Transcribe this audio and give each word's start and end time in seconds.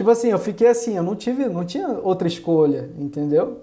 Tipo 0.00 0.12
assim, 0.12 0.28
eu 0.28 0.38
fiquei 0.38 0.66
assim, 0.66 0.96
eu 0.96 1.02
não 1.02 1.14
tive, 1.14 1.46
não 1.46 1.62
tinha 1.62 1.86
outra 1.86 2.26
escolha, 2.26 2.88
entendeu? 2.98 3.58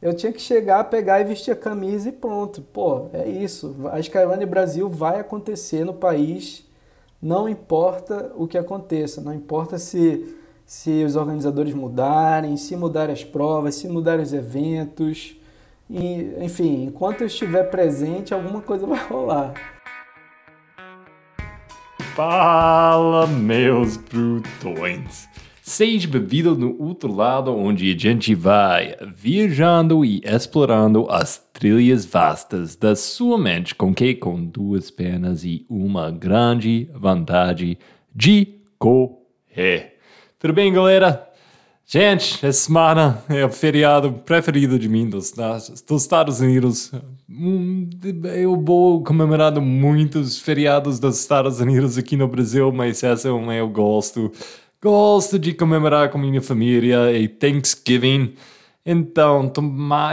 Eu 0.00 0.14
tinha 0.14 0.32
que 0.32 0.40
chegar, 0.40 0.84
pegar 0.84 1.20
e 1.20 1.24
vestir 1.24 1.50
a 1.50 1.56
camisa 1.56 2.08
e 2.08 2.12
pronto. 2.12 2.62
Pô, 2.62 3.08
é 3.12 3.28
isso. 3.28 3.74
A 3.90 3.98
Skyrunning 3.98 4.46
Brasil 4.46 4.88
vai 4.88 5.18
acontecer 5.18 5.84
no 5.84 5.92
país, 5.92 6.64
não 7.20 7.48
importa 7.48 8.30
o 8.36 8.46
que 8.46 8.56
aconteça, 8.56 9.20
não 9.20 9.34
importa 9.34 9.76
se, 9.76 10.36
se 10.64 11.02
os 11.02 11.16
organizadores 11.16 11.74
mudarem, 11.74 12.56
se 12.56 12.76
mudarem 12.76 13.12
as 13.12 13.24
provas, 13.24 13.74
se 13.74 13.88
mudarem 13.88 14.22
os 14.22 14.32
eventos. 14.32 15.36
E, 15.90 16.32
enfim, 16.38 16.84
enquanto 16.84 17.22
eu 17.22 17.26
estiver 17.26 17.64
presente, 17.64 18.32
alguma 18.32 18.60
coisa 18.60 18.86
vai 18.86 19.04
rolar. 19.08 19.52
Fala, 22.14 23.26
meus 23.26 23.96
brutões! 23.96 25.26
Seja 25.72 26.06
bem-vindo 26.06 26.54
no 26.54 26.76
outro 26.78 27.10
lado, 27.10 27.50
onde 27.50 27.90
a 27.90 27.98
gente 27.98 28.34
vai 28.34 28.94
viajando 29.16 30.04
e 30.04 30.20
explorando 30.22 31.06
as 31.08 31.42
trilhas 31.50 32.04
vastas 32.04 32.76
da 32.76 32.94
sua 32.94 33.38
mente, 33.38 33.74
com 33.74 33.94
que 33.94 34.14
com 34.14 34.44
duas 34.44 34.90
pernas 34.90 35.44
e 35.44 35.64
uma 35.70 36.10
grande 36.10 36.90
vantagem 36.92 37.78
de 38.14 38.48
correr. 38.78 39.96
Tudo 40.38 40.52
bem, 40.52 40.70
galera? 40.70 41.26
Gente, 41.86 42.44
essa 42.44 42.64
semana 42.64 43.24
é 43.28 43.42
o 43.42 43.50
feriado 43.50 44.12
preferido 44.12 44.78
de 44.78 44.90
mim 44.90 45.08
dos, 45.08 45.32
dos 45.86 46.02
Estados 46.02 46.40
Unidos. 46.40 46.92
Hum, 47.28 47.88
eu 48.34 48.60
vou 48.62 49.02
comemorando 49.02 49.62
muitos 49.62 50.38
feriados 50.38 50.98
dos 50.98 51.18
Estados 51.18 51.60
Unidos 51.60 51.96
aqui 51.96 52.14
no 52.14 52.28
Brasil, 52.28 52.70
mas 52.70 53.02
essa 53.02 53.28
é 53.28 53.30
uma 53.32 53.54
eu 53.54 53.70
gosto. 53.70 54.30
Gosto 54.82 55.38
de 55.38 55.54
comemorar 55.54 56.10
com 56.10 56.18
minha 56.18 56.42
família 56.42 57.12
e 57.12 57.28
Thanksgiving. 57.28 58.34
Então, 58.84 59.52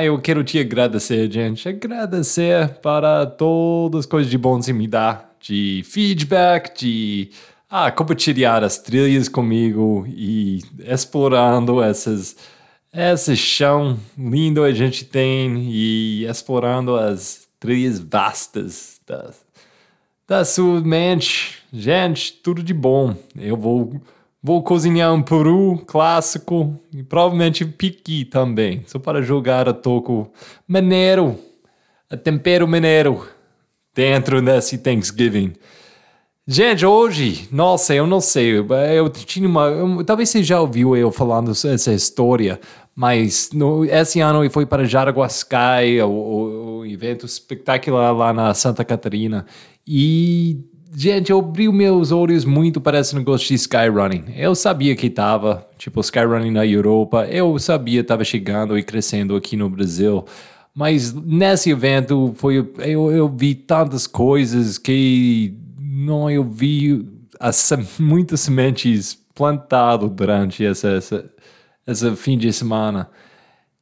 eu 0.03 0.20
quero 0.22 0.44
te 0.44 0.59
agradecer, 0.59 1.31
gente. 1.31 1.67
Agradecer 1.67 2.70
para 2.76 3.26
todas 3.26 4.02
as 4.02 4.06
coisas 4.06 4.30
de 4.30 4.38
bom 4.38 4.59
que 4.59 4.72
me 4.72 4.88
dá. 4.88 5.26
De 5.42 5.81
feedback, 5.86 6.78
de 6.80 7.31
ah, 7.67 7.89
compartilhar 7.92 8.64
as 8.64 8.78
trilhas 8.78 9.28
comigo 9.28 10.06
e 10.08 10.61
explorando 10.86 11.81
essas 11.81 12.36
esse 12.94 13.36
chão 13.36 14.00
lindo 14.17 14.64
a 14.64 14.72
gente 14.72 15.06
tem 15.06 15.67
e 15.70 16.26
explorando 16.26 16.95
as 16.95 17.48
trilhas 17.59 18.00
vastas 18.00 19.00
da, 19.08 19.31
da 20.28 20.45
sua 20.45 20.81
mente. 20.81 21.58
Gente, 21.73 22.33
tudo 22.33 22.61
de 22.61 22.73
bom. 22.73 23.16
Eu 23.36 23.56
vou, 23.56 24.02
vou 24.42 24.64
cozinhar 24.64 25.14
um 25.14 25.22
peru 25.22 25.84
clássico 25.86 26.80
e 26.94 27.04
provavelmente 27.04 27.66
piqui 27.66 28.26
também, 28.26 28.84
só 28.88 28.98
para 28.98 29.22
jogar 29.22 29.68
a 29.68 29.73
toco 29.73 30.32
maneiro, 30.68 31.38
a 32.09 32.16
tempero 32.16 32.67
maneiro 32.67 33.28
dentro 33.94 34.42
desse 34.42 34.78
Thanksgiving. 34.78 35.54
Gente, 36.48 36.84
hoje, 36.84 37.48
nossa, 37.52 37.94
eu 37.94 38.08
não 38.08 38.20
sei, 38.20 38.58
eu 38.58 39.10
tinha 39.10 39.48
uma, 39.48 39.66
eu, 39.67 40.04
talvez 40.04 40.30
você 40.30 40.42
já 40.42 40.60
ouviu 40.60 40.98
eu 40.98 41.12
falando 41.12 41.52
essa 41.52 41.94
história, 41.94 42.60
mas 42.95 43.52
no, 43.54 43.86
esse 43.86 44.20
ano 44.20 44.44
eu 44.44 44.50
fui 44.50 44.66
para 44.66 44.84
Jaraguá 44.84 45.28
Sky, 45.28 46.02
o, 46.04 46.10
o, 46.10 46.78
o 46.80 46.86
evento 46.88 47.26
espetacular 47.26 48.12
lá 48.12 48.34
na 48.34 48.52
Santa 48.56 48.84
Catarina, 48.84 49.45
e 49.86 50.58
gente, 50.94 51.32
eu 51.32 51.40
abri 51.40 51.70
meus 51.72 52.12
olhos 52.12 52.45
muito 52.45 52.82
para 52.82 53.00
esse 53.00 53.16
negócio 53.16 53.48
de 53.48 53.56
skyrunning. 53.56 54.26
Eu 54.36 54.56
sabia 54.56 54.95
que 54.95 55.08
estava, 55.08 55.68
tipo, 55.78 56.00
skyrunning 56.02 56.52
na 56.52 56.66
Europa, 56.66 57.28
eu 57.28 57.58
sabia 57.59 58.00
que 58.00 58.06
estava 58.06 58.23
chegando 58.23 58.78
e 58.78 58.84
crescendo 58.84 59.36
aqui 59.36 59.56
no 59.56 59.70
Brasil, 59.70 60.26
mas 60.73 61.14
nesse 61.14 61.72
evento 61.72 62.34
foi, 62.36 62.58
eu, 62.80 63.12
eu 63.12 63.28
vi 63.30 63.55
tantas 63.55 64.08
coisas 64.08 64.78
que 64.78 65.54
não, 65.78 66.30
eu 66.30 66.44
vi 66.44 67.05
as, 67.39 67.72
muitas 67.99 68.42
sementes 68.42 69.17
plantadas 69.36 70.10
durante 70.11 70.66
essa, 70.66 70.89
essa, 70.89 71.30
essa 71.86 72.16
fim 72.16 72.38
de 72.38 72.52
semana. 72.52 73.10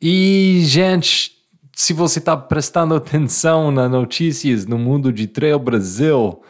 E, 0.02 0.62
gente, 0.66 1.32
se 1.76 1.94
você 1.94 2.20
está 2.20 2.36
prestando 2.36 2.96
atenção 2.96 3.72
nas 3.72 3.90
notícias 3.90 4.66
no 4.66 4.78
mundo 4.78 5.12
de 5.12 5.28
Trail 5.28 5.60
Brasil, 5.60 6.42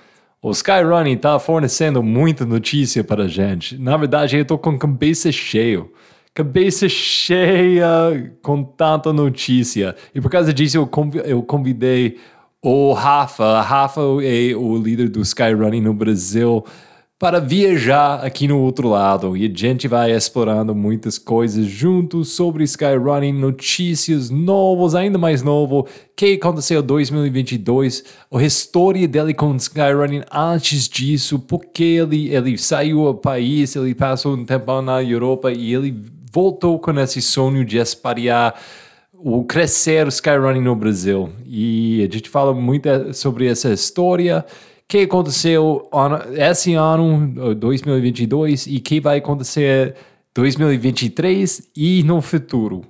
o 0.41 0.51
Skyrunning 0.51 1.13
está 1.13 1.39
fornecendo 1.39 2.03
muita 2.03 2.45
notícia 2.45 3.03
para 3.03 3.23
a 3.23 3.27
gente. 3.27 3.77
Na 3.77 3.97
verdade, 3.97 4.37
eu 4.37 4.43
estou 4.43 4.57
com 4.57 4.77
cabeça 4.77 5.31
cheia. 5.31 5.83
Cabeça 6.33 6.87
cheia 6.87 8.33
com 8.43 8.63
tanta 8.63 9.11
notícia. 9.11 9.95
E 10.13 10.21
por 10.21 10.29
causa 10.29 10.53
disso, 10.53 10.77
eu 11.25 11.41
convidei 11.41 12.17
o 12.61 12.93
Rafa. 12.93 13.61
Rafa 13.61 14.01
é 14.21 14.55
o 14.55 14.77
líder 14.77 15.09
do 15.09 15.21
Skyrunning 15.21 15.81
no 15.81 15.93
Brasil 15.93 16.63
para 17.19 17.39
viajar 17.39 18.23
aqui 18.23 18.47
no 18.47 18.59
outro 18.59 18.87
lado 18.87 19.35
e 19.35 19.47
a 19.47 19.51
gente 19.51 19.87
vai 19.87 20.11
explorando 20.11 20.75
muitas 20.75 21.17
coisas 21.17 21.65
juntos 21.65 22.29
sobre 22.29 22.63
Skyrunning, 22.63 23.33
notícias 23.33 24.29
novas, 24.29 24.93
ainda 24.93 25.17
mais 25.17 25.41
novo, 25.41 25.87
que 26.15 26.33
aconteceu 26.33 26.81
em 26.81 26.85
2022, 26.85 28.03
a 28.31 28.43
história 28.43 29.07
dele 29.07 29.33
com 29.33 29.55
Skyrunning 29.55 30.21
antes 30.31 30.87
disso, 30.87 31.39
porque 31.39 31.83
ele, 31.83 32.29
ele 32.29 32.55
saiu 32.55 33.05
do 33.05 33.15
país, 33.15 33.75
ele 33.75 33.95
passou 33.95 34.35
um 34.35 34.45
tempo 34.45 34.79
na 34.83 35.01
Europa 35.01 35.51
e 35.51 35.73
ele 35.73 35.99
voltou 36.31 36.77
com 36.77 36.99
esse 36.99 37.19
sonho 37.19 37.65
de 37.65 37.79
espalhar 37.79 38.53
o 39.11 39.43
crescer 39.43 40.07
Skyrunning 40.09 40.61
no 40.61 40.75
Brasil. 40.75 41.29
E 41.47 42.07
a 42.07 42.13
gente 42.13 42.29
fala 42.29 42.53
muito 42.53 42.87
sobre 43.15 43.47
essa 43.47 43.73
história, 43.73 44.45
que 44.87 44.99
aconteceu 44.99 45.89
esse 46.33 46.73
ano, 46.73 47.55
2022, 47.55 48.67
e 48.67 48.79
que 48.79 49.01
vai 49.01 49.17
acontecer 49.17 49.95
2023 50.33 51.69
e 51.75 52.03
no 52.03 52.21
futuro. 52.21 52.85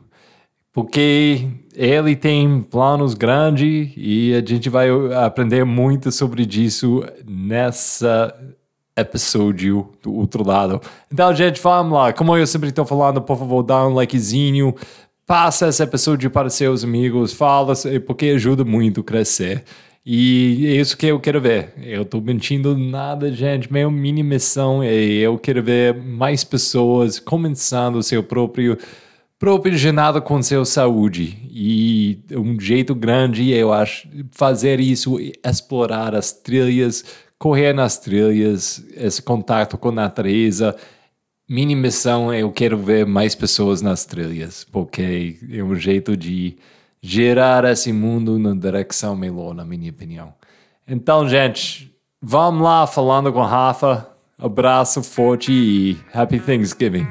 Porque 0.72 1.48
ele 1.76 2.16
tem 2.16 2.62
planos 2.62 3.16
grandes 3.16 3.92
e 3.98 4.34
a 4.36 4.46
gente 4.46 4.70
vai 4.70 4.90
aprender 5.26 5.64
muito 5.66 6.12
sobre 6.12 6.44
isso 6.44 7.04
nessa 7.28 8.36
episódio 8.96 9.90
do 10.02 10.14
outro 10.14 10.46
lado. 10.46 10.82
Então, 11.12 11.34
gente, 11.34 11.62
vamos 11.62 11.94
lá. 11.94 12.12
Como 12.12 12.36
eu 12.36 12.48
sempre 12.48 12.70
estou 12.70 12.86
falando, 12.86 13.22
por 13.22 13.38
favor, 13.38 13.64
dá 13.64 13.88
um 13.88 13.94
likezinho, 13.94 14.76
passa 15.26 15.68
esse 15.68 15.84
episódio 15.84 16.32
para 16.32 16.50
seus 16.50 16.84
amigos, 16.84 17.32
fala, 17.32 17.74
porque 18.06 18.28
ajuda 18.28 18.66
muito 18.66 19.02
a 19.02 19.04
crescer. 19.04 19.64
E 20.10 20.66
é 20.68 20.80
isso 20.80 20.96
que 20.96 21.06
eu 21.06 21.20
quero 21.20 21.42
ver. 21.42 21.74
Eu 21.84 22.06
tô 22.06 22.22
mentindo 22.22 22.78
nada, 22.78 23.30
gente. 23.30 23.70
Minha 23.70 23.92
mini 23.92 24.24
missão 24.24 24.82
é 24.82 24.96
eu 24.96 25.38
quero 25.38 25.62
ver 25.62 25.94
mais 25.96 26.46
pessoas 26.46 27.20
começando 27.20 28.02
seu 28.02 28.24
próprio 28.24 28.78
próprio 29.38 29.78
jornada 29.78 30.22
com 30.22 30.42
sua 30.42 30.64
saúde. 30.64 31.38
E 31.52 32.20
um 32.32 32.58
jeito 32.58 32.96
grande, 32.96 33.52
eu 33.52 33.74
acho, 33.74 34.08
fazer 34.32 34.80
isso, 34.80 35.18
explorar 35.44 36.16
as 36.16 36.32
trilhas, 36.32 37.04
correr 37.38 37.74
nas 37.74 37.98
trilhas, 38.00 38.82
esse 38.96 39.22
contato 39.22 39.78
com 39.78 39.90
a 39.90 39.92
natureza, 39.92 40.74
minha 41.50 41.76
missão 41.76 42.32
é 42.32 42.44
eu 42.44 42.52
quero 42.54 42.78
ver 42.78 43.06
mais 43.06 43.36
pessoas 43.36 43.82
nas 43.82 44.06
trilhas, 44.06 44.66
porque 44.72 45.38
é 45.52 45.62
um 45.62 45.76
jeito 45.76 46.16
de 46.16 46.56
gerar 47.02 47.64
esse 47.66 47.94
mundo 47.94 48.38
na 48.38 48.54
direção 48.54 49.16
melhor, 49.16 49.54
na 49.54 49.64
minha 49.64 49.90
opinião. 49.92 50.34
Então, 50.88 51.28
gente, 51.28 51.96
vamos 52.22 52.64
lá 52.64 52.88
falando 52.88 53.32
com 53.32 53.42
Rafa. 53.42 54.10
Abraço 54.40 55.02
forte 55.02 55.52
e 55.52 55.98
Happy 56.14 56.40
Thanksgiving. 56.40 57.08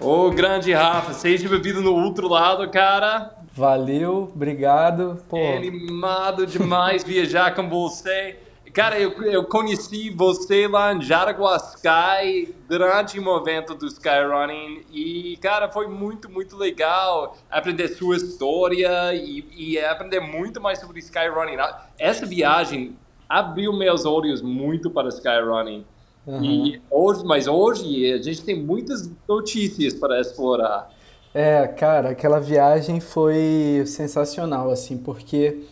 Ô, 0.00 0.28
oh, 0.28 0.30
grande 0.30 0.72
Rafa, 0.72 1.12
seja 1.12 1.46
bem-vindo 1.46 1.82
no 1.82 1.94
outro 1.94 2.26
lado, 2.26 2.70
cara. 2.70 3.36
Valeu, 3.52 4.30
obrigado. 4.34 5.22
Pô. 5.28 5.36
É 5.36 5.58
animado 5.58 6.46
demais 6.46 7.04
viajar 7.04 7.54
com 7.54 7.68
você. 7.68 8.38
Cara, 8.72 8.98
eu, 8.98 9.10
eu 9.22 9.44
conheci 9.44 10.10
você 10.10 10.68
lá 10.68 10.94
em 10.94 11.02
Jaraguá 11.02 11.56
Sky 11.56 12.54
durante 12.68 13.18
o 13.18 13.36
evento 13.36 13.74
do 13.74 13.86
Skyrunning 13.86 14.82
e, 14.92 15.36
cara, 15.40 15.68
foi 15.68 15.88
muito, 15.88 16.30
muito 16.30 16.56
legal 16.56 17.36
aprender 17.50 17.88
sua 17.88 18.16
história 18.16 19.14
e, 19.14 19.44
e 19.56 19.78
aprender 19.78 20.20
muito 20.20 20.60
mais 20.60 20.78
sobre 20.78 21.00
Skyrunning. 21.00 21.56
Essa 21.98 22.26
viagem 22.26 22.96
abriu 23.28 23.72
meus 23.72 24.04
olhos 24.04 24.40
muito 24.42 24.90
para 24.90 25.08
Skyrunning. 25.08 25.84
Uhum. 26.26 26.44
E 26.44 26.82
hoje, 26.90 27.24
mas 27.24 27.46
hoje 27.46 28.12
a 28.12 28.22
gente 28.22 28.44
tem 28.44 28.60
muitas 28.60 29.10
notícias 29.28 29.94
para 29.94 30.20
explorar. 30.20 30.90
É, 31.32 31.66
cara, 31.66 32.10
aquela 32.10 32.40
viagem 32.40 33.00
foi 33.00 33.84
sensacional, 33.86 34.70
assim, 34.70 34.98
porque 34.98 35.62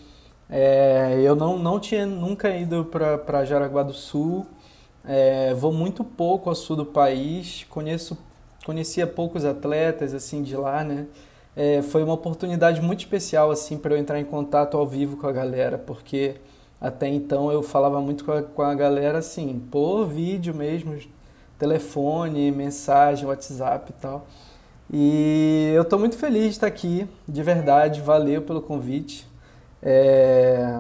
é, 0.51 1.21
eu 1.23 1.37
não, 1.37 1.59
não 1.59 1.79
tinha 1.79 2.07
nunca 2.07 2.49
ido 2.51 2.85
para 2.85 3.45
Jaraguá 3.45 3.83
do 3.83 3.93
Sul. 3.93 4.47
É, 5.05 5.55
vou 5.55 5.73
muito 5.73 6.05
pouco 6.05 6.49
ao 6.49 6.55
sul 6.55 6.77
do 6.77 6.85
país, 6.85 7.65
conheço, 7.71 8.19
conhecia 8.65 9.07
poucos 9.07 9.45
atletas 9.45 10.13
assim 10.13 10.43
de 10.43 10.57
lá, 10.57 10.85
né? 10.85 11.07
É, 11.57 11.83
foi 11.83 12.05
uma 12.05 12.13
oportunidade 12.15 12.81
muito 12.81 13.01
especial 13.01 13.51
assim 13.51 13.79
para 13.79 13.95
eu 13.95 13.99
entrar 13.99 14.21
em 14.21 14.25
contato 14.25 14.77
ao 14.77 14.87
vivo 14.87 15.17
com 15.17 15.27
a 15.27 15.33
galera, 15.33 15.79
porque 15.79 16.37
até 16.81 17.09
então 17.09 17.51
eu 17.51 17.63
falava 17.63 18.01
muito 18.01 18.25
com 18.25 18.33
a, 18.33 18.43
com 18.43 18.63
a 18.63 18.75
galera 18.75 19.19
assim, 19.19 19.61
por 19.71 20.07
vídeo 20.07 20.55
mesmo, 20.55 20.97
telefone, 21.59 22.51
mensagem, 22.53 23.27
WhatsApp 23.27 23.91
e 23.91 24.01
tal. 24.01 24.27
E 24.93 25.73
eu 25.75 25.83
estou 25.83 25.99
muito 25.99 26.17
feliz 26.17 26.45
de 26.45 26.51
estar 26.51 26.67
aqui, 26.67 27.07
de 27.27 27.43
verdade, 27.43 28.01
valeu 28.01 28.43
pelo 28.43 28.61
convite. 28.63 29.27
É... 29.83 30.79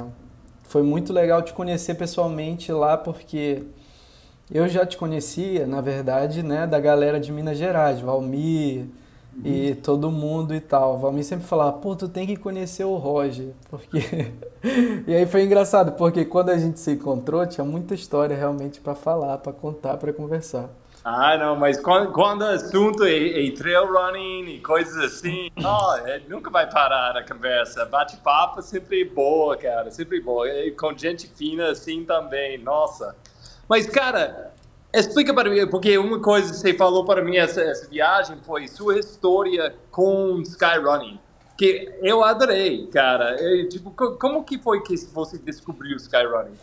Foi 0.65 0.83
muito 0.83 1.13
legal 1.13 1.41
te 1.43 1.53
conhecer 1.53 1.95
pessoalmente 1.95 2.71
lá, 2.71 2.97
porque 2.97 3.63
eu 4.51 4.69
já 4.69 4.85
te 4.85 4.97
conhecia, 4.97 5.67
na 5.67 5.81
verdade, 5.81 6.43
né, 6.43 6.67
da 6.67 6.81
galera 6.81 7.19
de 7.21 7.33
Minas 7.33 7.57
Gerais, 7.57 8.01
Valmir 8.01 8.87
uhum. 9.35 9.43
e 9.45 9.75
todo 9.75 10.11
mundo 10.11 10.55
e 10.55 10.61
tal. 10.61 10.99
Valmir 10.99 11.25
sempre 11.25 11.47
falava, 11.47 11.73
pô, 11.73 11.95
tu 11.95 12.09
tem 12.09 12.27
que 12.27 12.37
conhecer 12.37 12.85
o 12.85 12.97
Roger, 12.97 13.53
porque... 13.71 14.33
e 15.07 15.15
aí 15.15 15.27
foi 15.27 15.45
engraçado, 15.45 15.93
porque 15.93 16.25
quando 16.25 16.51
a 16.51 16.59
gente 16.59 16.81
se 16.81 16.93
encontrou, 16.93 17.47
tinha 17.47 17.65
muita 17.65 17.95
história 17.95 18.37
realmente 18.37 18.81
para 18.81 18.95
falar, 18.95 19.39
para 19.39 19.53
contar, 19.53 19.97
para 19.97 20.13
conversar. 20.13 20.69
Ah, 21.11 21.39
não, 21.39 21.57
mas 21.57 21.81
quando, 21.81 22.13
quando 22.13 22.45
assunto 22.45 23.03
é, 23.05 23.47
é, 23.47 23.51
trail 23.53 23.91
running 23.91 24.57
e 24.57 24.61
coisas 24.61 24.95
assim, 25.03 25.51
oh, 25.57 26.07
é, 26.07 26.21
nunca 26.29 26.51
vai 26.51 26.69
parar 26.69 27.17
a 27.17 27.27
conversa. 27.27 27.87
Bate-papo 27.87 28.61
sempre 28.61 29.07
boa, 29.07 29.57
cara, 29.57 29.91
sempre 29.91 30.21
boa. 30.21 30.47
E 30.47 30.71
com 30.73 30.95
gente 30.95 31.27
fina 31.27 31.71
assim 31.71 32.05
também, 32.05 32.59
nossa. 32.59 33.17
Mas, 33.67 33.89
cara, 33.89 34.53
explica 34.93 35.33
para 35.33 35.49
mim, 35.49 35.67
porque 35.69 35.97
uma 35.97 36.21
coisa 36.21 36.53
que 36.53 36.59
você 36.59 36.75
falou 36.75 37.07
para 37.07 37.25
mim 37.25 37.39
essa, 37.39 37.63
essa 37.63 37.89
viagem 37.89 38.37
foi 38.43 38.69
sua 38.69 38.99
história 38.99 39.75
com 39.91 40.43
skyrunning. 40.43 41.19
Que 41.57 41.91
eu 42.03 42.23
adorei, 42.23 42.87
cara. 42.89 43.35
Tipo, 43.71 43.93
como 43.93 44.45
que 44.45 44.59
foi 44.59 44.83
que 44.83 44.95
você 44.95 45.39
descobriu 45.39 45.97
skyrunning? 45.97 46.59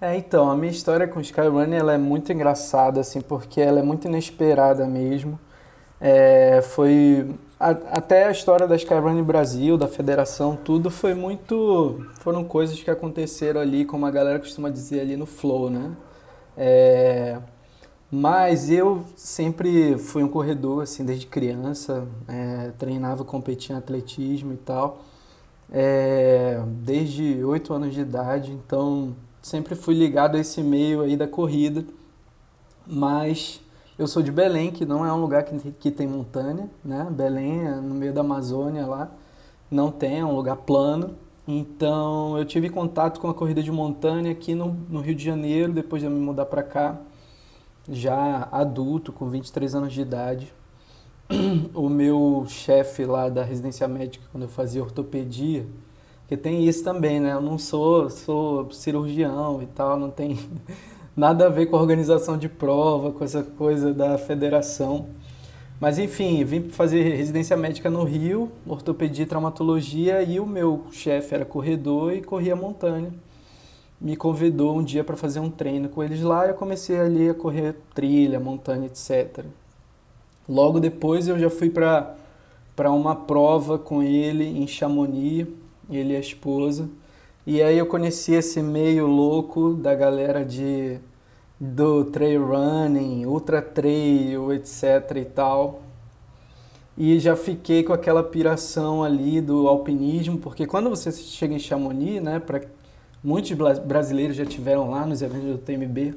É, 0.00 0.16
então, 0.16 0.50
a 0.50 0.56
minha 0.56 0.70
história 0.72 1.06
com 1.06 1.20
Skyrunning 1.20 1.76
ela 1.76 1.92
é 1.92 1.98
muito 1.98 2.32
engraçada, 2.32 3.00
assim, 3.00 3.20
porque 3.20 3.60
ela 3.60 3.80
é 3.80 3.82
muito 3.82 4.08
inesperada 4.08 4.86
mesmo. 4.86 5.38
É, 6.00 6.62
foi 6.62 7.34
a, 7.58 7.70
até 7.70 8.26
a 8.26 8.30
história 8.30 8.66
da 8.66 8.76
Skyrunning 8.76 9.22
Brasil, 9.22 9.76
da 9.76 9.86
federação, 9.86 10.56
tudo 10.56 10.90
foi 10.90 11.12
muito, 11.12 12.06
foram 12.20 12.42
coisas 12.44 12.82
que 12.82 12.90
aconteceram 12.90 13.60
ali, 13.60 13.84
como 13.84 14.06
a 14.06 14.10
galera 14.10 14.38
costuma 14.38 14.70
dizer 14.70 15.00
ali 15.00 15.16
no 15.16 15.26
flow, 15.26 15.68
né? 15.68 15.92
É, 16.56 17.38
mas 18.10 18.70
eu 18.70 19.02
sempre 19.16 19.98
fui 19.98 20.22
um 20.22 20.28
corredor, 20.28 20.82
assim, 20.82 21.04
desde 21.04 21.26
criança, 21.26 22.06
é, 22.28 22.70
treinava, 22.78 23.24
competia 23.24 23.74
em 23.76 23.78
atletismo 23.78 24.54
e 24.54 24.56
tal, 24.56 25.02
é, 25.70 26.60
desde 26.66 27.44
oito 27.44 27.74
anos 27.74 27.94
de 27.94 28.00
idade, 28.00 28.52
então 28.52 29.14
sempre 29.42 29.74
fui 29.74 29.94
ligado 29.94 30.36
a 30.36 30.40
esse 30.40 30.62
meio 30.62 31.00
aí 31.02 31.16
da 31.16 31.26
corrida, 31.26 31.84
mas 32.86 33.60
eu 33.98 34.06
sou 34.06 34.22
de 34.22 34.32
Belém, 34.32 34.70
que 34.70 34.84
não 34.84 35.04
é 35.04 35.12
um 35.12 35.20
lugar 35.20 35.44
que, 35.44 35.58
que 35.72 35.90
tem 35.90 36.06
montanha, 36.06 36.70
né? 36.84 37.06
Belém 37.10 37.66
é 37.66 37.74
no 37.74 37.94
meio 37.94 38.12
da 38.12 38.20
Amazônia 38.20 38.86
lá, 38.86 39.10
não 39.70 39.90
tem, 39.90 40.20
é 40.20 40.24
um 40.24 40.34
lugar 40.34 40.56
plano. 40.56 41.16
Então 41.46 42.38
eu 42.38 42.44
tive 42.44 42.70
contato 42.70 43.20
com 43.20 43.28
a 43.28 43.34
corrida 43.34 43.62
de 43.62 43.70
montanha 43.72 44.30
aqui 44.30 44.54
no, 44.54 44.76
no 44.88 45.00
Rio 45.00 45.14
de 45.14 45.24
Janeiro, 45.24 45.72
depois 45.72 46.00
de 46.00 46.06
eu 46.06 46.10
me 46.10 46.20
mudar 46.20 46.46
para 46.46 46.62
cá, 46.62 46.98
já 47.88 48.48
adulto, 48.52 49.12
com 49.12 49.28
23 49.28 49.74
anos 49.74 49.92
de 49.92 50.00
idade. 50.00 50.52
O 51.74 51.88
meu 51.88 52.44
chefe 52.48 53.04
lá 53.04 53.28
da 53.28 53.44
residência 53.44 53.86
médica, 53.86 54.24
quando 54.32 54.44
eu 54.44 54.48
fazia 54.48 54.82
ortopedia, 54.82 55.66
porque 56.30 56.36
tem 56.44 56.64
isso 56.64 56.84
também, 56.84 57.18
né? 57.18 57.32
Eu 57.32 57.40
não 57.40 57.58
sou, 57.58 58.08
sou 58.08 58.70
cirurgião 58.70 59.60
e 59.60 59.66
tal, 59.66 59.98
não 59.98 60.12
tem 60.12 60.38
nada 61.16 61.46
a 61.46 61.48
ver 61.48 61.66
com 61.66 61.74
a 61.74 61.80
organização 61.80 62.38
de 62.38 62.48
prova, 62.48 63.10
com 63.10 63.24
essa 63.24 63.42
coisa 63.42 63.92
da 63.92 64.16
federação. 64.16 65.08
Mas 65.80 65.98
enfim, 65.98 66.44
vim 66.44 66.68
fazer 66.68 67.02
residência 67.02 67.56
médica 67.56 67.90
no 67.90 68.04
Rio, 68.04 68.48
ortopedia 68.64 69.24
e 69.24 69.26
traumatologia, 69.26 70.22
e 70.22 70.38
o 70.38 70.46
meu 70.46 70.84
chefe 70.92 71.34
era 71.34 71.44
corredor 71.44 72.12
e 72.12 72.22
corria 72.22 72.54
montanha. 72.54 73.12
Me 74.00 74.14
convidou 74.14 74.78
um 74.78 74.84
dia 74.84 75.02
para 75.02 75.16
fazer 75.16 75.40
um 75.40 75.50
treino 75.50 75.88
com 75.88 76.00
eles 76.00 76.22
lá 76.22 76.46
e 76.46 76.50
eu 76.50 76.54
comecei 76.54 76.96
ali 76.96 77.28
a 77.28 77.34
correr 77.34 77.74
trilha, 77.92 78.38
montanha, 78.38 78.86
etc. 78.86 79.44
Logo 80.48 80.78
depois 80.78 81.26
eu 81.26 81.36
já 81.36 81.50
fui 81.50 81.70
para 81.70 82.14
uma 82.92 83.16
prova 83.16 83.80
com 83.80 84.00
ele 84.00 84.44
em 84.44 84.68
Chamonix, 84.68 85.48
ele 85.96 86.14
e 86.14 86.16
a 86.16 86.20
esposa. 86.20 86.88
E 87.46 87.62
aí 87.62 87.78
eu 87.78 87.86
conheci 87.86 88.32
esse 88.32 88.62
meio 88.62 89.06
louco 89.06 89.74
da 89.74 89.94
galera 89.94 90.44
de 90.44 90.98
do 91.58 92.06
trail 92.06 92.46
running, 92.46 93.26
ultra 93.26 93.60
trail, 93.60 94.52
etc 94.52 95.16
e 95.16 95.24
tal. 95.24 95.82
E 96.96 97.18
já 97.18 97.36
fiquei 97.36 97.82
com 97.82 97.92
aquela 97.92 98.22
piração 98.22 99.02
ali 99.02 99.40
do 99.40 99.68
alpinismo, 99.68 100.38
porque 100.38 100.66
quando 100.66 100.90
você 100.90 101.10
chega 101.12 101.54
em 101.54 101.58
Chamonix, 101.58 102.22
né, 102.22 102.38
para 102.38 102.62
muitos 103.22 103.52
brasileiros 103.80 104.36
já 104.36 104.44
tiveram 104.44 104.90
lá 104.90 105.06
nos 105.06 105.22
eventos 105.22 105.48
do 105.48 105.58
TMB, 105.58 106.14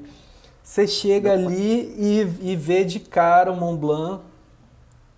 você 0.62 0.88
chega 0.88 1.34
ali 1.34 1.94
e, 1.98 2.52
e 2.52 2.56
vê 2.56 2.84
de 2.86 3.00
cara 3.00 3.52
o 3.52 3.56
Mont 3.56 3.80
Blanc 3.80 4.24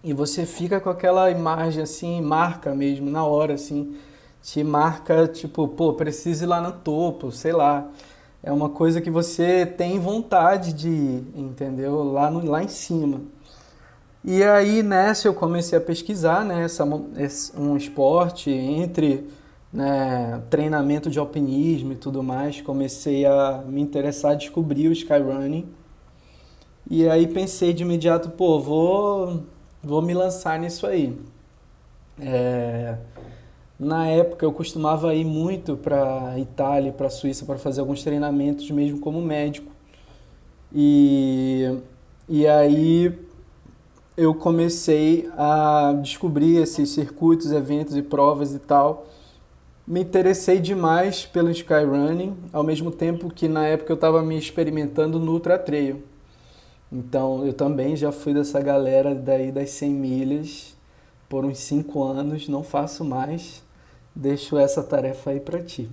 e 0.04 0.14
você 0.14 0.46
fica 0.46 0.80
com 0.80 0.90
aquela 0.90 1.30
imagem 1.30 1.84
assim, 1.84 2.22
marca 2.22 2.74
mesmo 2.74 3.10
na 3.10 3.24
hora 3.26 3.54
assim 3.54 3.96
te 4.46 4.64
marca, 4.64 5.28
tipo, 5.28 5.68
pô, 5.68 5.94
preciso 5.94 6.44
ir 6.44 6.48
lá 6.48 6.62
no 6.62 6.72
topo, 6.72 7.32
sei 7.32 7.52
lá. 7.52 7.90
É 8.44 8.52
uma 8.52 8.70
coisa 8.70 9.02
que 9.02 9.10
você 9.10 9.66
tem 9.66 10.00
vontade 10.00 10.72
de 10.72 10.88
ir, 10.88 11.24
entendeu? 11.36 12.04
Lá, 12.04 12.30
no, 12.30 12.46
lá 12.46 12.64
em 12.64 12.68
cima. 12.68 13.22
E 14.24 14.44
aí 14.44 14.84
nessa 14.84 15.28
eu 15.28 15.34
comecei 15.34 15.76
a 15.76 15.82
pesquisar, 15.82 16.46
né, 16.46 16.64
essa, 16.64 16.86
um 17.58 17.76
esporte 17.76 18.52
entre 18.52 19.28
né, 19.74 20.40
treinamento 20.48 21.10
de 21.10 21.18
alpinismo 21.18 21.94
e 21.94 21.96
tudo 21.96 22.22
mais. 22.22 22.62
Comecei 22.62 23.26
a 23.26 23.64
me 23.68 23.82
interessar, 23.82 24.36
descobrir 24.36 24.90
o 24.90 24.92
skyrunning. 24.92 25.68
E 26.88 27.10
aí 27.10 27.26
pensei 27.26 27.74
de 27.74 27.82
imediato, 27.82 28.30
pô, 28.30 28.60
vou, 28.60 29.42
vou 29.84 30.04
me 30.04 30.14
lançar 30.14 30.60
nisso 30.60 30.86
aí. 30.86 31.18
É, 32.20 32.96
na 33.80 34.08
época 34.08 34.46
eu 34.46 34.52
costumava 34.52 35.14
ir 35.14 35.26
muito 35.26 35.76
para 35.78 36.38
Itália, 36.40 36.92
para 36.92 37.10
Suíça 37.10 37.46
para 37.46 37.58
fazer 37.58 37.82
alguns 37.82 38.04
treinamentos 38.04 38.70
mesmo 38.72 39.00
como 39.00 39.22
médico. 39.22 39.72
E 40.74 41.78
e 42.28 42.48
aí 42.48 43.14
eu 44.18 44.34
comecei 44.34 45.30
a 45.38 45.94
descobrir 46.02 46.58
esses 46.58 46.90
circuitos, 46.90 47.52
eventos 47.52 47.96
e 47.96 48.02
provas 48.02 48.56
e 48.56 48.60
tal. 48.60 49.06
Me 49.86 50.02
interessei 50.02 50.60
demais 50.60 51.24
pelo 51.26 51.52
skyrunning, 51.52 52.36
ao 52.52 52.64
mesmo 52.64 52.90
tempo 52.90 53.30
que 53.30 53.48
na 53.48 53.68
época 53.68 53.92
eu 53.92 53.96
estava 53.96 54.24
me 54.24 54.36
experimentando 54.38 55.20
no 55.20 55.34
ultra 55.34 55.60
trail. 55.60 56.02
Então 56.92 57.46
eu 57.46 57.54
também 57.54 57.96
já 57.96 58.12
fui 58.12 58.34
dessa 58.34 58.60
galera 58.60 59.14
daí 59.14 59.52
das 59.52 59.70
100 59.70 59.90
milhas 59.92 60.76
por 61.30 61.46
uns 61.46 61.60
5 61.60 62.04
anos, 62.04 62.48
não 62.48 62.64
faço 62.64 63.06
mais 63.06 63.65
deixo 64.16 64.58
essa 64.58 64.82
tarefa 64.82 65.32
aí 65.32 65.40
para 65.40 65.62
ti. 65.62 65.90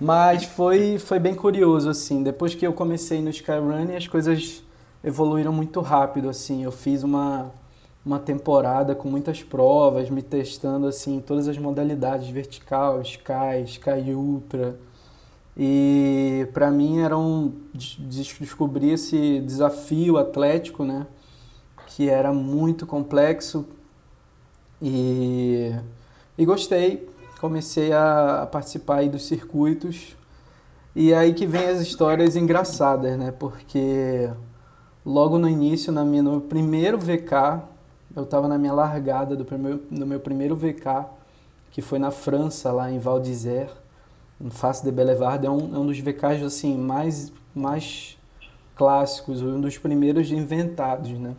Mas 0.00 0.44
foi, 0.44 0.98
foi 0.98 1.18
bem 1.18 1.34
curioso, 1.34 1.88
assim. 1.88 2.22
Depois 2.22 2.54
que 2.54 2.66
eu 2.66 2.72
comecei 2.72 3.22
no 3.22 3.30
Skyrunning, 3.30 3.96
as 3.96 4.06
coisas 4.06 4.62
evoluíram 5.02 5.52
muito 5.52 5.80
rápido, 5.80 6.28
assim. 6.28 6.64
Eu 6.64 6.72
fiz 6.72 7.02
uma, 7.02 7.52
uma 8.04 8.18
temporada 8.18 8.94
com 8.94 9.08
muitas 9.08 9.42
provas, 9.42 10.10
me 10.10 10.22
testando, 10.22 10.86
assim, 10.86 11.20
todas 11.20 11.48
as 11.48 11.56
modalidades, 11.56 12.28
vertical, 12.28 13.00
Sky, 13.02 13.62
Sky 13.64 14.12
Ultra. 14.14 14.76
E 15.56 16.48
para 16.52 16.70
mim 16.70 16.98
era 16.98 17.16
um 17.16 17.52
descobrir 17.72 18.90
esse 18.90 19.40
desafio 19.40 20.18
atlético, 20.18 20.84
né? 20.84 21.06
Que 21.86 22.10
era 22.10 22.32
muito 22.32 22.84
complexo 22.84 23.64
e, 24.82 25.72
e 26.36 26.44
gostei 26.44 27.08
comecei 27.44 27.92
a, 27.92 28.48
participar 28.50 29.00
aí 29.00 29.08
dos 29.10 29.26
circuitos. 29.26 30.16
E 30.96 31.12
aí 31.12 31.34
que 31.34 31.46
vem 31.46 31.66
as 31.66 31.78
histórias 31.80 32.36
engraçadas, 32.36 33.18
né? 33.18 33.32
Porque 33.32 34.30
logo 35.04 35.38
no 35.38 35.46
início, 35.46 35.92
na 35.92 36.06
minha, 36.06 36.22
no 36.22 36.40
primeiro 36.40 36.96
VK, 36.96 37.60
eu 38.16 38.22
estava 38.22 38.48
na 38.48 38.56
minha 38.56 38.72
largada 38.72 39.36
do, 39.36 39.44
primeiro, 39.44 39.82
do 39.90 40.06
meu 40.06 40.20
primeiro 40.20 40.56
VK, 40.56 41.04
que 41.70 41.82
foi 41.82 41.98
na 41.98 42.10
França, 42.10 42.72
lá 42.72 42.90
em 42.90 42.98
Val 42.98 43.20
d'Isère, 43.20 43.72
em 44.40 44.48
Face 44.48 44.82
de 44.82 44.90
Bellevard. 44.90 45.44
É 45.44 45.50
um, 45.50 45.74
é 45.74 45.78
um 45.78 45.84
dos 45.84 45.98
VKs 45.98 46.42
assim, 46.42 46.78
mais, 46.78 47.30
mais 47.54 48.16
clássicos, 48.74 49.42
um 49.42 49.60
dos 49.60 49.76
primeiros 49.76 50.30
inventados, 50.30 51.10
né? 51.10 51.34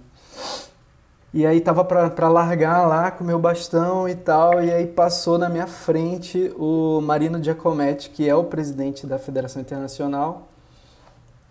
E 1.36 1.46
aí 1.46 1.60
tava 1.60 1.84
para 1.84 2.30
largar 2.30 2.88
lá 2.88 3.12
com 3.12 3.22
meu 3.22 3.38
bastão 3.38 4.08
e 4.08 4.16
tal, 4.16 4.64
e 4.64 4.72
aí 4.72 4.88
passou 4.88 5.38
na 5.38 5.50
minha 5.50 5.68
frente 5.68 6.50
o 6.58 7.02
Marino 7.02 7.44
Giacometti, 7.44 8.10
que 8.10 8.30
é 8.30 8.34
o 8.34 8.46
presidente 8.46 9.06
da 9.06 9.20
Federação 9.20 9.62
Internacional, 9.62 10.48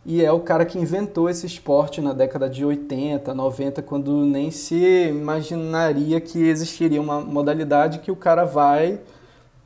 e 0.06 0.24
é 0.24 0.32
o 0.32 0.40
cara 0.40 0.64
que 0.64 0.78
inventou 0.78 1.28
esse 1.28 1.44
esporte 1.44 2.00
na 2.00 2.14
década 2.14 2.48
de 2.48 2.64
80, 2.64 3.34
90, 3.34 3.82
quando 3.82 4.24
nem 4.24 4.50
se 4.50 5.08
imaginaria 5.08 6.18
que 6.18 6.42
existiria 6.48 6.98
uma 6.98 7.20
modalidade 7.20 7.98
que 7.98 8.10
o 8.10 8.16
cara 8.16 8.46
vai 8.46 8.98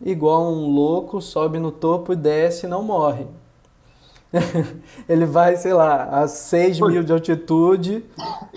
igual 0.05 0.53
um 0.53 0.67
louco, 0.67 1.23
sobe 1.23 1.61
no 1.61 1.71
topo 1.71 2.13
e 2.13 2.17
desce 2.17 2.67
e 2.67 2.69
não 2.69 2.83
morre. 2.83 3.25
ele 5.09 5.25
vai, 5.25 5.57
sei 5.57 5.73
lá, 5.73 6.05
a 6.05 6.29
6 6.29 6.81
mil 6.81 7.03
de 7.03 7.13
altitude, 7.13 8.05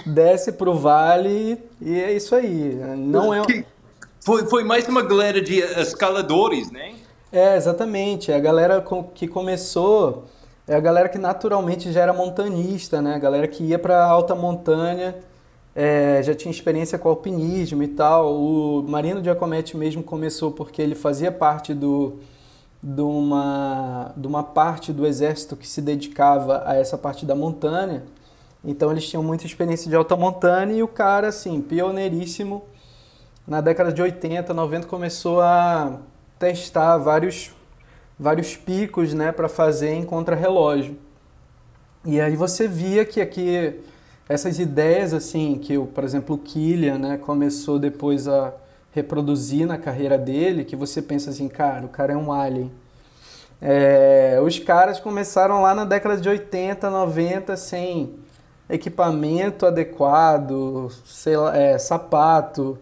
desce 0.06 0.52
pro 0.52 0.74
vale 0.76 1.58
e 1.80 2.00
é 2.00 2.14
isso 2.14 2.36
aí. 2.36 2.76
Não 2.98 3.34
é... 3.34 3.42
Foi, 4.24 4.46
foi 4.46 4.64
mais 4.64 4.88
uma 4.88 5.02
galera 5.02 5.42
de 5.42 5.60
escaladores, 5.60 6.70
né? 6.72 6.94
É, 7.32 7.56
exatamente. 7.56 8.32
A 8.32 8.40
galera 8.40 8.86
que 9.16 9.28
começou 9.28 10.26
é 10.68 10.76
a 10.76 10.80
galera 10.80 11.10
que 11.10 11.18
naturalmente 11.18 11.92
já 11.92 12.02
era 12.02 12.14
montanista, 12.14 13.02
né? 13.02 13.16
A 13.16 13.20
galera 13.20 13.48
que 13.48 13.64
ia 13.64 13.80
para 13.80 14.04
alta 14.04 14.36
montanha, 14.36 15.16
é, 15.76 16.22
já 16.22 16.36
tinha 16.36 16.52
experiência 16.52 17.00
com 17.00 17.10
alpinismo 17.10 17.82
e 17.82 17.88
tal. 17.88 18.36
O 18.36 18.84
Marino 18.84 19.24
Giacometti 19.24 19.76
mesmo 19.76 20.04
começou 20.04 20.52
porque 20.52 20.82
ele 20.82 20.94
fazia 20.94 21.32
parte 21.32 21.74
do 21.74 22.20
de 22.82 23.02
uma, 23.02 24.12
de 24.18 24.26
uma 24.26 24.44
parte 24.44 24.92
do 24.92 25.06
exército 25.06 25.56
que 25.56 25.68
se 25.68 25.82
dedicava 25.82 26.64
a 26.66 26.76
essa 26.76 26.98
parte 26.98 27.26
da 27.26 27.36
montanha. 27.36 28.04
Então 28.64 28.92
eles 28.92 29.08
tinham 29.08 29.24
muita 29.24 29.46
experiência 29.46 29.90
de 29.90 29.96
alta 29.96 30.16
montanha 30.16 30.74
e 30.74 30.84
o 30.84 30.88
cara, 30.88 31.28
assim, 31.28 31.62
pioneiríssimo, 31.62 32.64
na 33.48 33.60
década 33.60 33.92
de 33.92 34.02
80, 34.02 34.54
90, 34.54 34.88
começou 34.88 35.42
a 35.42 36.00
testar 36.38 36.98
vários, 36.98 37.52
vários 38.18 38.56
picos 38.56 39.14
né, 39.14 39.32
para 39.32 39.50
fazer 39.50 39.94
em 39.94 40.04
contrarrelógio. 40.04 40.98
E 42.06 42.20
aí 42.20 42.36
você 42.36 42.68
via 42.68 43.06
que 43.06 43.22
aqui 43.22 43.80
essas 44.28 44.60
ideias, 44.60 45.14
assim, 45.14 45.60
que, 45.60 45.78
por 45.78 46.04
exemplo, 46.04 46.36
o 46.36 46.40
Killian 46.40 46.98
né, 46.98 47.18
começou 47.18 47.78
depois 47.78 48.28
a 48.28 48.54
reproduzir 48.92 49.66
na 49.66 49.78
carreira 49.78 50.18
dele, 50.18 50.66
que 50.66 50.76
você 50.76 51.02
pensa 51.02 51.30
assim, 51.30 51.48
cara, 51.48 51.86
o 51.86 51.90
cara 51.90 52.14
é 52.14 52.18
um 52.18 52.32
alien. 52.32 52.72
É, 53.62 54.40
os 54.44 54.58
caras 54.60 55.00
começaram 55.00 55.62
lá 55.62 55.76
na 55.76 55.86
década 55.86 56.18
de 56.18 56.28
80, 56.28 56.90
90 56.90 57.56
sem 57.56 58.16
equipamento 58.70 59.66
adequado, 59.66 60.90
sei 61.06 61.38
lá, 61.38 61.56
é, 61.56 61.78
sapato, 61.78 62.78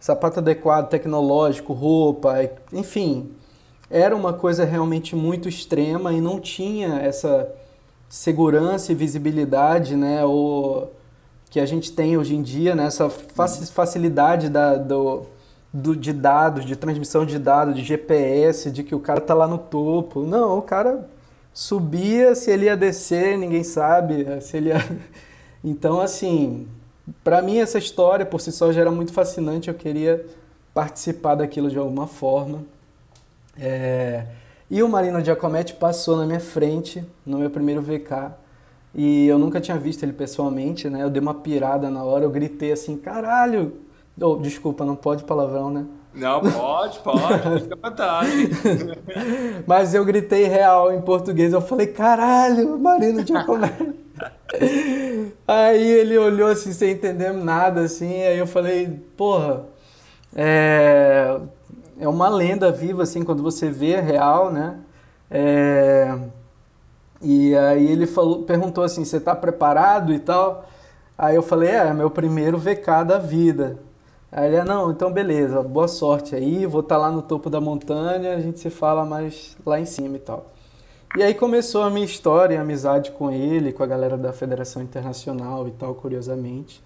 sapato 0.00 0.38
adequado, 0.38 0.88
tecnológico, 0.88 1.72
roupa, 1.72 2.34
enfim. 2.72 3.32
Era 3.90 4.16
uma 4.16 4.32
coisa 4.32 4.64
realmente 4.64 5.14
muito 5.14 5.48
extrema 5.48 6.12
e 6.12 6.20
não 6.20 6.40
tinha 6.40 7.00
essa 7.00 7.52
segurança 8.08 8.92
e 8.92 8.94
visibilidade, 8.94 9.96
né, 9.96 10.24
ou 10.24 10.92
que 11.50 11.60
a 11.60 11.66
gente 11.66 11.92
tem 11.92 12.16
hoje 12.16 12.34
em 12.34 12.42
dia, 12.42 12.74
né, 12.74 12.86
essa 12.86 13.10
facilidade 13.10 14.48
da, 14.48 14.76
do, 14.76 15.26
do, 15.72 15.96
de 15.96 16.12
dados, 16.12 16.64
de 16.64 16.76
transmissão 16.76 17.24
de 17.24 17.38
dados, 17.38 17.74
de 17.74 17.82
GPS, 17.82 18.70
de 18.70 18.82
que 18.82 18.94
o 18.94 19.00
cara 19.00 19.20
tá 19.20 19.34
lá 19.34 19.46
no 19.46 19.58
topo. 19.58 20.22
Não, 20.22 20.58
o 20.58 20.62
cara 20.62 21.08
subia, 21.52 22.34
se 22.34 22.50
ele 22.50 22.66
ia 22.66 22.76
descer, 22.76 23.38
ninguém 23.38 23.64
sabe, 23.64 24.40
se 24.40 24.56
ele 24.56 24.68
ia... 24.68 24.78
Então, 25.64 26.00
assim, 26.00 26.66
para 27.22 27.40
mim 27.40 27.58
essa 27.58 27.78
história 27.78 28.26
por 28.26 28.40
si 28.40 28.50
só 28.50 28.72
já 28.72 28.80
era 28.80 28.90
muito 28.90 29.12
fascinante, 29.12 29.68
eu 29.68 29.74
queria 29.74 30.26
participar 30.74 31.36
daquilo 31.36 31.70
de 31.70 31.78
alguma 31.78 32.08
forma. 32.08 32.64
É... 33.56 34.26
E 34.68 34.82
o 34.82 34.88
Marino 34.88 35.22
Giacometti 35.22 35.74
passou 35.74 36.16
na 36.16 36.26
minha 36.26 36.40
frente 36.40 37.04
no 37.24 37.38
meu 37.38 37.48
primeiro 37.48 37.80
VK 37.80 38.32
e 38.94 39.26
eu 39.28 39.38
nunca 39.38 39.60
tinha 39.60 39.78
visto 39.78 40.02
ele 40.02 40.12
pessoalmente, 40.12 40.88
né? 40.90 41.02
Eu 41.02 41.10
dei 41.10 41.20
uma 41.20 41.34
pirada 41.34 41.90
na 41.90 42.02
hora, 42.02 42.24
eu 42.24 42.30
gritei 42.30 42.72
assim, 42.72 42.96
caralho, 42.96 43.74
Oh, 44.20 44.36
desculpa, 44.36 44.84
não 44.84 44.94
pode 44.94 45.24
palavrão, 45.24 45.70
né? 45.70 45.86
Não, 46.14 46.40
pode, 46.40 46.98
pode, 46.98 47.62
fica 47.62 47.74
à 47.74 47.88
vontade. 47.88 48.50
Mas 49.66 49.94
eu 49.94 50.04
gritei 50.04 50.44
real 50.44 50.92
em 50.92 51.00
português, 51.00 51.52
eu 51.52 51.60
falei, 51.60 51.86
caralho, 51.86 52.78
Marino 52.78 53.26
Giacomelli. 53.26 53.98
aí 55.48 55.90
ele 55.90 56.18
olhou 56.18 56.48
assim, 56.48 56.72
sem 56.72 56.90
entender 56.90 57.32
nada, 57.32 57.80
assim, 57.80 58.22
aí 58.22 58.36
eu 58.36 58.46
falei, 58.46 58.88
porra, 59.16 59.64
é, 60.36 61.40
é 61.98 62.06
uma 62.06 62.28
lenda 62.28 62.70
viva, 62.70 63.04
assim, 63.04 63.24
quando 63.24 63.42
você 63.42 63.70
vê 63.70 63.98
real, 63.98 64.52
né? 64.52 64.76
É, 65.30 66.14
e 67.22 67.56
aí 67.56 67.90
ele 67.90 68.06
falou, 68.06 68.42
perguntou 68.42 68.84
assim, 68.84 69.04
você 69.04 69.18
tá 69.18 69.34
preparado 69.34 70.12
e 70.12 70.18
tal? 70.18 70.68
Aí 71.16 71.36
eu 71.36 71.42
falei, 71.42 71.70
é, 71.70 71.86
é 71.86 71.94
meu 71.94 72.10
primeiro 72.10 72.58
VK 72.58 73.04
da 73.06 73.18
vida. 73.18 73.78
Aí 74.34 74.46
ele, 74.46 74.56
ah, 74.56 74.64
não, 74.64 74.90
então 74.90 75.12
beleza, 75.12 75.62
boa 75.62 75.86
sorte 75.86 76.34
aí, 76.34 76.64
vou 76.64 76.80
estar 76.80 76.94
tá 76.94 77.00
lá 77.02 77.10
no 77.10 77.20
topo 77.20 77.50
da 77.50 77.60
montanha, 77.60 78.34
a 78.34 78.40
gente 78.40 78.58
se 78.60 78.70
fala 78.70 79.04
mais 79.04 79.58
lá 79.64 79.78
em 79.78 79.84
cima 79.84 80.16
e 80.16 80.20
tal. 80.20 80.46
E 81.14 81.22
aí 81.22 81.34
começou 81.34 81.82
a 81.82 81.90
minha 81.90 82.06
história, 82.06 82.58
a 82.58 82.62
amizade 82.62 83.10
com 83.10 83.30
ele, 83.30 83.74
com 83.74 83.82
a 83.82 83.86
galera 83.86 84.16
da 84.16 84.32
Federação 84.32 84.80
Internacional 84.80 85.68
e 85.68 85.72
tal, 85.72 85.94
curiosamente. 85.94 86.82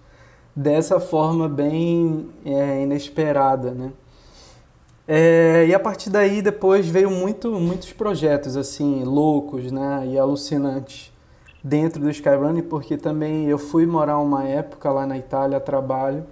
Dessa 0.53 0.99
forma 0.99 1.47
bem 1.47 2.29
é, 2.43 2.81
inesperada, 2.81 3.71
né? 3.71 3.93
É, 5.07 5.67
e 5.69 5.73
a 5.73 5.79
partir 5.79 6.09
daí 6.09 6.41
depois 6.41 6.85
veio 6.85 7.09
muito, 7.09 7.49
muitos 7.53 7.93
projetos 7.93 8.57
assim 8.57 9.05
loucos, 9.05 9.71
né, 9.71 10.05
e 10.05 10.17
alucinantes 10.19 11.13
dentro 11.63 12.01
do 12.01 12.09
Skyrunning, 12.09 12.63
porque 12.63 12.97
também 12.97 13.45
eu 13.45 13.57
fui 13.57 13.85
morar 13.85 14.17
uma 14.17 14.43
época 14.43 14.91
lá 14.91 15.05
na 15.05 15.17
Itália 15.17 15.61
trabalho 15.61 16.25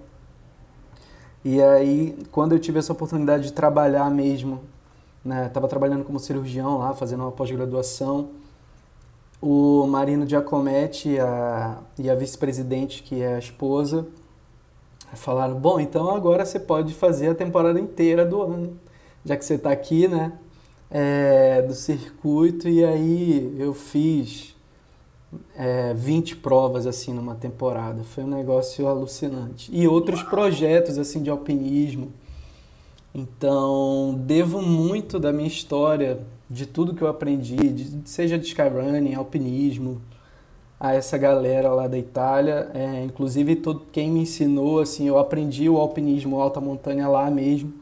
e 1.45 1.61
aí, 1.61 2.17
quando 2.31 2.53
eu 2.53 2.59
tive 2.59 2.79
essa 2.79 2.91
oportunidade 2.91 3.43
de 3.43 3.53
trabalhar 3.53 4.09
mesmo, 4.09 4.61
né, 5.23 5.45
estava 5.45 5.67
trabalhando 5.67 6.03
como 6.03 6.19
cirurgião 6.19 6.79
lá, 6.79 6.95
fazendo 6.95 7.21
uma 7.21 7.31
pós-graduação, 7.31 8.29
o 9.39 9.85
Marino 9.85 10.27
Giacometti 10.27 11.19
a, 11.19 11.77
e 11.99 12.09
a 12.09 12.15
vice-presidente, 12.15 13.03
que 13.03 13.21
é 13.21 13.35
a 13.35 13.37
esposa, 13.37 14.07
falaram, 15.13 15.53
bom, 15.59 15.79
então 15.79 16.09
agora 16.09 16.43
você 16.43 16.59
pode 16.59 16.95
fazer 16.95 17.29
a 17.29 17.35
temporada 17.35 17.79
inteira 17.79 18.25
do 18.25 18.41
ano, 18.41 18.79
já 19.23 19.37
que 19.37 19.45
você 19.45 19.53
está 19.53 19.69
aqui, 19.69 20.07
né, 20.07 20.31
é, 20.89 21.61
do 21.61 21.75
circuito, 21.75 22.67
e 22.67 22.83
aí 22.83 23.55
eu 23.59 23.71
fiz 23.71 24.54
é, 25.55 25.93
20 25.93 26.37
provas 26.37 26.85
assim 26.87 27.13
numa 27.13 27.35
temporada. 27.35 28.03
Foi 28.03 28.23
um 28.23 28.29
negócio 28.29 28.87
alucinante. 28.87 29.69
E 29.73 29.87
outros 29.87 30.23
projetos 30.23 30.97
assim 30.97 31.21
de 31.21 31.29
alpinismo. 31.29 32.11
Então, 33.13 34.13
devo 34.25 34.61
muito 34.61 35.17
da 35.17 35.31
minha 35.31 35.47
história, 35.47 36.19
de 36.49 36.65
tudo 36.65 36.93
que 36.93 37.01
eu 37.01 37.07
aprendi, 37.07 37.55
de, 37.55 38.09
seja 38.09 38.37
de 38.37 38.45
skyrunning, 38.45 39.15
alpinismo, 39.15 40.01
a 40.77 40.93
essa 40.93 41.17
galera 41.17 41.69
lá 41.69 41.87
da 41.87 41.97
Itália. 41.97 42.69
É, 42.73 43.03
inclusive, 43.05 43.55
todo, 43.55 43.83
quem 43.91 44.11
me 44.11 44.21
ensinou, 44.21 44.79
assim, 44.79 45.07
eu 45.07 45.17
aprendi 45.17 45.69
o 45.69 45.77
alpinismo 45.77 46.39
alta 46.41 46.59
montanha 46.59 47.07
lá 47.07 47.31
mesmo, 47.31 47.73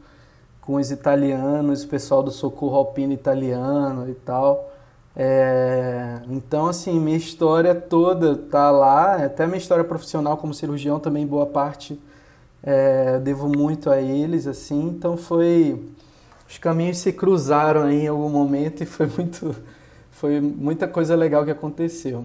com 0.61 0.75
os 0.75 0.91
italianos, 0.91 1.83
o 1.83 1.87
pessoal 1.87 2.23
do 2.23 2.31
Socorro 2.31 2.77
Alpino 2.77 3.11
Italiano 3.11 4.09
e 4.09 4.13
tal. 4.13 4.72
É, 5.15 6.21
então, 6.29 6.67
assim, 6.67 6.99
minha 6.99 7.17
história 7.17 7.75
toda 7.75 8.35
tá 8.35 8.71
lá, 8.71 9.23
até 9.25 9.45
minha 9.45 9.57
história 9.57 9.83
profissional 9.83 10.37
como 10.37 10.53
cirurgião 10.53 10.99
também, 10.99 11.25
boa 11.25 11.45
parte, 11.45 11.99
é, 12.63 13.19
devo 13.19 13.47
muito 13.47 13.89
a 13.89 14.01
eles, 14.01 14.47
assim, 14.47 14.89
então 14.89 15.17
foi... 15.17 15.79
Os 16.49 16.57
caminhos 16.57 16.97
se 16.97 17.13
cruzaram 17.13 17.83
aí 17.83 18.03
em 18.03 18.07
algum 18.07 18.29
momento 18.29 18.83
e 18.83 18.85
foi 18.85 19.07
muito... 19.07 19.55
Foi 20.11 20.39
muita 20.39 20.87
coisa 20.87 21.15
legal 21.15 21.43
que 21.43 21.51
aconteceu. 21.51 22.23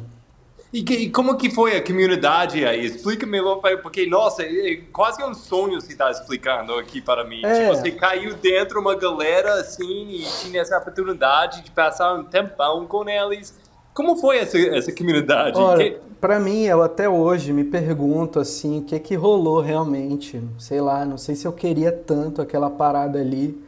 E, 0.70 0.82
que, 0.82 0.94
e, 0.94 1.10
como 1.10 1.36
que 1.36 1.48
foi 1.48 1.76
a 1.76 1.82
comunidade 1.82 2.64
aí? 2.64 2.84
Explica-me, 2.84 3.38
porque, 3.82 4.06
nossa, 4.06 4.42
é 4.42 4.76
quase 4.92 5.22
um 5.24 5.32
sonho 5.32 5.80
se 5.80 5.92
está 5.92 6.10
explicando 6.10 6.74
aqui 6.74 7.00
para 7.00 7.24
mim. 7.24 7.40
É. 7.42 7.60
Tipo, 7.60 7.76
você 7.76 7.90
caiu 7.90 8.34
dentro 8.34 8.78
uma 8.78 8.94
galera 8.94 9.54
assim 9.54 10.08
e 10.10 10.24
tinha 10.42 10.60
essa 10.60 10.76
oportunidade 10.76 11.62
de 11.62 11.70
passar 11.70 12.14
um 12.14 12.24
tempão 12.24 12.86
com 12.86 13.08
eles. 13.08 13.58
Como 13.94 14.16
foi 14.16 14.38
essa, 14.38 14.58
essa 14.58 14.94
comunidade? 14.94 15.58
Olha, 15.58 15.90
que... 15.90 16.00
para 16.20 16.38
mim, 16.38 16.64
eu 16.64 16.82
até 16.82 17.08
hoje 17.08 17.50
me 17.50 17.64
pergunto 17.64 18.38
assim, 18.38 18.80
o 18.80 18.82
que 18.82 18.98
que 19.00 19.14
rolou 19.14 19.62
realmente? 19.62 20.40
Sei 20.58 20.82
lá, 20.82 21.02
não 21.04 21.16
sei 21.16 21.34
se 21.34 21.46
eu 21.46 21.52
queria 21.52 21.90
tanto 21.90 22.42
aquela 22.42 22.68
parada 22.68 23.18
ali 23.18 23.58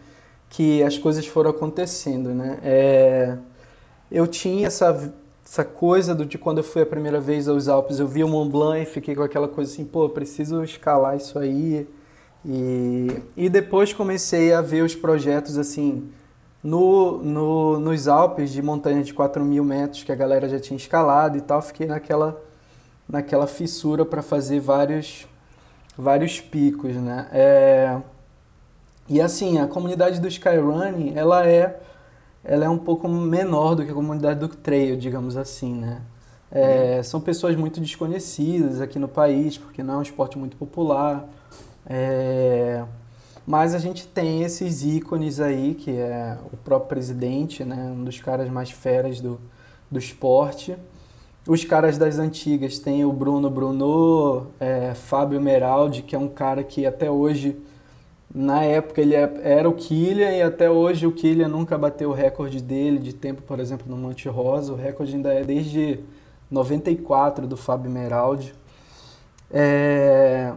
que 0.50 0.82
as 0.82 0.98
coisas 0.98 1.26
foram 1.26 1.50
acontecendo, 1.50 2.30
né? 2.30 2.58
É, 2.62 3.38
eu 4.10 4.26
tinha 4.26 4.66
essa 4.66 5.12
essa 5.50 5.64
coisa 5.64 6.14
do, 6.14 6.24
de 6.24 6.38
quando 6.38 6.58
eu 6.58 6.64
fui 6.64 6.80
a 6.80 6.86
primeira 6.86 7.20
vez 7.20 7.48
aos 7.48 7.66
Alpes, 7.66 7.98
eu 7.98 8.06
vi 8.06 8.22
o 8.22 8.28
Mont 8.28 8.48
Blanc 8.52 8.82
e 8.82 8.86
fiquei 8.86 9.16
com 9.16 9.24
aquela 9.24 9.48
coisa 9.48 9.72
assim, 9.72 9.84
pô, 9.84 10.08
preciso 10.08 10.62
escalar 10.62 11.16
isso 11.16 11.36
aí. 11.40 11.88
E, 12.46 13.20
e 13.36 13.48
depois 13.48 13.92
comecei 13.92 14.52
a 14.52 14.60
ver 14.60 14.82
os 14.82 14.94
projetos 14.94 15.58
assim, 15.58 16.08
no, 16.62 17.18
no, 17.18 17.80
nos 17.80 18.06
Alpes 18.06 18.52
de 18.52 18.62
montanha 18.62 19.02
de 19.02 19.12
4 19.12 19.44
mil 19.44 19.64
metros 19.64 20.04
que 20.04 20.12
a 20.12 20.14
galera 20.14 20.48
já 20.48 20.60
tinha 20.60 20.76
escalado 20.76 21.36
e 21.36 21.40
tal, 21.40 21.60
fiquei 21.60 21.88
naquela, 21.88 22.40
naquela 23.08 23.48
fissura 23.48 24.04
para 24.04 24.22
fazer 24.22 24.60
vários, 24.60 25.26
vários 25.98 26.40
picos, 26.40 26.94
né? 26.94 27.26
É, 27.32 27.98
e 29.08 29.20
assim, 29.20 29.58
a 29.58 29.66
comunidade 29.66 30.20
do 30.20 30.28
Skyrunning, 30.28 31.14
ela 31.16 31.44
é, 31.44 31.80
ela 32.44 32.64
é 32.64 32.68
um 32.68 32.78
pouco 32.78 33.08
menor 33.08 33.74
do 33.74 33.84
que 33.84 33.90
a 33.90 33.94
comunidade 33.94 34.40
do 34.40 34.48
trail, 34.48 34.96
digamos 34.96 35.36
assim, 35.36 35.74
né? 35.74 36.02
É, 36.50 37.00
são 37.02 37.20
pessoas 37.20 37.54
muito 37.54 37.80
desconhecidas 37.80 38.80
aqui 38.80 38.98
no 38.98 39.06
país, 39.06 39.56
porque 39.56 39.82
não 39.82 39.94
é 39.94 39.96
um 39.98 40.02
esporte 40.02 40.36
muito 40.36 40.56
popular. 40.56 41.28
É, 41.86 42.84
mas 43.46 43.74
a 43.74 43.78
gente 43.78 44.06
tem 44.06 44.42
esses 44.42 44.84
ícones 44.84 45.40
aí, 45.40 45.74
que 45.74 45.90
é 45.90 46.38
o 46.52 46.56
próprio 46.56 46.88
presidente, 46.88 47.64
né, 47.64 47.92
um 47.96 48.04
dos 48.04 48.20
caras 48.20 48.48
mais 48.50 48.70
feras 48.70 49.20
do, 49.20 49.40
do 49.90 49.98
esporte. 49.98 50.76
Os 51.46 51.64
caras 51.64 51.96
das 51.96 52.18
antigas 52.18 52.78
tem 52.78 53.04
o 53.04 53.12
Bruno 53.12 53.48
Bruno, 53.48 54.48
é, 54.60 54.94
Fábio 54.94 55.40
Meraldi, 55.40 56.02
que 56.02 56.14
é 56.14 56.18
um 56.18 56.28
cara 56.28 56.62
que 56.62 56.84
até 56.84 57.10
hoje, 57.10 57.56
na 58.32 58.62
época 58.62 59.00
ele 59.00 59.14
é, 59.14 59.40
era 59.42 59.68
o 59.68 59.74
Killian 59.74 60.30
e 60.30 60.42
até 60.42 60.70
hoje 60.70 61.06
o 61.06 61.12
Killian 61.12 61.48
nunca 61.48 61.76
bateu 61.76 62.10
o 62.10 62.12
recorde 62.12 62.62
dele 62.62 62.98
de 62.98 63.12
tempo, 63.12 63.42
por 63.42 63.58
exemplo, 63.58 63.86
no 63.88 63.96
Monte 63.96 64.28
Rosa. 64.28 64.72
O 64.72 64.76
recorde 64.76 65.16
ainda 65.16 65.32
é 65.32 65.42
desde 65.42 66.00
94 66.50 67.46
do 67.46 67.56
Fábio 67.56 67.90
Meraldi. 67.90 68.54
É, 69.50 70.52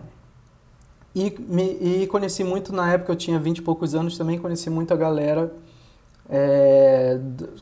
e, 1.15 1.35
me, 1.39 1.63
e 1.81 2.07
conheci 2.07 2.43
muito, 2.43 2.73
na 2.73 2.91
época 2.91 3.11
eu 3.11 3.15
tinha 3.15 3.39
20 3.39 3.57
e 3.57 3.61
poucos 3.61 3.95
anos, 3.95 4.17
também 4.17 4.39
conheci 4.39 4.69
muito 4.69 4.93
a 4.93 4.97
galera 4.97 5.53
é, 6.29 7.19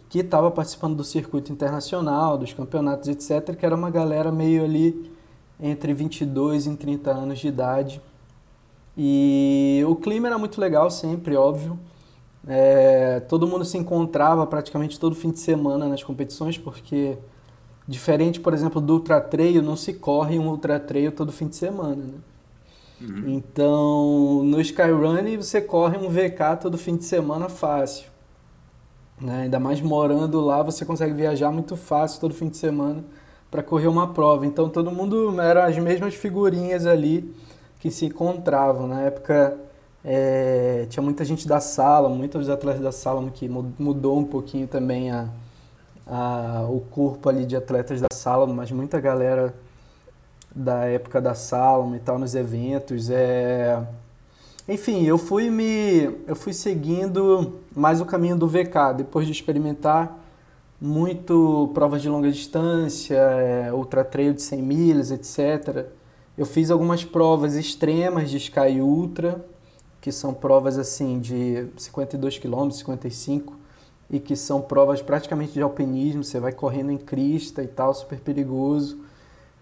que 0.10 0.20
estava 0.20 0.52
participando 0.52 0.96
do 0.96 1.04
circuito 1.04 1.52
internacional, 1.52 2.38
dos 2.38 2.54
campeonatos, 2.54 3.10
etc., 3.10 3.56
que 3.56 3.66
era 3.66 3.76
uma 3.76 3.90
galera 3.90 4.32
meio 4.32 4.64
ali 4.64 5.12
entre 5.60 5.94
22 5.94 6.68
e 6.68 6.76
30 6.76 7.12
anos 7.12 7.40
de 7.40 7.48
idade. 7.48 8.02
E 8.98 9.84
o 9.88 9.96
clima 9.96 10.28
era 10.28 10.38
muito 10.38 10.60
legal 10.60 10.90
sempre, 10.92 11.36
óbvio. 11.36 11.80
É, 12.48 13.20
todo 13.22 13.48
mundo 13.48 13.64
se 13.64 13.78
encontrava 13.78 14.46
praticamente 14.48 15.00
todo 15.00 15.16
fim 15.16 15.32
de 15.32 15.40
semana 15.40 15.88
nas 15.88 16.04
competições, 16.04 16.58
porque 16.58 17.18
diferente, 17.88 18.40
por 18.40 18.54
exemplo, 18.54 18.82
do 18.82 18.94
ultra 18.94 19.22
trail, 19.22 19.62
não 19.62 19.76
se 19.76 19.94
corre 19.94 20.40
um 20.40 20.48
ultra 20.48 20.80
trail 20.80 21.12
todo 21.12 21.32
fim 21.32 21.48
de 21.48 21.56
semana, 21.56 21.96
né? 21.96 22.18
Uhum. 23.02 23.30
Então, 23.30 24.44
no 24.44 24.62
Skyrunning 24.62 25.38
você 25.38 25.60
corre 25.60 25.98
um 25.98 26.08
VK 26.08 26.62
todo 26.62 26.78
fim 26.78 26.96
de 26.96 27.04
semana 27.04 27.50
fácil. 27.50 28.06
Né? 29.20 29.44
Ainda 29.44 29.60
mais 29.60 29.82
morando 29.82 30.40
lá, 30.40 30.62
você 30.62 30.86
consegue 30.86 31.14
viajar 31.14 31.52
muito 31.52 31.76
fácil 31.76 32.22
todo 32.22 32.34
fim 32.34 32.48
de 32.48 32.58
semana 32.58 33.04
para 33.50 33.64
correr 33.64 33.88
uma 33.88 34.14
prova. 34.14 34.46
Então, 34.46 34.70
todo 34.70 34.92
mundo 34.92 35.40
eram 35.42 35.64
as 35.64 35.78
mesmas 35.78 36.14
figurinhas 36.14 36.86
ali 36.86 37.34
que 37.82 37.92
se 37.92 38.06
encontravam. 38.06 38.88
Na 38.88 39.02
época, 39.02 39.58
é, 40.06 40.86
tinha 40.90 41.04
muita 41.04 41.26
gente 41.26 41.48
da 41.48 41.60
sala, 41.60 42.08
muitos 42.08 42.48
atletas 42.48 42.82
da 42.82 42.92
sala, 42.92 43.30
que 43.32 43.50
mudou 43.50 44.18
um 44.20 44.24
pouquinho 44.24 44.68
também 44.68 45.12
a, 45.12 45.28
a, 46.08 46.68
o 46.70 46.80
corpo 46.92 47.28
ali 47.28 47.44
de 47.44 47.56
atletas 47.56 48.00
da 48.00 48.08
sala, 48.14 48.46
mas 48.48 48.72
muita 48.72 49.00
galera 49.00 49.54
da 50.56 50.86
época 50.86 51.20
da 51.20 51.34
Salom 51.34 51.96
e 51.96 52.00
tal 52.00 52.20
nos 52.20 52.36
eventos. 52.36 53.10
É... 53.10 53.82
Enfim, 54.70 55.04
eu 55.04 55.18
fui 55.18 55.50
me 55.50 56.04
eu 56.28 56.36
fui 56.36 56.54
seguindo 56.54 57.60
mais 57.76 58.00
o 58.00 58.06
caminho 58.06 58.38
do 58.38 58.48
VK 58.48 58.94
depois 58.96 59.26
de 59.26 59.32
experimentar 59.32 60.20
muito 60.80 61.72
provas 61.74 62.02
de 62.02 62.10
longa 62.10 62.32
distância, 62.32 63.16
é, 63.16 63.74
ultra 63.74 64.04
trail 64.04 64.34
de 64.34 64.42
100 64.42 64.62
milhas, 64.62 65.12
etc. 65.12 65.86
Eu 66.42 66.46
fiz 66.48 66.72
algumas 66.72 67.06
provas 67.06 67.54
extremas 67.54 68.32
de 68.32 68.38
Sky 68.38 68.82
Ultra, 68.82 69.46
que 70.02 70.12
são 70.12 70.34
provas 70.34 70.76
assim 70.76 71.20
de 71.20 71.68
52 71.78 72.40
km, 72.40 72.72
55 72.72 73.56
e 74.10 74.20
que 74.20 74.36
são 74.36 74.60
provas 74.60 75.04
praticamente 75.04 75.54
de 75.54 75.62
alpinismo, 75.62 76.24
você 76.24 76.40
vai 76.40 76.52
correndo 76.52 76.92
em 76.92 76.98
crista 76.98 77.62
e 77.62 77.68
tal, 77.68 77.94
super 77.94 78.20
perigoso. 78.20 78.98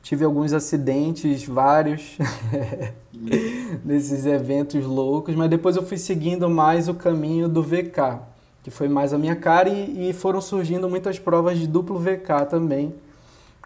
Tive 0.01 0.23
alguns 0.23 0.53
acidentes, 0.53 1.43
vários, 1.45 2.17
nesses 3.83 4.25
eventos 4.25 4.85
loucos, 4.85 5.35
mas 5.35 5.49
depois 5.49 5.75
eu 5.75 5.85
fui 5.85 5.97
seguindo 5.97 6.49
mais 6.49 6.87
o 6.87 6.93
caminho 6.93 7.49
do 7.49 7.61
VK, 7.61 8.21
que 8.63 8.71
foi 8.71 8.87
mais 8.87 9.11
a 9.11 9.17
minha 9.17 9.35
cara, 9.35 9.67
e, 9.67 10.11
e 10.11 10.13
foram 10.13 10.39
surgindo 10.39 10.87
muitas 10.87 11.19
provas 11.19 11.59
de 11.59 11.67
duplo 11.67 11.99
VK 11.99 12.47
também, 12.49 12.95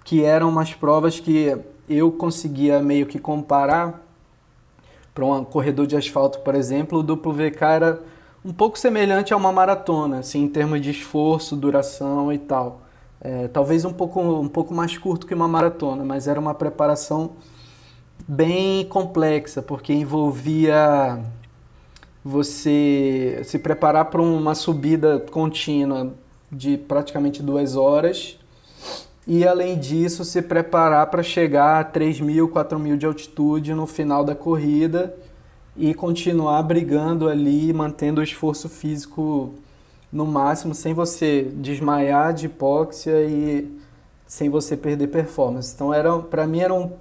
que 0.03 0.23
eram 0.23 0.49
umas 0.49 0.73
provas 0.73 1.19
que 1.19 1.55
eu 1.89 2.11
conseguia 2.11 2.81
meio 2.81 3.05
que 3.05 3.19
comparar 3.19 4.01
para 5.13 5.25
um 5.25 5.43
corredor 5.43 5.85
de 5.85 5.95
asfalto, 5.95 6.39
por 6.39 6.55
exemplo, 6.55 6.99
o 6.99 7.03
duplo 7.03 7.31
VK 7.31 7.61
era 7.61 8.01
um 8.43 8.51
pouco 8.51 8.77
semelhante 8.77 9.33
a 9.33 9.37
uma 9.37 9.51
maratona, 9.51 10.19
assim, 10.19 10.43
em 10.43 10.47
termos 10.47 10.81
de 10.81 10.89
esforço, 10.89 11.55
duração 11.55 12.33
e 12.33 12.37
tal. 12.37 12.81
É, 13.21 13.47
talvez 13.47 13.85
um 13.85 13.93
pouco, 13.93 14.21
um 14.21 14.49
pouco 14.49 14.73
mais 14.73 14.97
curto 14.97 15.25
que 15.25 15.33
uma 15.33 15.47
maratona, 15.47 16.03
mas 16.03 16.27
era 16.27 16.39
uma 16.39 16.53
preparação 16.53 17.31
bem 18.27 18.85
complexa, 18.85 19.61
porque 19.61 19.93
envolvia 19.93 21.23
você 22.23 23.41
se 23.43 23.59
preparar 23.59 24.05
para 24.05 24.21
uma 24.21 24.55
subida 24.55 25.19
contínua 25.31 26.13
de 26.51 26.77
praticamente 26.77 27.41
duas 27.41 27.75
horas 27.75 28.37
e, 29.27 29.47
além 29.47 29.79
disso, 29.79 30.25
se 30.25 30.41
preparar 30.41 31.07
para 31.07 31.23
chegar 31.23 31.79
a 31.79 31.83
3 31.83 32.19
mil, 32.19 32.49
4 32.49 32.77
mil 32.77 32.97
de 32.97 33.05
altitude 33.05 33.73
no 33.73 33.87
final 33.87 34.23
da 34.23 34.35
corrida 34.35 35.15
e 35.77 35.93
continuar 35.93 36.61
brigando 36.63 37.29
ali, 37.29 37.71
mantendo 37.73 38.19
o 38.21 38.23
esforço 38.23 38.67
físico 38.67 39.53
no 40.11 40.25
máximo, 40.25 40.75
sem 40.75 40.93
você 40.93 41.43
desmaiar 41.53 42.33
de 42.33 42.45
hipóxia 42.45 43.23
e 43.23 43.71
sem 44.27 44.49
você 44.49 44.75
perder 44.75 45.07
performance. 45.07 45.73
Então, 45.73 45.93
era 45.93 46.17
para 46.19 46.45
mim 46.45 46.59
era 46.59 46.73
um 46.73 46.91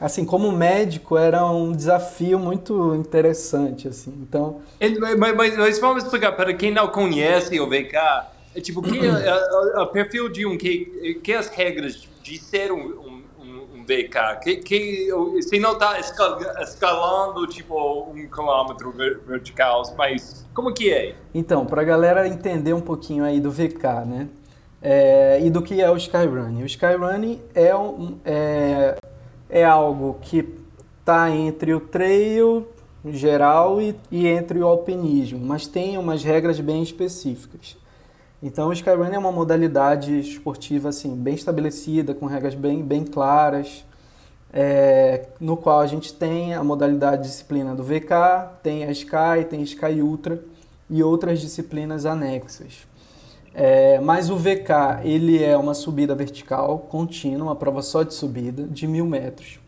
assim, 0.00 0.24
como 0.24 0.50
médico, 0.50 1.16
era 1.16 1.44
um 1.44 1.72
desafio 1.72 2.38
muito 2.38 2.94
interessante, 2.94 3.86
assim. 3.86 4.12
Então, 4.22 4.62
mas, 4.98 5.34
mas, 5.36 5.56
mas 5.56 5.78
vamos 5.78 6.04
explicar 6.04 6.32
para 6.32 6.54
quem 6.54 6.72
não 6.72 6.88
conhece 6.88 7.60
o 7.60 7.68
VK, 7.68 7.96
é 8.54 8.60
tipo 8.60 8.82
que 8.82 8.98
o 9.76 9.86
perfil 9.86 10.28
de 10.28 10.46
um 10.46 10.58
que 10.58 11.20
que 11.22 11.32
as 11.32 11.48
regras 11.48 12.08
de 12.22 12.38
ser 12.38 12.72
um, 12.72 12.78
um 12.78 13.20
VK? 13.90 14.40
Que, 14.42 14.56
que, 14.56 15.08
você 15.34 15.58
não 15.58 15.72
está 15.72 15.98
escalando 15.98 17.46
tipo 17.48 18.04
um 18.04 18.28
quilômetro 18.28 18.92
vertical, 19.26 19.82
mas 19.96 20.46
como 20.54 20.72
que 20.72 20.92
é? 20.92 21.16
Então, 21.34 21.66
para 21.66 21.82
a 21.82 21.84
galera 21.84 22.28
entender 22.28 22.72
um 22.72 22.80
pouquinho 22.80 23.24
aí 23.24 23.40
do 23.40 23.50
VK, 23.50 24.06
né? 24.06 24.28
É, 24.82 25.40
e 25.42 25.50
do 25.50 25.60
que 25.60 25.80
é 25.80 25.90
o 25.90 25.96
Skyrunning. 25.96 26.62
O 26.62 26.66
Skyrunning 26.66 27.42
é, 27.54 27.76
um, 27.76 28.16
é, 28.24 28.96
é 29.48 29.64
algo 29.64 30.18
que 30.22 30.48
está 31.00 31.30
entre 31.30 31.74
o 31.74 31.80
trail 31.80 32.66
geral 33.04 33.80
e, 33.82 33.94
e 34.10 34.26
entre 34.26 34.58
o 34.58 34.66
alpinismo, 34.66 35.38
mas 35.38 35.66
tem 35.66 35.98
umas 35.98 36.22
regras 36.22 36.60
bem 36.60 36.82
específicas. 36.82 37.76
Então, 38.42 38.68
o 38.68 38.72
Skyrunning 38.72 39.16
é 39.16 39.18
uma 39.18 39.32
modalidade 39.32 40.18
esportiva 40.18 40.88
assim, 40.88 41.14
bem 41.14 41.34
estabelecida, 41.34 42.14
com 42.14 42.24
regras 42.24 42.54
bem, 42.54 42.82
bem 42.82 43.04
claras, 43.04 43.84
é, 44.50 45.26
no 45.38 45.58
qual 45.58 45.80
a 45.80 45.86
gente 45.86 46.14
tem 46.14 46.54
a 46.54 46.64
modalidade 46.64 47.22
de 47.22 47.28
disciplina 47.28 47.74
do 47.74 47.84
VK, 47.84 48.58
tem 48.62 48.84
a 48.84 48.90
Sky, 48.90 49.44
tem 49.48 49.60
a 49.60 49.64
Sky 49.64 50.00
Ultra 50.00 50.42
e 50.88 51.02
outras 51.02 51.40
disciplinas 51.40 52.06
anexas. 52.06 52.88
É, 53.54 54.00
mas 54.00 54.30
o 54.30 54.36
VK 54.36 55.02
ele 55.04 55.42
é 55.42 55.56
uma 55.56 55.74
subida 55.74 56.14
vertical 56.14 56.78
contínua, 56.78 57.48
uma 57.48 57.56
prova 57.56 57.82
só 57.82 58.02
de 58.02 58.14
subida 58.14 58.62
de 58.62 58.86
mil 58.86 59.04
metros, 59.04 59.60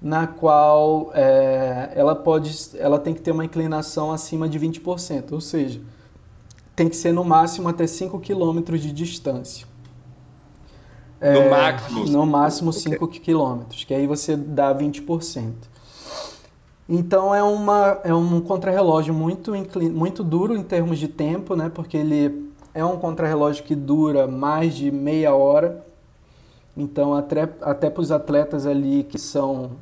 na 0.00 0.28
qual 0.28 1.10
é, 1.12 1.90
ela 1.94 2.14
pode, 2.14 2.54
ela 2.78 3.00
tem 3.00 3.14
que 3.14 3.20
ter 3.20 3.32
uma 3.32 3.44
inclinação 3.44 4.12
acima 4.12 4.48
de 4.48 4.60
20%, 4.60 5.32
ou 5.32 5.40
seja, 5.40 5.80
tem 6.74 6.88
que 6.88 6.96
ser 6.96 7.12
no 7.12 7.24
máximo 7.24 7.68
até 7.68 7.86
5 7.86 8.18
km 8.20 8.76
de 8.76 8.92
distância. 8.92 9.66
É, 11.20 11.32
no 11.32 11.50
máximo? 11.50 12.04
No 12.06 12.26
máximo 12.26 12.72
5 12.72 13.04
okay. 13.04 13.20
km, 13.20 13.62
que 13.86 13.94
aí 13.94 14.06
você 14.06 14.36
dá 14.36 14.74
20%. 14.74 15.52
Então 16.88 17.34
é, 17.34 17.42
uma, 17.42 18.00
é 18.04 18.12
um 18.12 18.40
contrarrelógio 18.40 19.14
muito, 19.14 19.52
muito 19.90 20.22
duro 20.22 20.54
em 20.54 20.62
termos 20.62 20.98
de 20.98 21.08
tempo, 21.08 21.56
né? 21.56 21.70
Porque 21.74 21.96
ele 21.96 22.52
é 22.74 22.84
um 22.84 22.96
contrarrelógio 22.98 23.64
que 23.64 23.74
dura 23.74 24.26
mais 24.26 24.74
de 24.74 24.90
meia 24.90 25.34
hora. 25.34 25.86
Então, 26.76 27.14
até, 27.14 27.48
até 27.62 27.88
para 27.88 28.02
os 28.02 28.10
atletas 28.10 28.66
ali 28.66 29.04
que 29.04 29.18
são 29.18 29.72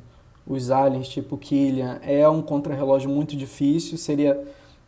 os 0.45 0.69
aliens, 0.69 1.07
tipo 1.09 1.37
Killian, 1.37 1.99
é 2.03 2.27
um 2.29 2.41
contrarrelógio 2.41 3.09
muito 3.09 3.35
difícil. 3.35 3.97
Seria 3.97 4.39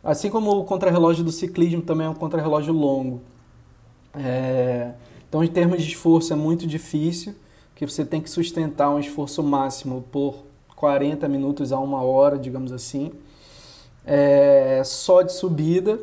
assim 0.06 0.30
como 0.30 0.52
o 0.52 0.64
contrarrelógio 0.64 1.24
do 1.24 1.32
ciclismo 1.32 1.82
também 1.82 2.06
é 2.06 2.10
um 2.10 2.14
contrarrelógio 2.14 2.72
longo. 2.72 3.20
É, 4.14 4.92
então, 5.28 5.42
em 5.42 5.48
termos 5.48 5.82
de 5.82 5.88
esforço, 5.88 6.32
é 6.32 6.36
muito 6.36 6.66
difícil, 6.66 7.34
que 7.74 7.84
você 7.84 8.04
tem 8.04 8.20
que 8.20 8.30
sustentar 8.30 8.88
um 8.90 8.98
esforço 8.98 9.42
máximo 9.42 10.04
por 10.10 10.44
40 10.76 11.28
minutos 11.28 11.72
a 11.72 11.78
uma 11.78 12.02
hora, 12.02 12.38
digamos 12.38 12.72
assim, 12.72 13.12
é, 14.06 14.82
só 14.84 15.22
de 15.22 15.32
subida 15.32 15.98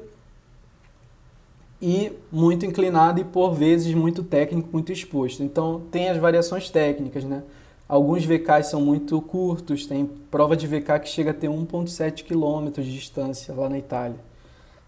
e 1.82 2.12
muito 2.32 2.66
inclinado 2.66 3.20
e 3.20 3.24
por 3.24 3.54
vezes 3.54 3.94
muito 3.94 4.24
técnico, 4.24 4.70
muito 4.72 4.92
exposto. 4.92 5.42
Então 5.42 5.82
tem 5.92 6.10
as 6.10 6.18
variações 6.18 6.70
técnicas, 6.70 7.24
né? 7.24 7.44
Alguns 7.94 8.26
VKs 8.26 8.72
são 8.72 8.82
muito 8.82 9.22
curtos, 9.22 9.86
tem 9.86 10.10
prova 10.32 10.58
de 10.58 10.66
VK 10.66 11.00
que 11.00 11.10
chega 11.10 11.30
a 11.30 11.34
ter 11.34 11.48
1.7 11.48 12.24
km 12.24 12.82
de 12.82 12.92
distância 12.92 13.54
lá 13.54 13.70
na 13.70 13.78
Itália. 13.78 14.18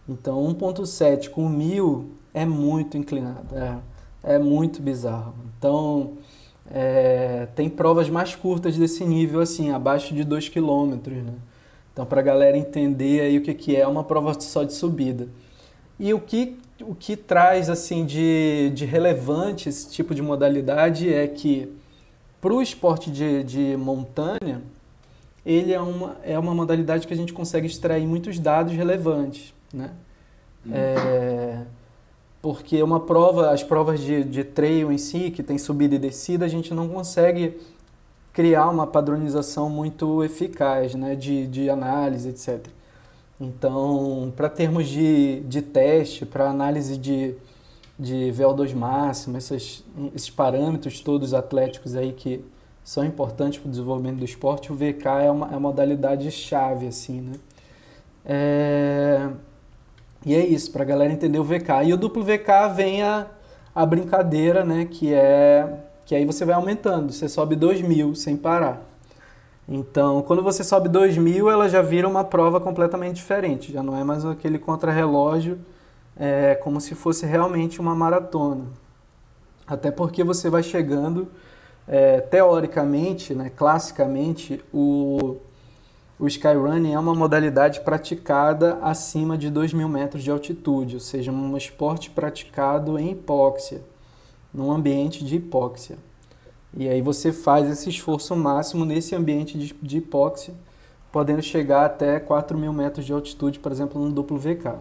Então 0.09 0.43
1.7 0.51 1.29
com 1.29 1.47
1000 1.47 2.09
é 2.33 2.47
muito 2.47 2.97
inclinado, 2.97 3.55
é, 3.55 3.77
é 4.23 4.39
muito 4.39 4.81
bizarro. 4.81 5.35
Então 5.55 6.13
é, 6.67 7.47
tem 7.53 7.69
provas 7.69 8.09
mais 8.09 8.33
curtas 8.33 8.75
desse 8.75 9.05
nível, 9.05 9.39
assim, 9.39 9.69
abaixo 9.69 10.11
de 10.15 10.23
2 10.23 10.49
km, 10.49 10.95
né? 11.05 11.35
Então 11.93 12.07
para 12.07 12.21
a 12.21 12.23
galera 12.23 12.57
entender 12.57 13.21
aí 13.21 13.37
o 13.37 13.43
que, 13.43 13.53
que 13.53 13.75
é 13.75 13.85
uma 13.85 14.03
prova 14.03 14.33
só 14.41 14.63
de 14.63 14.73
subida. 14.73 15.27
E 15.99 16.11
o 16.11 16.19
que 16.19 16.57
o 16.81 16.95
que 16.95 17.15
traz 17.15 17.69
assim 17.69 18.03
de, 18.03 18.71
de 18.73 18.83
relevante 18.83 19.69
esse 19.69 19.91
tipo 19.91 20.15
de 20.15 20.23
modalidade 20.23 21.13
é 21.13 21.27
que 21.27 21.71
para 22.45 22.53
o 22.53 22.61
esporte 22.61 23.09
de, 23.09 23.43
de 23.43 23.75
montanha 23.75 24.61
ele 25.43 25.73
é 25.73 25.81
uma, 25.81 26.15
é 26.23 26.37
uma 26.37 26.53
modalidade 26.53 27.07
que 27.07 27.13
a 27.13 27.17
gente 27.17 27.33
consegue 27.33 27.65
extrair 27.65 28.05
muitos 28.05 28.37
dados 28.37 28.71
relevantes, 28.71 29.51
né? 29.73 29.89
Uhum. 30.63 30.71
É, 30.71 31.63
porque 32.43 32.83
uma 32.83 32.99
prova, 32.99 33.49
as 33.49 33.63
provas 33.63 33.99
de, 33.99 34.23
de 34.23 34.43
trail 34.43 34.91
em 34.91 34.97
si, 34.99 35.31
que 35.31 35.41
tem 35.41 35.57
subida 35.57 35.95
e 35.95 35.97
descida, 35.97 36.45
a 36.45 36.47
gente 36.47 36.71
não 36.71 36.87
consegue 36.87 37.59
criar 38.31 38.69
uma 38.69 38.85
padronização 38.85 39.67
muito 39.67 40.23
eficaz, 40.23 40.93
né? 40.93 41.15
De, 41.15 41.47
de 41.47 41.67
análise, 41.67 42.29
etc. 42.29 42.63
Então, 43.41 44.31
para 44.35 44.49
termos 44.49 44.87
de, 44.87 45.39
de 45.41 45.63
teste, 45.63 46.27
para 46.27 46.47
análise 46.47 46.95
de, 46.95 47.33
de 47.97 48.31
VO2 48.31 48.73
máximo, 48.75 49.37
esses, 49.37 49.83
esses 50.13 50.29
parâmetros 50.29 50.99
todos 50.99 51.33
atléticos 51.33 51.95
aí 51.95 52.11
que 52.11 52.43
são 52.83 53.03
importantes 53.03 53.59
para 53.59 53.67
o 53.67 53.71
desenvolvimento 53.71 54.17
do 54.17 54.25
esporte, 54.25 54.71
o 54.71 54.75
VK 54.75 55.07
é 55.23 55.31
uma, 55.31 55.47
é 55.47 55.51
uma 55.51 55.59
modalidade 55.59 56.29
chave, 56.29 56.87
assim, 56.87 57.21
né? 57.21 57.33
É... 58.23 59.29
E 60.25 60.35
é 60.35 60.45
isso, 60.45 60.71
para 60.71 60.83
a 60.83 60.85
galera 60.85 61.13
entender 61.13 61.39
o 61.39 61.43
VK. 61.43 61.85
E 61.85 61.93
o 61.93 61.97
duplo 61.97 62.23
VK 62.23 62.73
vem 62.75 63.03
a, 63.03 63.27
a 63.73 63.85
brincadeira, 63.85 64.63
né? 64.63 64.85
Que 64.85 65.13
é 65.13 65.81
que 66.05 66.13
aí 66.13 66.23
você 66.23 66.45
vai 66.45 66.53
aumentando, 66.53 67.11
você 67.11 67.27
sobe 67.27 67.55
2 67.55 67.81
mil 67.81 68.13
sem 68.13 68.37
parar. 68.37 68.81
Então, 69.67 70.21
quando 70.21 70.43
você 70.43 70.63
sobe 70.63 70.87
2000, 70.87 71.49
ela 71.49 71.67
já 71.67 71.81
vira 71.81 72.07
uma 72.07 72.23
prova 72.23 72.59
completamente 72.59 73.15
diferente. 73.15 73.73
Já 73.73 73.81
não 73.81 73.97
é 73.97 74.03
mais 74.03 74.23
aquele 74.23 74.59
contrarrelógio 74.59 75.57
é, 76.17 76.55
como 76.55 76.79
se 76.79 76.95
fosse 76.95 77.25
realmente 77.25 77.79
uma 77.79 77.95
maratona. 77.95 78.65
Até 79.67 79.91
porque 79.91 80.23
você 80.23 80.49
vai 80.49 80.63
chegando, 80.63 81.27
é, 81.87 82.21
teoricamente, 82.21 83.33
né, 83.33 83.51
classicamente, 83.55 84.63
o, 84.73 85.37
o 86.19 86.27
skyrunning 86.27 86.93
é 86.93 86.99
uma 86.99 87.15
modalidade 87.15 87.81
praticada 87.81 88.77
acima 88.81 89.37
de 89.37 89.49
2 89.49 89.73
mil 89.73 89.89
metros 89.89 90.23
de 90.23 90.31
altitude, 90.31 90.95
ou 90.95 91.01
seja, 91.01 91.31
um 91.31 91.57
esporte 91.57 92.09
praticado 92.09 92.97
em 92.97 93.11
hipóxia, 93.11 93.81
num 94.53 94.71
ambiente 94.71 95.23
de 95.25 95.35
hipóxia. 95.35 95.97
E 96.77 96.87
aí 96.89 97.01
você 97.01 97.31
faz 97.31 97.69
esse 97.69 97.89
esforço 97.89 98.35
máximo 98.35 98.85
nesse 98.85 99.15
ambiente 99.15 99.57
de, 99.57 99.73
de 99.81 99.97
hipóxia, 99.97 100.53
podendo 101.11 101.41
chegar 101.41 101.85
até 101.85 102.19
4 102.19 102.57
mil 102.57 102.73
metros 102.73 103.05
de 103.05 103.13
altitude, 103.13 103.59
por 103.59 103.71
exemplo, 103.71 104.01
no 104.01 104.11
duplo 104.11 104.37
VK. 104.37 104.75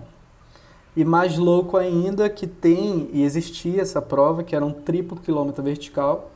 E 0.96 1.04
mais 1.04 1.36
louco 1.36 1.76
ainda 1.76 2.30
que 2.30 2.46
tem 2.46 3.08
e 3.12 3.22
existia 3.22 3.82
essa 3.82 4.00
prova, 4.00 4.44
que 4.44 4.54
era 4.54 4.64
um 4.64 4.72
triplo 4.72 5.18
quilômetro 5.18 5.62
vertical, 5.62 6.30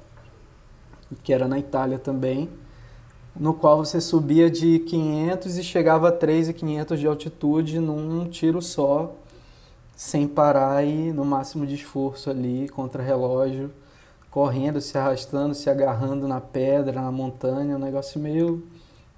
que 1.23 1.33
era 1.33 1.47
na 1.47 1.59
Itália 1.59 1.99
também, 1.99 2.49
no 3.39 3.55
qual 3.55 3.85
você 3.85 4.01
subia 4.01 4.51
de 4.51 4.81
500 4.81 5.59
e 5.59 5.63
chegava 5.63 6.09
a 6.09 6.13
3.500 6.13 6.97
de 6.97 7.07
altitude 7.07 7.79
num 7.79 8.29
tiro 8.29 8.61
só, 8.61 9.15
sem 9.97 10.27
parar 10.27 10.85
e 10.85 11.13
no 11.13 11.25
máximo 11.25 11.67
de 11.67 11.77
esforço 11.77 12.29
ali, 12.31 12.69
contra 12.69 13.03
relógio 13.03 13.71
correndo, 14.31 14.81
se 14.81 14.97
arrastando, 14.97 15.55
se 15.55 15.69
agarrando 15.71 16.29
na 16.29 16.41
pedra, 16.41 17.03
na 17.03 17.11
montanha, 17.11 17.77
um 17.77 17.79
negócio 17.79 18.21
meio, 18.21 18.63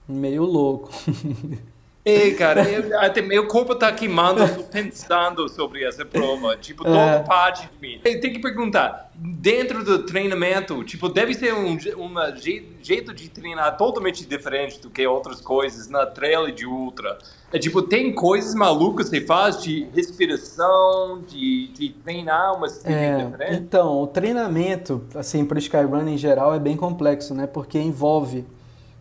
meio 0.09 0.45
louco. 0.45 0.91
Ei, 2.03 2.33
cara, 2.35 2.63
eu, 2.63 2.99
até 2.99 3.21
meu 3.21 3.47
corpo 3.47 3.75
tá 3.75 3.93
queimando, 3.93 4.49
tô 4.57 4.63
pensando 4.63 5.47
sobre 5.51 5.85
essa 5.85 6.05
prova. 6.05 6.57
Tipo, 6.57 6.83
todo 6.83 6.97
é. 6.97 7.19
parte 7.21 7.69
de 7.69 7.81
mim. 7.81 8.01
Tem 8.03 8.19
que 8.21 8.39
perguntar, 8.39 9.11
dentro 9.15 9.85
do 9.85 10.05
treinamento, 10.05 10.83
tipo, 10.83 11.11
deve 11.11 11.35
ser 11.35 11.53
um 11.53 11.77
uma 11.97 12.35
jeito 12.35 13.13
de 13.13 13.29
treinar 13.29 13.77
totalmente 13.77 14.27
diferente 14.27 14.81
do 14.81 14.89
que 14.89 15.07
outras 15.07 15.43
coisas 15.43 15.89
na 15.89 16.07
trail 16.07 16.49
e 16.49 16.53
de 16.53 16.65
ultra. 16.65 17.19
É 17.53 17.59
tipo, 17.59 17.83
tem 17.83 18.15
coisas 18.15 18.55
malucas 18.55 19.11
que 19.11 19.19
você 19.19 19.27
faz 19.27 19.63
de 19.63 19.87
respiração, 19.95 21.23
de, 21.29 21.69
de 21.69 21.91
treinar 22.03 22.57
uma 22.57 22.67
é, 22.85 23.25
diferente? 23.25 23.57
Então, 23.57 24.03
o 24.03 24.07
treinamento, 24.07 25.05
assim, 25.15 25.45
para 25.45 25.57
o 25.57 25.59
Skyrun 25.59 26.09
em 26.09 26.17
geral 26.17 26.55
é 26.55 26.59
bem 26.59 26.77
complexo, 26.77 27.35
né? 27.35 27.47
Porque 27.47 27.79
envolve 27.79 28.47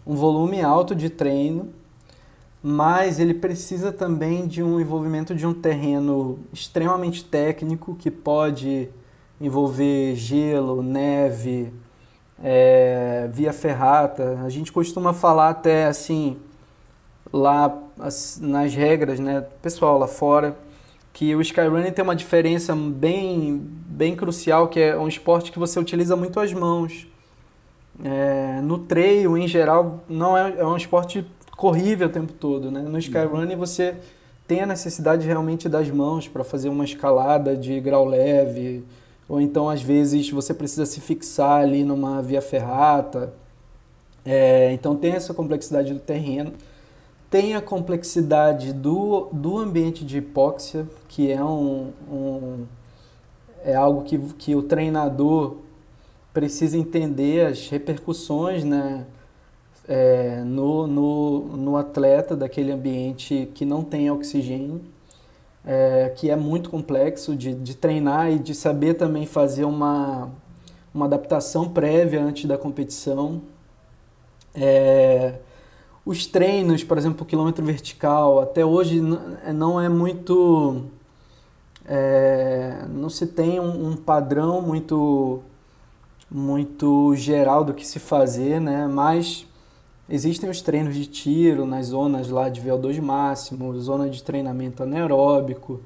um 0.05 0.15
volume 0.15 0.61
alto 0.61 0.93
de 0.93 1.09
treino, 1.09 1.73
mas 2.61 3.19
ele 3.19 3.33
precisa 3.33 3.91
também 3.91 4.45
de 4.45 4.61
um 4.61 4.79
envolvimento 4.79 5.33
de 5.33 5.47
um 5.47 5.53
terreno 5.53 6.39
extremamente 6.51 7.23
técnico 7.23 7.95
que 7.95 8.11
pode 8.11 8.89
envolver 9.39 10.15
gelo, 10.15 10.83
neve, 10.83 11.71
é, 12.43 13.29
via 13.31 13.53
ferrata. 13.53 14.41
A 14.43 14.49
gente 14.49 14.71
costuma 14.71 15.13
falar 15.13 15.49
até 15.49 15.85
assim 15.85 16.37
lá 17.31 17.77
nas 18.41 18.73
regras, 18.73 19.19
né, 19.19 19.45
pessoal 19.61 19.97
lá 19.97 20.07
fora, 20.07 20.57
que 21.13 21.35
o 21.35 21.41
skyrunning 21.41 21.91
tem 21.91 22.03
uma 22.03 22.15
diferença 22.15 22.75
bem 22.75 23.57
bem 23.99 24.15
crucial, 24.15 24.67
que 24.69 24.79
é 24.79 24.97
um 24.97 25.07
esporte 25.07 25.51
que 25.51 25.59
você 25.59 25.79
utiliza 25.79 26.15
muito 26.15 26.39
as 26.39 26.53
mãos. 26.53 27.07
É, 28.01 28.61
no 28.61 28.79
trail, 28.79 29.37
em 29.37 29.45
geral, 29.45 30.03
não 30.07 30.37
é, 30.37 30.59
é 30.59 30.65
um 30.65 30.77
esporte 30.77 31.25
corrível 31.59 32.07
o 32.07 32.09
tempo 32.09 32.31
todo, 32.31 32.71
né? 32.71 32.81
No 32.81 32.97
skyrunning 32.97 33.57
você 33.57 33.93
tem 34.47 34.61
a 34.61 34.65
necessidade 34.65 35.27
realmente 35.27 35.67
das 35.67 35.91
mãos 35.91 36.25
para 36.25 36.41
fazer 36.41 36.69
uma 36.69 36.85
escalada 36.85 37.53
de 37.53 37.81
grau 37.81 38.05
leve, 38.05 38.81
ou 39.27 39.41
então 39.41 39.69
às 39.69 39.81
vezes 39.81 40.29
você 40.29 40.53
precisa 40.53 40.85
se 40.85 41.01
fixar 41.01 41.61
ali 41.61 41.83
numa 41.83 42.21
via 42.21 42.41
ferrata. 42.41 43.33
É, 44.23 44.71
então 44.71 44.95
tem 44.95 45.11
essa 45.11 45.33
complexidade 45.33 45.93
do 45.93 45.99
terreno, 45.99 46.53
tem 47.29 47.55
a 47.55 47.61
complexidade 47.61 48.71
do, 48.71 49.27
do 49.33 49.57
ambiente 49.57 50.05
de 50.05 50.19
hipóxia, 50.19 50.87
que 51.09 51.29
é 51.29 51.43
um, 51.43 51.91
um 52.09 52.65
é 53.65 53.75
algo 53.75 54.03
que, 54.03 54.17
que 54.17 54.55
o 54.55 54.63
treinador 54.63 55.57
precisa 56.33 56.77
entender 56.77 57.47
as 57.47 57.67
repercussões, 57.67 58.63
né? 58.63 59.05
É, 59.89 60.43
no, 60.45 60.85
no, 60.85 61.57
no 61.57 61.75
atleta 61.75 62.35
daquele 62.35 62.71
ambiente 62.71 63.49
que 63.55 63.65
não 63.65 63.83
tem 63.83 64.11
oxigênio, 64.11 64.81
é, 65.65 66.13
que 66.15 66.29
é 66.29 66.35
muito 66.35 66.69
complexo 66.69 67.35
de, 67.35 67.55
de 67.55 67.75
treinar 67.75 68.31
e 68.31 68.37
de 68.37 68.53
saber 68.53 68.93
também 68.93 69.25
fazer 69.25 69.65
uma, 69.65 70.29
uma 70.93 71.07
adaptação 71.07 71.67
prévia 71.67 72.23
antes 72.23 72.45
da 72.45 72.55
competição. 72.55 73.41
É, 74.53 75.39
os 76.05 76.27
treinos, 76.27 76.83
por 76.83 76.97
exemplo, 76.99 77.23
o 77.23 77.25
quilômetro 77.25 77.65
vertical, 77.65 78.39
até 78.41 78.63
hoje 78.63 79.01
não 79.01 79.81
é 79.81 79.89
muito. 79.89 80.83
É, 81.83 82.85
não 82.87 83.09
se 83.09 83.25
tem 83.25 83.59
um, 83.59 83.89
um, 83.89 83.95
padrão 83.95 84.61
muito, 84.61 85.41
muito 86.29 87.15
geral 87.15 87.63
do 87.63 87.73
que 87.73 87.85
se 87.85 87.97
fazer, 87.97 88.61
né? 88.61 88.87
mas 88.87 89.48
Existem 90.11 90.49
os 90.49 90.59
treinos 90.61 90.95
de 90.95 91.05
tiro 91.05 91.67
nas 91.67 91.87
zonas 91.87 92.29
lá 92.29 92.49
de 92.49 92.59
VO2 92.61 92.99
máximo, 92.99 93.77
zona 93.79 94.09
de 94.09 94.23
treinamento 94.23 94.81
anaeróbico, 94.81 95.81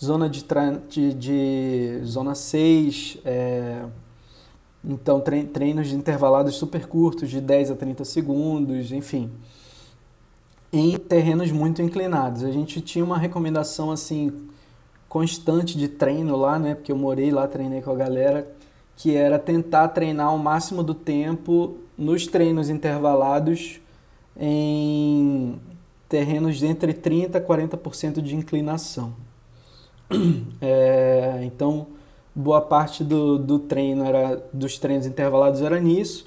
zona 0.00 0.26
de, 0.26 0.42
de, 0.88 1.12
de 1.12 2.00
zona 2.02 2.34
6, 2.34 3.18
é, 3.26 3.84
então 4.82 5.20
treinos 5.20 5.88
de 5.88 5.96
intervalados 5.96 6.54
super 6.54 6.86
curtos, 6.86 7.28
de 7.28 7.42
10 7.42 7.72
a 7.72 7.76
30 7.76 8.06
segundos, 8.06 8.90
enfim, 8.90 9.30
em 10.72 10.96
terrenos 10.96 11.52
muito 11.52 11.82
inclinados. 11.82 12.44
A 12.44 12.50
gente 12.50 12.80
tinha 12.80 13.04
uma 13.04 13.18
recomendação 13.18 13.90
assim 13.90 14.48
constante 15.10 15.76
de 15.76 15.88
treino 15.88 16.36
lá, 16.36 16.58
né? 16.58 16.74
Porque 16.74 16.92
eu 16.92 16.96
morei 16.96 17.30
lá, 17.30 17.46
treinei 17.46 17.82
com 17.82 17.90
a 17.90 17.96
galera, 17.96 18.50
que 18.96 19.14
era 19.14 19.38
tentar 19.38 19.88
treinar 19.88 20.34
o 20.34 20.38
máximo 20.38 20.82
do 20.82 20.94
tempo 20.94 21.76
nos 21.98 22.28
treinos 22.28 22.70
intervalados 22.70 23.80
em 24.38 25.58
terrenos 26.08 26.56
de 26.56 26.66
entre 26.66 26.94
30% 26.94 27.34
a 27.34 27.40
40% 27.40 28.22
de 28.22 28.36
inclinação. 28.36 29.12
É, 30.60 31.40
então, 31.42 31.86
boa 32.34 32.60
parte 32.60 33.04
do, 33.04 33.38
do 33.38 33.58
treino 33.58 34.04
era 34.04 34.42
dos 34.52 34.78
treinos 34.78 35.06
intervalados 35.06 35.60
era 35.60 35.78
nisso. 35.78 36.26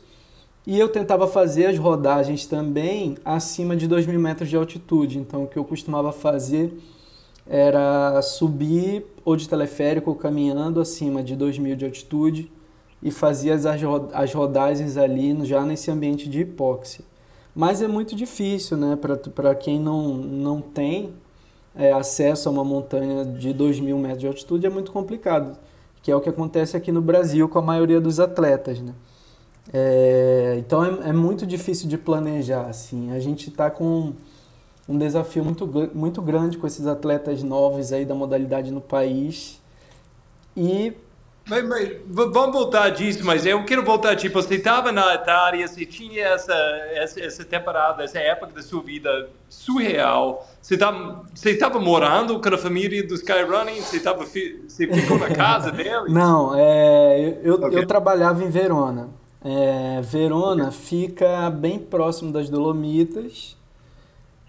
E 0.65 0.79
eu 0.79 0.87
tentava 0.87 1.27
fazer 1.27 1.65
as 1.65 1.77
rodagens 1.77 2.45
também 2.45 3.17
acima 3.25 3.75
de 3.75 3.89
2.000 3.89 4.17
metros 4.19 4.49
de 4.49 4.55
altitude. 4.55 5.17
Então, 5.17 5.43
o 5.43 5.47
que 5.47 5.57
eu 5.57 5.65
costumava 5.65 6.11
fazer 6.11 6.77
era 7.47 8.21
subir 8.21 9.03
ou 9.25 9.35
de 9.35 9.49
teleférico 9.49 10.11
ou 10.11 10.15
caminhando 10.15 10.79
acima 10.79 11.23
de 11.23 11.35
2.000 11.35 11.75
de 11.75 11.85
altitude 11.85 12.51
e 13.01 13.09
fazia 13.11 13.55
as, 13.55 13.65
as 13.65 14.33
rodagens 14.33 14.97
ali 14.97 15.45
já 15.45 15.65
nesse 15.65 15.89
ambiente 15.89 16.29
de 16.29 16.41
hipóxia. 16.41 17.03
Mas 17.55 17.81
é 17.81 17.87
muito 17.87 18.15
difícil, 18.15 18.77
né? 18.77 18.97
Para 19.35 19.55
quem 19.55 19.79
não, 19.79 20.13
não 20.13 20.61
tem 20.61 21.13
é, 21.75 21.91
acesso 21.91 22.47
a 22.47 22.51
uma 22.51 22.63
montanha 22.63 23.25
de 23.25 23.53
2 23.53 23.79
mil 23.79 23.97
metros 23.97 24.21
de 24.21 24.27
altitude, 24.27 24.65
é 24.65 24.69
muito 24.69 24.91
complicado. 24.91 25.57
Que 26.01 26.11
é 26.11 26.15
o 26.15 26.21
que 26.21 26.29
acontece 26.29 26.77
aqui 26.77 26.91
no 26.91 27.01
Brasil 27.01 27.47
com 27.49 27.59
a 27.59 27.61
maioria 27.61 27.99
dos 27.99 28.19
atletas, 28.19 28.79
né? 28.79 28.93
É, 29.73 30.55
então 30.57 30.83
é, 30.83 31.09
é, 31.09 31.13
muito 31.13 31.45
difícil 31.45 31.87
de 31.87 31.97
planejar, 31.97 32.67
assim. 32.67 33.11
A 33.11 33.19
gente 33.19 33.49
está 33.49 33.69
com 33.69 34.13
um 34.87 34.97
desafio 34.97 35.43
muito, 35.43 35.67
muito 35.93 36.21
grande 36.21 36.57
com 36.57 36.65
esses 36.65 36.87
atletas 36.87 37.43
novos 37.43 37.93
aí 37.93 38.05
da 38.05 38.15
modalidade 38.15 38.71
no 38.71 38.81
país. 38.81 39.61
E 40.55 40.93
mas, 41.47 41.67
mas, 41.67 41.97
vamos 42.07 42.53
voltar 42.53 42.89
disso, 42.89 43.25
mas 43.25 43.45
eu 43.45 43.65
quero 43.65 43.83
voltar, 43.83 44.15
tipo, 44.15 44.41
você 44.41 44.55
estava 44.55 44.91
na 44.91 45.15
Itália, 45.15 45.67
você 45.67 45.85
tinha 45.85 46.23
essa, 46.23 46.53
essa, 46.93 47.19
essa, 47.19 47.43
temporada, 47.43 48.03
essa 48.03 48.19
época 48.19 48.53
da 48.53 48.61
sua 48.61 48.81
vida 48.81 49.29
surreal, 49.49 50.47
você 50.61 50.75
estava 50.75 51.23
você 51.33 51.55
tava 51.57 51.79
morando 51.79 52.39
com 52.39 52.53
a 52.53 52.57
família 52.57 53.05
do 53.05 53.15
Skyrunning, 53.15 53.81
você, 53.81 53.99
tava, 53.99 54.23
você 54.23 54.87
ficou 54.87 55.17
na 55.17 55.29
casa 55.31 55.71
deles? 55.73 56.13
Não, 56.13 56.53
é, 56.55 57.39
eu, 57.43 57.55
okay. 57.55 57.79
eu 57.79 57.87
trabalhava 57.87 58.43
em 58.43 58.49
Verona. 58.49 59.09
É, 59.43 59.99
Verona 60.01 60.67
okay. 60.67 60.77
fica 60.79 61.49
bem 61.49 61.79
próximo 61.79 62.31
das 62.31 62.49
Dolomitas 62.49 63.57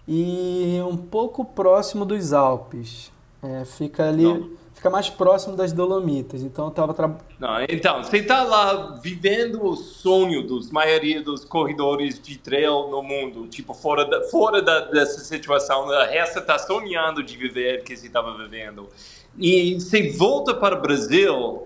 e 0.07 0.79
um 0.87 0.95
pouco 0.95 1.43
próximo 1.43 2.05
dos 2.05 2.33
Alpes. 2.33 3.11
É, 3.41 3.65
fica 3.65 4.07
ali... 4.07 4.23
Não 4.23 4.62
fica 4.83 4.89
mais 4.89 5.09
próximo 5.09 5.55
das 5.55 5.71
Dolomitas. 5.71 6.41
Então 6.41 6.65
eu 6.65 6.71
tava 6.71 6.93
tra... 6.93 7.07
Não, 7.39 7.63
então, 7.69 8.03
você 8.03 8.17
está 8.17 8.43
lá 8.43 8.99
vivendo 9.01 9.63
o 9.63 9.77
sonho 9.77 10.45
dos 10.45 10.69
maioria 10.69 11.23
dos 11.23 11.45
corredores 11.45 12.21
de 12.21 12.37
trail 12.37 12.89
no 12.89 13.01
mundo, 13.01 13.47
tipo 13.47 13.73
fora 13.73 14.03
da, 14.03 14.23
fora 14.23 14.61
da, 14.61 14.81
dessa 14.81 15.21
situação, 15.21 15.89
a 15.89 16.05
resta 16.05 16.39
está 16.39 16.59
sonhando 16.59 17.23
de 17.23 17.37
viver 17.37 17.83
que 17.83 17.95
você 17.95 18.07
estava 18.07 18.37
vivendo. 18.37 18.89
E 19.37 19.75
você 19.75 20.11
volta 20.11 20.53
para 20.53 20.77
o 20.77 20.81
Brasil, 20.81 21.65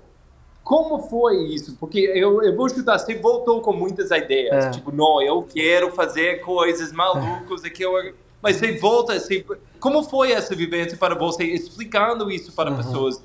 como 0.63 0.99
foi 1.10 1.38
isso? 1.47 1.75
Porque 1.80 1.99
eu, 1.99 2.43
eu 2.43 2.56
vou 2.56 2.69
chutar, 2.69 2.99
você 2.99 3.15
voltou 3.15 3.62
com 3.62 3.73
muitas 3.73 4.12
ideias, 4.12 4.65
é. 4.65 4.69
tipo, 4.69 4.91
não, 4.91 5.19
eu 5.23 5.41
quero 5.41 5.91
fazer 5.91 6.41
coisas 6.41 6.91
malucas, 6.91 7.63
é. 7.65 7.69
que 7.71 7.84
eu 7.84 8.13
mas 8.41 8.58
você 8.58 8.78
volta, 8.78 9.19
você, 9.19 9.45
como 9.80 10.04
foi 10.04 10.32
essa 10.32 10.56
vivência 10.56 10.97
para 10.97 11.15
você, 11.15 11.43
explicando 11.43 12.32
isso 12.32 12.52
para 12.52 12.69
uhum. 12.71 12.78
pessoas? 12.78 13.21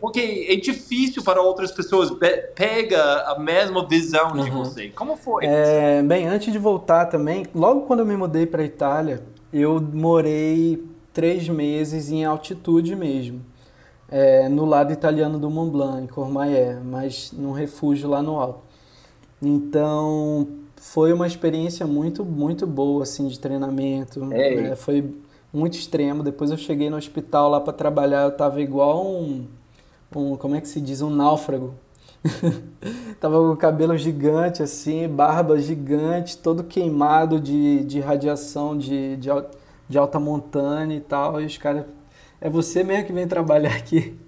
Porque 0.00 0.46
é 0.48 0.56
difícil 0.56 1.22
para 1.22 1.40
outras 1.40 1.70
pessoas 1.70 2.10
pega 2.54 3.22
a 3.30 3.38
mesma 3.38 3.86
visão 3.86 4.32
uhum. 4.32 4.44
de 4.44 4.50
você. 4.50 4.88
Como 4.88 5.16
foi? 5.16 5.46
É, 5.46 6.02
bem, 6.02 6.26
antes 6.26 6.52
de 6.52 6.58
voltar 6.58 7.06
também, 7.06 7.46
logo 7.54 7.82
quando 7.82 8.00
eu 8.00 8.06
me 8.06 8.16
mudei 8.16 8.44
para 8.44 8.62
a 8.62 8.64
Itália, 8.64 9.22
eu 9.52 9.80
morei 9.80 10.84
três 11.12 11.48
meses 11.48 12.10
em 12.10 12.24
altitude 12.24 12.96
mesmo. 12.96 13.44
É, 14.08 14.46
no 14.48 14.66
lado 14.66 14.92
italiano 14.92 15.38
do 15.38 15.48
Mont 15.48 15.70
Blanc, 15.70 16.02
em 16.02 16.06
Courmayeur, 16.06 16.82
mas 16.84 17.32
num 17.32 17.52
refúgio 17.52 18.10
lá 18.10 18.22
no 18.22 18.38
alto. 18.38 18.60
Então, 19.40 20.46
foi 20.82 21.12
uma 21.12 21.28
experiência 21.28 21.86
muito, 21.86 22.24
muito 22.24 22.66
boa, 22.66 23.04
assim, 23.04 23.28
de 23.28 23.38
treinamento. 23.38 24.20
É, 24.32 24.74
foi 24.74 25.14
muito 25.52 25.74
extremo. 25.74 26.24
Depois 26.24 26.50
eu 26.50 26.56
cheguei 26.56 26.90
no 26.90 26.96
hospital 26.96 27.48
lá 27.48 27.60
para 27.60 27.72
trabalhar, 27.72 28.24
eu 28.24 28.32
tava 28.32 28.60
igual 28.60 29.06
um, 29.06 29.46
um, 30.14 30.36
como 30.36 30.56
é 30.56 30.60
que 30.60 30.66
se 30.66 30.80
diz, 30.80 31.00
um 31.00 31.08
náufrago. 31.08 31.72
tava 33.20 33.38
com 33.38 33.52
o 33.52 33.56
cabelo 33.56 33.96
gigante, 33.96 34.60
assim, 34.60 35.06
barba 35.06 35.56
gigante, 35.56 36.36
todo 36.36 36.64
queimado 36.64 37.38
de, 37.38 37.84
de 37.84 38.00
radiação 38.00 38.76
de, 38.76 39.16
de, 39.18 39.28
de 39.88 39.96
alta 39.96 40.18
montanha 40.18 40.96
e 40.96 41.00
tal. 41.00 41.40
E 41.40 41.46
os 41.46 41.56
caras, 41.56 41.84
é 42.40 42.50
você 42.50 42.82
mesmo 42.82 43.06
que 43.06 43.12
vem 43.12 43.28
trabalhar 43.28 43.76
aqui. 43.76 44.18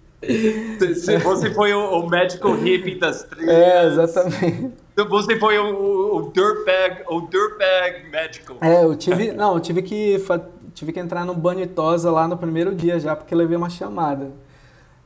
Você 1.25 1.53
foi 1.53 1.75
o, 1.75 1.99
o 1.99 2.09
médico 2.09 2.53
hippie 2.53 2.95
das 2.95 3.25
trilhas. 3.25 3.51
É, 3.53 3.87
exatamente. 3.87 4.84
Então 4.95 5.09
você 5.09 5.37
foi 5.41 5.59
o, 5.59 6.19
o 6.19 6.31
dirtbag, 6.31 7.03
o 7.09 7.23
dirtbag 7.23 8.09
médico. 8.11 8.57
É, 8.61 8.85
eu 8.85 8.95
tive, 8.95 9.33
não, 9.33 9.55
eu 9.55 9.61
tive 9.61 9.83
que 9.83 10.25
tive 10.73 10.93
que 10.93 11.01
entrar 11.01 11.25
no 11.25 11.35
banho 11.35 11.67
tosa 11.67 12.11
lá 12.13 12.29
no 12.29 12.37
primeiro 12.37 12.75
dia 12.75 12.99
já 13.01 13.17
porque 13.17 13.35
levei 13.35 13.57
uma 13.57 13.69
chamada. 13.69 14.31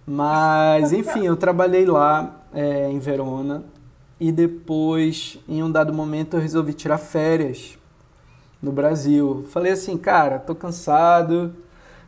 Mas 0.07 0.93
enfim, 0.93 1.25
eu 1.25 1.37
trabalhei 1.37 1.87
lá 1.87 2.43
é, 2.53 2.91
em 2.91 2.99
Verona 2.99 3.65
e 4.21 4.31
depois, 4.31 5.39
em 5.49 5.63
um 5.63 5.71
dado 5.71 5.93
momento, 5.93 6.37
eu 6.37 6.41
resolvi 6.41 6.75
tirar 6.75 6.99
férias 6.99 7.79
no 8.61 8.71
Brasil. 8.71 9.47
Falei 9.51 9.73
assim, 9.73 9.97
cara, 9.97 10.39
tô 10.39 10.55
cansado. 10.55 11.53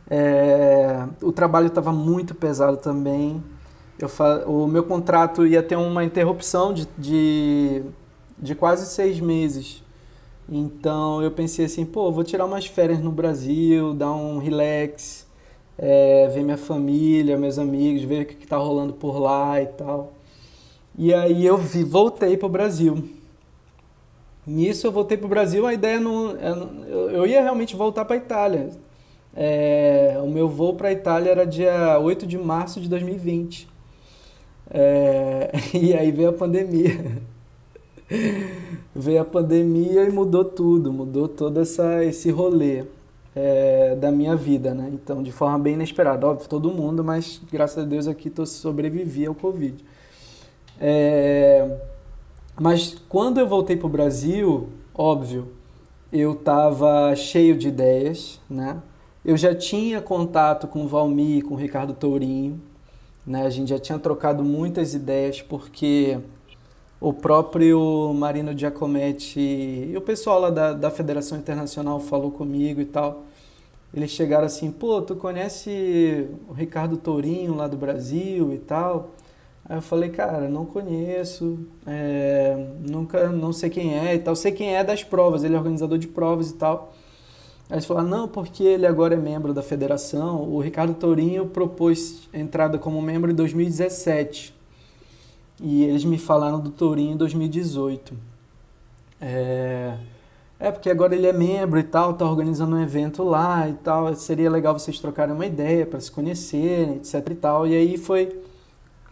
É, 0.07 1.03
o 1.21 1.31
trabalho 1.31 1.67
estava 1.67 1.91
muito 1.91 2.35
pesado 2.35 2.77
também 2.77 3.41
eu 4.03 4.09
fa... 4.09 4.45
o 4.47 4.67
meu 4.67 4.83
contrato 4.83 5.45
ia 5.45 5.61
ter 5.63 5.75
uma 5.75 6.03
interrupção 6.03 6.73
de, 6.73 6.87
de, 6.97 7.83
de 8.37 8.55
quase 8.55 8.85
seis 8.87 9.19
meses. 9.19 9.83
Então 10.49 11.21
eu 11.21 11.31
pensei 11.31 11.65
assim, 11.65 11.85
pô, 11.85 12.11
vou 12.11 12.23
tirar 12.23 12.45
umas 12.45 12.65
férias 12.65 12.99
no 12.99 13.11
Brasil, 13.11 13.93
dar 13.93 14.11
um 14.11 14.37
relax, 14.37 15.25
é, 15.77 16.27
ver 16.27 16.43
minha 16.43 16.57
família, 16.57 17.37
meus 17.37 17.57
amigos, 17.57 18.03
ver 18.03 18.23
o 18.23 18.25
que 18.25 18.43
está 18.43 18.57
rolando 18.57 18.93
por 18.93 19.19
lá 19.19 19.61
e 19.61 19.67
tal. 19.67 20.13
E 20.97 21.13
aí 21.13 21.45
eu 21.45 21.57
vi, 21.57 21.83
voltei 21.83 22.35
para 22.37 22.47
o 22.47 22.49
Brasil. 22.49 23.03
Nisso 24.45 24.87
eu 24.87 24.91
voltei 24.91 25.17
para 25.17 25.25
o 25.25 25.29
Brasil, 25.29 25.65
a 25.65 25.73
ideia 25.73 25.99
não. 25.99 26.31
Eu 27.11 27.25
ia 27.25 27.41
realmente 27.41 27.75
voltar 27.75 28.05
para 28.05 28.15
a 28.15 28.19
Itália. 28.19 28.69
É, 29.33 30.19
o 30.21 30.27
meu 30.27 30.49
voo 30.49 30.73
para 30.73 30.89
a 30.89 30.91
Itália 30.91 31.31
era 31.31 31.45
dia 31.45 31.97
8 31.99 32.27
de 32.27 32.37
março 32.37 32.81
de 32.81 32.89
2020. 32.89 33.70
É, 34.73 35.51
e 35.77 35.93
aí 35.93 36.11
veio 36.11 36.29
a 36.29 36.33
pandemia. 36.33 37.21
veio 38.95 39.21
a 39.21 39.25
pandemia 39.25 40.03
e 40.03 40.11
mudou 40.11 40.45
tudo, 40.45 40.91
mudou 40.91 41.27
todo 41.27 41.59
essa, 41.59 42.03
esse 42.03 42.31
rolê 42.31 42.85
é, 43.35 43.95
da 43.95 44.11
minha 44.11 44.35
vida, 44.35 44.73
né? 44.73 44.89
Então, 44.93 45.21
de 45.21 45.31
forma 45.31 45.59
bem 45.59 45.73
inesperada. 45.73 46.27
Óbvio, 46.27 46.47
todo 46.49 46.71
mundo, 46.71 47.03
mas 47.03 47.41
graças 47.51 47.83
a 47.83 47.87
Deus 47.87 48.07
aqui 48.07 48.29
tô, 48.29 48.45
sobrevivi 48.45 49.25
ao 49.25 49.35
Covid. 49.35 49.83
É, 50.79 51.77
mas 52.59 52.95
quando 53.07 53.39
eu 53.39 53.47
voltei 53.47 53.75
para 53.75 53.87
o 53.87 53.89
Brasil, 53.89 54.69
óbvio, 54.93 55.49
eu 56.11 56.33
estava 56.33 57.15
cheio 57.15 57.57
de 57.57 57.67
ideias, 57.67 58.39
né? 58.49 58.81
Eu 59.23 59.37
já 59.37 59.53
tinha 59.53 60.01
contato 60.01 60.67
com 60.67 60.83
o 60.83 60.87
Valmir, 60.87 61.45
com 61.45 61.53
o 61.53 61.57
Ricardo 61.57 61.93
Tourinho, 61.93 62.59
né? 63.25 63.45
A 63.45 63.49
gente 63.49 63.69
já 63.69 63.79
tinha 63.79 63.99
trocado 63.99 64.43
muitas 64.43 64.93
ideias 64.93 65.41
porque 65.41 66.19
o 66.99 67.11
próprio 67.11 68.13
Marino 68.13 68.57
Giacometti 68.57 69.39
e 69.39 69.93
o 69.97 70.01
pessoal 70.01 70.39
lá 70.39 70.49
da, 70.49 70.73
da 70.73 70.91
Federação 70.91 71.37
Internacional 71.37 71.99
falou 71.99 72.31
comigo 72.31 72.79
e 72.79 72.85
tal. 72.85 73.23
Eles 73.93 74.11
chegaram 74.11 74.45
assim, 74.45 74.71
pô, 74.71 75.01
tu 75.01 75.15
conhece 75.15 76.27
o 76.47 76.53
Ricardo 76.53 76.95
Tourinho 76.95 77.55
lá 77.55 77.67
do 77.67 77.75
Brasil 77.75 78.53
e 78.53 78.57
tal? 78.57 79.11
Aí 79.67 79.77
eu 79.77 79.81
falei, 79.81 80.09
cara, 80.09 80.47
não 80.49 80.65
conheço, 80.65 81.59
é, 81.85 82.67
nunca, 82.79 83.29
não 83.29 83.51
sei 83.51 83.69
quem 83.69 83.97
é 83.97 84.15
e 84.15 84.19
tal. 84.19 84.35
Sei 84.35 84.51
quem 84.51 84.75
é 84.75 84.83
das 84.83 85.03
provas, 85.03 85.43
ele 85.43 85.55
é 85.55 85.57
organizador 85.57 85.97
de 85.97 86.07
provas 86.07 86.51
e 86.51 86.55
tal. 86.55 86.93
Aí 87.71 87.75
eles 87.75 87.85
falaram, 87.85 88.09
não, 88.09 88.27
porque 88.27 88.65
ele 88.65 88.85
agora 88.85 89.13
é 89.13 89.17
membro 89.17 89.53
da 89.53 89.63
federação. 89.63 90.43
O 90.43 90.59
Ricardo 90.59 90.93
Tourinho 90.93 91.45
propôs 91.45 92.27
entrada 92.33 92.77
como 92.77 93.01
membro 93.01 93.31
em 93.31 93.33
2017. 93.33 94.53
E 95.61 95.85
eles 95.85 96.03
me 96.03 96.17
falaram 96.17 96.59
do 96.59 96.69
Tourinho 96.69 97.13
em 97.13 97.17
2018. 97.17 98.13
É, 99.21 99.95
é, 100.59 100.69
porque 100.69 100.89
agora 100.89 101.15
ele 101.15 101.25
é 101.25 101.31
membro 101.31 101.79
e 101.79 101.83
tal, 101.83 102.13
tá 102.13 102.29
organizando 102.29 102.75
um 102.75 102.81
evento 102.81 103.23
lá 103.23 103.69
e 103.69 103.73
tal. 103.75 104.13
Seria 104.15 104.49
legal 104.49 104.77
vocês 104.77 104.99
trocarem 104.99 105.33
uma 105.33 105.45
ideia 105.45 105.85
para 105.85 106.01
se 106.01 106.11
conhecerem, 106.11 106.95
etc 106.95 107.25
e 107.29 107.35
tal. 107.35 107.65
E 107.65 107.73
aí 107.73 107.97
foi. 107.97 108.37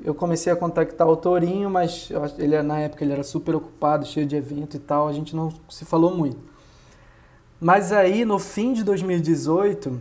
Eu 0.03 0.13
comecei 0.13 0.51
a 0.51 0.55
contactar 0.57 1.07
o 1.07 1.15
Tourinho, 1.15 1.69
mas 1.69 2.09
ele, 2.37 2.61
na 2.61 2.79
época 2.79 3.05
ele 3.05 3.13
era 3.13 3.23
super 3.23 3.55
ocupado, 3.55 4.05
cheio 4.05 4.25
de 4.25 4.35
evento 4.35 4.75
e 4.75 4.79
tal. 4.81 5.07
A 5.07 5.13
gente 5.13 5.33
não 5.33 5.49
se 5.69 5.85
falou 5.85 6.13
muito. 6.13 6.48
Mas 7.61 7.91
aí, 7.91 8.23
no 8.23 8.39
fim 8.39 8.71
de 8.71 8.85
2018, 8.85 9.99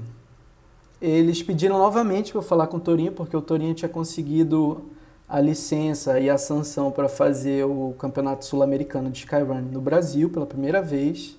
eles 1.02 1.42
pediram 1.42 1.76
novamente 1.76 2.30
para 2.30 2.38
eu 2.38 2.44
falar 2.44 2.68
com 2.68 2.76
o 2.76 2.80
Torinho, 2.80 3.10
porque 3.10 3.36
o 3.36 3.42
Torinho 3.42 3.74
tinha 3.74 3.88
conseguido 3.88 4.82
a 5.28 5.40
licença 5.40 6.20
e 6.20 6.30
a 6.30 6.38
sanção 6.38 6.92
para 6.92 7.08
fazer 7.08 7.64
o 7.64 7.96
Campeonato 7.98 8.44
Sul-Americano 8.44 9.10
de 9.10 9.18
Skyrunning 9.18 9.72
no 9.72 9.80
Brasil 9.80 10.30
pela 10.30 10.46
primeira 10.46 10.80
vez. 10.80 11.36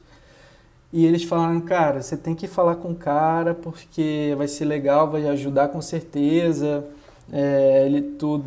E 0.91 1.05
eles 1.05 1.23
falaram, 1.23 1.61
cara, 1.61 2.01
você 2.01 2.17
tem 2.17 2.35
que 2.35 2.47
falar 2.47 2.75
com 2.75 2.91
o 2.91 2.95
cara 2.95 3.53
porque 3.53 4.33
vai 4.37 4.47
ser 4.47 4.65
legal, 4.65 5.09
vai 5.09 5.25
ajudar 5.29 5.69
com 5.69 5.81
certeza. 5.81 6.85
É, 7.31 7.85
ele 7.85 8.01
tu 8.01 8.43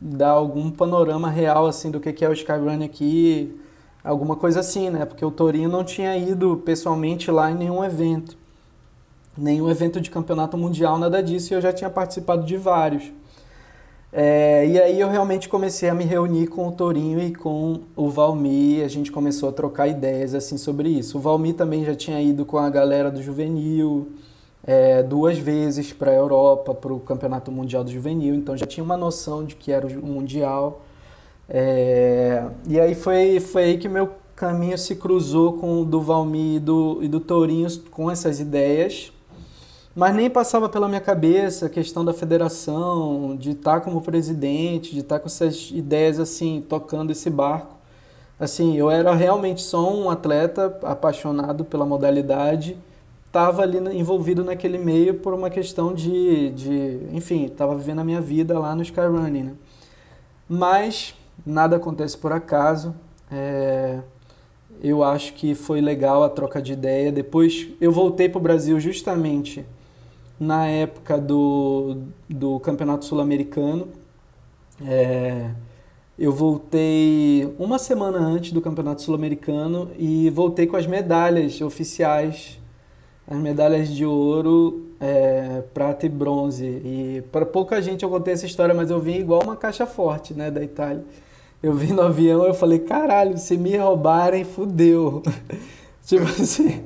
dá 0.00 0.28
algum 0.28 0.70
panorama 0.70 1.28
real 1.28 1.66
assim 1.66 1.90
do 1.90 1.98
que 1.98 2.24
é 2.24 2.28
o 2.28 2.32
Skyrunning 2.32 2.84
aqui 2.84 3.65
alguma 4.06 4.36
coisa 4.36 4.60
assim, 4.60 4.88
né? 4.88 5.04
Porque 5.04 5.24
o 5.24 5.30
Torinho 5.30 5.68
não 5.68 5.84
tinha 5.84 6.16
ido 6.16 6.56
pessoalmente 6.64 7.30
lá 7.30 7.50
em 7.50 7.54
nenhum 7.54 7.84
evento, 7.84 8.36
nenhum 9.36 9.68
evento 9.68 10.00
de 10.00 10.10
campeonato 10.10 10.56
mundial, 10.56 10.98
nada 10.98 11.22
disso, 11.22 11.52
e 11.52 11.54
eu 11.56 11.60
já 11.60 11.72
tinha 11.72 11.90
participado 11.90 12.44
de 12.46 12.56
vários. 12.56 13.12
É, 14.12 14.66
e 14.66 14.80
aí 14.80 15.00
eu 15.00 15.10
realmente 15.10 15.48
comecei 15.48 15.90
a 15.90 15.94
me 15.94 16.04
reunir 16.04 16.46
com 16.46 16.68
o 16.68 16.72
Torinho 16.72 17.20
e 17.20 17.34
com 17.34 17.80
o 17.94 18.08
Valmi, 18.08 18.80
a 18.82 18.88
gente 18.88 19.12
começou 19.12 19.48
a 19.48 19.52
trocar 19.52 19.88
ideias 19.88 20.34
assim 20.34 20.56
sobre 20.56 20.88
isso. 20.88 21.18
O 21.18 21.20
Valmi 21.20 21.52
também 21.52 21.84
já 21.84 21.94
tinha 21.94 22.20
ido 22.22 22.46
com 22.46 22.56
a 22.56 22.70
galera 22.70 23.10
do 23.10 23.20
Juvenil 23.20 24.12
é, 24.64 25.02
duas 25.02 25.36
vezes 25.36 25.92
para 25.92 26.12
a 26.12 26.14
Europa, 26.14 26.74
para 26.74 26.92
o 26.92 27.00
Campeonato 27.00 27.52
Mundial 27.52 27.84
do 27.84 27.90
Juvenil, 27.90 28.34
então 28.34 28.56
já 28.56 28.66
tinha 28.66 28.82
uma 28.82 28.96
noção 28.96 29.44
de 29.44 29.54
que 29.54 29.70
era 29.70 29.86
o 29.86 30.06
Mundial. 30.06 30.85
É, 31.48 32.44
e 32.66 32.78
aí 32.78 32.94
foi, 32.94 33.40
foi 33.40 33.64
aí 33.64 33.78
que 33.78 33.88
meu 33.88 34.10
caminho 34.34 34.76
se 34.76 34.96
cruzou 34.96 35.54
com 35.54 35.80
o 35.80 35.84
do 35.84 36.00
Valmir 36.00 36.56
e 36.56 36.60
do, 36.60 36.98
e 37.02 37.08
do 37.08 37.20
Tourinho 37.20 37.68
com 37.90 38.10
essas 38.10 38.40
ideias. 38.40 39.12
Mas 39.94 40.14
nem 40.14 40.28
passava 40.28 40.68
pela 40.68 40.88
minha 40.88 41.00
cabeça 41.00 41.66
a 41.66 41.70
questão 41.70 42.04
da 42.04 42.12
federação, 42.12 43.34
de 43.34 43.52
estar 43.52 43.80
como 43.80 44.02
presidente, 44.02 44.92
de 44.92 45.00
estar 45.00 45.18
com 45.18 45.26
essas 45.26 45.70
ideias 45.70 46.20
assim, 46.20 46.62
tocando 46.68 47.12
esse 47.12 47.30
barco. 47.30 47.74
Assim, 48.38 48.76
eu 48.76 48.90
era 48.90 49.14
realmente 49.14 49.62
só 49.62 49.90
um 49.90 50.10
atleta 50.10 50.78
apaixonado 50.82 51.64
pela 51.64 51.86
modalidade, 51.86 52.76
estava 53.26 53.62
ali 53.62 53.78
envolvido 53.98 54.44
naquele 54.44 54.76
meio 54.76 55.14
por 55.14 55.32
uma 55.32 55.48
questão 55.48 55.94
de, 55.94 56.50
de 56.50 57.00
enfim, 57.12 57.46
estava 57.46 57.74
vivendo 57.74 58.00
a 58.00 58.04
minha 58.04 58.20
vida 58.20 58.58
lá 58.58 58.74
no 58.74 58.82
Skyrunning, 58.82 59.42
né? 59.44 59.52
Mas 60.46 61.14
nada 61.44 61.76
acontece 61.76 62.16
por 62.16 62.32
acaso. 62.32 62.94
É, 63.30 64.00
eu 64.82 65.02
acho 65.02 65.32
que 65.34 65.54
foi 65.54 65.80
legal 65.80 66.22
a 66.22 66.28
troca 66.28 66.60
de 66.60 66.72
ideia. 66.72 67.10
Depois 67.10 67.68
eu 67.80 67.90
voltei 67.90 68.28
para 68.28 68.38
o 68.38 68.42
Brasil 68.42 68.78
justamente 68.78 69.64
na 70.38 70.66
época 70.66 71.18
do, 71.18 71.98
do 72.28 72.60
Campeonato 72.60 73.04
Sul-Americano. 73.04 73.88
É, 74.84 75.50
eu 76.18 76.32
voltei 76.32 77.54
uma 77.58 77.78
semana 77.78 78.18
antes 78.18 78.52
do 78.52 78.60
Campeonato 78.60 79.02
Sul-Americano 79.02 79.90
e 79.98 80.30
voltei 80.30 80.66
com 80.66 80.76
as 80.76 80.86
medalhas 80.86 81.60
oficiais, 81.60 82.58
as 83.26 83.36
medalhas 83.38 83.88
de 83.88 84.04
ouro, 84.04 84.86
é, 85.00 85.62
prata 85.74 86.06
e 86.06 86.08
bronze. 86.08 86.64
E 86.64 87.24
para 87.32 87.44
pouca 87.44 87.80
gente 87.80 88.02
eu 88.02 88.10
contei 88.10 88.34
essa 88.34 88.46
história, 88.46 88.74
mas 88.74 88.90
eu 88.90 89.00
vim 89.00 89.16
igual 89.16 89.42
uma 89.42 89.56
caixa 89.56 89.86
forte 89.86 90.34
né, 90.34 90.50
da 90.50 90.62
Itália. 90.62 91.04
Eu 91.66 91.74
vim 91.74 91.92
no 91.92 92.02
avião 92.02 92.46
eu 92.46 92.54
falei, 92.54 92.78
caralho, 92.78 93.36
se 93.36 93.56
me 93.56 93.76
roubarem, 93.76 94.44
fudeu. 94.44 95.20
tipo 96.06 96.22
assim, 96.22 96.84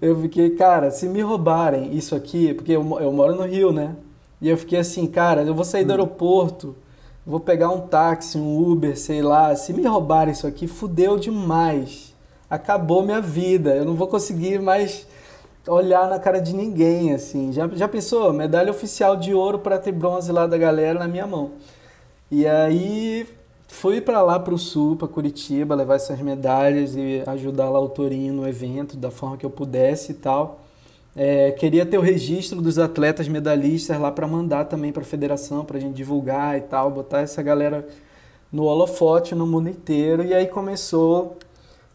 eu 0.00 0.18
fiquei, 0.22 0.48
cara, 0.56 0.90
se 0.90 1.06
me 1.06 1.20
roubarem 1.20 1.94
isso 1.94 2.14
aqui, 2.14 2.54
porque 2.54 2.72
eu, 2.72 2.98
eu 2.98 3.12
moro 3.12 3.34
no 3.34 3.42
Rio, 3.42 3.72
né? 3.72 3.94
E 4.40 4.48
eu 4.48 4.56
fiquei 4.56 4.78
assim, 4.78 5.06
cara, 5.06 5.42
eu 5.42 5.54
vou 5.54 5.62
sair 5.62 5.84
do 5.84 5.90
hum. 5.90 5.92
aeroporto, 5.92 6.74
vou 7.26 7.38
pegar 7.38 7.68
um 7.68 7.82
táxi, 7.82 8.38
um 8.38 8.66
Uber, 8.66 8.98
sei 8.98 9.20
lá. 9.20 9.54
Se 9.54 9.74
me 9.74 9.86
roubarem 9.86 10.32
isso 10.32 10.46
aqui, 10.46 10.66
fudeu 10.66 11.18
demais. 11.18 12.14
Acabou 12.48 13.02
minha 13.02 13.20
vida. 13.20 13.76
Eu 13.76 13.84
não 13.84 13.94
vou 13.94 14.08
conseguir 14.08 14.58
mais 14.58 15.06
olhar 15.68 16.08
na 16.08 16.18
cara 16.18 16.40
de 16.40 16.54
ninguém, 16.54 17.12
assim. 17.12 17.52
Já, 17.52 17.68
já 17.68 17.86
pensou? 17.86 18.32
Medalha 18.32 18.70
oficial 18.70 19.18
de 19.18 19.34
ouro, 19.34 19.58
para 19.58 19.76
ter 19.76 19.92
bronze 19.92 20.32
lá 20.32 20.46
da 20.46 20.56
galera 20.56 20.98
na 20.98 21.06
minha 21.06 21.26
mão. 21.26 21.50
E 22.30 22.46
aí 22.46 23.26
Fui 23.68 24.00
para 24.00 24.22
lá 24.22 24.38
para 24.38 24.54
o 24.54 24.58
sul, 24.58 24.96
para 24.96 25.08
Curitiba, 25.08 25.74
levar 25.74 25.96
essas 25.96 26.20
medalhas 26.20 26.94
e 26.96 27.22
ajudar 27.26 27.68
lá 27.68 27.80
o 27.80 27.88
Torinho 27.88 28.32
no 28.32 28.48
evento 28.48 28.96
da 28.96 29.10
forma 29.10 29.36
que 29.36 29.44
eu 29.44 29.50
pudesse 29.50 30.12
e 30.12 30.14
tal. 30.14 30.60
É, 31.14 31.50
queria 31.52 31.86
ter 31.86 31.98
o 31.98 32.02
registro 32.02 32.60
dos 32.60 32.78
atletas 32.78 33.26
medalhistas 33.26 33.98
lá 33.98 34.12
para 34.12 34.26
mandar 34.26 34.66
também 34.66 34.92
para 34.92 35.02
a 35.02 35.04
federação, 35.04 35.64
para 35.64 35.78
a 35.78 35.80
gente 35.80 35.94
divulgar 35.94 36.58
e 36.58 36.60
tal, 36.60 36.90
botar 36.90 37.20
essa 37.20 37.42
galera 37.42 37.86
no 38.52 38.64
holofote 38.64 39.34
no 39.34 39.46
mundo 39.46 39.68
inteiro. 39.68 40.22
E 40.24 40.34
aí 40.34 40.46
começou 40.46 41.38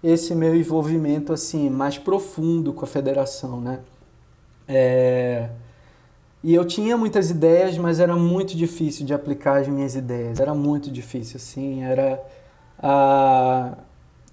esse 0.03 0.33
meu 0.35 0.55
envolvimento 0.55 1.31
assim 1.31 1.69
mais 1.69 1.97
profundo 1.97 2.73
com 2.73 2.83
a 2.83 2.87
federação, 2.87 3.61
né? 3.61 3.79
É, 4.67 5.49
e 6.43 6.55
eu 6.55 6.65
tinha 6.65 6.97
muitas 6.97 7.29
ideias, 7.29 7.77
mas 7.77 7.99
era 7.99 8.15
muito 8.15 8.55
difícil 8.57 9.05
de 9.05 9.13
aplicar 9.13 9.61
as 9.61 9.67
minhas 9.67 9.95
ideias. 9.95 10.39
Era 10.39 10.53
muito 10.55 10.89
difícil, 10.89 11.37
assim. 11.37 11.83
Era 11.83 12.21
a, 12.81 13.77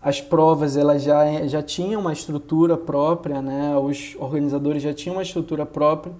as 0.01 0.21
provas 0.21 0.77
elas 0.77 1.03
já 1.03 1.47
já 1.47 1.63
tinham 1.63 2.01
uma 2.01 2.13
estrutura 2.13 2.77
própria, 2.79 3.43
né? 3.43 3.77
Os 3.77 4.17
organizadores 4.19 4.83
já 4.83 4.95
tinham 4.95 5.17
uma 5.17 5.23
estrutura 5.23 5.67
própria 5.67 6.13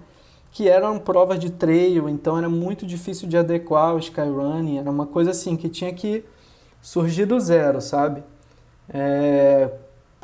que 0.51 0.67
eram 0.67 0.97
provas 0.99 1.39
de 1.39 1.51
trail, 1.51 2.09
então 2.09 2.37
era 2.37 2.49
muito 2.49 2.85
difícil 2.85 3.27
de 3.27 3.37
adequar 3.37 3.89
ao 3.91 3.99
skyrunning. 3.99 4.77
Era 4.79 4.89
uma 4.89 5.05
coisa 5.05 5.31
assim 5.31 5.55
que 5.55 5.69
tinha 5.69 5.93
que 5.93 6.23
surgir 6.81 7.25
do 7.25 7.39
zero, 7.39 7.81
sabe? 7.81 8.23
É, 8.91 9.69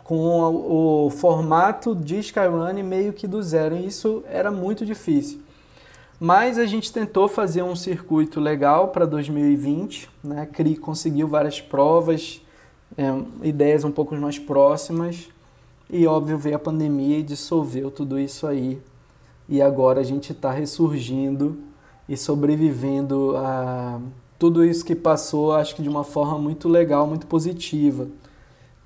com 0.03 0.17
o, 0.17 1.05
o 1.07 1.09
formato 1.09 1.95
de 1.95 2.19
skyrunning 2.19 2.83
meio 2.83 3.13
que 3.13 3.27
do 3.27 3.41
zero. 3.41 3.75
E 3.75 3.87
isso 3.87 4.23
era 4.27 4.51
muito 4.51 4.85
difícil. 4.85 5.44
Mas 6.19 6.57
a 6.57 6.65
gente 6.65 6.93
tentou 6.93 7.27
fazer 7.27 7.61
um 7.61 7.75
circuito 7.75 8.39
legal 8.39 8.89
para 8.89 9.05
2020, 9.05 10.09
né? 10.23 10.45
CRI 10.45 10.77
conseguiu 10.77 11.27
várias 11.27 11.59
provas, 11.59 12.41
é, 12.97 13.03
ideias 13.43 13.83
um 13.83 13.91
pouco 13.91 14.15
mais 14.15 14.39
próximas, 14.39 15.27
e 15.89 16.07
óbvio 16.07 16.37
veio 16.37 16.55
a 16.55 16.59
pandemia 16.59 17.19
e 17.19 17.23
dissolveu 17.23 17.91
tudo 17.91 18.17
isso 18.17 18.47
aí. 18.47 18.81
E 19.47 19.61
agora 19.61 19.99
a 19.99 20.03
gente 20.03 20.31
está 20.31 20.51
ressurgindo 20.51 21.57
e 22.07 22.15
sobrevivendo 22.15 23.35
a 23.37 23.99
tudo 24.39 24.63
isso 24.65 24.83
que 24.85 24.95
passou, 24.95 25.53
acho 25.53 25.75
que 25.75 25.81
de 25.81 25.89
uma 25.89 26.03
forma 26.03 26.37
muito 26.37 26.67
legal, 26.67 27.07
muito 27.07 27.27
positiva, 27.27 28.07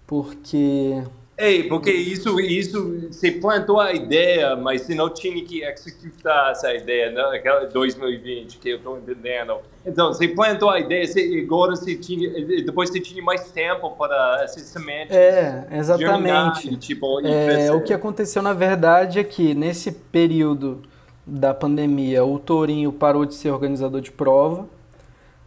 porque 0.05 1.03
Ei, 1.39 1.63
porque 1.63 1.89
isso, 1.89 2.38
isso, 2.38 3.08
você 3.10 3.32
plantou 3.32 3.80
a 3.80 3.93
ideia, 3.93 4.58
mas 4.58 4.82
você 4.82 4.93
não 4.93 5.10
tinha 5.10 5.41
que 5.41 5.63
executar 5.63 6.52
essa 6.52 6.73
ideia, 6.73 7.12
né? 7.12 7.21
aquela 7.34 7.65
2020 7.65 8.58
que 8.58 8.71
eu 8.71 8.75
estou 8.75 8.98
entendendo. 8.98 9.56
Então, 9.85 10.10
você 10.13 10.27
plantou 10.27 10.69
a 10.69 10.81
ideia, 10.81 11.08
você, 11.08 11.42
agora 11.42 11.77
você 11.77 11.96
tinha, 11.96 12.29
depois 12.65 12.90
você 12.90 13.00
tinha 13.00 13.23
mais 13.23 13.50
tempo 13.52 13.90
para 13.92 14.42
essas 14.44 14.63
sementes. 14.63 15.15
É, 15.15 15.65
exatamente. 15.71 16.75
tipo, 16.75 17.25
é, 17.25 17.71
o 17.71 17.81
que 17.81 17.94
aconteceu 17.94 18.42
na 18.42 18.54
verdade 18.54 19.19
é 19.19 19.23
que 19.23 19.54
nesse 19.54 19.94
período 19.94 20.81
da 21.25 21.54
pandemia, 21.54 22.21
o 22.25 22.37
Tourinho 22.37 22.92
parou 22.92 23.23
de 23.23 23.35
ser 23.35 23.52
organizador 23.52 24.02
de 24.02 24.12
prova 24.12 24.67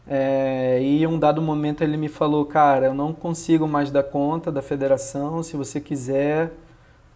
é, 0.07 0.80
e 0.82 1.03
em 1.03 1.07
um 1.07 1.18
dado 1.18 1.40
momento 1.40 1.82
ele 1.82 1.96
me 1.96 2.09
falou, 2.09 2.44
cara, 2.44 2.86
eu 2.86 2.94
não 2.94 3.12
consigo 3.12 3.68
mais 3.68 3.90
dar 3.90 4.03
conta 4.03 4.50
da 4.50 4.62
federação, 4.62 5.42
se 5.42 5.57
você 5.57 5.80
quiser, 5.80 6.53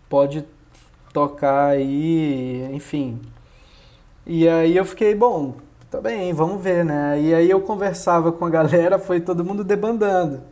pode 0.09 0.45
tocar 1.13 1.69
aí, 1.69 2.69
enfim. 2.73 3.21
E 4.27 4.49
aí 4.49 4.77
eu 4.77 4.85
fiquei, 4.85 5.15
bom, 5.15 5.55
tá 5.91 6.01
bem, 6.01 6.33
vamos 6.33 6.63
ver, 6.63 6.85
né? 6.85 7.21
E 7.21 7.35
aí 7.35 7.51
eu 7.51 7.61
conversava 7.61 8.33
com 8.33 8.45
a 8.45 8.51
galera, 8.51 8.99
foi 8.99 9.21
todo 9.21 9.45
mundo 9.45 9.65
debandando. 9.65 10.43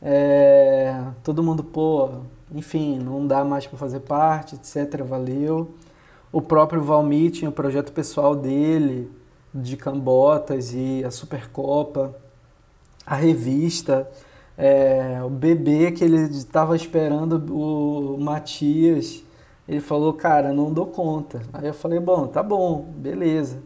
É, 0.00 1.02
todo 1.24 1.42
mundo, 1.42 1.64
pô, 1.64 2.10
enfim, 2.52 2.98
não 2.98 3.26
dá 3.26 3.44
mais 3.44 3.66
para 3.66 3.78
fazer 3.78 4.00
parte, 4.00 4.54
etc. 4.54 5.02
Valeu. 5.04 5.74
O 6.32 6.40
próprio 6.42 6.82
Valmir 6.82 7.30
tinha 7.30 7.48
o 7.48 7.52
projeto 7.52 7.92
pessoal 7.92 8.36
dele, 8.36 9.10
de 9.54 9.76
Cambotas 9.76 10.72
e 10.74 11.04
a 11.04 11.10
Supercopa, 11.10 12.14
a 13.06 13.14
revista, 13.14 14.08
é, 14.56 15.20
o 15.24 15.30
bebê 15.30 15.92
que 15.92 16.04
ele 16.04 16.16
estava 16.16 16.74
esperando 16.76 17.36
o 17.54 18.18
Matias. 18.18 19.22
Ele 19.68 19.80
falou, 19.80 20.12
cara, 20.14 20.52
não 20.52 20.72
dou 20.72 20.86
conta. 20.86 21.42
Aí 21.52 21.66
eu 21.66 21.74
falei, 21.74 22.00
bom, 22.00 22.26
tá 22.26 22.42
bom, 22.42 22.86
beleza. 22.96 23.58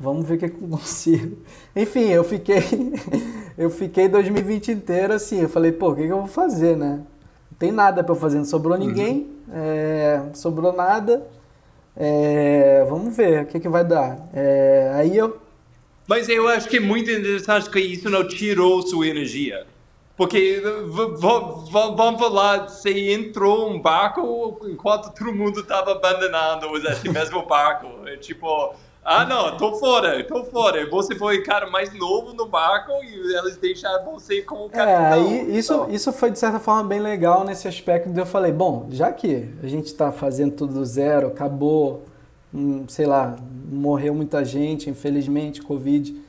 Vamos 0.00 0.26
ver 0.26 0.34
o 0.34 0.38
que 0.38 0.44
eu 0.46 0.68
consigo. 0.68 1.38
Enfim, 1.76 2.08
eu 2.08 2.24
fiquei 2.24 2.62
eu 3.56 3.70
fiquei 3.70 4.08
2020 4.08 4.72
inteiro 4.72 5.12
assim, 5.12 5.40
eu 5.40 5.48
falei, 5.48 5.70
pô, 5.70 5.90
o 5.90 5.94
que, 5.94 6.02
que 6.02 6.12
eu 6.12 6.18
vou 6.18 6.26
fazer, 6.26 6.76
né? 6.76 7.02
Não 7.50 7.58
tem 7.58 7.70
nada 7.70 8.02
para 8.02 8.14
fazer, 8.14 8.38
não 8.38 8.44
sobrou 8.44 8.76
uhum. 8.76 8.84
ninguém, 8.84 9.30
uhum. 9.46 9.54
é, 9.54 10.22
sobrou 10.34 10.72
nada. 10.72 11.26
É, 11.96 12.84
vamos 12.88 13.16
ver 13.16 13.42
o 13.42 13.46
que, 13.46 13.60
que 13.60 13.68
vai 13.68 13.84
dar. 13.84 14.28
É, 14.32 14.92
aí 14.94 15.16
eu. 15.16 15.40
Mas 16.06 16.28
eu 16.28 16.48
acho 16.48 16.68
que 16.68 16.78
é 16.78 16.80
muito 16.80 17.10
interessante 17.10 17.70
que 17.70 17.78
isso 17.78 18.10
não 18.10 18.26
tirou 18.26 18.82
sua 18.82 19.06
energia. 19.06 19.66
Porque 20.16 20.62
vamos 20.86 21.70
falar, 22.20 22.68
você 22.68 23.12
entrou 23.12 23.70
um 23.70 23.80
barco 23.80 24.60
enquanto 24.64 25.12
todo 25.12 25.34
mundo 25.34 25.60
estava 25.60 25.92
abandonando 25.92 26.76
esse 26.76 27.08
mesmo 27.08 27.46
barco. 27.46 27.88
É 28.06 28.16
tipo, 28.16 28.74
ah, 29.04 29.24
não, 29.24 29.56
tô 29.56 29.74
fora, 29.74 30.22
tô 30.22 30.44
fora. 30.44 30.88
Você 30.88 31.16
foi 31.16 31.38
o 31.38 31.44
cara 31.44 31.68
mais 31.68 31.92
novo 31.92 32.32
no 32.34 32.46
barco 32.46 32.92
e 33.02 33.36
eles 33.36 33.56
deixaram 33.56 34.04
você 34.12 34.42
como 34.42 34.68
capitão. 34.70 34.88
É, 34.88 35.12
aí 35.14 35.58
isso, 35.58 35.74
então. 35.74 35.90
isso 35.90 36.12
foi 36.12 36.30
de 36.30 36.38
certa 36.38 36.60
forma 36.60 36.84
bem 36.84 37.00
legal 37.00 37.42
nesse 37.42 37.66
aspecto 37.66 38.08
de 38.10 38.20
eu 38.20 38.26
falei, 38.26 38.52
bom, 38.52 38.86
já 38.90 39.10
que 39.10 39.52
a 39.60 39.66
gente 39.66 39.86
está 39.86 40.12
fazendo 40.12 40.54
tudo 40.54 40.74
do 40.74 40.84
zero, 40.84 41.26
acabou, 41.26 42.04
hum, 42.54 42.84
sei 42.86 43.04
lá, 43.04 43.34
morreu 43.68 44.14
muita 44.14 44.44
gente, 44.44 44.88
infelizmente, 44.88 45.60
Covid, 45.60 46.22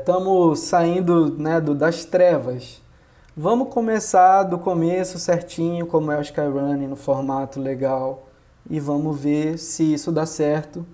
estamos 0.00 0.60
é, 0.60 0.66
saindo 0.66 1.38
né, 1.38 1.60
do, 1.60 1.76
das 1.76 2.04
trevas. 2.04 2.82
Vamos 3.36 3.72
começar 3.72 4.42
do 4.42 4.58
começo 4.58 5.16
certinho, 5.16 5.86
como 5.86 6.10
é 6.10 6.18
o 6.18 6.22
Skyrunning, 6.22 6.88
no 6.88 6.96
formato 6.96 7.60
legal, 7.60 8.26
e 8.68 8.80
vamos 8.80 9.16
ver 9.16 9.58
se 9.58 9.94
isso 9.94 10.10
dá 10.10 10.26
certo 10.26 10.84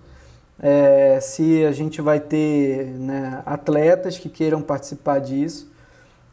é, 0.60 1.20
se 1.20 1.64
a 1.64 1.72
gente 1.72 2.00
vai 2.00 2.18
ter 2.18 2.86
né, 2.86 3.42
atletas 3.46 4.18
que 4.18 4.28
queiram 4.28 4.60
participar 4.60 5.20
disso 5.20 5.70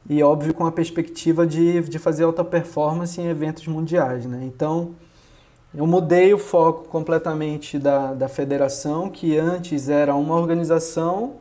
e 0.09 0.21
óbvio 0.21 0.53
com 0.53 0.65
a 0.65 0.71
perspectiva 0.71 1.45
de, 1.45 1.82
de 1.82 1.99
fazer 1.99 2.23
alta 2.23 2.43
performance 2.43 3.19
em 3.19 3.28
eventos 3.28 3.67
mundiais. 3.67 4.26
Né? 4.26 4.41
Então 4.43 4.95
eu 5.73 5.86
mudei 5.86 6.34
o 6.34 6.38
foco 6.38 6.86
completamente 6.88 7.78
da, 7.78 8.13
da 8.13 8.30
federação, 8.30 9.09
que 9.09 9.38
antes 9.38 9.89
era 9.89 10.15
uma 10.15 10.36
organização 10.36 11.34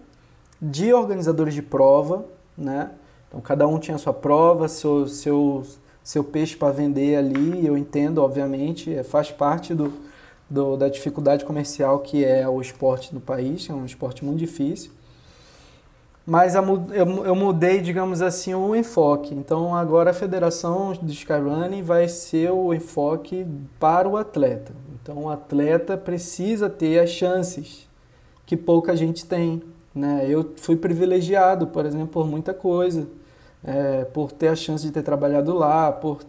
de 0.60 0.92
organizadores 0.92 1.54
de 1.54 1.62
prova, 1.62 2.24
né? 2.56 2.90
Então 3.28 3.40
cada 3.40 3.66
um 3.66 3.78
tinha 3.78 3.96
sua 3.96 4.12
prova, 4.12 4.66
seu, 4.66 5.06
seu, 5.06 5.62
seu 6.02 6.24
peixe 6.24 6.56
para 6.56 6.72
vender 6.72 7.16
ali, 7.16 7.64
eu 7.64 7.76
entendo, 7.76 8.18
obviamente, 8.18 8.92
é, 8.92 9.04
faz 9.04 9.30
parte 9.30 9.72
do, 9.72 9.92
do, 10.48 10.76
da 10.76 10.88
dificuldade 10.88 11.44
comercial 11.44 12.00
que 12.00 12.24
é 12.24 12.48
o 12.48 12.60
esporte 12.60 13.14
no 13.14 13.20
país, 13.20 13.68
é 13.68 13.72
um 13.72 13.84
esporte 13.84 14.24
muito 14.24 14.38
difícil. 14.38 14.90
Mas 16.26 16.54
eu, 16.54 17.36
mudei, 17.36 17.82
digamos 17.82 18.22
assim, 18.22 18.54
o 18.54 18.74
enfoque. 18.74 19.34
Então 19.34 19.74
agora 19.74 20.10
a 20.10 20.14
federação 20.14 20.94
de 20.94 21.12
Skyrunning 21.12 21.82
vai 21.82 22.08
ser 22.08 22.50
o 22.50 22.72
enfoque 22.72 23.46
para 23.78 24.08
o 24.08 24.16
atleta. 24.16 24.72
Então 24.94 25.24
o 25.24 25.28
atleta 25.28 25.98
precisa 25.98 26.70
ter 26.70 26.98
as 26.98 27.10
chances 27.10 27.86
que 28.46 28.56
pouca 28.56 28.96
gente 28.96 29.26
tem. 29.26 29.62
Né? 29.94 30.24
Eu 30.26 30.54
fui 30.56 30.76
privilegiado, 30.76 31.66
por 31.66 31.84
exemplo, 31.84 32.08
por 32.08 32.26
muita 32.26 32.54
coisa. 32.54 33.06
É, 33.62 34.04
por 34.04 34.32
ter 34.32 34.48
a 34.48 34.56
chance 34.56 34.84
de 34.84 34.92
ter 34.92 35.02
trabalhado 35.02 35.54
lá, 35.54 35.90
por 35.90 36.20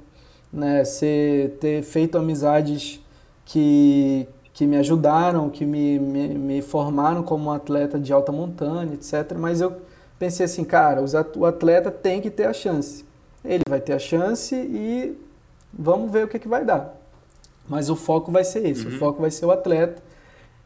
né, 0.51 0.85
ser, 0.85 1.57
ter 1.59 1.83
feito 1.83 2.17
amizades 2.17 3.01
que, 3.45 4.27
que 4.53 4.65
me 4.65 4.77
ajudaram, 4.77 5.49
que 5.49 5.65
me, 5.65 5.99
me, 5.99 6.27
me 6.29 6.61
formaram 6.61 7.23
como 7.23 7.49
um 7.49 7.51
atleta 7.51 7.99
de 7.99 8.11
alta 8.11 8.31
montanha, 8.31 8.93
etc. 8.93 9.33
Mas 9.37 9.61
eu 9.61 9.73
pensei 10.19 10.45
assim, 10.45 10.63
cara, 10.63 11.03
o 11.35 11.45
atleta 11.45 11.91
tem 11.91 12.19
que 12.21 12.29
ter 12.29 12.45
a 12.45 12.53
chance. 12.53 13.05
Ele 13.43 13.63
vai 13.69 13.79
ter 13.79 13.93
a 13.93 13.99
chance 13.99 14.55
e 14.55 15.15
vamos 15.71 16.11
ver 16.11 16.25
o 16.25 16.27
que, 16.27 16.39
que 16.39 16.47
vai 16.47 16.65
dar. 16.65 16.99
Mas 17.67 17.89
o 17.89 17.95
foco 17.95 18.31
vai 18.31 18.43
ser 18.43 18.65
esse, 18.65 18.85
uhum. 18.85 18.95
o 18.95 18.99
foco 18.99 19.21
vai 19.21 19.31
ser 19.31 19.45
o 19.45 19.51
atleta. 19.51 20.01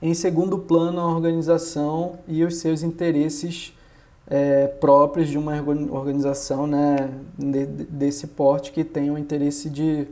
Em 0.02 0.14
segundo 0.14 0.60
plano, 0.60 1.02
a 1.02 1.08
organização 1.08 2.20
e 2.28 2.44
os 2.44 2.58
seus 2.58 2.84
interesses 2.84 3.74
é, 4.28 4.68
próprios 4.68 5.28
de 5.28 5.38
uma 5.38 5.56
organização 5.92 6.68
né, 6.68 7.10
desse 7.38 8.28
porte 8.28 8.72
que 8.72 8.84
tem 8.84 9.10
o 9.10 9.14
um 9.14 9.18
interesse 9.18 9.70
de, 9.70 10.08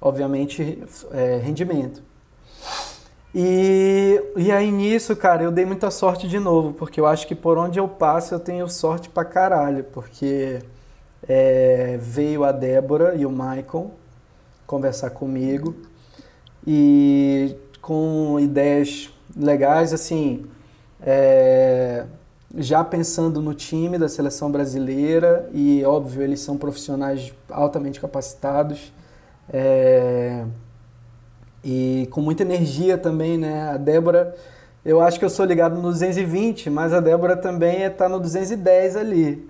obviamente, 0.00 0.82
é, 1.12 1.36
rendimento. 1.36 2.02
E, 3.34 4.22
e 4.36 4.50
aí 4.50 4.70
nisso, 4.70 5.14
cara, 5.14 5.42
eu 5.42 5.50
dei 5.50 5.64
muita 5.64 5.90
sorte 5.90 6.26
de 6.26 6.38
novo, 6.38 6.72
porque 6.72 7.00
eu 7.00 7.06
acho 7.06 7.26
que 7.26 7.34
por 7.34 7.58
onde 7.58 7.78
eu 7.78 7.86
passo 7.86 8.34
eu 8.34 8.40
tenho 8.40 8.68
sorte 8.68 9.08
pra 9.08 9.24
caralho, 9.24 9.84
porque 9.84 10.60
é, 11.28 11.98
veio 12.00 12.44
a 12.44 12.52
Débora 12.52 13.14
e 13.14 13.26
o 13.26 13.30
Michael 13.30 13.90
conversar 14.66 15.10
comigo 15.10 15.74
e 16.66 17.54
com 17.80 18.38
ideias 18.40 19.10
legais, 19.36 19.92
assim, 19.92 20.46
é, 21.00 22.04
já 22.56 22.82
pensando 22.82 23.40
no 23.40 23.54
time 23.54 23.98
da 23.98 24.08
seleção 24.08 24.50
brasileira 24.50 25.48
e 25.52 25.84
óbvio 25.84 26.22
eles 26.22 26.40
são 26.40 26.56
profissionais 26.56 27.32
altamente 27.50 28.00
capacitados. 28.00 28.92
É, 29.50 30.44
e 31.64 32.08
com 32.10 32.20
muita 32.20 32.42
energia 32.42 32.96
também, 32.96 33.36
né? 33.36 33.70
A 33.70 33.76
Débora, 33.76 34.34
eu 34.84 35.00
acho 35.00 35.18
que 35.18 35.24
eu 35.24 35.30
sou 35.30 35.44
ligado 35.44 35.76
no 35.76 35.82
220, 35.82 36.70
mas 36.70 36.92
a 36.92 37.00
Débora 37.00 37.36
também 37.36 37.82
está 37.82 38.08
no 38.08 38.20
210 38.20 38.96
ali. 38.96 39.48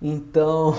Então, 0.00 0.74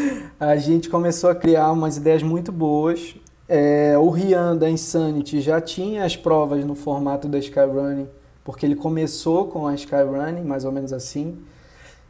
a 0.40 0.56
gente 0.56 0.88
começou 0.88 1.30
a 1.30 1.34
criar 1.34 1.70
umas 1.72 1.96
ideias 1.96 2.22
muito 2.22 2.50
boas. 2.50 3.14
É, 3.48 3.96
o 3.98 4.08
Rian 4.08 4.56
da 4.56 4.70
Insanity 4.70 5.40
já 5.40 5.60
tinha 5.60 6.04
as 6.04 6.16
provas 6.16 6.64
no 6.64 6.74
formato 6.74 7.28
da 7.28 7.38
Skyrunning, 7.38 8.08
porque 8.42 8.64
ele 8.64 8.74
começou 8.74 9.48
com 9.48 9.66
a 9.66 9.74
Skyrunning, 9.74 10.44
mais 10.44 10.64
ou 10.64 10.72
menos 10.72 10.92
assim. 10.92 11.36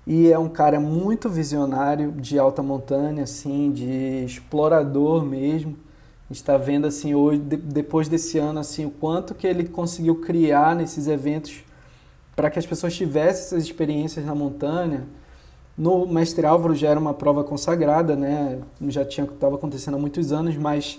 E 0.06 0.30
é 0.30 0.38
um 0.38 0.48
cara 0.48 0.78
muito 0.78 1.28
visionário, 1.28 2.12
de 2.12 2.38
alta 2.38 2.62
montanha, 2.62 3.24
assim, 3.24 3.72
de 3.72 4.24
explorador 4.24 5.24
mesmo 5.24 5.76
está 6.30 6.56
vendo 6.56 6.86
assim 6.86 7.14
hoje 7.14 7.40
de, 7.40 7.56
depois 7.56 8.08
desse 8.08 8.38
ano 8.38 8.60
assim 8.60 8.86
o 8.86 8.90
quanto 8.90 9.34
que 9.34 9.46
ele 9.46 9.64
conseguiu 9.64 10.16
criar 10.16 10.74
nesses 10.74 11.06
eventos 11.06 11.62
para 12.34 12.50
que 12.50 12.58
as 12.58 12.66
pessoas 12.66 12.94
tivessem 12.94 13.44
essas 13.44 13.62
experiências 13.62 14.24
na 14.24 14.34
montanha. 14.34 15.04
No 15.76 16.06
mestre 16.06 16.46
Álvaro 16.46 16.74
já 16.74 16.88
era 16.88 16.98
uma 16.98 17.14
prova 17.14 17.44
consagrada 17.44 18.16
né? 18.16 18.58
Já 18.88 19.04
tinha 19.04 19.26
estava 19.26 19.56
acontecendo 19.56 19.94
há 19.94 19.98
muitos 19.98 20.32
anos 20.32 20.56
mas 20.56 20.98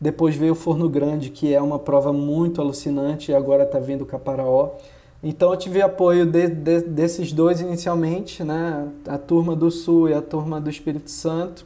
depois 0.00 0.36
veio 0.36 0.52
o 0.52 0.56
Forno 0.56 0.88
Grande 0.88 1.30
que 1.30 1.54
é 1.54 1.60
uma 1.60 1.78
prova 1.78 2.12
muito 2.12 2.60
alucinante 2.60 3.30
e 3.30 3.34
agora 3.34 3.62
está 3.64 3.78
vendo 3.78 4.02
o 4.02 4.06
Caparaó. 4.06 4.72
Então 5.22 5.50
eu 5.50 5.56
tive 5.56 5.82
apoio 5.82 6.26
de, 6.26 6.46
de, 6.46 6.80
desses 6.82 7.32
dois 7.32 7.60
inicialmente 7.60 8.44
né? 8.44 8.86
A 9.06 9.16
turma 9.16 9.56
do 9.56 9.70
Sul 9.70 10.10
e 10.10 10.14
a 10.14 10.20
turma 10.20 10.60
do 10.60 10.68
Espírito 10.68 11.10
Santo 11.10 11.64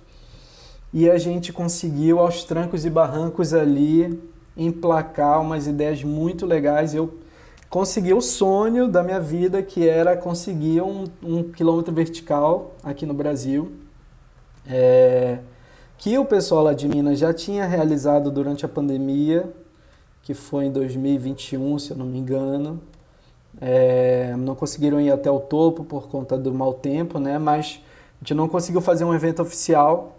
e 0.93 1.09
a 1.09 1.17
gente 1.17 1.53
conseguiu, 1.53 2.19
aos 2.19 2.45
trancos 2.45 2.85
e 2.85 2.91
barrancos 2.91 3.55
ali, 3.55 4.21
emplacar 4.57 5.41
umas 5.41 5.67
ideias 5.67 6.05
muito 6.05 6.45
legais. 6.45 6.95
Eu 6.95 7.15
consegui 7.71 8.13
o 8.13 8.21
sonho 8.21 8.87
da 8.87 9.03
minha 9.03 9.19
vida, 9.19 9.63
que 9.63 9.89
era 9.89 10.15
conseguir 10.17 10.83
um, 10.83 11.05
um 11.23 11.45
quilômetro 11.45 11.95
vertical 11.95 12.73
aqui 12.83 13.07
no 13.07 13.15
Brasil, 13.15 13.73
é, 14.67 15.39
que 15.97 16.19
o 16.19 16.27
pessoal 16.27 16.65
lá 16.65 16.75
de 16.75 16.87
Minas 16.87 17.19
já 17.19 17.33
tinha 17.33 17.65
realizado 17.65 18.31
durante 18.31 18.67
a 18.67 18.69
pandemia, 18.69 19.51
que 20.23 20.35
foi 20.35 20.67
em 20.67 20.71
2021, 20.71 21.79
se 21.79 21.93
eu 21.93 21.97
não 21.97 22.05
me 22.05 22.19
engano. 22.19 22.81
É, 23.61 24.35
não 24.37 24.55
conseguiram 24.55 25.01
ir 25.01 25.11
até 25.11 25.31
o 25.31 25.41
topo 25.41 25.85
por 25.85 26.09
conta 26.09 26.37
do 26.37 26.53
mau 26.53 26.75
tempo, 26.75 27.19
né? 27.19 27.39
Mas 27.39 27.81
a 28.17 28.25
gente 28.25 28.35
não 28.35 28.49
conseguiu 28.49 28.81
fazer 28.81 29.05
um 29.05 29.15
evento 29.15 29.41
oficial 29.43 30.19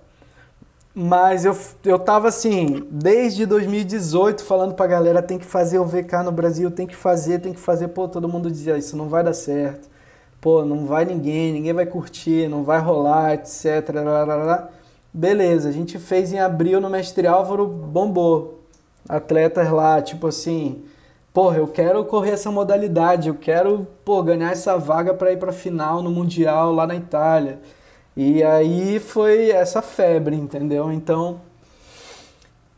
mas 0.96 1.44
eu, 1.44 1.58
eu 1.84 1.98
tava 1.98 2.28
assim, 2.28 2.88
desde 2.92 3.46
2018 3.48 4.44
falando 4.44 4.76
pra 4.76 4.86
galera, 4.86 5.24
tem 5.24 5.40
que 5.40 5.46
fazer 5.46 5.80
o 5.80 5.86
VK 5.86 6.24
no 6.24 6.32
Brasil, 6.32 6.70
tem 6.70 6.86
que 6.86 6.96
fazer, 6.96 7.40
tem 7.40 7.52
que 7.54 7.60
fazer. 7.60 7.88
Pô, 7.90 8.08
todo 8.08 8.30
mundo 8.30 8.52
dizia, 8.52 8.78
isso 8.78 8.96
não 8.96 9.10
vai 9.10 9.24
dar 9.24 9.34
certo. 9.34 9.90
Pô, 10.40 10.64
não 10.64 10.86
vai 10.86 11.06
ninguém, 11.06 11.54
ninguém 11.54 11.74
vai 11.74 11.86
curtir, 11.86 12.48
não 12.48 12.64
vai 12.64 12.80
rolar, 12.80 13.34
etc. 13.34 13.90
Beleza, 15.12 15.70
a 15.70 15.72
gente 15.72 15.98
fez 15.98 16.32
em 16.32 16.40
abril 16.40 16.80
no 16.82 16.90
Mestre 16.90 17.26
Álvaro, 17.28 17.66
bombou. 17.68 18.60
Atletas 19.10 19.70
lá, 19.72 20.02
tipo 20.02 20.28
assim, 20.28 20.84
porra, 21.34 21.58
eu 21.58 21.68
quero 21.68 22.06
correr 22.06 22.32
essa 22.32 22.52
modalidade, 22.52 23.30
eu 23.30 23.36
quero, 23.36 23.88
pô, 24.06 24.22
ganhar 24.24 24.52
essa 24.52 24.78
vaga 24.78 25.14
para 25.14 25.32
ir 25.32 25.38
para 25.38 25.52
final 25.52 26.02
no 26.02 26.12
mundial 26.12 26.74
lá 26.74 26.86
na 26.88 26.96
Itália. 26.96 27.60
E 28.16 28.44
aí 28.44 29.00
foi 29.00 29.50
essa 29.50 29.82
febre, 29.82 30.36
entendeu? 30.36 30.92
Então, 30.92 31.42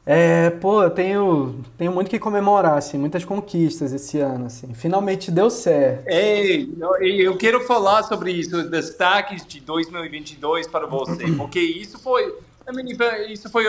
é, 0.05 0.51
pô, 0.51 0.83
eu 0.83 0.91
tenho, 0.91 1.63
tenho 1.77 1.91
muito 1.91 2.11
que 2.11 2.19
comemorar, 2.19 2.77
assim, 2.77 2.97
muitas 2.97 3.25
conquistas 3.25 3.91
esse 3.91 4.19
ano, 4.19 4.45
assim. 4.45 4.71
Finalmente 4.75 5.31
deu 5.31 5.49
certo. 5.49 6.07
Ei, 6.07 6.71
eu 7.01 7.35
quero 7.37 7.61
falar 7.61 8.03
sobre 8.03 8.31
isso, 8.31 8.69
destaques 8.69 9.43
de 9.45 9.59
2022 9.61 10.67
para 10.67 10.85
você, 10.85 11.25
porque 11.35 11.59
isso 11.59 11.97
foi, 11.97 12.35
isso 13.29 13.49
foi, 13.49 13.65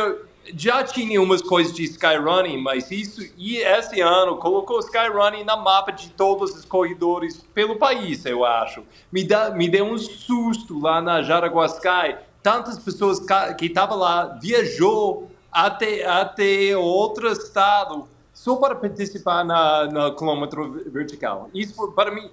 já 0.55 0.85
tinha 0.85 1.21
umas 1.21 1.43
coisas 1.43 1.73
de 1.73 1.85
skyrunning, 1.85 2.59
mas 2.59 2.91
isso, 2.91 3.23
e 3.37 3.59
esse 3.59 4.01
ano 4.01 4.37
colocou 4.37 4.79
skyrunning 4.81 5.45
na 5.45 5.57
mapa 5.57 5.93
de 5.93 6.11
todos 6.11 6.55
os 6.55 6.65
corredores 6.65 7.45
pelo 7.55 7.77
país, 7.77 8.25
eu 8.25 8.45
acho. 8.45 8.83
Me, 9.11 9.25
dá, 9.25 9.51
me 9.51 9.69
deu 9.69 9.85
um 9.85 9.99
susto 9.99 10.79
lá 10.79 11.01
na 11.01 11.23
Jaraguá 11.23 11.67
Sky, 11.67 12.17
tantas 12.43 12.79
pessoas 12.79 13.21
que 13.59 13.67
estavam 13.67 13.99
lá, 13.99 14.39
viajou 14.41 15.31
até, 15.51 16.07
até 16.07 16.77
outro 16.77 17.29
estado 17.29 18.07
só 18.33 18.57
para 18.57 18.75
participar 18.75 19.45
na, 19.45 19.87
na 19.87 20.11
quilômetro 20.11 20.85
vertical. 20.87 21.49
Isso 21.55 21.91
para 21.93 22.11
mim, 22.11 22.31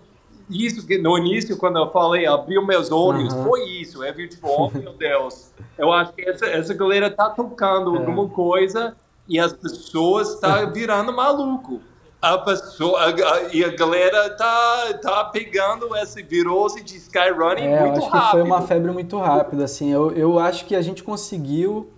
isso 0.50 0.86
que 0.86 0.98
no 0.98 1.18
início 1.18 1.58
quando 1.58 1.78
eu 1.78 1.90
falei 1.90 2.26
abriu 2.26 2.66
meus 2.66 2.92
olhos, 2.92 3.34
uhum. 3.34 3.44
foi 3.44 3.64
isso. 3.70 4.04
É 4.04 4.12
tipo, 4.12 4.48
oh 4.48 4.70
meu 4.70 4.94
Deus, 4.94 5.52
eu 5.78 5.92
acho 5.92 6.14
que 6.14 6.22
essa, 6.22 6.46
essa 6.46 6.74
galera 6.74 7.10
tá 7.10 7.30
tocando 7.30 7.96
é. 7.96 8.00
alguma 8.00 8.28
coisa 8.28 8.96
e 9.28 9.40
as 9.40 9.54
pessoas 9.54 10.40
tá 10.40 10.66
virando 10.72 11.14
maluco. 11.14 11.82
A 12.22 12.38
pessoa 12.38 13.00
a, 13.02 13.08
a, 13.10 13.44
e 13.54 13.66
a 13.66 13.76
galera 13.76 14.30
tá, 14.30 14.94
tá 15.02 15.26
pegando 15.26 15.94
essa 15.94 16.24
virose 16.24 16.82
de 16.82 16.96
skyrunning 16.96 17.64
é, 17.64 17.82
muito 17.82 18.00
acho 18.00 18.08
rápido. 18.08 18.26
Que 18.26 18.32
foi 18.32 18.42
uma 18.44 18.62
febre 18.62 18.92
muito 18.92 19.18
rápida, 19.18 19.66
assim. 19.66 19.92
Eu, 19.92 20.10
eu 20.12 20.40
acho 20.40 20.66
que 20.66 20.74
a 20.74 20.82
gente 20.82 21.04
conseguiu 21.04 21.93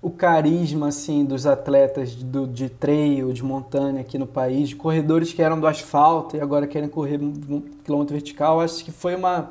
o 0.00 0.10
carisma 0.10 0.88
assim 0.88 1.24
dos 1.24 1.46
atletas 1.46 2.14
do, 2.14 2.46
de 2.46 2.68
trail, 2.68 3.32
de 3.32 3.42
montanha 3.42 4.00
aqui 4.00 4.16
no 4.16 4.26
país, 4.26 4.68
de 4.68 4.76
corredores 4.76 5.32
que 5.32 5.42
eram 5.42 5.58
do 5.58 5.66
asfalto 5.66 6.36
e 6.36 6.40
agora 6.40 6.66
querem 6.66 6.88
correr 6.88 7.20
um 7.20 7.60
quilômetro 7.84 8.14
vertical, 8.14 8.60
acho 8.60 8.84
que 8.84 8.92
foi 8.92 9.16
uma 9.16 9.50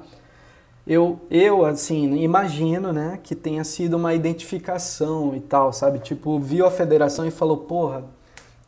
eu 0.86 1.20
eu 1.30 1.66
assim 1.66 2.16
imagino, 2.22 2.94
né, 2.94 3.20
que 3.22 3.36
tenha 3.36 3.64
sido 3.64 3.96
uma 3.96 4.14
identificação 4.14 5.36
e 5.36 5.42
tal, 5.42 5.74
sabe? 5.74 6.00
Tipo, 6.00 6.40
viu 6.40 6.66
a 6.66 6.72
federação 6.72 7.28
e 7.28 7.32
falou, 7.32 7.58
porra, 7.58 8.06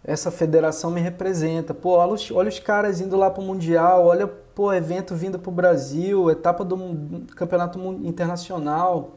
essa 0.03 0.32
federação 0.32 0.91
me 0.91 1.01
representa. 1.01 1.73
Pô, 1.73 1.91
olha 1.91 2.13
os, 2.13 2.32
olha 2.32 2.49
os 2.49 2.59
caras 2.59 2.99
indo 3.01 3.15
lá 3.17 3.30
pro 3.30 3.41
mundial, 3.41 4.05
olha, 4.05 4.27
pô, 4.27 4.73
evento 4.73 5.15
vindo 5.15 5.39
pro 5.39 5.51
Brasil, 5.51 6.30
etapa 6.30 6.65
do 6.65 6.77
campeonato 7.36 7.80
internacional 8.03 9.13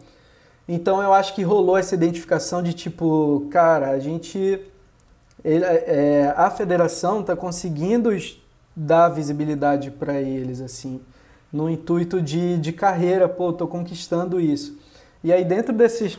então 0.68 1.02
eu 1.02 1.12
acho 1.12 1.34
que 1.34 1.42
rolou 1.42 1.76
essa 1.76 1.94
identificação 1.94 2.62
de 2.62 2.72
tipo, 2.72 3.48
cara, 3.50 3.90
a 3.90 3.98
gente. 3.98 4.60
Ele, 5.44 5.64
é, 5.64 6.32
a 6.36 6.50
federação 6.50 7.20
está 7.20 7.34
conseguindo 7.34 8.10
dar 8.76 9.08
visibilidade 9.08 9.90
para 9.90 10.20
eles, 10.20 10.60
assim, 10.60 11.00
no 11.52 11.68
intuito 11.68 12.22
de, 12.22 12.56
de 12.58 12.72
carreira, 12.72 13.28
pô, 13.28 13.52
tô 13.52 13.66
conquistando 13.66 14.40
isso. 14.40 14.78
E 15.22 15.32
aí 15.32 15.44
dentro 15.44 15.72
desses. 15.72 16.18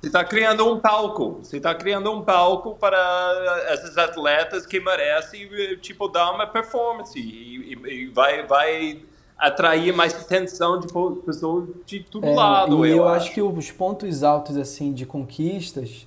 Você 0.00 0.08
está 0.08 0.24
criando 0.24 0.70
um 0.70 0.78
palco, 0.78 1.40
você 1.42 1.56
está 1.56 1.74
criando 1.74 2.10
um 2.12 2.22
palco 2.22 2.76
para 2.76 3.68
esses 3.72 3.96
atletas 3.98 4.66
que 4.66 4.78
merecem, 4.78 5.48
tipo, 5.80 6.08
dar 6.08 6.30
uma 6.32 6.46
performance 6.46 7.18
e, 7.18 7.74
e, 7.74 8.04
e 8.04 8.06
vai, 8.08 8.46
vai 8.46 9.02
atrair 9.38 9.94
mais 9.94 10.14
atenção 10.14 10.80
de 10.80 10.86
pessoas 11.24 11.68
de 11.84 12.00
todo 12.00 12.24
é, 12.24 12.34
lado. 12.34 12.86
E 12.86 12.90
eu, 12.90 12.96
eu 12.96 13.08
acho. 13.08 13.26
acho 13.26 13.34
que 13.34 13.42
os 13.42 13.70
pontos 13.70 14.22
altos 14.22 14.56
assim 14.56 14.92
de 14.92 15.04
conquistas, 15.04 16.06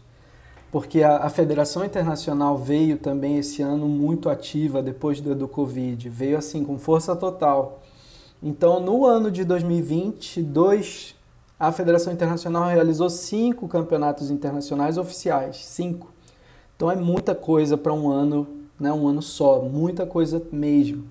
porque 0.72 1.04
a, 1.04 1.18
a, 1.18 1.30
Federação 1.30 1.86
Internacional 1.86 2.58
veio 2.58 2.98
também 2.98 3.38
esse 3.38 3.62
ano 3.62 3.88
muito 3.88 4.30
ativa 4.30 4.82
depois 4.82 5.22
do, 5.22 5.36
do 5.36 5.48
Covid, 5.48 6.10
veio 6.10 6.38
assim 6.38 6.64
com 6.64 6.78
força 6.80 7.16
total. 7.16 7.82
Então, 8.42 8.80
no 8.80 9.06
ano 9.06 9.30
de 9.30 9.44
2022, 9.44 11.16
a 11.60 11.72
Federação 11.74 12.14
Internacional 12.14 12.70
realizou 12.70 13.10
cinco 13.10 13.68
campeonatos 13.68 14.32
internacionais 14.32 14.98
oficiais, 14.98 15.58
cinco. 15.58 16.12
Então 16.76 16.90
é 16.90 16.96
muita 16.96 17.36
coisa 17.36 17.78
para 17.78 17.92
um 17.92 18.10
ano, 18.10 18.48
né, 18.80 18.94
um 18.94 19.06
ano 19.06 19.22
só, 19.22 19.60
muita 19.62 20.06
coisa 20.06 20.42
mesmo. 20.54 21.04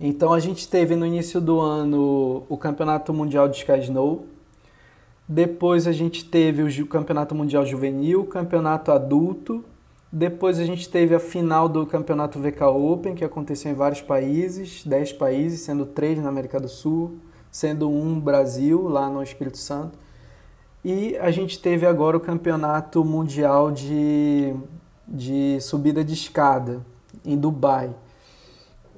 Então 0.00 0.32
a 0.32 0.38
gente 0.38 0.68
teve 0.68 0.94
no 0.94 1.04
início 1.04 1.40
do 1.40 1.60
ano 1.60 2.44
o 2.48 2.56
Campeonato 2.56 3.12
Mundial 3.12 3.48
de 3.48 3.56
Sky 3.58 3.80
Snow. 3.80 4.26
Depois 5.28 5.88
a 5.88 5.92
gente 5.92 6.24
teve 6.24 6.62
o 6.82 6.86
Campeonato 6.86 7.34
Mundial 7.34 7.66
Juvenil, 7.66 8.24
Campeonato 8.24 8.92
Adulto. 8.92 9.64
Depois 10.10 10.58
a 10.60 10.64
gente 10.64 10.88
teve 10.88 11.14
a 11.14 11.20
final 11.20 11.68
do 11.68 11.84
Campeonato 11.84 12.38
VK 12.38 12.62
Open, 12.62 13.14
que 13.14 13.24
aconteceu 13.24 13.72
em 13.72 13.74
vários 13.74 14.00
países, 14.00 14.82
10 14.86 15.14
países, 15.14 15.60
sendo 15.60 15.84
três 15.84 16.18
na 16.18 16.28
América 16.28 16.58
do 16.58 16.68
Sul, 16.68 17.18
sendo 17.50 17.90
um 17.90 18.18
Brasil, 18.18 18.88
lá 18.88 19.10
no 19.10 19.22
Espírito 19.22 19.58
Santo. 19.58 19.98
E 20.82 21.16
a 21.18 21.30
gente 21.30 21.58
teve 21.58 21.84
agora 21.84 22.16
o 22.16 22.20
Campeonato 22.20 23.04
Mundial 23.04 23.70
de, 23.70 24.54
de 25.06 25.60
Subida 25.60 26.04
de 26.04 26.14
Escada, 26.14 26.80
em 27.22 27.36
Dubai. 27.36 27.90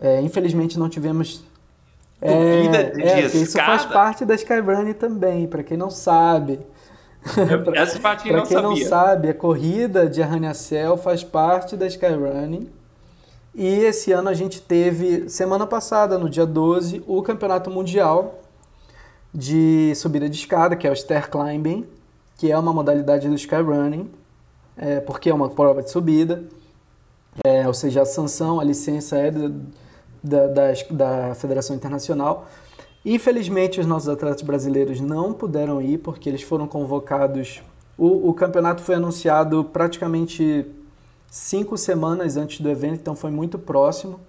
É, 0.01 0.21
infelizmente 0.21 0.79
não 0.79 0.89
tivemos. 0.89 1.45
É, 2.23 2.91
de 2.91 3.03
é, 3.03 3.27
isso 3.27 3.57
faz 3.57 3.85
parte 3.85 4.25
da 4.25 4.35
Skyrunning 4.35 4.95
também, 4.95 5.47
para 5.47 5.63
quem 5.63 5.77
não 5.77 5.91
sabe. 5.91 6.59
Essa 7.75 7.99
parte 8.01 8.29
Para 8.29 8.43
quem 8.43 8.57
sabia. 8.57 8.63
não 8.63 8.77
sabe, 8.77 9.29
a 9.29 9.35
corrida 9.35 10.09
de 10.09 10.23
arranha-céu 10.23 10.97
faz 10.97 11.23
parte 11.23 11.77
da 11.77 11.87
Skyrunning. 11.87 12.69
E 13.55 13.67
esse 13.67 14.13
ano 14.13 14.29
a 14.29 14.35
gente 14.35 14.61
teve, 14.61 15.29
semana 15.29 15.67
passada, 15.67 16.19
no 16.19 16.31
dia 16.31 16.47
12, 16.47 17.03
o 17.07 17.21
Campeonato 17.23 17.71
Mundial 17.71 18.41
de 19.35 19.93
subida 19.97 20.29
de 20.29 20.37
escada, 20.37 20.77
que 20.77 20.87
é 20.87 20.91
o 20.91 20.97
Stair 20.97 21.31
Climbing, 21.31 21.87
que 22.37 22.51
é 22.51 22.59
uma 22.59 22.73
modalidade 22.73 23.29
do 23.29 23.35
Skyrunning, 23.35 24.11
é, 24.77 25.01
porque 25.01 25.31
é 25.31 25.35
uma 25.35 25.49
prova 25.51 25.83
de 25.83 25.91
subida. 25.91 26.43
É, 27.45 27.67
ou 27.67 27.75
seja, 27.75 28.03
a 28.03 28.07
sanção, 28.07 28.61
a 28.61 28.65
licença 28.65 29.17
é 29.17 29.31
da, 30.23 30.47
da, 30.91 31.35
Federação 31.35 31.75
Internacional. 31.75 32.47
Infelizmente, 33.05 33.81
os 33.81 33.87
nossos 33.87 34.09
atletas 34.09 34.43
brasileiros 34.43 35.01
não 35.01 35.33
puderam 35.33 35.81
ir 35.81 35.99
porque 35.99 36.29
eles 36.29 36.43
foram 36.43 36.67
convocados. 36.67 37.63
O, 37.97 38.29
o 38.29 38.35
campeonato 38.35 38.83
foi 38.83 38.95
anunciado 38.97 39.65
praticamente 39.65 40.67
cinco 41.31 41.79
semanas 41.79 42.37
antes 42.37 42.61
do 42.61 42.69
evento, 42.69 43.01
então 43.01 43.17
foi 43.17 43.31
muito 43.31 43.59
próximo. 43.59 44.21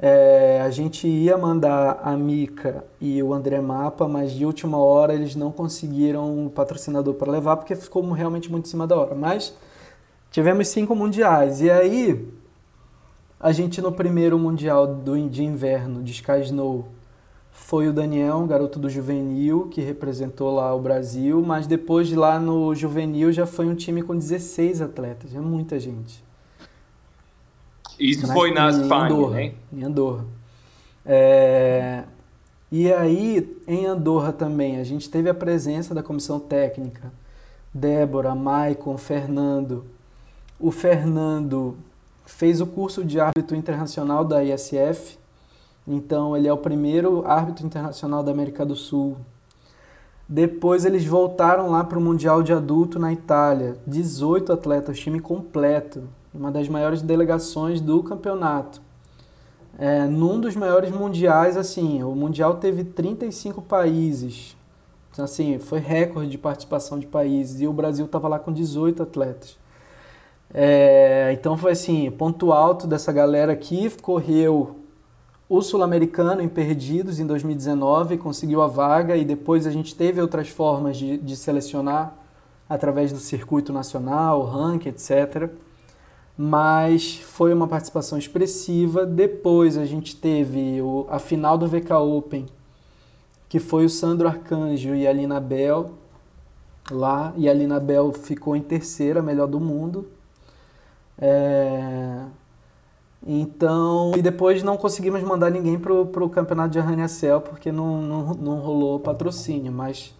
É, 0.00 0.62
a 0.64 0.70
gente 0.70 1.08
ia 1.08 1.36
mandar 1.36 2.00
a 2.04 2.16
Mica 2.16 2.84
e 3.00 3.20
o 3.20 3.34
André 3.34 3.60
Mapa, 3.60 4.06
mas 4.06 4.30
de 4.30 4.46
última 4.46 4.78
hora 4.78 5.12
eles 5.12 5.34
não 5.34 5.50
conseguiram 5.50 6.46
o 6.46 6.50
patrocinador 6.50 7.14
para 7.14 7.32
levar 7.32 7.56
porque 7.56 7.74
ficou 7.74 8.08
realmente 8.12 8.50
muito 8.50 8.66
em 8.66 8.70
cima 8.70 8.86
da 8.86 8.96
hora. 8.96 9.14
Mas 9.14 9.52
tivemos 10.30 10.68
cinco 10.68 10.94
mundiais. 10.94 11.60
E 11.60 11.68
aí 11.68 12.32
a 13.40 13.52
gente 13.52 13.80
no 13.80 13.92
primeiro 13.92 14.38
mundial 14.38 14.86
do, 14.86 15.28
de 15.28 15.44
inverno 15.44 16.02
de 16.02 16.12
Sky 16.12 16.40
Snow 16.42 16.88
foi 17.52 17.88
o 17.88 17.92
Daniel, 17.92 18.36
um 18.36 18.46
garoto 18.46 18.78
do 18.78 18.88
juvenil, 18.88 19.68
que 19.68 19.80
representou 19.80 20.54
lá 20.54 20.74
o 20.74 20.80
Brasil, 20.80 21.42
mas 21.42 21.66
depois 21.66 22.08
de 22.08 22.14
lá 22.14 22.38
no 22.38 22.74
juvenil 22.74 23.32
já 23.32 23.46
foi 23.46 23.66
um 23.66 23.74
time 23.74 24.02
com 24.02 24.16
16 24.16 24.80
atletas, 24.80 25.34
é 25.34 25.40
muita 25.40 25.78
gente. 25.78 26.22
Isso 27.98 28.26
na, 28.26 28.32
foi 28.32 28.52
na 28.52 28.70
Espanha, 28.70 29.04
Andorra, 29.06 29.34
né? 29.34 29.52
Em 29.72 29.82
Andorra. 29.82 30.24
É, 31.04 32.04
e 32.70 32.92
aí, 32.92 33.56
em 33.66 33.86
Andorra 33.86 34.32
também, 34.32 34.78
a 34.78 34.84
gente 34.84 35.10
teve 35.10 35.28
a 35.28 35.34
presença 35.34 35.94
da 35.94 36.02
comissão 36.02 36.38
técnica, 36.38 37.12
Débora, 37.74 38.34
Maicon, 38.34 38.96
Fernando. 38.96 39.84
O 40.60 40.70
Fernando 40.70 41.76
fez 42.28 42.60
o 42.60 42.66
curso 42.66 43.02
de 43.02 43.18
árbitro 43.18 43.56
internacional 43.56 44.22
da 44.22 44.44
ISF, 44.44 45.18
então 45.86 46.36
ele 46.36 46.46
é 46.46 46.52
o 46.52 46.58
primeiro 46.58 47.26
árbitro 47.26 47.66
internacional 47.66 48.22
da 48.22 48.30
América 48.30 48.66
do 48.66 48.76
Sul. 48.76 49.16
Depois 50.28 50.84
eles 50.84 51.06
voltaram 51.06 51.70
lá 51.70 51.82
para 51.82 51.98
o 51.98 52.02
Mundial 52.02 52.42
de 52.42 52.52
Adulto 52.52 52.98
na 52.98 53.10
Itália, 53.12 53.78
18 53.86 54.52
atletas, 54.52 55.00
time 55.00 55.18
completo, 55.20 56.04
uma 56.32 56.52
das 56.52 56.68
maiores 56.68 57.00
delegações 57.00 57.80
do 57.80 58.02
campeonato. 58.02 58.82
É, 59.78 60.04
num 60.04 60.38
dos 60.38 60.54
maiores 60.54 60.90
mundiais, 60.90 61.56
assim, 61.56 62.02
o 62.02 62.14
mundial 62.14 62.56
teve 62.56 62.84
35 62.84 63.62
países, 63.62 64.54
Então, 65.10 65.24
assim, 65.24 65.58
foi 65.58 65.80
recorde 65.80 66.30
de 66.30 66.38
participação 66.38 66.98
de 66.98 67.06
países 67.06 67.60
e 67.60 67.66
o 67.66 67.72
Brasil 67.72 68.04
estava 68.04 68.28
lá 68.28 68.38
com 68.38 68.52
18 68.52 69.02
atletas. 69.02 69.57
É, 70.52 71.30
então 71.32 71.56
foi 71.56 71.72
assim, 71.72 72.10
ponto 72.10 72.52
alto 72.52 72.86
dessa 72.86 73.12
galera 73.12 73.52
aqui, 73.52 73.90
correu 74.00 74.76
o 75.48 75.62
Sul-Americano 75.62 76.42
em 76.42 76.48
Perdidos 76.48 77.18
em 77.18 77.26
2019, 77.26 78.18
conseguiu 78.18 78.60
a 78.62 78.66
vaga 78.66 79.16
e 79.16 79.24
depois 79.24 79.66
a 79.66 79.70
gente 79.70 79.94
teve 79.94 80.20
outras 80.20 80.48
formas 80.48 80.96
de, 80.96 81.16
de 81.16 81.36
selecionar 81.36 82.14
através 82.68 83.12
do 83.12 83.18
circuito 83.18 83.72
nacional, 83.72 84.44
ranking, 84.44 84.90
etc. 84.90 85.50
Mas 86.36 87.16
foi 87.16 87.52
uma 87.52 87.66
participação 87.66 88.18
expressiva. 88.18 89.06
Depois 89.06 89.78
a 89.78 89.86
gente 89.86 90.14
teve 90.14 90.80
o, 90.82 91.06
a 91.08 91.18
final 91.18 91.56
do 91.56 91.66
VK 91.66 91.94
Open, 91.94 92.46
que 93.48 93.58
foi 93.58 93.86
o 93.86 93.90
Sandro 93.90 94.28
Arcanjo 94.28 94.94
e 94.94 95.06
a 95.06 95.12
Lina 95.12 95.40
Bell 95.40 95.92
lá, 96.90 97.32
e 97.36 97.48
a 97.48 97.54
Lina 97.54 97.80
Bell 97.80 98.12
ficou 98.12 98.54
em 98.54 98.62
terceira, 98.62 99.22
melhor 99.22 99.46
do 99.46 99.58
mundo. 99.58 100.06
É... 101.20 102.24
Então, 103.26 104.12
e 104.16 104.22
depois 104.22 104.62
não 104.62 104.76
conseguimos 104.76 105.22
mandar 105.22 105.50
ninguém 105.50 105.78
pro, 105.78 106.06
pro 106.06 106.28
campeonato 106.30 106.70
de 106.70 106.78
Arranha-Céu 106.78 107.40
porque 107.40 107.72
não, 107.72 108.00
não, 108.00 108.34
não 108.34 108.58
rolou 108.60 109.00
patrocínio, 109.00 109.72
mas 109.72 110.14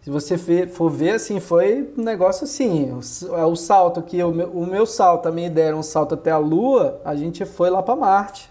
se 0.00 0.10
você 0.10 0.38
for 0.68 0.90
ver, 0.90 1.12
assim, 1.14 1.40
foi 1.40 1.92
um 1.96 2.02
negócio 2.02 2.44
assim, 2.44 2.92
o, 2.92 3.36
é 3.36 3.44
o 3.44 3.56
salto 3.56 4.02
que 4.02 4.22
o 4.22 4.30
meu, 4.30 4.50
o 4.50 4.66
meu 4.66 4.86
salto, 4.86 5.26
a 5.28 5.32
minha 5.32 5.46
ideia 5.48 5.68
era 5.68 5.76
um 5.76 5.82
salto 5.82 6.14
até 6.14 6.30
a 6.30 6.38
Lua, 6.38 7.00
a 7.04 7.14
gente 7.16 7.44
foi 7.44 7.70
lá 7.70 7.82
para 7.82 7.96
Marte. 7.96 8.50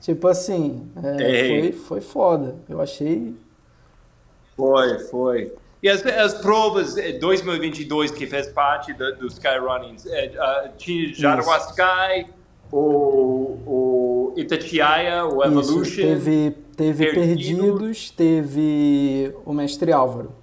Tipo 0.00 0.28
assim, 0.28 0.90
é, 1.02 1.48
foi, 1.48 1.72
foi 1.72 2.00
foda. 2.00 2.56
Eu 2.68 2.80
achei... 2.80 3.34
Foi, 4.56 4.98
foi. 4.98 5.52
E 5.82 5.88
as, 5.88 6.06
as 6.06 6.34
provas 6.34 6.94
2022 6.94 8.12
que 8.12 8.26
fez 8.26 8.46
parte 8.48 8.92
do, 8.92 9.16
do 9.16 9.26
Sky 9.26 9.58
Running, 9.58 9.96
é, 10.06 10.70
tinha 10.78 11.12
Jaraguá 11.12 11.58
Sky, 11.58 12.32
o, 12.70 13.58
o 13.66 14.34
Itatiaia, 14.36 15.24
o 15.24 15.44
Evolution. 15.44 15.82
Isso, 15.82 15.96
teve, 15.96 16.56
teve 16.76 17.10
Perdidos. 17.12 17.60
Perdidos, 17.60 18.10
teve 18.10 19.34
o 19.44 19.52
Mestre 19.52 19.92
Álvaro. 19.92 20.41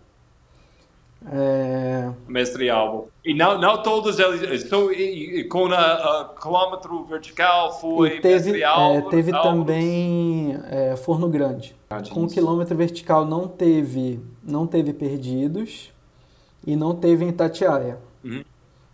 É... 1.32 2.12
Mestre 2.28 2.70
Álvaro. 2.70 3.10
E 3.24 3.34
não, 3.34 3.60
não 3.60 3.84
todos 3.84 4.18
eles, 4.18 4.64
então, 4.64 4.90
com 5.50 5.66
a, 5.68 6.34
quilômetro 6.42 7.04
vertical 7.04 7.80
foi 7.80 8.18
e 8.18 8.22
teve, 8.22 8.52
Mestre 8.52 8.64
Álvaro. 8.64 9.08
É, 9.08 9.10
teve 9.10 9.32
também 9.32 10.58
é, 10.72 10.96
Forno 10.96 11.30
Grande. 11.30 11.76
Ah, 11.90 12.02
com 12.10 12.24
o 12.24 12.28
quilômetro 12.28 12.76
vertical 12.76 13.26
não 13.26 13.48
teve, 13.48 14.20
não 14.44 14.66
teve 14.66 14.92
perdidos 14.92 15.92
e 16.66 16.76
não 16.76 16.96
teve 16.96 17.26
em 17.26 17.30
Itatiaia. 17.30 18.00
Uhum. 18.24 18.44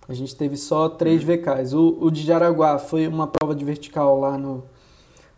A 0.07 0.13
gente 0.13 0.35
teve 0.35 0.57
só 0.57 0.89
três 0.89 1.21
uhum. 1.21 1.35
VKs. 1.35 1.73
O, 1.73 1.97
o 2.01 2.11
de 2.11 2.21
Jaraguá 2.21 2.77
foi 2.77 3.07
uma 3.07 3.27
prova 3.27 3.55
de 3.55 3.63
vertical 3.63 4.19
lá 4.19 4.37
no, 4.37 4.63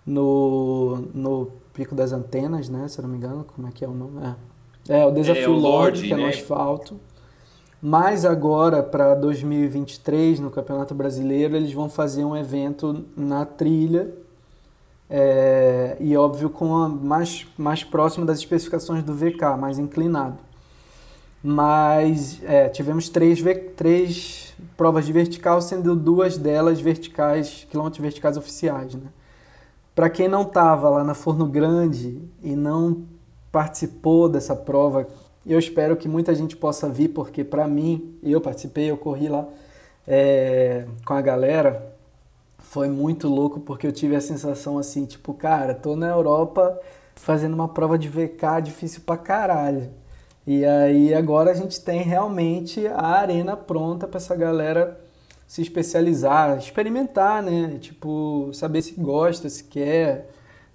no, 0.05 0.97
no 1.13 1.51
Pico 1.73 1.93
das 1.93 2.11
Antenas, 2.11 2.69
né? 2.69 2.87
Se 2.87 2.99
eu 2.99 3.03
não 3.03 3.09
me 3.09 3.17
engano, 3.17 3.45
como 3.55 3.67
é 3.67 3.71
que 3.71 3.85
é 3.85 3.87
o 3.87 3.93
nome? 3.93 4.25
É, 4.25 4.35
é 4.87 5.05
o 5.05 5.11
Desafio 5.11 5.45
é, 5.45 5.49
o 5.49 5.53
Lorde, 5.53 6.07
que 6.07 6.13
é 6.13 6.15
no 6.15 6.23
né? 6.23 6.29
asfalto. 6.29 6.99
Mas 7.81 8.25
agora, 8.25 8.81
para 8.81 9.13
2023, 9.15 10.39
no 10.39 10.49
Campeonato 10.49 10.95
Brasileiro, 10.95 11.55
eles 11.55 11.71
vão 11.73 11.89
fazer 11.89 12.23
um 12.23 12.35
evento 12.35 13.05
na 13.15 13.45
trilha 13.45 14.11
é, 15.09 15.95
e 15.99 16.17
óbvio 16.17 16.49
com 16.49 16.75
a 16.75 16.89
mais, 16.89 17.45
mais 17.57 17.83
próximo 17.83 18.25
das 18.25 18.39
especificações 18.39 19.03
do 19.03 19.13
VK, 19.13 19.57
mais 19.57 19.77
inclinado. 19.77 20.37
Mas 21.43 22.41
é, 22.43 22.67
tivemos 22.67 23.09
três, 23.09 23.41
três 23.75 24.55
provas 24.75 25.05
de 25.05 25.13
vertical, 25.13 25.61
sendo 25.61 25.95
duas 25.95 26.37
delas 26.37 26.81
verticais, 26.81 27.67
quilômetros 27.69 28.01
verticais 28.01 28.37
oficiais. 28.37 28.95
Né? 28.95 29.07
Para 29.95 30.09
quem 30.09 30.27
não 30.27 30.41
estava 30.41 30.89
lá 30.89 31.03
na 31.03 31.13
Forno 31.13 31.45
Grande 31.45 32.19
e 32.43 32.55
não 32.55 33.03
participou 33.51 34.29
dessa 34.29 34.55
prova, 34.55 35.07
eu 35.45 35.57
espero 35.57 35.95
que 35.95 36.07
muita 36.07 36.35
gente 36.35 36.55
possa 36.55 36.89
vir, 36.89 37.09
porque 37.09 37.43
para 37.43 37.67
mim, 37.67 38.17
eu 38.21 38.41
participei, 38.41 38.91
eu 38.91 38.97
corri 38.97 39.29
lá 39.29 39.47
é, 40.07 40.85
com 41.05 41.13
a 41.13 41.21
galera, 41.21 41.95
foi 42.59 42.89
muito 42.89 43.27
louco 43.27 43.59
porque 43.59 43.87
eu 43.87 43.91
tive 43.91 44.15
a 44.15 44.21
sensação 44.21 44.77
assim, 44.77 45.05
tipo, 45.05 45.33
cara, 45.33 45.73
tô 45.73 45.95
na 45.95 46.07
Europa 46.07 46.79
fazendo 47.15 47.53
uma 47.53 47.67
prova 47.67 47.97
de 47.97 48.07
VK 48.07 48.61
difícil 48.63 49.01
pra 49.05 49.17
caralho. 49.17 49.89
E 50.45 50.63
aí 50.65 51.13
agora 51.13 51.51
a 51.51 51.53
gente 51.53 51.81
tem 51.81 52.01
realmente 52.01 52.87
a 52.87 53.07
arena 53.07 53.57
pronta 53.57 54.07
para 54.07 54.17
essa 54.17 54.35
galera 54.35 54.99
se 55.47 55.61
especializar, 55.61 56.57
experimentar, 56.57 57.41
né? 57.41 57.77
Tipo, 57.79 58.49
saber 58.53 58.81
se 58.81 58.93
gosta, 58.93 59.49
se 59.49 59.63
quer, 59.63 60.29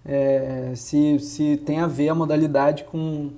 é, 0.04 0.72
se, 0.74 1.18
se 1.18 1.56
tem 1.56 1.80
a 1.80 1.86
ver 1.86 2.08
a 2.08 2.14
modalidade 2.14 2.84
com. 2.84 3.30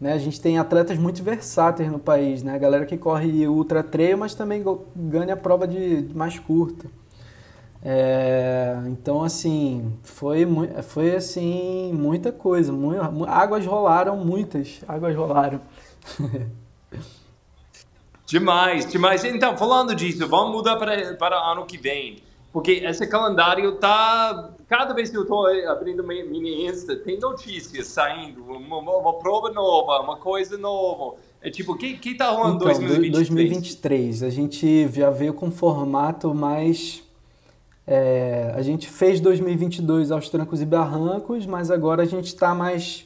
Né? 0.00 0.12
A 0.12 0.18
gente 0.18 0.40
tem 0.40 0.58
atletas 0.58 0.98
muito 0.98 1.22
versáteis 1.22 1.90
no 1.90 1.98
país, 1.98 2.42
né? 2.42 2.54
A 2.54 2.58
galera 2.58 2.86
que 2.86 2.96
corre 2.96 3.46
ultra 3.46 3.82
trail, 3.82 4.16
mas 4.16 4.34
também 4.34 4.64
ganha 4.96 5.34
a 5.34 5.36
prova 5.36 5.68
de 5.68 6.08
mais 6.14 6.38
curta. 6.38 6.86
É, 7.82 8.76
então, 8.86 9.22
assim, 9.22 9.98
foi, 10.02 10.46
foi 10.82 11.16
assim, 11.16 11.92
muita 11.94 12.30
coisa. 12.30 12.72
Muito, 12.72 13.00
águas 13.26 13.64
rolaram, 13.64 14.16
muitas 14.16 14.80
águas 14.86 15.16
rolaram. 15.16 15.60
demais, 18.26 18.86
demais. 18.90 19.24
Então, 19.24 19.56
falando 19.56 19.94
disso, 19.94 20.26
vamos 20.28 20.52
mudar 20.52 20.76
para, 20.76 21.14
para 21.14 21.36
ano 21.36 21.64
que 21.64 21.78
vem. 21.78 22.18
Porque 22.52 22.72
esse 22.72 23.06
calendário 23.06 23.76
tá. 23.76 24.50
Cada 24.70 24.94
vez 24.94 25.10
que 25.10 25.16
eu 25.16 25.22
estou 25.22 25.48
abrindo 25.68 26.04
minha 26.04 26.70
Insta, 26.70 26.94
tem 26.94 27.18
notícias 27.18 27.88
saindo, 27.88 28.44
uma, 28.44 28.78
uma, 28.78 29.18
prova 29.18 29.50
nova, 29.50 30.00
uma 30.00 30.16
coisa 30.16 30.56
nova. 30.56 31.16
É 31.42 31.50
tipo, 31.50 31.72
o 31.72 31.76
que, 31.76 31.98
que 31.98 32.14
tá 32.14 32.30
rolando 32.30 32.52
em 32.52 32.54
então, 32.54 32.66
2023? 32.68 33.12
2023, 33.12 34.22
a 34.22 34.30
gente 34.30 34.88
já 34.92 35.10
veio 35.10 35.34
com 35.34 35.46
um 35.46 35.50
formato 35.50 36.32
mais 36.32 37.02
é, 37.84 38.52
a 38.54 38.62
gente 38.62 38.88
fez 38.88 39.20
2022 39.20 40.12
aos 40.12 40.28
trancos 40.28 40.62
e 40.62 40.64
barrancos, 40.64 41.46
mas 41.46 41.72
agora 41.72 42.04
a 42.04 42.06
gente 42.06 42.26
está 42.26 42.54
mais 42.54 43.04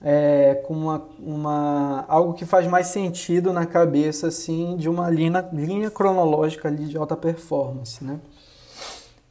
é, 0.00 0.62
com 0.64 0.74
uma, 0.74 1.08
uma, 1.18 2.04
algo 2.06 2.34
que 2.34 2.46
faz 2.46 2.68
mais 2.68 2.86
sentido 2.86 3.52
na 3.52 3.66
cabeça 3.66 4.28
assim 4.28 4.76
de 4.76 4.88
uma 4.88 5.10
linha, 5.10 5.44
linha 5.52 5.90
cronológica 5.90 6.68
ali 6.68 6.86
de 6.86 6.96
alta 6.96 7.16
performance, 7.16 8.04
né? 8.04 8.20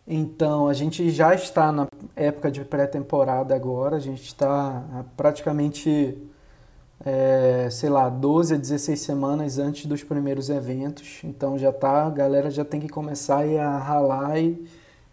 Então 0.08 0.68
a 0.68 0.74
gente 0.74 1.10
já 1.10 1.34
está 1.34 1.72
na 1.72 1.88
época 2.16 2.52
de 2.52 2.64
pré-temporada 2.66 3.56
agora, 3.56 3.96
a 3.96 4.00
gente 4.00 4.24
está 4.24 5.06
praticamente 5.16 6.18
é, 7.06 7.68
sei 7.70 7.90
lá, 7.90 8.10
12 8.10 8.54
a 8.56 8.58
16 8.58 9.00
semanas 9.00 9.60
antes 9.60 9.86
dos 9.86 10.04
primeiros 10.04 10.50
eventos. 10.50 11.22
Então 11.24 11.58
já 11.58 11.72
tá, 11.72 12.06
a 12.06 12.10
galera 12.10 12.50
já 12.50 12.64
tem 12.64 12.80
que 12.80 12.88
começar 12.88 13.44
a 13.46 13.78
ralar 13.78 14.40
e, 14.40 14.66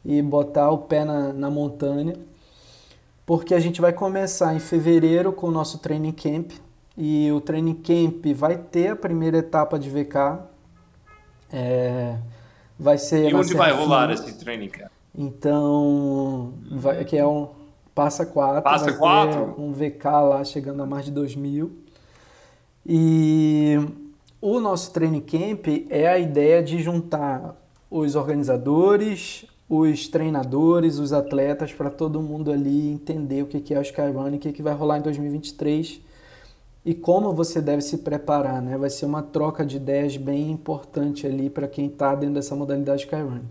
e 0.05 0.23
botar 0.23 0.71
o 0.71 0.79
pé 0.79 1.05
na, 1.05 1.33
na 1.33 1.51
montanha. 1.51 2.15
Porque 3.27 3.55
a 3.55 3.61
gente 3.61 3.81
vai 3.81 3.93
começar 3.93 4.55
em 4.55 4.61
fevereiro 4.61 5.33
com 5.33 5.49
o 5.49 5.51
nosso 5.51 5.79
training 5.79 6.13
camp. 6.13 6.53
E 6.97 7.31
o 7.33 7.41
training 7.41 7.75
camp 7.75 8.27
vai 8.35 8.57
ter 8.57 8.89
a 8.89 8.97
primeira 8.97 9.39
etapa 9.39 9.79
de 9.79 9.89
VK. 9.89 10.41
É, 11.53 12.17
vai 12.81 12.99
ser. 12.99 13.31
E 13.31 13.35
onde 13.35 13.55
vai 13.55 13.73
rolar 13.73 14.11
esse 14.11 14.33
training 14.39 14.69
camp? 14.69 14.91
Então, 15.15 16.55
vai, 16.71 17.05
que 17.05 17.17
é 17.17 17.27
um, 17.27 17.49
Passa 17.95 18.25
4. 18.25 18.63
Passa 18.63 18.93
4? 18.93 19.55
Um 19.59 19.73
VK 19.73 20.05
lá 20.05 20.45
chegando 20.45 20.83
a 20.83 20.87
mais 20.87 21.05
de 21.05 21.11
2 21.11 21.37
mil. 21.37 21.73
E 22.87 23.79
o 24.41 24.59
nosso 24.59 24.93
training 24.93 25.21
camp 25.21 25.67
é 25.91 26.09
a 26.09 26.19
ideia 26.19 26.63
de 26.63 26.81
juntar 26.83 27.55
os 27.91 28.15
organizadores, 28.15 29.45
os 29.69 30.09
treinadores, 30.09 30.99
os 30.99 31.13
atletas, 31.13 31.73
para 31.73 31.91
todo 31.91 32.23
mundo 32.23 32.51
ali 32.51 32.91
entender 32.91 33.43
o 33.43 33.47
que 33.47 33.75
é 33.75 33.79
o 33.79 33.83
Skyrun, 33.83 34.35
o 34.35 34.39
que 34.39 34.63
vai 34.63 34.73
rolar 34.73 34.99
em 34.99 35.03
2023 35.03 36.01
e 36.85 36.95
como 36.95 37.33
você 37.33 37.61
deve 37.61 37.83
se 37.83 37.99
preparar. 37.99 38.63
Né? 38.63 38.77
Vai 38.77 38.91
ser 38.91 39.07
uma 39.07 39.23
troca 39.23 39.65
de 39.65 39.77
ideias 39.77 40.17
bem 40.17 40.51
importante 40.51 41.27
ali 41.27 41.51
para 41.51 41.69
quem 41.69 41.87
está 41.87 42.15
dentro 42.15 42.35
dessa 42.35 42.57
modalidade 42.57 43.03
Skyrun. 43.03 43.43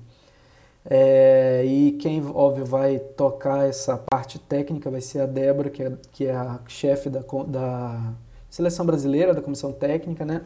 É, 0.86 1.64
e 1.66 1.92
quem, 1.94 2.26
óbvio, 2.26 2.66
vai 2.66 3.00
tocar 3.00 3.68
essa 3.68 3.98
parte 3.98 4.40
técnica 4.40 4.90
vai 4.90 5.02
ser 5.02 5.20
a 5.20 5.26
Débora, 5.26 5.70
que 5.70 5.84
é, 5.84 5.92
que 6.12 6.26
é 6.26 6.36
a 6.36 6.60
chefe 6.68 7.10
da, 7.10 7.22
da 7.48 8.14
seleção 8.50 8.86
brasileira, 8.86 9.34
da 9.34 9.42
comissão 9.42 9.72
técnica, 9.72 10.26
né? 10.26 10.42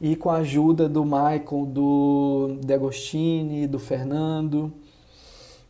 E 0.00 0.16
com 0.16 0.30
a 0.30 0.36
ajuda 0.36 0.88
do 0.88 1.04
Michael, 1.04 1.66
do 1.66 2.56
De 2.60 2.72
Agostini, 2.72 3.66
do 3.66 3.78
Fernando. 3.78 4.72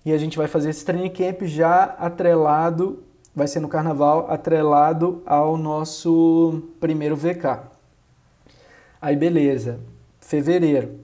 E 0.04 0.12
a 0.12 0.18
gente 0.18 0.36
vai 0.36 0.46
fazer 0.46 0.70
esse 0.70 0.84
training 0.84 1.10
camp 1.10 1.42
já 1.42 1.84
atrelado 1.84 3.02
vai 3.34 3.46
ser 3.48 3.60
no 3.60 3.68
carnaval 3.68 4.30
atrelado 4.30 5.22
ao 5.26 5.56
nosso 5.56 6.62
primeiro 6.78 7.16
VK. 7.16 7.60
Aí 9.00 9.16
beleza, 9.16 9.80
fevereiro. 10.20 11.00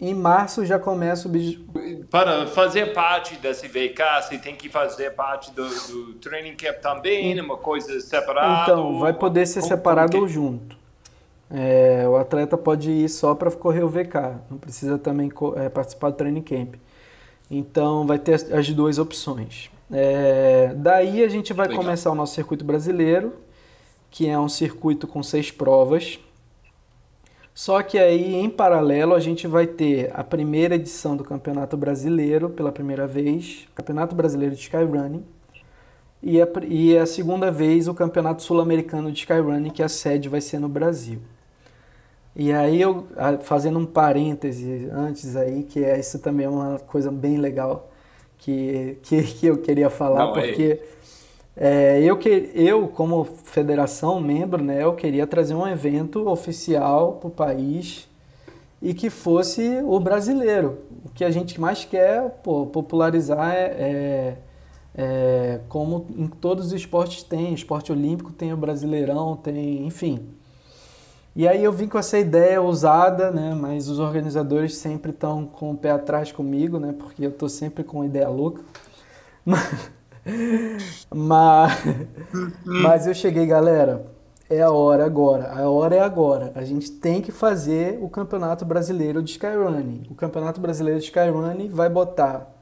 Em 0.00 0.14
março 0.14 0.66
já 0.66 0.80
começa 0.80 1.28
o. 1.28 1.32
Para 2.10 2.48
fazer 2.48 2.92
parte 2.92 3.36
desse 3.36 3.68
VK, 3.68 4.02
você 4.20 4.36
tem 4.36 4.56
que 4.56 4.68
fazer 4.68 5.12
parte 5.12 5.52
do, 5.52 5.68
do 5.68 6.14
training 6.14 6.56
camp 6.56 6.78
também, 6.80 7.40
uma 7.40 7.56
coisa 7.56 8.00
separada. 8.00 8.62
Então, 8.62 8.98
vai 8.98 9.12
poder 9.12 9.46
ser 9.46 9.62
separado 9.62 10.18
ou 10.18 10.26
junto. 10.26 10.76
É, 11.48 12.08
o 12.08 12.16
atleta 12.16 12.58
pode 12.58 12.90
ir 12.90 13.08
só 13.08 13.34
para 13.34 13.50
correr 13.52 13.84
o 13.84 13.88
VK, 13.88 14.40
não 14.50 14.58
precisa 14.58 14.98
também 14.98 15.30
é, 15.56 15.68
participar 15.68 16.10
do 16.10 16.16
training 16.16 16.42
camp. 16.42 16.74
Então, 17.48 18.04
vai 18.06 18.18
ter 18.18 18.34
as 18.52 18.70
duas 18.70 18.98
opções. 18.98 19.70
É, 19.94 20.72
daí 20.74 21.22
a 21.22 21.28
gente 21.28 21.52
vai 21.52 21.68
Legal. 21.68 21.82
começar 21.84 22.10
o 22.10 22.14
nosso 22.14 22.34
circuito 22.34 22.64
brasileiro, 22.64 23.34
que 24.10 24.26
é 24.26 24.38
um 24.38 24.48
circuito 24.48 25.06
com 25.06 25.22
seis 25.22 25.50
provas. 25.50 26.18
Só 27.54 27.82
que 27.82 27.98
aí, 27.98 28.34
em 28.34 28.48
paralelo, 28.48 29.14
a 29.14 29.20
gente 29.20 29.46
vai 29.46 29.66
ter 29.66 30.10
a 30.14 30.24
primeira 30.24 30.76
edição 30.76 31.14
do 31.14 31.22
Campeonato 31.22 31.76
Brasileiro, 31.76 32.48
pela 32.48 32.72
primeira 32.72 33.06
vez, 33.06 33.68
Campeonato 33.74 34.14
Brasileiro 34.14 34.54
de 34.54 34.62
Skyrunning, 34.62 35.22
e 36.22 36.40
a, 36.40 36.48
e 36.66 36.96
a 36.96 37.04
segunda 37.04 37.50
vez 37.50 37.88
o 37.88 37.92
Campeonato 37.92 38.42
Sul-Americano 38.42 39.12
de 39.12 39.18
Skyrunning, 39.18 39.68
que 39.68 39.82
a 39.82 39.88
sede 39.88 40.30
vai 40.30 40.40
ser 40.40 40.58
no 40.58 40.68
Brasil. 40.68 41.18
E 42.34 42.50
aí, 42.50 42.80
eu, 42.80 43.06
fazendo 43.42 43.78
um 43.78 43.84
parêntese 43.84 44.88
antes 44.90 45.36
aí, 45.36 45.64
que 45.64 45.84
é, 45.84 46.00
isso 46.00 46.18
também 46.18 46.46
é 46.46 46.48
uma 46.48 46.78
coisa 46.78 47.10
bem 47.10 47.36
legal 47.36 47.91
que, 48.42 48.98
que, 49.02 49.22
que 49.22 49.46
eu 49.46 49.58
queria 49.58 49.88
falar, 49.88 50.26
Não, 50.26 50.36
é 50.36 50.46
porque 50.46 50.80
é... 50.80 51.02
É, 51.54 52.00
eu, 52.02 52.16
que, 52.16 52.50
eu, 52.54 52.88
como 52.88 53.24
federação, 53.24 54.20
membro, 54.20 54.62
né, 54.62 54.82
eu 54.82 54.94
queria 54.94 55.26
trazer 55.26 55.54
um 55.54 55.66
evento 55.66 56.26
oficial 56.28 57.14
para 57.14 57.28
o 57.28 57.30
país 57.30 58.08
e 58.80 58.94
que 58.94 59.10
fosse 59.10 59.82
o 59.84 60.00
brasileiro. 60.00 60.78
O 61.04 61.10
que 61.10 61.24
a 61.24 61.30
gente 61.30 61.60
mais 61.60 61.84
quer 61.84 62.30
pô, 62.42 62.66
popularizar 62.66 63.54
é, 63.54 63.64
é, 63.64 64.36
é, 64.94 65.60
como 65.68 66.06
em 66.16 66.26
todos 66.26 66.68
os 66.68 66.72
esportes 66.72 67.22
tem, 67.22 67.52
esporte 67.52 67.92
olímpico 67.92 68.32
tem 68.32 68.52
o 68.52 68.56
brasileirão, 68.56 69.36
tem, 69.36 69.86
enfim. 69.86 70.26
E 71.34 71.48
aí 71.48 71.64
eu 71.64 71.72
vim 71.72 71.88
com 71.88 71.98
essa 71.98 72.18
ideia 72.18 72.60
ousada, 72.60 73.30
né? 73.30 73.54
Mas 73.54 73.88
os 73.88 73.98
organizadores 73.98 74.76
sempre 74.76 75.12
estão 75.12 75.46
com 75.46 75.70
o 75.70 75.76
pé 75.76 75.90
atrás 75.90 76.30
comigo, 76.30 76.78
né? 76.78 76.94
Porque 76.98 77.24
eu 77.24 77.32
tô 77.32 77.48
sempre 77.48 77.82
com 77.82 78.04
ideia 78.04 78.28
louca. 78.28 78.62
Mas, 81.12 81.72
mas 82.64 83.06
eu 83.08 83.14
cheguei, 83.14 83.44
galera. 83.44 84.06
É 84.48 84.62
a 84.62 84.70
hora 84.70 85.04
agora. 85.04 85.52
A 85.52 85.68
hora 85.68 85.96
é 85.96 86.00
agora. 86.00 86.52
A 86.54 86.62
gente 86.62 86.92
tem 86.92 87.20
que 87.20 87.32
fazer 87.32 87.98
o 88.00 88.08
Campeonato 88.08 88.64
Brasileiro 88.64 89.20
de 89.20 89.32
Skyrunning. 89.32 90.06
O 90.10 90.14
Campeonato 90.14 90.60
Brasileiro 90.60 91.00
de 91.00 91.06
Skyrunning 91.06 91.68
vai 91.68 91.88
botar 91.88 92.54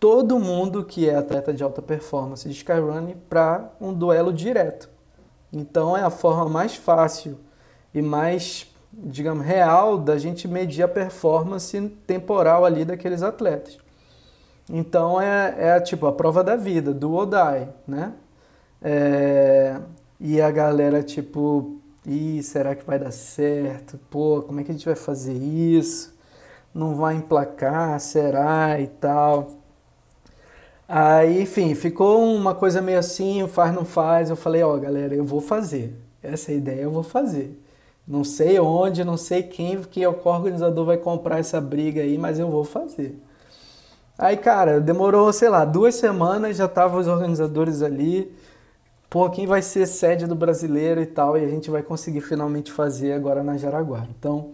todo 0.00 0.38
mundo 0.38 0.84
que 0.84 1.06
é 1.06 1.16
atleta 1.16 1.52
de 1.52 1.62
alta 1.62 1.82
performance 1.82 2.48
de 2.48 2.54
Skyrunning 2.54 3.16
para 3.28 3.72
um 3.78 3.92
duelo 3.92 4.32
direto. 4.32 4.88
Então 5.52 5.94
é 5.96 6.02
a 6.02 6.10
forma 6.10 6.48
mais 6.48 6.76
fácil 6.76 7.38
e 7.96 8.02
mais, 8.02 8.66
digamos, 8.92 9.46
real 9.46 9.96
da 9.96 10.18
gente 10.18 10.46
medir 10.46 10.82
a 10.82 10.88
performance 10.88 11.80
temporal 12.06 12.62
ali 12.66 12.84
daqueles 12.84 13.22
atletas. 13.22 13.78
Então 14.68 15.18
é, 15.18 15.54
é 15.56 15.80
tipo 15.80 16.06
a 16.06 16.12
prova 16.12 16.44
da 16.44 16.56
vida, 16.56 16.92
do 16.92 17.24
die, 17.24 17.68
né? 17.88 18.12
É, 18.82 19.80
e 20.20 20.42
a 20.42 20.50
galera 20.50 21.02
tipo, 21.02 21.78
Ih, 22.04 22.42
será 22.42 22.74
que 22.74 22.84
vai 22.84 22.98
dar 22.98 23.12
certo? 23.12 23.98
Pô, 24.10 24.42
como 24.42 24.60
é 24.60 24.64
que 24.64 24.70
a 24.70 24.74
gente 24.74 24.84
vai 24.84 24.94
fazer 24.94 25.32
isso? 25.32 26.14
Não 26.74 26.94
vai 26.94 27.14
emplacar, 27.14 27.98
será 27.98 28.78
e 28.78 28.88
tal. 28.88 29.52
Aí, 30.86 31.40
enfim, 31.40 31.74
ficou 31.74 32.22
uma 32.22 32.54
coisa 32.54 32.82
meio 32.82 32.98
assim, 32.98 33.48
faz, 33.48 33.74
não 33.74 33.86
faz. 33.86 34.28
Eu 34.28 34.36
falei, 34.36 34.62
ó, 34.62 34.74
oh, 34.74 34.78
galera, 34.78 35.14
eu 35.14 35.24
vou 35.24 35.40
fazer. 35.40 35.98
Essa 36.22 36.52
ideia 36.52 36.82
eu 36.82 36.90
vou 36.90 37.02
fazer. 37.02 37.58
Não 38.06 38.22
sei 38.22 38.60
onde, 38.60 39.04
não 39.04 39.16
sei 39.16 39.42
quem 39.42 39.82
que 39.82 40.02
é 40.02 40.08
o 40.08 40.16
organizador 40.24 40.84
vai 40.84 40.96
comprar 40.96 41.38
essa 41.38 41.60
briga 41.60 42.02
aí, 42.02 42.16
mas 42.16 42.38
eu 42.38 42.48
vou 42.48 42.62
fazer. 42.62 43.20
Aí, 44.16 44.36
cara, 44.36 44.80
demorou, 44.80 45.32
sei 45.32 45.48
lá, 45.48 45.64
duas 45.64 45.96
semanas, 45.96 46.56
já 46.56 46.66
estavam 46.66 47.00
os 47.00 47.08
organizadores 47.08 47.82
ali. 47.82 48.32
Pô, 49.10 49.28
quem 49.28 49.46
vai 49.46 49.60
ser 49.60 49.86
sede 49.86 50.26
do 50.26 50.34
brasileiro 50.34 51.02
e 51.02 51.06
tal, 51.06 51.36
e 51.36 51.44
a 51.44 51.48
gente 51.48 51.70
vai 51.70 51.82
conseguir 51.82 52.20
finalmente 52.20 52.72
fazer 52.72 53.12
agora 53.12 53.42
na 53.42 53.56
Jaraguá. 53.56 54.06
Então, 54.16 54.52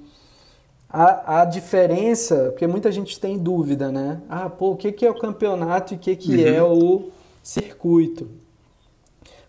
a, 0.89 1.41
a 1.41 1.45
diferença, 1.45 2.51
porque 2.51 2.67
muita 2.67 2.91
gente 2.91 3.19
tem 3.21 3.39
dúvida, 3.39 3.93
né? 3.93 4.21
Ah, 4.29 4.51
pô, 4.51 4.73
o 4.73 4.77
que, 4.77 4.93
que 4.93 5.07
é 5.07 5.11
o 5.11 5.19
campeonato 5.19 5.95
e 5.95 5.97
o 5.97 5.99
que, 5.99 6.17
que 6.17 6.45
é 6.45 6.51
uhum. 6.51 6.57
é 6.59 6.63
o 6.63 7.11
circuito? 7.43 8.29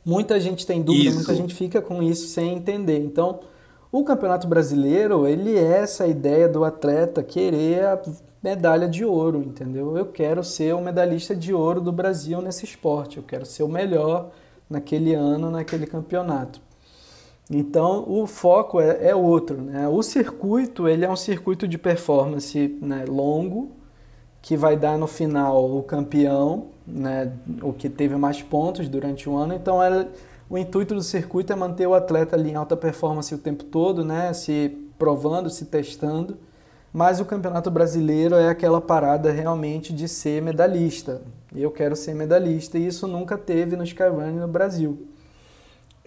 Muita 0.05 0.39
gente 0.39 0.65
tem 0.65 0.81
dúvida, 0.81 1.09
isso. 1.09 1.15
muita 1.15 1.35
gente 1.35 1.55
fica 1.55 1.81
com 1.81 2.03
isso 2.03 2.27
sem 2.27 2.53
entender. 2.53 2.99
Então, 2.99 3.39
o 3.93 4.03
Campeonato 4.03 4.47
Brasileiro, 4.47 5.27
ele 5.27 5.55
é 5.55 5.77
essa 5.77 6.07
ideia 6.07 6.49
do 6.49 6.65
atleta 6.65 7.21
querer 7.21 7.85
a 7.85 8.01
medalha 8.41 8.89
de 8.89 9.05
ouro, 9.05 9.43
entendeu? 9.43 9.95
Eu 9.95 10.07
quero 10.07 10.43
ser 10.43 10.73
o 10.73 10.81
medalhista 10.81 11.35
de 11.35 11.53
ouro 11.53 11.79
do 11.79 11.91
Brasil 11.91 12.41
nesse 12.41 12.65
esporte, 12.65 13.17
eu 13.17 13.23
quero 13.23 13.45
ser 13.45 13.61
o 13.61 13.67
melhor 13.67 14.31
naquele 14.67 15.13
ano, 15.13 15.51
naquele 15.51 15.85
campeonato. 15.85 16.59
Então, 17.51 18.03
o 18.07 18.25
foco 18.25 18.81
é, 18.81 19.09
é 19.09 19.15
outro, 19.15 19.61
né? 19.61 19.87
O 19.87 20.01
circuito, 20.01 20.87
ele 20.87 21.05
é 21.05 21.09
um 21.09 21.15
circuito 21.15 21.67
de 21.67 21.77
performance 21.77 22.75
né, 22.81 23.05
longo, 23.07 23.73
que 24.41 24.57
vai 24.57 24.75
dar 24.75 24.97
no 24.97 25.05
final 25.05 25.77
o 25.77 25.83
campeão, 25.83 26.69
né, 26.87 27.31
o 27.61 27.71
que 27.71 27.89
teve 27.89 28.15
mais 28.15 28.41
pontos 28.41 28.89
durante 28.89 29.29
o 29.29 29.35
ano. 29.35 29.53
Então, 29.53 29.83
ela 29.83 30.09
o 30.53 30.57
intuito 30.59 30.93
do 30.93 31.01
circuito 31.01 31.51
é 31.51 31.55
manter 31.55 31.87
o 31.87 31.95
atleta 31.95 32.35
ali 32.35 32.51
em 32.51 32.55
alta 32.55 32.77
performance 32.77 33.33
o 33.33 33.39
tempo 33.39 33.63
todo, 33.63 34.05
né? 34.05 34.31
Se 34.33 34.69
provando, 34.99 35.49
se 35.49 35.65
testando. 35.65 36.37
Mas 36.93 37.19
o 37.19 37.25
Campeonato 37.25 37.71
Brasileiro 37.71 38.35
é 38.35 38.47
aquela 38.47 38.79
parada 38.79 39.31
realmente 39.31 39.91
de 39.91 40.07
ser 40.07 40.43
medalhista. 40.43 41.23
Eu 41.55 41.71
quero 41.71 41.95
ser 41.95 42.13
medalhista 42.13 42.77
e 42.77 42.85
isso 42.85 43.07
nunca 43.07 43.35
teve 43.35 43.75
no 43.75 43.83
Skyrunning 43.83 44.37
no 44.37 44.47
Brasil. 44.47 45.07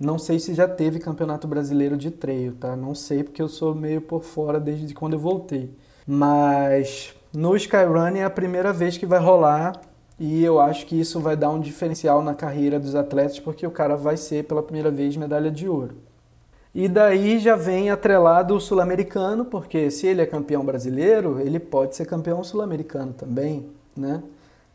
Não 0.00 0.16
sei 0.16 0.38
se 0.38 0.54
já 0.54 0.68
teve 0.68 1.00
Campeonato 1.00 1.48
Brasileiro 1.48 1.96
de 1.96 2.12
treino, 2.12 2.52
tá? 2.52 2.76
Não 2.76 2.94
sei 2.94 3.24
porque 3.24 3.42
eu 3.42 3.48
sou 3.48 3.74
meio 3.74 4.00
por 4.00 4.22
fora 4.22 4.60
desde 4.60 4.94
quando 4.94 5.14
eu 5.14 5.18
voltei. 5.18 5.74
Mas 6.06 7.12
no 7.34 7.56
Skyrunning 7.56 8.20
é 8.20 8.24
a 8.24 8.30
primeira 8.30 8.72
vez 8.72 8.96
que 8.96 9.06
vai 9.06 9.18
rolar 9.18 9.72
e 10.18 10.42
eu 10.42 10.58
acho 10.58 10.86
que 10.86 10.98
isso 10.98 11.20
vai 11.20 11.36
dar 11.36 11.50
um 11.50 11.60
diferencial 11.60 12.22
na 12.22 12.34
carreira 12.34 12.80
dos 12.80 12.94
atletas, 12.94 13.38
porque 13.38 13.66
o 13.66 13.70
cara 13.70 13.96
vai 13.96 14.16
ser 14.16 14.44
pela 14.44 14.62
primeira 14.62 14.90
vez 14.90 15.16
medalha 15.16 15.50
de 15.50 15.68
ouro. 15.68 15.94
E 16.74 16.88
daí 16.88 17.38
já 17.38 17.56
vem 17.56 17.90
atrelado 17.90 18.54
o 18.54 18.60
sul-americano, 18.60 19.46
porque 19.46 19.90
se 19.90 20.06
ele 20.06 20.20
é 20.20 20.26
campeão 20.26 20.64
brasileiro, 20.64 21.40
ele 21.40 21.58
pode 21.58 21.96
ser 21.96 22.06
campeão 22.06 22.44
sul-americano 22.44 23.12
também, 23.14 23.66
né? 23.96 24.22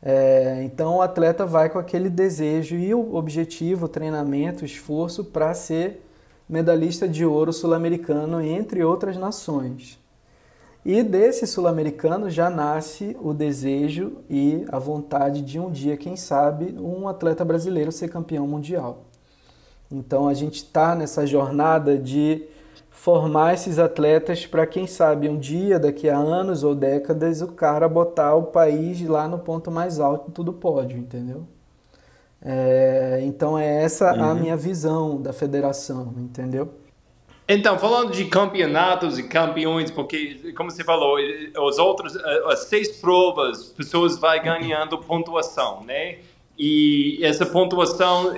É, 0.01 0.63
então 0.63 0.95
o 0.95 1.01
atleta 1.01 1.45
vai 1.45 1.69
com 1.69 1.77
aquele 1.77 2.09
desejo 2.09 2.75
e 2.75 2.91
o 2.93 3.13
objetivo, 3.15 3.85
o 3.85 3.89
treinamento, 3.89 4.63
o 4.63 4.65
esforço 4.65 5.23
para 5.23 5.53
ser 5.53 6.03
medalhista 6.49 7.07
de 7.07 7.23
ouro 7.23 7.53
sul-americano 7.53 8.41
entre 8.41 8.83
outras 8.83 9.15
nações. 9.15 10.00
E 10.83 11.03
desse 11.03 11.45
sul-americano 11.45 12.29
já 12.29 12.49
nasce 12.49 13.15
o 13.21 13.33
desejo 13.33 14.17
e 14.27 14.65
a 14.69 14.79
vontade 14.79 15.41
de 15.41 15.59
um 15.59 15.69
dia, 15.69 15.95
quem 15.95 16.15
sabe, 16.15 16.75
um 16.79 17.07
atleta 17.07 17.45
brasileiro 17.45 17.91
ser 17.91 18.09
campeão 18.09 18.47
mundial. 18.47 19.03
Então 19.91 20.27
a 20.27 20.33
gente 20.33 20.55
está 20.55 20.95
nessa 20.95 21.27
jornada 21.27 21.97
de 21.97 22.43
formar 22.89 23.53
esses 23.53 23.77
atletas 23.77 24.47
para 24.47 24.65
quem 24.65 24.87
sabe 24.87 25.29
um 25.29 25.37
dia, 25.37 25.79
daqui 25.79 26.09
a 26.09 26.17
anos 26.17 26.63
ou 26.63 26.73
décadas, 26.73 27.41
o 27.41 27.49
cara 27.49 27.87
botar 27.87 28.33
o 28.35 28.43
país 28.43 29.01
lá 29.01 29.27
no 29.27 29.37
ponto 29.37 29.69
mais 29.69 29.99
alto 29.99 30.43
do 30.43 30.53
pódio, 30.53 30.97
entendeu? 30.97 31.43
É, 32.41 33.19
então 33.23 33.57
é 33.57 33.83
essa 33.83 34.13
uhum. 34.13 34.23
a 34.23 34.33
minha 34.33 34.57
visão 34.57 35.21
da 35.21 35.31
federação, 35.31 36.13
entendeu? 36.17 36.69
Então, 37.53 37.77
falando 37.77 38.11
de 38.11 38.25
campeonatos 38.25 39.19
e 39.19 39.23
campeões, 39.23 39.91
porque, 39.91 40.53
como 40.55 40.71
você 40.71 40.85
falou, 40.85 41.17
os 41.67 41.77
outros, 41.77 42.15
eh, 42.15 42.43
as 42.47 42.59
seis 42.59 42.89
provas, 42.97 43.65
pessoas 43.75 44.17
vai 44.17 44.41
ganhando 44.41 44.97
pontuação, 44.97 45.83
né? 45.83 46.19
E 46.57 47.19
essa 47.21 47.45
pontuação, 47.45 48.33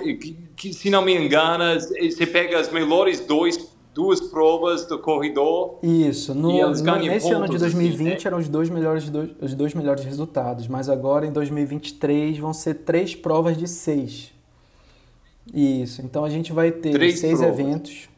que, 0.56 0.74
se 0.74 0.90
não 0.90 1.04
me 1.04 1.14
engano, 1.14 1.80
você 1.80 2.26
pega 2.26 2.60
as 2.60 2.72
melhores 2.72 3.20
dois, 3.20 3.72
duas 3.94 4.20
provas 4.20 4.88
do 4.88 4.98
corredor. 4.98 5.78
Isso. 5.84 6.34
No, 6.34 6.52
no 6.52 6.96
nesse 6.98 7.32
ano 7.32 7.48
de 7.48 7.60
2020 7.60 7.94
assim, 7.94 8.04
né? 8.04 8.18
eram 8.26 8.40
os 8.40 8.50
dois, 8.50 8.70
melhores, 8.70 9.12
os 9.40 9.54
dois 9.54 9.76
melhores 9.76 10.04
resultados, 10.06 10.68
mas 10.68 10.90
agora 10.90 11.28
em 11.28 11.32
2023 11.32 12.40
vão 12.40 12.54
ser 12.54 12.76
três 12.76 13.14
provas 13.14 13.58
de 13.58 13.68
seis. 13.68 14.32
Isso, 15.54 16.02
então 16.02 16.24
a 16.24 16.30
gente 16.30 16.52
vai 16.52 16.72
ter 16.72 16.94
Três 16.94 17.20
seis 17.20 17.40
provas. 17.40 17.60
eventos 17.60 18.13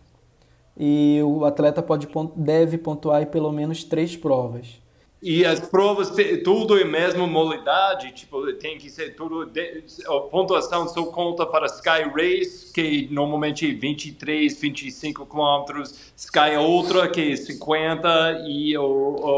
e 0.78 1.20
o 1.24 1.46
atleta 1.46 1.82
pode, 1.82 2.08
deve 2.36 2.78
pontuar 2.78 3.22
em 3.22 3.26
pelo 3.26 3.52
menos 3.52 3.84
três 3.84 4.16
provas. 4.18 4.84
E 5.24 5.44
as 5.44 5.60
provas, 5.60 6.12
tudo 6.44 6.78
em 6.78 6.86
mesma 6.86 7.26
modalidade, 7.26 8.12
tipo, 8.12 8.52
tem 8.54 8.78
que 8.78 8.92
ser 8.92 9.16
tudo, 9.16 9.46
de, 9.46 9.84
a 10.06 10.20
pontuação 10.30 10.88
só 10.88 11.04
conta 11.06 11.48
para 11.48 11.66
Sky 11.66 12.04
Race, 12.14 12.72
que 12.72 13.08
normalmente 13.12 13.68
é 13.68 13.74
23, 13.74 14.60
25 14.60 15.26
quilômetros, 15.26 16.12
Sky 16.16 16.58
Ultra, 16.60 17.08
que 17.10 17.32
é 17.32 17.36
50, 17.36 18.44
e 18.46 18.78
o, 18.78 18.84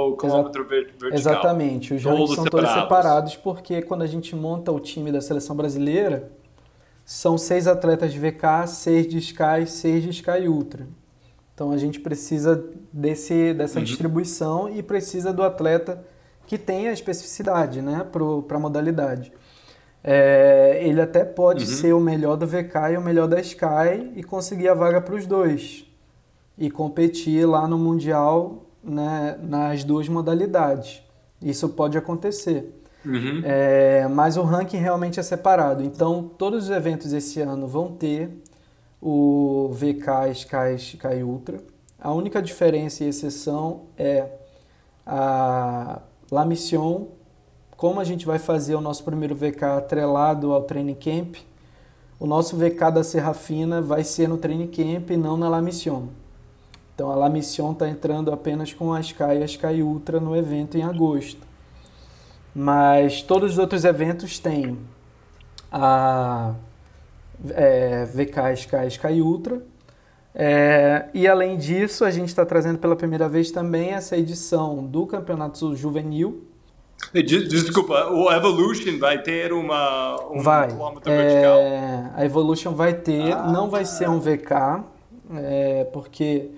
o 0.09 0.17
quilômetro 0.17 0.67
ver- 0.67 0.87
vertical. 0.99 1.11
Exatamente, 1.13 1.93
os 1.93 2.03
Todos 2.03 2.31
rankings 2.31 2.35
são 2.35 2.45
todos 2.49 2.69
separados. 2.69 2.83
separados 2.83 3.35
porque 3.37 3.81
quando 3.81 4.01
a 4.01 4.07
gente 4.07 4.35
monta 4.35 4.71
o 4.73 4.79
time 4.81 5.09
da 5.09 5.21
seleção 5.21 5.55
brasileira, 5.55 6.29
são 7.05 7.37
seis 7.37 7.65
atletas 7.65 8.11
de 8.11 8.19
VK, 8.19 8.67
seis 8.67 9.07
de 9.07 9.19
Sky, 9.19 9.65
seis 9.67 10.03
de 10.03 10.09
Sky 10.09 10.49
Ultra. 10.49 10.85
Então 11.57 11.71
a 11.71 11.77
gente 11.77 11.99
precisa 11.99 12.63
desse, 12.93 13.51
dessa 13.51 13.81
distribuição 13.81 14.69
e 14.69 14.83
precisa 14.83 15.33
do 15.33 15.41
atleta 15.41 16.03
que 16.45 16.55
tenha 16.55 16.91
especificidade 16.91 17.81
né, 17.81 18.05
para 18.47 18.57
a 18.57 18.59
modalidade. 18.59 19.33
É, 20.03 20.79
ele 20.83 21.01
até 21.01 21.25
pode 21.25 21.65
ser 21.65 21.93
o 21.93 21.99
melhor 21.99 22.37
do 22.37 22.45
VK 22.45 22.93
e 22.93 22.97
o 22.97 23.01
melhor 23.01 23.27
da 23.27 23.39
Sky 23.39 24.11
e 24.15 24.21
conseguir 24.21 24.67
a 24.67 24.75
vaga 24.75 25.01
para 25.01 25.15
os 25.15 25.25
dois 25.25 25.91
e 26.55 26.69
competir 26.69 27.47
lá 27.47 27.67
no 27.67 27.79
Mundial 27.79 28.67
né, 28.83 29.35
nas 29.41 29.83
duas 29.83 30.07
modalidades. 30.07 31.01
Isso 31.41 31.69
pode 31.69 31.97
acontecer. 31.97 32.71
Uhum. 33.03 33.41
É, 33.43 34.07
mas 34.07 34.37
o 34.37 34.43
ranking 34.43 34.77
realmente 34.77 35.19
é 35.19 35.23
separado. 35.23 35.81
Então, 35.81 36.29
todos 36.37 36.65
os 36.65 36.69
eventos 36.69 37.13
esse 37.13 37.41
ano 37.41 37.65
vão 37.67 37.93
ter 37.93 38.43
o 39.01 39.69
VK, 39.73 40.31
Sky, 40.31 40.75
Sky 40.77 41.23
Ultra. 41.23 41.59
A 41.99 42.11
única 42.11 42.41
diferença 42.41 43.03
e 43.03 43.07
exceção 43.07 43.83
é 43.97 44.27
a 45.05 46.01
La 46.31 46.45
Mission, 46.45 47.07
como 47.75 47.99
a 47.99 48.03
gente 48.03 48.25
vai 48.25 48.39
fazer 48.39 48.75
o 48.75 48.81
nosso 48.81 49.03
primeiro 49.03 49.35
VK 49.35 49.63
atrelado 49.77 50.51
ao 50.51 50.63
Training 50.63 50.95
Camp, 50.95 51.35
o 52.19 52.25
nosso 52.25 52.57
VK 52.57 52.91
da 52.91 53.03
Serra 53.03 53.33
Fina 53.33 53.81
vai 53.81 54.03
ser 54.03 54.27
no 54.27 54.37
Training 54.37 54.67
Camp 54.67 55.11
e 55.11 55.17
não 55.17 55.37
na 55.37 55.47
La 55.47 55.61
Mission. 55.61 56.07
Então 56.95 57.11
a 57.11 57.15
La 57.15 57.29
Mission 57.29 57.73
está 57.73 57.87
entrando 57.87 58.31
apenas 58.31 58.73
com 58.73 58.91
a 58.91 58.99
Sky 58.99 59.37
e 59.39 59.43
a 59.43 59.45
Sky 59.45 59.83
Ultra 59.83 60.19
no 60.19 60.35
evento 60.35 60.75
em 60.75 60.81
agosto. 60.81 61.45
Mas 62.55 63.21
todos 63.21 63.51
os 63.51 63.57
outros 63.59 63.85
eventos 63.85 64.39
têm 64.39 64.79
a 65.71 66.55
é, 67.51 68.05
VK 68.05 68.53
Sky 68.55 68.87
Sky 68.87 69.21
Ultra. 69.21 69.61
É, 70.33 71.05
e 71.13 71.27
além 71.27 71.57
disso, 71.57 72.05
a 72.05 72.11
gente 72.11 72.27
está 72.29 72.45
trazendo 72.45 72.77
pela 72.77 72.95
primeira 72.95 73.27
vez 73.27 73.49
também 73.51 73.91
essa 73.91 74.15
edição 74.15 74.85
do 74.85 75.05
Campeonato 75.07 75.75
Juvenil. 75.75 76.43
Des- 77.13 77.47
Desculpa, 77.47 78.07
o 78.11 78.31
Evolution 78.31 78.99
vai 78.99 79.21
ter 79.21 79.51
uma, 79.53 80.15
um 80.31 80.39
vai. 80.41 80.67
quilômetro 80.67 81.11
vertical? 81.11 81.57
É, 81.57 82.11
a 82.15 82.25
Evolution 82.25 82.73
vai 82.73 82.93
ter, 82.93 83.35
não 83.47 83.69
vai 83.69 83.85
ser 83.85 84.09
um 84.09 84.19
VK, 84.19 84.83
é, 85.35 85.83
porque 85.93 86.51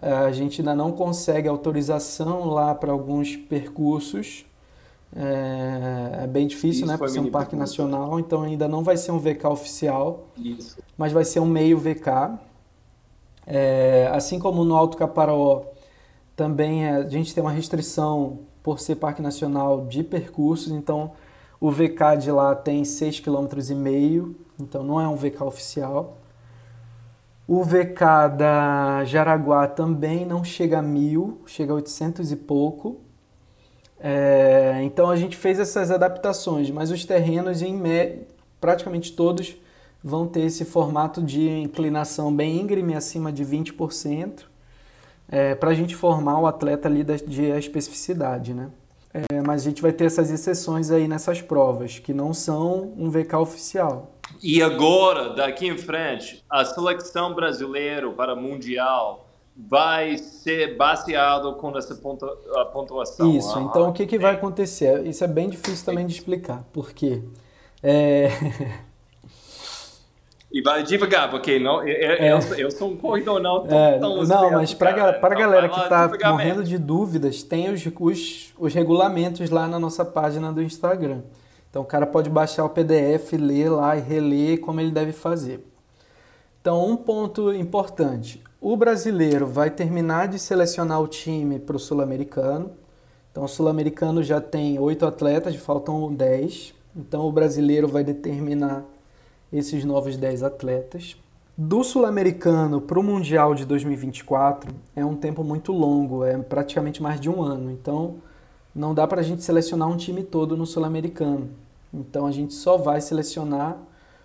a 0.00 0.30
gente 0.30 0.60
ainda 0.60 0.74
não 0.74 0.92
consegue 0.92 1.48
autorização 1.48 2.46
lá 2.46 2.74
para 2.74 2.92
alguns 2.92 3.34
percursos. 3.36 4.44
É, 5.14 6.24
é 6.24 6.26
bem 6.26 6.46
difícil, 6.46 6.82
Isso 6.82 6.86
né? 6.86 6.96
Por 6.98 7.08
ser 7.08 7.20
um 7.20 7.30
parque 7.30 7.56
nacional, 7.56 8.20
então 8.20 8.42
ainda 8.42 8.68
não 8.68 8.82
vai 8.82 8.96
ser 8.96 9.10
um 9.12 9.18
VK 9.18 9.46
oficial. 9.48 10.28
Isso. 10.36 10.78
mas 10.96 11.12
vai 11.12 11.24
ser 11.24 11.40
um 11.40 11.46
meio 11.46 11.78
VK. 11.78 12.38
É, 13.46 14.10
assim 14.12 14.38
como 14.38 14.64
no 14.64 14.76
Alto 14.76 14.96
Caparaó, 14.96 15.62
também 16.36 16.84
é- 16.86 16.96
a 16.96 17.08
gente 17.08 17.34
tem 17.34 17.42
uma 17.42 17.50
restrição 17.52 18.40
por 18.62 18.78
ser 18.78 18.96
parque 18.96 19.22
nacional 19.22 19.86
de 19.86 20.02
percursos, 20.04 20.70
então 20.72 21.12
o 21.60 21.70
VK 21.70 22.16
de 22.20 22.30
lá 22.30 22.54
tem 22.54 22.84
6,5 22.84 23.48
km, 23.48 24.34
então 24.60 24.82
não 24.82 25.00
é 25.00 25.08
um 25.08 25.16
VK 25.16 25.42
oficial. 25.44 26.18
O 27.46 27.64
VK 27.64 28.28
da 28.36 29.04
Jaraguá 29.06 29.66
também 29.66 30.26
não 30.26 30.44
chega 30.44 30.80
a 30.80 30.82
mil, 30.82 31.40
chega 31.46 31.72
a 31.72 31.76
800 31.76 32.30
e 32.30 32.36
pouco. 32.36 32.98
É, 34.00 34.80
então 34.82 35.10
a 35.10 35.16
gente 35.16 35.36
fez 35.36 35.58
essas 35.58 35.90
adaptações, 35.90 36.70
mas 36.70 36.90
os 36.90 37.04
terrenos 37.04 37.62
em 37.62 37.80
praticamente 38.60 39.12
todos 39.12 39.56
vão 40.02 40.26
ter 40.26 40.42
esse 40.42 40.64
formato 40.64 41.20
de 41.20 41.48
inclinação 41.48 42.34
bem 42.34 42.60
íngreme, 42.60 42.94
acima 42.94 43.32
de 43.32 43.44
20%, 43.44 44.44
para 45.58 45.70
a 45.70 45.74
gente 45.74 45.96
formar 45.96 46.40
o 46.40 46.46
atleta 46.46 46.88
ali 46.88 47.04
de 47.04 47.44
especificidade, 47.58 48.54
né? 48.54 48.70
É, 49.12 49.40
mas 49.40 49.62
a 49.62 49.64
gente 49.64 49.82
vai 49.82 49.92
ter 49.92 50.04
essas 50.04 50.30
exceções 50.30 50.90
aí 50.90 51.08
nessas 51.08 51.40
provas, 51.40 51.98
que 51.98 52.12
não 52.12 52.34
são 52.34 52.92
um 52.96 53.10
VK 53.10 53.36
oficial. 53.36 54.12
E 54.42 54.62
agora, 54.62 55.30
daqui 55.30 55.66
em 55.66 55.78
frente, 55.78 56.44
a 56.48 56.64
seleção 56.64 57.34
brasileira 57.34 58.08
para 58.10 58.36
Mundial 58.36 59.27
vai 59.58 60.16
ser 60.18 60.76
baseado 60.76 61.54
com 61.54 61.76
essa 61.76 61.94
pontuação. 62.72 63.36
Isso, 63.36 63.58
Ah, 63.58 63.62
então 63.62 63.88
o 63.88 63.92
que, 63.92 64.06
que 64.06 64.18
vai 64.18 64.34
acontecer? 64.34 65.04
Isso 65.04 65.24
é 65.24 65.26
bem 65.26 65.48
difícil 65.50 65.84
também 65.84 66.06
de 66.06 66.12
explicar, 66.12 66.64
porque 66.72 67.22
é, 67.82 68.28
E 70.50 70.62
vai 70.62 70.82
devagar, 70.82 71.30
porque 71.30 71.58
não, 71.58 71.86
eu, 71.86 72.14
eu, 72.14 72.38
eu 72.56 72.70
sou 72.70 72.92
um 72.92 72.96
corredor 72.96 73.38
não 73.38 73.66
tão, 73.66 73.78
É, 73.78 73.98
tão 73.98 74.16
não, 74.16 74.22
esperto, 74.22 74.52
mas 74.54 74.72
para 74.72 75.34
a 75.34 75.38
galera 75.38 75.68
que 75.68 75.78
está 75.78 76.10
morrendo 76.30 76.64
de 76.64 76.78
dúvidas, 76.78 77.42
tem 77.42 77.70
os, 77.70 77.84
os, 78.00 78.54
os 78.58 78.72
regulamentos 78.72 79.50
lá 79.50 79.68
na 79.68 79.78
nossa 79.78 80.06
página 80.06 80.50
do 80.50 80.62
Instagram. 80.62 81.20
Então 81.68 81.82
o 81.82 81.84
cara 81.84 82.06
pode 82.06 82.30
baixar 82.30 82.64
o 82.64 82.70
PDF, 82.70 83.34
ler 83.34 83.68
lá 83.68 83.94
e 83.94 84.00
reler 84.00 84.60
como 84.60 84.80
ele 84.80 84.90
deve 84.90 85.12
fazer. 85.12 85.66
Então, 86.62 86.88
um 86.88 86.96
ponto 86.96 87.52
importante: 87.52 88.42
o 88.60 88.76
brasileiro 88.76 89.46
vai 89.46 89.70
terminar 89.70 90.28
de 90.28 90.38
selecionar 90.38 91.00
o 91.00 91.06
time 91.06 91.58
para 91.58 91.76
o 91.76 91.78
sul-americano. 91.78 92.72
Então, 93.30 93.44
o 93.44 93.48
sul-americano 93.48 94.22
já 94.22 94.40
tem 94.40 94.78
oito 94.78 95.06
atletas, 95.06 95.54
faltam 95.56 96.12
10. 96.12 96.74
Então, 96.96 97.26
o 97.26 97.32
brasileiro 97.32 97.86
vai 97.86 98.02
determinar 98.02 98.84
esses 99.52 99.84
novos 99.84 100.16
10 100.16 100.42
atletas. 100.42 101.16
Do 101.56 101.84
sul-americano 101.84 102.80
para 102.80 102.98
o 102.98 103.02
Mundial 103.02 103.54
de 103.54 103.64
2024 103.64 104.74
é 104.94 105.04
um 105.04 105.14
tempo 105.14 105.44
muito 105.44 105.72
longo, 105.72 106.24
é 106.24 106.36
praticamente 106.36 107.02
mais 107.02 107.20
de 107.20 107.30
um 107.30 107.40
ano. 107.42 107.70
Então, 107.70 108.16
não 108.74 108.92
dá 108.92 109.06
para 109.06 109.20
a 109.20 109.24
gente 109.24 109.42
selecionar 109.44 109.88
um 109.88 109.96
time 109.96 110.22
todo 110.22 110.56
no 110.56 110.66
sul-americano. 110.66 111.48
Então, 111.94 112.26
a 112.26 112.32
gente 112.32 112.54
só 112.54 112.76
vai 112.76 113.00
selecionar 113.00 113.76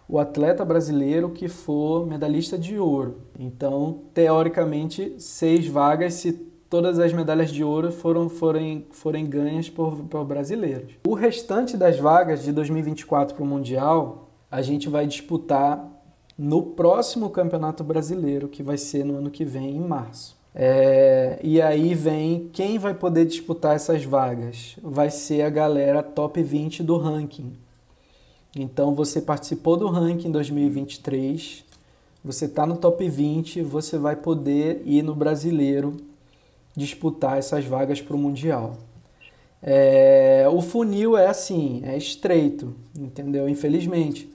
o 0.08 0.20
atleta 0.20 0.64
brasileiro 0.66 1.30
que 1.30 1.48
for 1.48 2.06
medalhista 2.06 2.58
de 2.58 2.78
ouro. 2.78 3.18
Então, 3.40 4.02
teoricamente, 4.14 5.16
seis 5.18 5.68
vagas 5.68 6.16
se 6.16 6.34
todas 6.70 6.98
as 6.98 7.14
medalhas 7.14 7.52
de 7.52 7.64
ouro 7.64 7.92
foram, 7.92 8.28
forem, 8.28 8.88
forem 8.92 9.26
ganhas 9.26 9.70
por, 9.70 9.96
por 10.06 10.26
brasileiros. 10.26 10.94
O 11.08 11.14
restante 11.14 11.78
das 11.78 12.00
vagas 12.00 12.44
de 12.44 12.52
2024 12.52 13.36
para 13.36 13.44
o 13.44 13.48
Mundial, 13.48 14.30
a 14.50 14.62
gente 14.62 14.90
vai 14.90 15.06
disputar 15.06 15.88
no 16.38 16.64
próximo 16.64 17.30
Campeonato 17.30 17.84
Brasileiro, 17.84 18.48
que 18.48 18.64
vai 18.64 18.78
ser 18.78 19.06
no 19.06 19.18
ano 19.18 19.30
que 19.30 19.46
vem, 19.46 19.76
em 19.76 19.80
março. 19.80 20.36
É, 20.56 21.40
e 21.42 21.62
aí 21.62 21.94
vem 21.94 22.50
quem 22.52 22.78
vai 22.78 22.94
poder 22.94 23.26
disputar 23.26 23.76
essas 23.76 24.04
vagas. 24.04 24.76
Vai 24.82 25.10
ser 25.10 25.42
a 25.42 25.50
galera 25.50 26.04
top 26.04 26.42
20 26.42 26.84
do 26.84 26.98
ranking. 26.98 27.54
Então 28.56 28.94
você 28.94 29.22
participou 29.22 29.76
do 29.76 29.88
ranking 29.88 30.32
2023, 30.32 31.64
você 32.24 32.46
está 32.46 32.66
no 32.66 32.78
top 32.78 33.10
20, 33.10 33.62
você 33.64 33.98
vai 33.98 34.16
poder 34.16 34.82
ir 34.86 35.02
no 35.02 35.16
brasileiro 35.16 35.98
disputar 36.76 37.38
essas 37.38 37.66
vagas 37.66 38.02
para 38.02 38.16
o 38.16 38.20
Mundial. 38.20 38.78
É, 39.62 40.46
o 40.52 40.62
funil 40.62 41.18
é 41.18 41.28
assim, 41.28 41.82
é 41.84 41.98
estreito, 41.98 42.76
entendeu? 42.98 43.50
Infelizmente. 43.50 44.32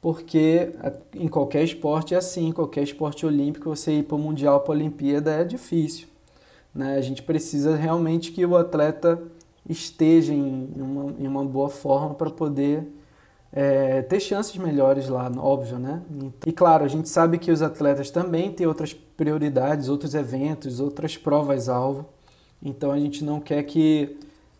Porque 0.00 0.70
em 1.14 1.28
qualquer 1.28 1.62
esporte 1.62 2.14
é 2.14 2.16
assim, 2.16 2.48
em 2.48 2.52
qualquer 2.52 2.82
esporte 2.82 3.26
olímpico, 3.26 3.68
você 3.68 3.98
ir 3.98 4.04
para 4.04 4.16
o 4.16 4.18
Mundial, 4.18 4.60
para 4.60 4.72
a 4.72 4.76
Olimpíada 4.76 5.30
é 5.32 5.44
difícil. 5.44 6.08
Né? 6.74 6.96
A 6.96 7.00
gente 7.02 7.22
precisa 7.22 7.76
realmente 7.76 8.32
que 8.32 8.44
o 8.44 8.56
atleta 8.56 9.22
esteja 9.68 10.32
em 10.32 10.72
uma, 10.76 11.14
em 11.18 11.26
uma 11.26 11.44
boa 11.44 11.68
forma 11.68 12.14
para 12.14 12.30
poder 12.30 12.86
é, 13.52 14.02
ter 14.02 14.20
chances 14.20 14.56
melhores 14.56 15.08
lá, 15.08 15.30
óbvio, 15.38 15.78
né? 15.78 16.02
E 16.46 16.52
claro, 16.52 16.84
a 16.84 16.88
gente 16.88 17.08
sabe 17.08 17.38
que 17.38 17.50
os 17.50 17.62
atletas 17.62 18.10
também 18.10 18.52
têm 18.52 18.66
outras 18.66 18.94
prioridades, 18.94 19.88
outros 19.88 20.14
eventos, 20.14 20.78
outras 20.78 21.16
provas-alvo. 21.16 22.06
Então 22.62 22.92
a 22.92 22.98
gente 22.98 23.24
não 23.24 23.40
quer 23.40 23.62
que 23.64 24.16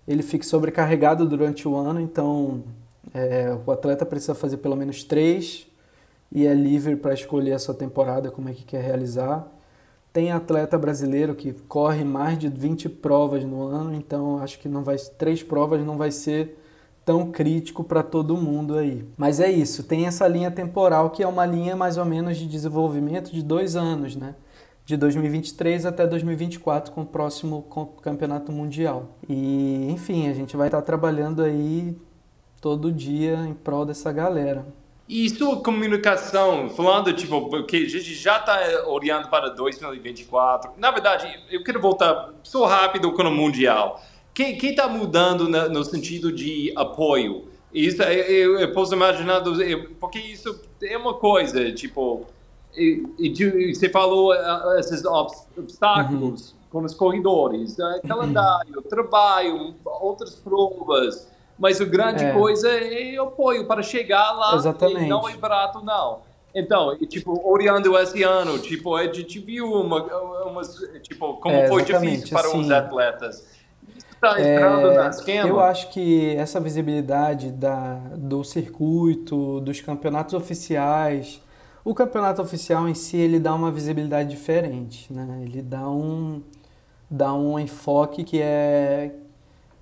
ele 0.08 0.22
fique 0.22 0.44
sobrecarregado 0.44 1.28
durante 1.28 1.68
o 1.68 1.76
ano, 1.76 2.00
então 2.00 2.64
é, 3.14 3.56
o 3.64 3.70
atleta 3.70 4.04
precisa 4.04 4.34
fazer 4.34 4.56
pelo 4.56 4.76
menos 4.76 5.04
três 5.04 5.66
e 6.32 6.46
é 6.46 6.54
livre 6.54 6.96
para 6.96 7.14
escolher 7.14 7.52
a 7.52 7.58
sua 7.58 7.74
temporada, 7.74 8.30
como 8.30 8.48
é 8.48 8.52
que 8.52 8.64
quer 8.64 8.82
realizar. 8.82 9.46
Tem 10.12 10.32
atleta 10.32 10.76
brasileiro 10.76 11.36
que 11.36 11.52
corre 11.52 12.02
mais 12.02 12.36
de 12.36 12.48
20 12.48 12.88
provas 12.88 13.44
no 13.44 13.62
ano, 13.62 13.94
então 13.94 14.38
acho 14.42 14.58
que 14.58 14.68
não 14.68 14.82
vai 14.82 14.96
três 15.16 15.42
provas 15.44 15.84
não 15.84 15.96
vai 15.96 16.10
ser 16.10 16.59
tão 17.10 17.32
crítico 17.32 17.82
para 17.82 18.04
todo 18.04 18.36
mundo 18.36 18.78
aí. 18.78 19.04
Mas 19.16 19.40
é 19.40 19.50
isso, 19.50 19.82
tem 19.82 20.06
essa 20.06 20.28
linha 20.28 20.48
temporal 20.48 21.10
que 21.10 21.24
é 21.24 21.26
uma 21.26 21.44
linha 21.44 21.74
mais 21.74 21.98
ou 21.98 22.04
menos 22.04 22.36
de 22.38 22.46
desenvolvimento 22.46 23.32
de 23.32 23.42
dois 23.42 23.74
anos, 23.74 24.14
né? 24.14 24.36
De 24.86 24.96
2023 24.96 25.86
até 25.86 26.06
2024 26.06 26.92
com 26.92 27.02
o 27.02 27.06
próximo 27.06 27.66
campeonato 28.00 28.52
mundial. 28.52 29.08
E 29.28 29.90
enfim, 29.90 30.28
a 30.28 30.32
gente 30.32 30.56
vai 30.56 30.68
estar 30.68 30.82
trabalhando 30.82 31.42
aí 31.42 31.96
todo 32.60 32.92
dia 32.92 33.44
em 33.44 33.54
prol 33.54 33.84
dessa 33.84 34.12
galera. 34.12 34.64
E 35.08 35.28
sua 35.30 35.60
comunicação, 35.60 36.70
falando, 36.70 37.12
tipo, 37.12 37.50
porque 37.50 37.78
a 37.78 37.88
gente 37.88 38.14
já 38.14 38.38
está 38.38 38.84
olhando 38.86 39.28
para 39.28 39.48
2024. 39.48 40.74
Na 40.76 40.92
verdade, 40.92 41.26
eu 41.50 41.64
quero 41.64 41.80
voltar 41.80 42.30
só 42.44 42.66
rápido 42.66 43.10
com 43.12 43.22
o 43.22 43.30
Mundial. 43.32 44.00
Quem 44.34 44.56
está 44.56 44.88
mudando 44.88 45.48
na, 45.48 45.68
no 45.68 45.84
sentido 45.84 46.32
de 46.32 46.72
apoio? 46.76 47.48
Isso, 47.72 48.02
eu, 48.02 48.58
eu 48.58 48.72
posso 48.72 48.94
imaginar, 48.94 49.42
porque 50.00 50.18
isso 50.18 50.60
é 50.82 50.96
uma 50.96 51.14
coisa, 51.14 51.72
tipo, 51.72 52.26
e, 52.76 53.04
e, 53.18 53.74
você 53.74 53.88
falou 53.88 54.32
uh, 54.32 54.78
esses 54.78 55.04
obstáculos 55.04 56.50
uhum. 56.50 56.56
com 56.70 56.84
os 56.84 56.94
corredores, 56.94 57.78
uh, 57.78 58.06
calendário, 58.06 58.76
uhum. 58.76 58.82
trabalho, 58.82 59.74
outras 59.84 60.34
provas, 60.34 61.28
mas 61.58 61.80
a 61.80 61.84
grande 61.84 62.24
é. 62.24 62.32
coisa 62.32 62.68
é 62.68 63.16
apoio 63.18 63.66
para 63.66 63.82
chegar 63.82 64.32
lá 64.32 64.54
Exatamente. 64.56 65.04
e 65.04 65.08
não 65.08 65.28
é 65.28 65.36
barato 65.36 65.84
não. 65.84 66.22
Então, 66.52 66.96
tipo, 67.06 67.40
olhando 67.48 67.96
esse 67.96 68.24
ano, 68.24 68.58
tipo, 68.58 68.96
a 68.96 69.04
gente 69.04 69.38
viu 69.38 69.72
uma, 69.72 70.02
uma 70.44 70.62
tipo, 71.00 71.34
como 71.34 71.54
é, 71.54 71.68
foi 71.68 71.84
difícil 71.84 72.30
para 72.30 72.48
assim, 72.48 72.60
os 72.60 72.70
atletas 72.72 73.59
está 74.20 74.40
entrando 74.40 74.90
é, 74.90 74.96
na 74.96 75.08
esquema? 75.08 75.48
Eu 75.48 75.60
acho 75.60 75.90
que 75.90 76.36
essa 76.36 76.60
visibilidade 76.60 77.50
da, 77.50 77.94
do 78.16 78.44
circuito, 78.44 79.60
dos 79.60 79.80
campeonatos 79.80 80.34
oficiais, 80.34 81.42
o 81.82 81.94
campeonato 81.94 82.42
oficial 82.42 82.88
em 82.88 82.94
si 82.94 83.16
ele 83.16 83.40
dá 83.40 83.54
uma 83.54 83.70
visibilidade 83.70 84.28
diferente, 84.28 85.10
né? 85.12 85.40
Ele 85.42 85.62
dá 85.62 85.88
um 85.88 86.42
dá 87.10 87.34
um 87.34 87.58
enfoque 87.58 88.22
que 88.22 88.40
é 88.40 89.12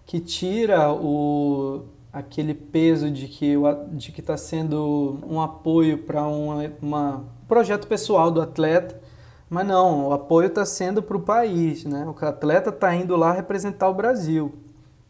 que 0.07 0.19
tira 0.21 0.91
o 0.91 1.83
aquele 2.11 2.55
peso 2.55 3.11
de 3.11 3.27
que 3.29 3.55
de 3.91 4.13
que 4.13 4.21
está 4.21 4.37
sendo 4.37 5.19
um 5.29 5.41
apoio 5.41 5.99
para 5.99 6.27
um 6.27 6.73
uma 6.81 7.25
projeto 7.47 7.87
pessoal 7.87 8.31
do 8.31 8.41
atleta 8.41 8.99
mas 9.49 9.67
não, 9.67 10.09
o 10.09 10.13
apoio 10.13 10.49
está 10.49 10.65
sendo 10.65 11.03
para 11.03 11.17
o 11.17 11.21
país, 11.21 11.85
né? 11.85 12.07
O 12.07 12.25
atleta 12.25 12.71
está 12.71 12.95
indo 12.95 13.17
lá 13.17 13.33
representar 13.33 13.89
o 13.89 13.95
Brasil. 13.95 14.55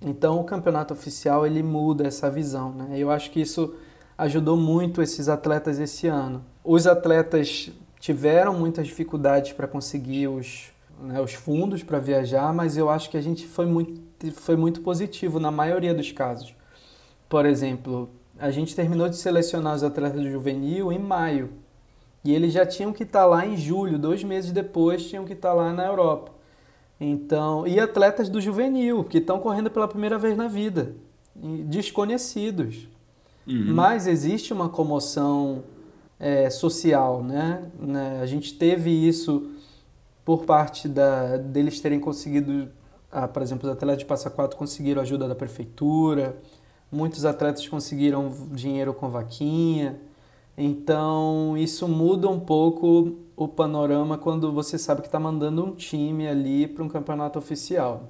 Então 0.00 0.40
o 0.40 0.44
campeonato 0.44 0.94
oficial 0.94 1.46
ele 1.46 1.62
muda 1.62 2.06
essa 2.06 2.30
visão, 2.30 2.72
né? 2.72 2.96
Eu 2.96 3.10
acho 3.10 3.30
que 3.30 3.40
isso 3.40 3.74
ajudou 4.16 4.56
muito 4.56 5.02
esses 5.02 5.28
atletas 5.28 5.78
esse 5.78 6.06
ano. 6.06 6.44
Os 6.64 6.86
atletas 6.86 7.70
tiveram 7.98 8.54
muitas 8.54 8.86
dificuldades 8.86 9.52
para 9.52 9.66
conseguir 9.66 10.28
os, 10.28 10.72
né, 11.00 11.20
os 11.20 11.34
fundos 11.34 11.82
para 11.82 11.98
viajar, 11.98 12.52
mas 12.52 12.76
eu 12.76 12.88
acho 12.88 13.10
que 13.10 13.16
a 13.16 13.20
gente 13.20 13.46
foi 13.46 13.66
muito, 13.66 14.00
foi 14.34 14.56
muito 14.56 14.80
positivo 14.82 15.40
na 15.40 15.50
maioria 15.50 15.94
dos 15.94 16.12
casos. 16.12 16.54
Por 17.28 17.44
exemplo, 17.44 18.08
a 18.38 18.50
gente 18.50 18.74
terminou 18.74 19.08
de 19.08 19.16
selecionar 19.16 19.74
os 19.74 19.82
atletas 19.82 20.20
do 20.20 20.30
juvenil 20.30 20.92
em 20.92 20.98
maio. 20.98 21.50
E 22.28 22.34
eles 22.34 22.52
já 22.52 22.66
tinham 22.66 22.92
que 22.92 23.04
estar 23.04 23.20
tá 23.20 23.24
lá 23.24 23.46
em 23.46 23.56
julho, 23.56 23.98
dois 23.98 24.22
meses 24.22 24.52
depois, 24.52 25.08
tinham 25.08 25.24
que 25.24 25.32
estar 25.32 25.48
tá 25.48 25.54
lá 25.54 25.72
na 25.72 25.86
Europa. 25.86 26.30
Então, 27.00 27.66
e 27.66 27.80
atletas 27.80 28.28
do 28.28 28.38
juvenil, 28.38 29.02
que 29.02 29.16
estão 29.16 29.38
correndo 29.38 29.70
pela 29.70 29.88
primeira 29.88 30.18
vez 30.18 30.36
na 30.36 30.46
vida, 30.46 30.94
desconhecidos. 31.34 32.86
Uhum. 33.46 33.72
Mas 33.72 34.06
existe 34.06 34.52
uma 34.52 34.68
comoção 34.68 35.64
é, 36.20 36.50
social, 36.50 37.22
né? 37.22 37.62
né? 37.80 38.20
A 38.20 38.26
gente 38.26 38.52
teve 38.58 38.90
isso 38.90 39.50
por 40.22 40.44
parte 40.44 40.86
da, 40.86 41.38
deles 41.38 41.80
terem 41.80 41.98
conseguido, 41.98 42.68
ah, 43.10 43.26
por 43.26 43.40
exemplo, 43.40 43.66
os 43.66 43.74
atletas 43.74 44.00
de 44.00 44.04
Passa 44.04 44.28
Quatro 44.28 44.58
conseguiram 44.58 45.00
ajuda 45.00 45.26
da 45.26 45.34
prefeitura, 45.34 46.36
muitos 46.92 47.24
atletas 47.24 47.66
conseguiram 47.66 48.30
dinheiro 48.52 48.92
com 48.92 49.08
vaquinha. 49.08 49.98
Então, 50.60 51.56
isso 51.56 51.86
muda 51.86 52.28
um 52.28 52.40
pouco 52.40 53.16
o 53.36 53.46
panorama 53.46 54.18
quando 54.18 54.52
você 54.52 54.76
sabe 54.76 55.02
que 55.02 55.06
está 55.06 55.20
mandando 55.20 55.64
um 55.64 55.72
time 55.72 56.26
ali 56.26 56.66
para 56.66 56.82
um 56.82 56.88
campeonato 56.88 57.38
oficial. 57.38 58.08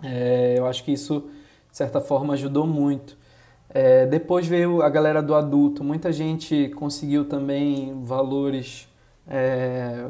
É, 0.00 0.54
eu 0.56 0.64
acho 0.64 0.84
que 0.84 0.92
isso, 0.92 1.28
de 1.68 1.76
certa 1.76 2.00
forma, 2.00 2.34
ajudou 2.34 2.68
muito. 2.68 3.18
É, 3.68 4.06
depois 4.06 4.46
veio 4.46 4.80
a 4.80 4.88
galera 4.88 5.20
do 5.20 5.34
adulto. 5.34 5.82
Muita 5.82 6.12
gente 6.12 6.68
conseguiu 6.76 7.24
também 7.24 8.00
valores, 8.04 8.88
é, 9.26 10.06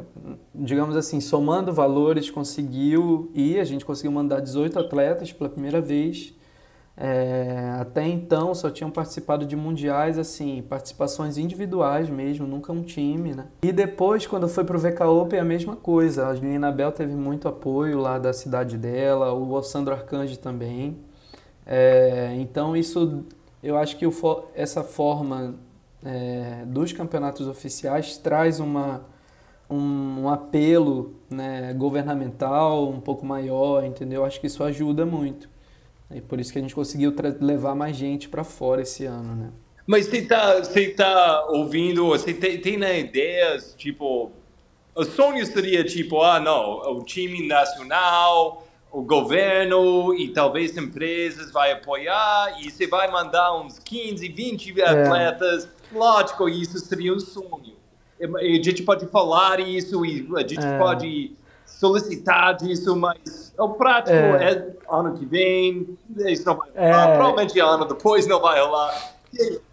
digamos 0.53 0.95
assim, 0.95 1.19
somando 1.19 1.73
valores, 1.73 2.29
conseguiu 2.29 3.31
e 3.33 3.59
a 3.59 3.63
gente 3.63 3.83
conseguiu 3.83 4.11
mandar 4.11 4.41
18 4.41 4.77
atletas 4.77 5.33
pela 5.33 5.49
primeira 5.49 5.81
vez 5.81 6.36
é, 6.99 7.77
até 7.79 8.07
então 8.07 8.55
só 8.55 8.71
tinham 8.71 8.89
participado 8.89 9.45
de 9.45 9.55
mundiais, 9.55 10.17
assim, 10.17 10.63
participações 10.67 11.37
individuais 11.37 12.09
mesmo, 12.09 12.47
nunca 12.47 12.73
um 12.73 12.81
time, 12.81 13.35
né? 13.35 13.45
E 13.61 13.71
depois, 13.71 14.25
quando 14.25 14.49
foi 14.49 14.63
pro 14.63 14.79
VK 14.79 15.03
Open, 15.03 15.39
a 15.39 15.43
mesma 15.43 15.75
coisa. 15.75 16.27
A 16.27 16.33
Lina 16.33 16.71
Bel 16.71 16.91
teve 16.91 17.13
muito 17.13 17.47
apoio 17.47 17.99
lá 17.99 18.17
da 18.17 18.33
cidade 18.33 18.79
dela, 18.79 19.31
o 19.31 19.61
Sandro 19.61 19.93
Arcanjo 19.93 20.39
também. 20.39 20.97
É, 21.63 22.35
então 22.39 22.75
isso, 22.75 23.25
eu 23.61 23.77
acho 23.77 23.95
que 23.97 24.07
o, 24.07 24.11
essa 24.55 24.83
forma 24.83 25.53
é, 26.03 26.63
dos 26.65 26.93
campeonatos 26.93 27.47
oficiais 27.47 28.17
traz 28.17 28.59
uma, 28.59 29.01
um, 29.69 30.23
um 30.23 30.29
apelo 30.29 31.13
né, 31.29 31.73
governamental 31.73 32.89
um 32.89 32.99
pouco 32.99 33.23
maior, 33.23 33.83
entendeu? 33.83 34.25
Acho 34.25 34.41
que 34.41 34.47
isso 34.47 34.63
ajuda 34.63 35.05
muito. 35.05 35.47
E 36.11 36.21
por 36.21 36.39
isso 36.39 36.51
que 36.51 36.59
a 36.59 36.61
gente 36.61 36.75
conseguiu 36.75 37.13
levar 37.41 37.75
mais 37.75 37.95
gente 37.95 38.29
para 38.29 38.43
fora 38.43 38.81
esse 38.81 39.05
ano, 39.05 39.35
né? 39.35 39.51
Mas 39.85 40.07
você 40.07 40.17
está 40.17 40.59
você 40.59 40.89
tá 40.89 41.45
ouvindo, 41.49 42.07
você 42.07 42.33
tem, 42.33 42.59
tem 42.59 42.77
né, 42.77 42.99
ideias, 42.99 43.73
tipo, 43.77 44.31
o 44.93 45.03
sonho 45.05 45.45
seria 45.45 45.83
tipo, 45.83 46.21
ah, 46.21 46.39
não, 46.39 46.97
o 46.97 47.03
time 47.03 47.47
nacional, 47.47 48.67
o 48.91 49.01
governo 49.01 50.13
e 50.13 50.29
talvez 50.29 50.75
empresas 50.75 51.51
vai 51.51 51.71
apoiar 51.71 52.57
e 52.59 52.71
você 52.71 52.87
vai 52.87 53.09
mandar 53.09 53.55
uns 53.55 53.79
15, 53.79 54.27
20 54.27 54.81
é. 54.81 54.83
atletas. 54.83 55.69
Lógico, 55.91 56.49
isso 56.49 56.79
seria 56.79 57.13
um 57.13 57.19
sonho. 57.19 57.75
A 58.19 58.63
gente 58.63 58.83
pode 58.83 59.05
falar 59.07 59.59
isso 59.59 60.05
e 60.05 60.27
a 60.35 60.41
gente 60.41 60.65
é. 60.65 60.77
pode 60.79 61.33
solicitar 61.65 62.55
disso, 62.55 62.95
mas 62.95 63.46
o 63.57 63.69
prático 63.69 64.15
é, 64.15 64.53
é 64.53 64.67
ano 64.89 65.13
que 65.17 65.25
vem, 65.25 65.97
isso 66.15 66.45
não 66.45 66.55
vai 66.55 66.69
rolar, 66.69 67.09
é... 67.09 67.15
provavelmente 67.15 67.59
ano 67.59 67.85
depois 67.85 68.27
não 68.27 68.39
vai 68.39 68.59
rolar. 68.61 69.17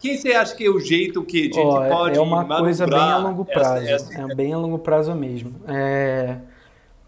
Quem 0.01 0.16
você 0.16 0.32
acha 0.32 0.55
que 0.55 0.64
é 0.64 0.70
o 0.70 0.80
jeito 0.80 1.22
que 1.22 1.41
a 1.41 1.45
gente 1.45 1.61
oh, 1.61 1.89
pode 1.89 2.18
É 2.18 2.20
uma 2.20 2.45
coisa 2.45 2.87
bem 2.87 2.99
a 2.99 3.18
longo 3.18 3.45
prazo, 3.45 3.87
essa, 3.87 4.12
essa... 4.12 4.32
é 4.32 4.35
bem 4.35 4.53
a 4.53 4.59
longo 4.59 4.78
prazo 4.78 5.14
mesmo. 5.14 5.55
É, 5.68 6.39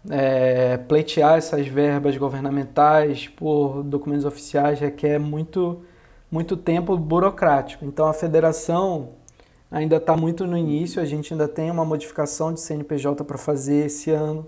é, 0.09 0.77
pleitear 0.77 1.37
essas 1.37 1.67
verbas 1.67 2.15
governamentais 2.17 3.27
por 3.27 3.83
documentos 3.83 4.25
oficiais 4.25 4.79
requer 4.79 5.19
muito, 5.19 5.81
muito 6.31 6.55
tempo 6.55 6.95
burocrático. 6.97 7.85
Então 7.85 8.07
a 8.07 8.13
federação 8.13 9.09
ainda 9.69 9.97
está 9.97 10.15
muito 10.15 10.47
no 10.47 10.57
início, 10.57 11.01
a 11.01 11.05
gente 11.05 11.33
ainda 11.33 11.47
tem 11.47 11.69
uma 11.69 11.83
modificação 11.83 12.53
de 12.53 12.61
CNPJ 12.61 13.23
para 13.23 13.37
fazer 13.37 13.87
esse 13.87 14.09
ano 14.11 14.47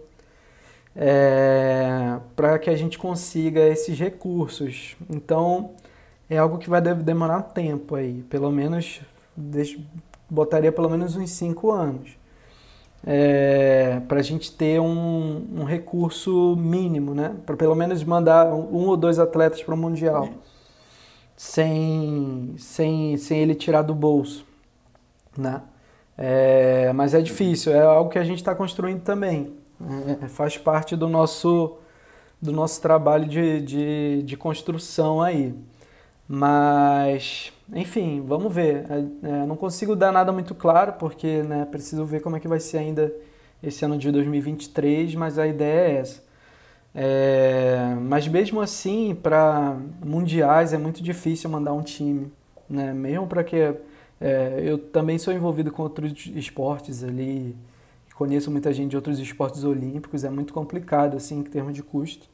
é, 0.95 2.17
para 2.35 2.59
que 2.59 2.69
a 2.69 2.75
gente 2.75 2.97
consiga 2.97 3.61
esses 3.61 3.97
recursos. 3.97 4.95
Então, 5.09 5.71
é 6.29 6.37
algo 6.37 6.57
que 6.57 6.69
vai 6.69 6.81
demorar 6.81 7.41
tempo 7.41 7.95
aí, 7.95 8.23
pelo 8.29 8.51
menos, 8.51 9.01
botaria 10.29 10.71
pelo 10.71 10.89
menos 10.89 11.15
uns 11.15 11.31
cinco 11.31 11.71
anos, 11.71 12.17
é, 13.05 14.01
para 14.07 14.19
a 14.19 14.23
gente 14.23 14.51
ter 14.51 14.79
um, 14.79 15.47
um, 15.57 15.63
recurso 15.63 16.55
mínimo, 16.57 17.15
né? 17.15 17.35
Para 17.45 17.55
pelo 17.55 17.75
menos 17.75 18.03
mandar 18.03 18.47
um 18.53 18.87
ou 18.87 18.97
dois 18.97 19.19
atletas 19.19 19.63
para 19.63 19.73
o 19.73 19.77
Mundial, 19.77 20.29
sem, 21.35 22.53
sem, 22.57 23.17
sem 23.17 23.39
ele 23.39 23.55
tirar 23.55 23.81
do 23.81 23.95
bolso, 23.95 24.45
né? 25.37 25.61
É, 26.17 26.91
mas 26.93 27.13
é 27.13 27.21
difícil, 27.21 27.73
é 27.73 27.81
algo 27.81 28.09
que 28.09 28.19
a 28.19 28.23
gente 28.25 28.39
está 28.39 28.53
construindo 28.53 29.01
também. 29.01 29.59
É, 30.21 30.27
faz 30.27 30.57
parte 30.57 30.95
do 30.95 31.07
nosso, 31.07 31.77
do 32.41 32.51
nosso 32.51 32.82
trabalho 32.82 33.25
de, 33.25 33.61
de, 33.61 34.23
de 34.23 34.38
construção 34.38 35.21
aí. 35.21 35.53
Mas, 36.27 37.51
enfim, 37.73 38.23
vamos 38.25 38.53
ver. 38.53 38.86
É, 39.23 39.45
não 39.45 39.55
consigo 39.55 39.95
dar 39.95 40.11
nada 40.11 40.32
muito 40.32 40.53
claro, 40.53 40.93
porque 40.93 41.43
né, 41.43 41.65
preciso 41.65 42.05
ver 42.05 42.21
como 42.21 42.36
é 42.36 42.39
que 42.39 42.47
vai 42.47 42.59
ser 42.59 42.77
ainda 42.80 43.11
esse 43.63 43.84
ano 43.84 43.97
de 43.97 44.11
2023, 44.11 45.15
mas 45.15 45.39
a 45.39 45.47
ideia 45.47 45.91
é 45.91 45.95
essa. 45.97 46.23
É, 46.93 47.95
mas 48.01 48.27
mesmo 48.27 48.61
assim, 48.61 49.15
para 49.15 49.77
mundiais 50.03 50.73
é 50.73 50.77
muito 50.77 51.03
difícil 51.03 51.49
mandar 51.49 51.73
um 51.73 51.82
time, 51.84 52.32
né? 52.69 52.93
Mesmo 52.93 53.27
para 53.27 53.43
que 53.43 53.55
é, 54.21 54.61
eu 54.63 54.77
também 54.77 55.17
sou 55.17 55.34
envolvido 55.34 55.71
com 55.71 55.84
outros 55.84 56.13
esportes 56.36 57.03
ali, 57.03 57.55
conheço 58.20 58.51
muita 58.51 58.74
gente 58.74 58.89
de 58.89 58.97
outros 58.97 59.17
esportes 59.17 59.63
olímpicos, 59.63 60.26
é 60.26 60.30
muito 60.30 60.53
complicado 60.53 61.15
assim 61.15 61.39
em 61.39 61.43
termos 61.43 61.74
de 61.74 61.82
custo. 61.82 62.28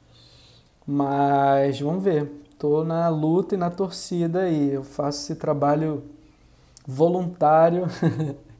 Mas 0.85 1.79
vamos 1.79 2.03
ver. 2.03 2.27
Tô 2.57 2.83
na 2.83 3.07
luta 3.07 3.53
e 3.53 3.57
na 3.57 3.69
torcida 3.69 4.41
aí. 4.41 4.73
Eu 4.73 4.83
faço 4.83 5.21
esse 5.21 5.35
trabalho 5.35 6.03
voluntário 6.87 7.85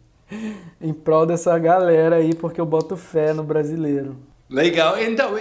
em 0.79 0.93
prol 0.93 1.25
dessa 1.25 1.57
galera 1.57 2.17
aí, 2.17 2.35
porque 2.35 2.61
eu 2.61 2.65
boto 2.65 2.95
fé 2.95 3.33
no 3.33 3.43
brasileiro. 3.43 4.15
Legal. 4.47 5.01
Então, 5.01 5.31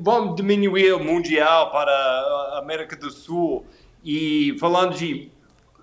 vamos 0.00 0.36
diminuir 0.36 0.92
o 0.92 1.02
Mundial 1.02 1.72
para 1.72 1.90
a 1.90 2.60
América 2.60 2.94
do 2.94 3.10
Sul. 3.10 3.66
E 4.04 4.56
falando 4.60 4.94
de 4.94 5.28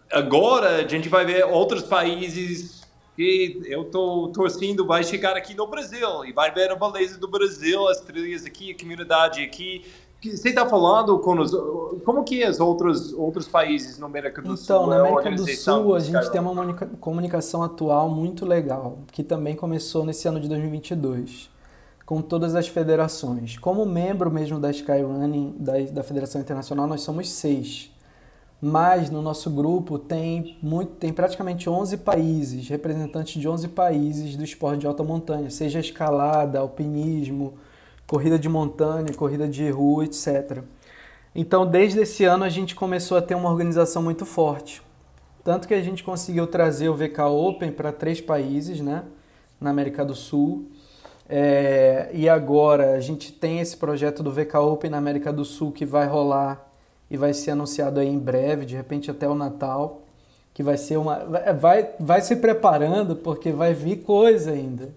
agora, 0.09 0.77
a 0.77 0.87
gente 0.87 1.09
vai 1.09 1.25
ver 1.25 1.43
outros 1.43 1.83
países 1.83 2.82
que 3.15 3.61
eu 3.65 3.83
estou 3.83 4.29
torcendo 4.29 4.85
vai 4.85 5.03
chegar 5.03 5.35
aqui 5.35 5.53
no 5.53 5.67
Brasil 5.67 6.25
e 6.25 6.31
vai 6.31 6.51
ver 6.51 6.71
a 6.71 6.75
beleza 6.75 7.17
do 7.17 7.27
Brasil, 7.27 7.87
as 7.87 8.01
trilhas 8.01 8.45
aqui, 8.45 8.71
a 8.71 8.79
comunidade 8.79 9.41
aqui. 9.41 9.85
Você 10.23 10.49
está 10.49 10.65
falando 10.65 11.19
com 11.19 11.37
os, 11.39 11.51
como 12.05 12.23
que 12.23 12.47
os 12.47 12.59
outros 12.59 13.11
outros 13.13 13.47
países 13.47 13.99
na 13.99 14.05
América 14.05 14.41
do 14.41 14.53
então, 14.53 14.57
Sul? 14.57 14.75
Então, 14.75 14.87
na 14.87 14.99
América 14.99 15.31
do 15.31 15.47
Sul 15.47 15.95
a 15.95 15.99
gente 15.99 16.31
tem 16.31 16.39
uma 16.39 16.73
comunicação 16.99 17.61
atual 17.61 18.09
muito 18.09 18.45
legal, 18.45 18.99
que 19.11 19.21
também 19.21 19.55
começou 19.55 20.05
nesse 20.05 20.27
ano 20.27 20.39
de 20.39 20.47
2022 20.47 21.51
com 22.05 22.21
todas 22.21 22.55
as 22.55 22.67
federações. 22.67 23.57
Como 23.57 23.85
membro 23.85 24.29
mesmo 24.29 24.59
da 24.59 24.69
Skyrunning, 24.71 25.55
da, 25.57 25.73
da 25.91 26.03
Federação 26.03 26.41
Internacional, 26.41 26.87
nós 26.87 27.01
somos 27.01 27.29
seis. 27.29 27.92
Mas 28.65 29.09
no 29.09 29.21
nosso 29.21 29.49
grupo 29.49 29.99
tem, 29.99 30.57
muito, 30.61 30.93
tem 30.93 31.11
praticamente 31.11 31.69
11 31.69 31.97
países, 31.97 32.69
representantes 32.69 33.41
de 33.41 33.45
11 33.45 33.67
países 33.67 34.37
do 34.37 34.43
esporte 34.45 34.79
de 34.79 34.87
alta 34.87 35.03
montanha, 35.03 35.49
seja 35.49 35.81
escalada, 35.81 36.59
alpinismo, 36.59 37.55
corrida 38.07 38.39
de 38.39 38.47
montanha, 38.47 39.13
corrida 39.17 39.49
de 39.49 39.69
rua, 39.69 40.05
etc. 40.05 40.63
Então, 41.35 41.65
desde 41.65 41.99
esse 41.99 42.23
ano, 42.23 42.45
a 42.45 42.49
gente 42.49 42.73
começou 42.73 43.17
a 43.17 43.21
ter 43.21 43.35
uma 43.35 43.51
organização 43.51 44.01
muito 44.01 44.25
forte. 44.25 44.81
Tanto 45.43 45.67
que 45.67 45.73
a 45.73 45.81
gente 45.81 46.01
conseguiu 46.01 46.47
trazer 46.47 46.87
o 46.87 46.95
VK 46.95 47.19
Open 47.23 47.69
para 47.69 47.91
três 47.91 48.21
países, 48.21 48.79
né? 48.79 49.03
Na 49.59 49.71
América 49.71 50.05
do 50.05 50.15
Sul. 50.15 50.71
É, 51.27 52.09
e 52.13 52.29
agora 52.29 52.93
a 52.93 52.99
gente 53.01 53.33
tem 53.33 53.59
esse 53.59 53.75
projeto 53.75 54.23
do 54.23 54.31
VK 54.31 54.55
Open 54.55 54.89
na 54.89 54.99
América 54.99 55.33
do 55.33 55.43
Sul 55.43 55.73
que 55.73 55.85
vai 55.85 56.07
rolar 56.07 56.72
e 57.13 57.17
vai 57.17 57.33
ser 57.33 57.51
anunciado 57.51 57.99
aí 57.99 58.09
em 58.09 58.19
breve, 58.19 58.65
de 58.65 58.75
repente 58.75 59.09
até 59.09 59.29
o 59.29 59.35
Natal, 59.35 60.01
que 60.53 60.61
vai 60.61 60.75
ser 60.75 60.97
uma 60.97 61.19
vai 61.59 61.91
vai 61.99 62.21
se 62.21 62.35
preparando 62.35 63.15
porque 63.15 63.51
vai 63.51 63.73
vir 63.73 63.97
coisa 63.97 64.51
ainda. 64.51 64.89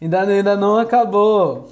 Ainda, 0.00 0.20
ainda 0.20 0.56
não 0.56 0.76
acabou. 0.78 1.70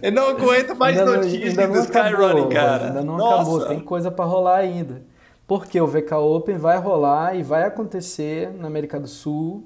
Eu 0.00 0.10
não 0.10 0.28
aguento 0.30 0.74
mais 0.76 0.96
notícias 0.96 1.54
do 1.54 1.78
Skyrunning, 1.80 2.48
cara. 2.48 2.86
Ainda 2.86 3.02
não 3.02 3.16
Nossa. 3.16 3.34
acabou, 3.34 3.66
tem 3.66 3.80
coisa 3.80 4.10
para 4.10 4.24
rolar 4.24 4.56
ainda. 4.56 5.02
Porque 5.46 5.78
o 5.78 5.86
VK 5.86 6.14
Open 6.14 6.56
vai 6.56 6.78
rolar 6.78 7.36
e 7.36 7.42
vai 7.42 7.64
acontecer 7.64 8.50
na 8.54 8.66
América 8.66 8.98
do 8.98 9.06
Sul 9.06 9.64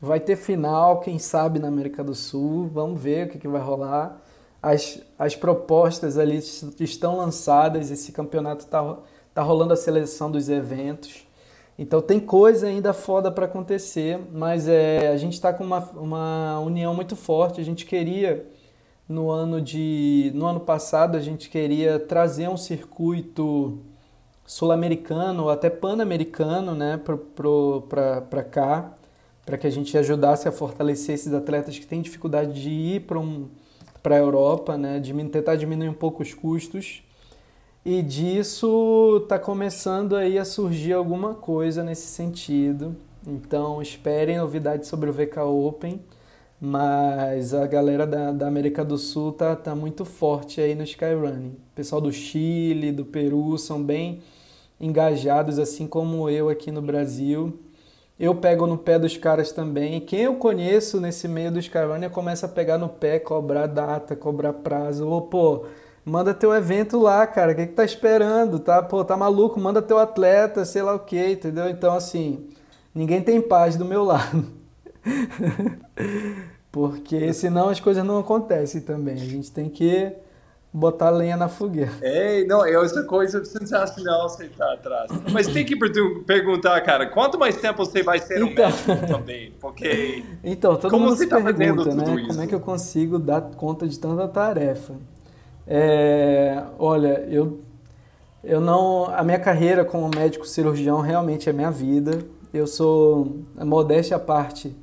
Vai 0.00 0.18
ter 0.18 0.36
final, 0.36 1.00
quem 1.00 1.18
sabe, 1.18 1.58
na 1.58 1.68
América 1.68 2.02
do 2.02 2.14
Sul. 2.14 2.70
Vamos 2.72 2.98
ver 3.02 3.26
o 3.26 3.30
que, 3.30 3.38
que 3.38 3.46
vai 3.46 3.60
rolar. 3.60 4.18
As, 4.62 5.00
as 5.18 5.34
propostas 5.34 6.18
ali 6.18 6.38
estão 6.80 7.16
lançadas, 7.16 7.90
esse 7.90 8.12
campeonato 8.12 8.64
está 8.64 8.98
tá 9.32 9.42
rolando 9.42 9.72
a 9.72 9.76
seleção 9.76 10.30
dos 10.30 10.48
eventos. 10.48 11.26
Então 11.78 12.02
tem 12.02 12.20
coisa 12.20 12.66
ainda 12.66 12.92
foda 12.92 13.30
para 13.30 13.46
acontecer, 13.46 14.20
mas 14.32 14.68
é, 14.68 15.08
a 15.08 15.16
gente 15.16 15.32
está 15.32 15.50
com 15.50 15.64
uma, 15.64 15.78
uma 15.92 16.60
união 16.60 16.94
muito 16.94 17.16
forte. 17.16 17.58
A 17.60 17.64
gente 17.64 17.86
queria, 17.86 18.46
no 19.08 19.30
ano, 19.30 19.62
de, 19.62 20.30
no 20.34 20.44
ano 20.44 20.60
passado, 20.60 21.16
a 21.16 21.20
gente 21.20 21.48
queria 21.48 21.98
trazer 21.98 22.48
um 22.48 22.56
circuito 22.56 23.78
sul-americano 24.44 25.44
ou 25.44 25.50
até 25.50 25.70
pan-americano 25.70 26.74
né, 26.74 27.00
para 28.28 28.42
cá 28.42 28.92
para 29.46 29.56
que 29.56 29.66
a 29.66 29.70
gente 29.70 29.96
ajudasse 29.96 30.46
a 30.46 30.52
fortalecer 30.52 31.14
esses 31.14 31.32
atletas 31.32 31.78
que 31.78 31.86
têm 31.86 32.02
dificuldade 32.02 32.52
de 32.60 32.70
ir 32.70 33.00
para 33.00 33.18
um, 33.18 33.48
a 34.04 34.18
Europa, 34.18 34.76
né? 34.76 35.00
tentar 35.30 35.56
diminuir 35.56 35.88
um 35.88 35.94
pouco 35.94 36.22
os 36.22 36.34
custos. 36.34 37.02
E 37.84 38.02
disso 38.02 39.20
está 39.22 39.38
começando 39.38 40.14
aí 40.14 40.38
a 40.38 40.44
surgir 40.44 40.92
alguma 40.92 41.34
coisa 41.34 41.82
nesse 41.82 42.06
sentido. 42.08 42.94
Então 43.26 43.80
esperem 43.80 44.38
novidades 44.38 44.88
sobre 44.88 45.08
o 45.08 45.12
VK 45.12 45.40
Open, 45.40 46.00
mas 46.60 47.54
a 47.54 47.66
galera 47.66 48.06
da, 48.06 48.32
da 48.32 48.46
América 48.46 48.84
do 48.84 48.98
Sul 48.98 49.32
tá, 49.32 49.56
tá 49.56 49.74
muito 49.74 50.04
forte 50.04 50.60
aí 50.60 50.74
no 50.74 50.84
Skyrunning. 50.84 51.50
O 51.50 51.74
pessoal 51.74 52.00
do 52.00 52.12
Chile, 52.12 52.92
do 52.92 53.04
Peru 53.04 53.56
são 53.56 53.82
bem 53.82 54.20
engajados, 54.80 55.58
assim 55.58 55.86
como 55.86 56.28
eu 56.28 56.48
aqui 56.48 56.70
no 56.70 56.82
Brasil 56.82 57.58
eu 58.20 58.34
pego 58.34 58.66
no 58.66 58.76
pé 58.76 58.98
dos 58.98 59.16
caras 59.16 59.50
também. 59.50 59.98
Quem 59.98 60.20
eu 60.24 60.34
conheço 60.34 61.00
nesse 61.00 61.26
meio 61.26 61.50
dos 61.50 61.64
Skyrunner 61.64 62.10
começa 62.10 62.44
a 62.44 62.48
pegar 62.50 62.76
no 62.76 62.86
pé, 62.86 63.18
cobrar 63.18 63.66
data, 63.66 64.14
cobrar 64.14 64.52
prazo. 64.52 65.08
Ou, 65.08 65.22
pô, 65.22 65.64
manda 66.04 66.34
teu 66.34 66.54
evento 66.54 67.00
lá, 67.00 67.26
cara. 67.26 67.52
O 67.52 67.54
que, 67.54 67.66
que 67.66 67.72
tá 67.72 67.82
esperando? 67.82 68.58
Tá, 68.58 68.82
pô, 68.82 69.02
tá 69.02 69.16
maluco? 69.16 69.58
Manda 69.58 69.80
teu 69.80 69.98
atleta, 69.98 70.66
sei 70.66 70.82
lá 70.82 70.94
o 70.94 70.98
que, 70.98 71.32
entendeu? 71.32 71.70
Então, 71.70 71.94
assim, 71.94 72.46
ninguém 72.94 73.22
tem 73.22 73.40
paz 73.40 73.76
do 73.76 73.86
meu 73.86 74.04
lado. 74.04 74.44
Porque 76.70 77.32
senão 77.32 77.70
as 77.70 77.80
coisas 77.80 78.04
não 78.04 78.18
acontecem 78.18 78.82
também. 78.82 79.14
A 79.14 79.18
gente 79.24 79.50
tem 79.50 79.70
que 79.70 80.12
botar 80.72 81.10
lenha 81.10 81.36
na 81.36 81.48
fogueira. 81.48 81.90
É, 82.00 82.44
não, 82.44 82.64
é 82.64 82.78
outra 82.78 83.02
coisa 83.04 83.44
sensacional 83.44 84.28
você 84.28 84.44
estar 84.44 84.72
atrás. 84.72 85.10
Mas 85.32 85.48
tem 85.48 85.64
que 85.64 85.76
perguntar, 86.24 86.80
cara, 86.82 87.06
quanto 87.06 87.38
mais 87.38 87.56
tempo 87.56 87.84
você 87.84 88.02
vai 88.02 88.18
ser 88.18 88.40
então... 88.40 88.68
um 88.68 88.70
médico 88.70 89.06
também? 89.06 89.52
Porque 89.60 90.24
então, 90.44 90.76
todo 90.76 90.90
como 90.90 91.06
mundo 91.06 91.16
você 91.16 91.24
se 91.24 91.30
tá 91.30 91.40
pergunta, 91.40 91.94
né? 91.94 92.04
Isso? 92.14 92.28
Como 92.28 92.42
é 92.42 92.46
que 92.46 92.54
eu 92.54 92.60
consigo 92.60 93.18
dar 93.18 93.40
conta 93.40 93.86
de 93.86 93.98
tanta 93.98 94.28
tarefa? 94.28 94.94
É, 95.66 96.62
olha, 96.78 97.26
eu 97.28 97.60
eu 98.42 98.60
não, 98.60 99.04
a 99.04 99.22
minha 99.22 99.38
carreira 99.38 99.84
como 99.84 100.08
médico 100.08 100.46
cirurgião 100.46 101.00
realmente 101.00 101.48
é 101.48 101.52
minha 101.52 101.70
vida. 101.70 102.24
Eu 102.52 102.66
sou, 102.66 103.42
modéstia 103.54 104.16
à 104.16 104.20
parte, 104.20 104.74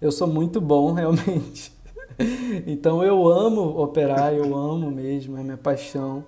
eu 0.00 0.10
sou 0.10 0.26
muito 0.26 0.60
bom 0.60 0.92
realmente. 0.94 1.72
então 2.66 3.02
eu 3.02 3.28
amo 3.28 3.80
operar, 3.80 4.34
eu 4.34 4.56
amo 4.56 4.90
mesmo, 4.90 5.38
é 5.38 5.42
minha 5.42 5.56
paixão. 5.56 6.24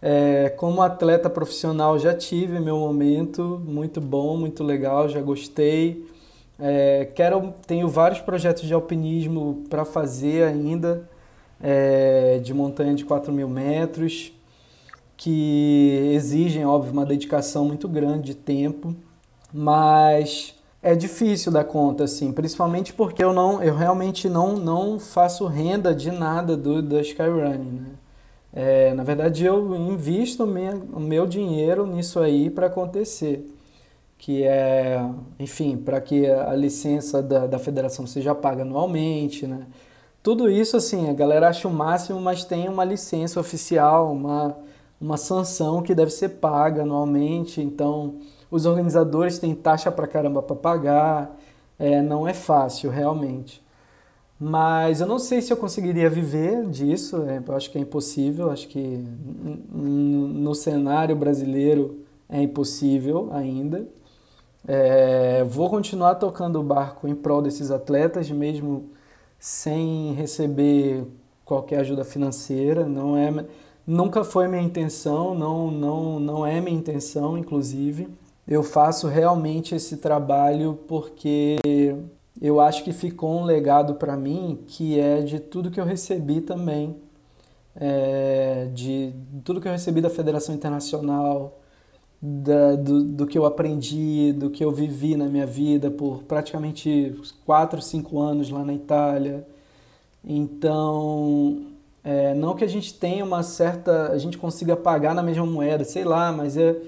É, 0.00 0.48
como 0.50 0.80
atleta 0.80 1.28
profissional 1.28 1.98
já 1.98 2.14
tive 2.14 2.60
meu 2.60 2.78
momento 2.78 3.60
muito 3.64 4.00
bom, 4.00 4.36
muito 4.36 4.62
legal, 4.62 5.08
já 5.08 5.20
gostei. 5.20 6.06
É, 6.58 7.08
quero, 7.14 7.54
tenho 7.66 7.88
vários 7.88 8.20
projetos 8.20 8.64
de 8.64 8.74
alpinismo 8.74 9.64
para 9.68 9.84
fazer 9.84 10.44
ainda, 10.44 11.08
é, 11.60 12.38
de 12.38 12.52
montanha 12.52 12.94
de 12.94 13.04
4 13.04 13.32
mil 13.32 13.48
metros, 13.48 14.32
que 15.16 16.10
exigem, 16.14 16.64
óbvio, 16.64 16.92
uma 16.92 17.06
dedicação 17.06 17.64
muito 17.64 17.88
grande 17.88 18.26
de 18.26 18.34
tempo, 18.34 18.94
mas 19.52 20.57
é 20.82 20.94
difícil 20.94 21.50
dar 21.50 21.64
conta, 21.64 22.04
assim, 22.04 22.32
principalmente 22.32 22.92
porque 22.92 23.22
eu 23.22 23.32
não, 23.32 23.62
eu 23.62 23.74
realmente 23.74 24.28
não, 24.28 24.56
não 24.56 24.98
faço 24.98 25.46
renda 25.46 25.94
de 25.94 26.10
nada 26.10 26.56
do, 26.56 26.80
do 26.80 27.00
Skyrunning, 27.00 27.80
né? 27.80 27.90
É, 28.52 28.94
na 28.94 29.04
verdade, 29.04 29.44
eu 29.44 29.74
invisto 29.76 30.46
minha, 30.46 30.74
o 30.92 31.00
meu 31.00 31.26
dinheiro 31.26 31.86
nisso 31.86 32.18
aí 32.18 32.48
para 32.48 32.66
acontecer, 32.66 33.46
que 34.16 34.42
é, 34.42 35.04
enfim, 35.38 35.76
para 35.76 36.00
que 36.00 36.26
a 36.26 36.54
licença 36.54 37.22
da, 37.22 37.46
da 37.46 37.58
federação 37.58 38.06
seja 38.06 38.34
paga 38.34 38.62
anualmente, 38.62 39.46
né? 39.46 39.66
Tudo 40.22 40.50
isso, 40.50 40.76
assim, 40.76 41.08
a 41.08 41.12
galera 41.12 41.48
acha 41.48 41.68
o 41.68 41.72
máximo, 41.72 42.20
mas 42.20 42.44
tem 42.44 42.68
uma 42.68 42.84
licença 42.84 43.38
oficial, 43.38 44.12
uma, 44.12 44.56
uma 45.00 45.16
sanção 45.16 45.82
que 45.82 45.94
deve 45.94 46.10
ser 46.10 46.30
paga 46.30 46.82
anualmente, 46.82 47.60
então 47.60 48.16
os 48.50 48.66
organizadores 48.66 49.38
têm 49.38 49.54
taxa 49.54 49.90
pra 49.90 50.06
caramba 50.06 50.42
para 50.42 50.56
pagar, 50.56 51.36
é, 51.78 52.02
não 52.02 52.26
é 52.26 52.34
fácil 52.34 52.90
realmente. 52.90 53.62
Mas 54.40 55.00
eu 55.00 55.06
não 55.06 55.18
sei 55.18 55.42
se 55.42 55.52
eu 55.52 55.56
conseguiria 55.56 56.08
viver 56.08 56.64
disso, 56.66 57.24
é, 57.24 57.42
eu 57.44 57.56
acho 57.56 57.70
que 57.70 57.78
é 57.78 57.80
impossível, 57.80 58.50
acho 58.50 58.68
que 58.68 59.04
no 59.72 60.54
cenário 60.54 61.16
brasileiro 61.16 62.04
é 62.28 62.40
impossível 62.42 63.30
ainda. 63.32 63.88
É, 64.66 65.44
vou 65.44 65.68
continuar 65.70 66.16
tocando 66.16 66.60
o 66.60 66.62
barco 66.62 67.08
em 67.08 67.14
prol 67.14 67.42
desses 67.42 67.70
atletas, 67.70 68.30
mesmo 68.30 68.90
sem 69.38 70.12
receber 70.14 71.04
qualquer 71.44 71.80
ajuda 71.80 72.04
financeira. 72.04 72.86
Não 72.86 73.16
é, 73.16 73.44
nunca 73.86 74.22
foi 74.22 74.46
minha 74.46 74.62
intenção, 74.62 75.34
não, 75.34 75.70
não, 75.70 76.20
não 76.20 76.46
é 76.46 76.60
minha 76.60 76.76
intenção, 76.76 77.36
inclusive. 77.36 78.08
Eu 78.48 78.62
faço 78.62 79.08
realmente 79.08 79.74
esse 79.74 79.98
trabalho 79.98 80.78
porque 80.88 81.58
eu 82.40 82.60
acho 82.60 82.82
que 82.82 82.94
ficou 82.94 83.40
um 83.40 83.44
legado 83.44 83.96
para 83.96 84.16
mim 84.16 84.60
que 84.66 84.98
é 84.98 85.20
de 85.20 85.38
tudo 85.38 85.70
que 85.70 85.78
eu 85.78 85.84
recebi 85.84 86.40
também, 86.40 86.96
é, 87.76 88.70
de 88.72 89.12
tudo 89.44 89.60
que 89.60 89.68
eu 89.68 89.72
recebi 89.72 90.00
da 90.00 90.08
Federação 90.08 90.54
Internacional, 90.54 91.60
da, 92.22 92.74
do, 92.74 93.04
do 93.04 93.26
que 93.26 93.36
eu 93.36 93.44
aprendi, 93.44 94.32
do 94.32 94.48
que 94.48 94.64
eu 94.64 94.72
vivi 94.72 95.14
na 95.14 95.26
minha 95.26 95.46
vida 95.46 95.90
por 95.90 96.22
praticamente 96.22 97.14
4, 97.44 97.82
5 97.82 98.18
anos 98.18 98.48
lá 98.48 98.64
na 98.64 98.72
Itália. 98.72 99.46
Então, 100.24 101.66
é, 102.02 102.32
não 102.34 102.56
que 102.56 102.64
a 102.64 102.68
gente 102.68 102.94
tenha 102.94 103.24
uma 103.24 103.42
certa. 103.42 104.10
a 104.10 104.18
gente 104.18 104.38
consiga 104.38 104.74
pagar 104.74 105.14
na 105.14 105.22
mesma 105.22 105.44
moeda, 105.44 105.84
sei 105.84 106.04
lá, 106.04 106.32
mas 106.32 106.56
eu, 106.56 106.82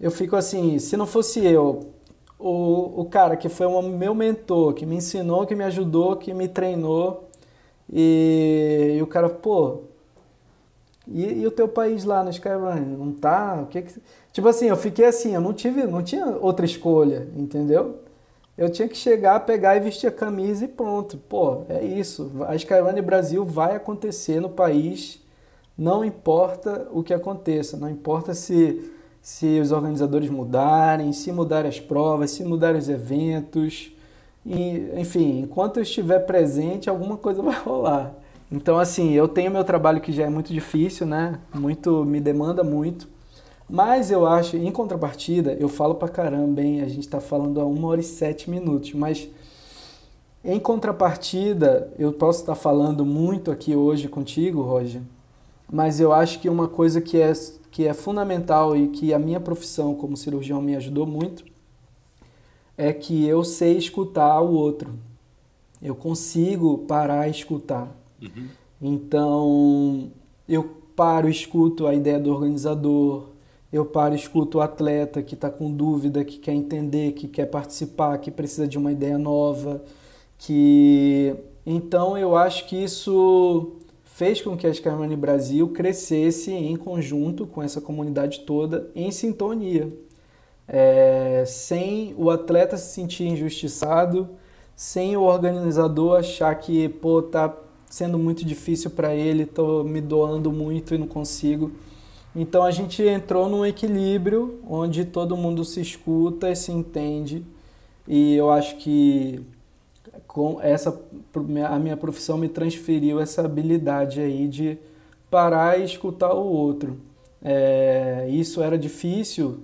eu 0.00 0.10
fico 0.10 0.36
assim: 0.36 0.78
se 0.78 0.96
não 0.96 1.06
fosse 1.06 1.44
eu, 1.44 1.92
o, 2.38 3.02
o 3.02 3.04
cara 3.06 3.36
que 3.36 3.48
foi 3.48 3.66
o 3.66 3.82
meu 3.82 4.14
mentor, 4.14 4.74
que 4.74 4.86
me 4.86 4.96
ensinou, 4.96 5.46
que 5.46 5.54
me 5.54 5.64
ajudou, 5.64 6.16
que 6.16 6.34
me 6.34 6.48
treinou, 6.48 7.28
e, 7.92 8.96
e 8.98 9.02
o 9.02 9.06
cara, 9.06 9.28
pô, 9.28 9.82
e, 11.06 11.40
e, 11.40 11.46
o 11.46 11.50
teu 11.50 11.68
país 11.68 12.04
lá 12.04 12.24
no 12.24 12.30
Skyrun? 12.30 12.80
Não 12.98 13.12
tá? 13.12 13.60
O 13.62 13.66
que, 13.66 13.82
que 13.82 14.00
Tipo 14.32 14.48
assim, 14.48 14.66
eu 14.66 14.76
fiquei 14.76 15.04
assim, 15.06 15.34
eu 15.34 15.40
não 15.40 15.52
tive, 15.52 15.84
não 15.86 16.02
tinha 16.02 16.26
outra 16.26 16.64
escolha, 16.66 17.28
entendeu? 17.36 18.00
Eu 18.58 18.68
tinha 18.68 18.88
que 18.88 18.96
chegar, 18.96 19.38
pegar 19.40 19.76
e 19.76 19.80
vestir 19.80 20.08
a 20.08 20.12
camisa 20.12 20.64
e 20.64 20.68
pronto. 20.68 21.16
Pô, 21.16 21.62
é 21.68 21.84
isso. 21.84 22.32
A 22.48 22.56
Skyrunning 22.56 23.02
Brasil 23.02 23.44
vai 23.44 23.76
acontecer 23.76 24.40
no 24.40 24.48
país, 24.48 25.20
não 25.78 26.04
importa 26.04 26.88
o 26.92 27.02
que 27.02 27.14
aconteça, 27.14 27.76
não 27.76 27.88
importa 27.88 28.34
se, 28.34 28.92
se 29.24 29.58
os 29.58 29.72
organizadores 29.72 30.28
mudarem, 30.28 31.10
se 31.14 31.32
mudarem 31.32 31.70
as 31.70 31.80
provas, 31.80 32.30
se 32.30 32.44
mudarem 32.44 32.78
os 32.78 32.90
eventos. 32.90 33.90
E, 34.44 34.90
enfim, 34.98 35.40
enquanto 35.40 35.78
eu 35.78 35.82
estiver 35.82 36.18
presente, 36.26 36.90
alguma 36.90 37.16
coisa 37.16 37.40
vai 37.42 37.58
rolar. 37.58 38.12
Então, 38.52 38.78
assim, 38.78 39.12
eu 39.12 39.26
tenho 39.26 39.50
meu 39.50 39.64
trabalho 39.64 40.02
que 40.02 40.12
já 40.12 40.24
é 40.24 40.28
muito 40.28 40.52
difícil, 40.52 41.06
né? 41.06 41.40
Muito, 41.54 42.04
me 42.04 42.20
demanda 42.20 42.62
muito. 42.62 43.08
Mas 43.66 44.10
eu 44.10 44.26
acho, 44.26 44.58
em 44.58 44.70
contrapartida, 44.70 45.56
eu 45.58 45.70
falo 45.70 45.94
pra 45.94 46.06
caramba, 46.10 46.60
hein? 46.60 46.82
A 46.82 46.88
gente 46.88 47.08
tá 47.08 47.18
falando 47.18 47.62
há 47.62 47.64
uma 47.64 47.88
hora 47.88 48.02
e 48.02 48.04
sete 48.04 48.50
minutos, 48.50 48.92
mas 48.92 49.26
em 50.44 50.60
contrapartida, 50.60 51.90
eu 51.98 52.12
posso 52.12 52.40
estar 52.40 52.54
falando 52.54 53.06
muito 53.06 53.50
aqui 53.50 53.74
hoje 53.74 54.06
contigo, 54.06 54.60
Roger, 54.60 55.00
mas 55.72 55.98
eu 55.98 56.12
acho 56.12 56.40
que 56.40 56.50
uma 56.50 56.68
coisa 56.68 57.00
que 57.00 57.18
é, 57.18 57.32
que 57.74 57.88
é 57.88 57.92
fundamental 57.92 58.76
e 58.76 58.86
que 58.86 59.12
a 59.12 59.18
minha 59.18 59.40
profissão 59.40 59.96
como 59.96 60.16
cirurgião 60.16 60.62
me 60.62 60.76
ajudou 60.76 61.04
muito 61.04 61.44
é 62.78 62.92
que 62.92 63.26
eu 63.26 63.42
sei 63.42 63.76
escutar 63.76 64.40
o 64.40 64.52
outro. 64.52 64.94
Eu 65.82 65.96
consigo 65.96 66.78
parar 66.86 67.26
e 67.26 67.32
escutar. 67.32 67.88
Uhum. 68.22 68.46
Então, 68.80 70.12
eu 70.48 70.62
paro 70.94 71.26
e 71.26 71.32
escuto 71.32 71.88
a 71.88 71.94
ideia 71.96 72.20
do 72.20 72.30
organizador, 72.30 73.24
eu 73.72 73.84
paro 73.84 74.14
e 74.14 74.18
escuto 74.18 74.58
o 74.58 74.60
atleta 74.60 75.20
que 75.20 75.34
está 75.34 75.50
com 75.50 75.68
dúvida, 75.68 76.24
que 76.24 76.38
quer 76.38 76.54
entender, 76.54 77.10
que 77.14 77.26
quer 77.26 77.46
participar, 77.46 78.18
que 78.18 78.30
precisa 78.30 78.68
de 78.68 78.78
uma 78.78 78.92
ideia 78.92 79.18
nova, 79.18 79.82
que 80.38 81.34
então 81.66 82.16
eu 82.16 82.36
acho 82.36 82.68
que 82.68 82.76
isso 82.76 83.72
fez 84.14 84.40
com 84.40 84.56
que 84.56 84.64
a 84.64 84.72
Scarmani 84.72 85.16
Brasil 85.16 85.68
crescesse 85.70 86.52
em 86.52 86.76
conjunto 86.76 87.48
com 87.48 87.60
essa 87.60 87.80
comunidade 87.80 88.40
toda, 88.40 88.88
em 88.94 89.10
sintonia, 89.10 89.92
é, 90.68 91.42
sem 91.44 92.14
o 92.16 92.30
atleta 92.30 92.76
se 92.76 92.94
sentir 92.94 93.24
injustiçado, 93.24 94.30
sem 94.76 95.16
o 95.16 95.22
organizador 95.22 96.20
achar 96.20 96.54
que 96.54 96.88
pô 96.88 97.22
tá 97.22 97.56
sendo 97.90 98.16
muito 98.16 98.44
difícil 98.44 98.90
para 98.90 99.12
ele, 99.12 99.44
tô 99.44 99.82
me 99.82 100.00
doando 100.00 100.52
muito 100.52 100.94
e 100.94 100.98
não 100.98 101.08
consigo. 101.08 101.72
Então 102.36 102.62
a 102.62 102.70
gente 102.70 103.02
entrou 103.02 103.48
num 103.48 103.66
equilíbrio 103.66 104.60
onde 104.68 105.04
todo 105.04 105.36
mundo 105.36 105.64
se 105.64 105.80
escuta 105.80 106.48
e 106.48 106.54
se 106.54 106.70
entende. 106.70 107.44
E 108.06 108.36
eu 108.36 108.48
acho 108.48 108.76
que 108.76 109.44
com 110.34 110.60
essa 110.60 111.00
a 111.70 111.78
minha 111.78 111.96
profissão 111.96 112.36
me 112.36 112.48
transferiu 112.48 113.20
essa 113.20 113.44
habilidade 113.44 114.20
aí 114.20 114.48
de 114.48 114.76
parar 115.30 115.78
e 115.78 115.84
escutar 115.84 116.34
o 116.34 116.44
outro. 116.44 116.98
É, 117.40 118.26
isso 118.28 118.60
era 118.60 118.76
difícil 118.76 119.60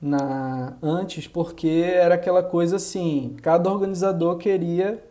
na 0.00 0.74
antes 0.82 1.26
porque 1.26 1.68
era 1.68 2.16
aquela 2.16 2.42
coisa 2.42 2.76
assim, 2.76 3.34
cada 3.40 3.72
organizador 3.72 4.36
queria 4.36 5.02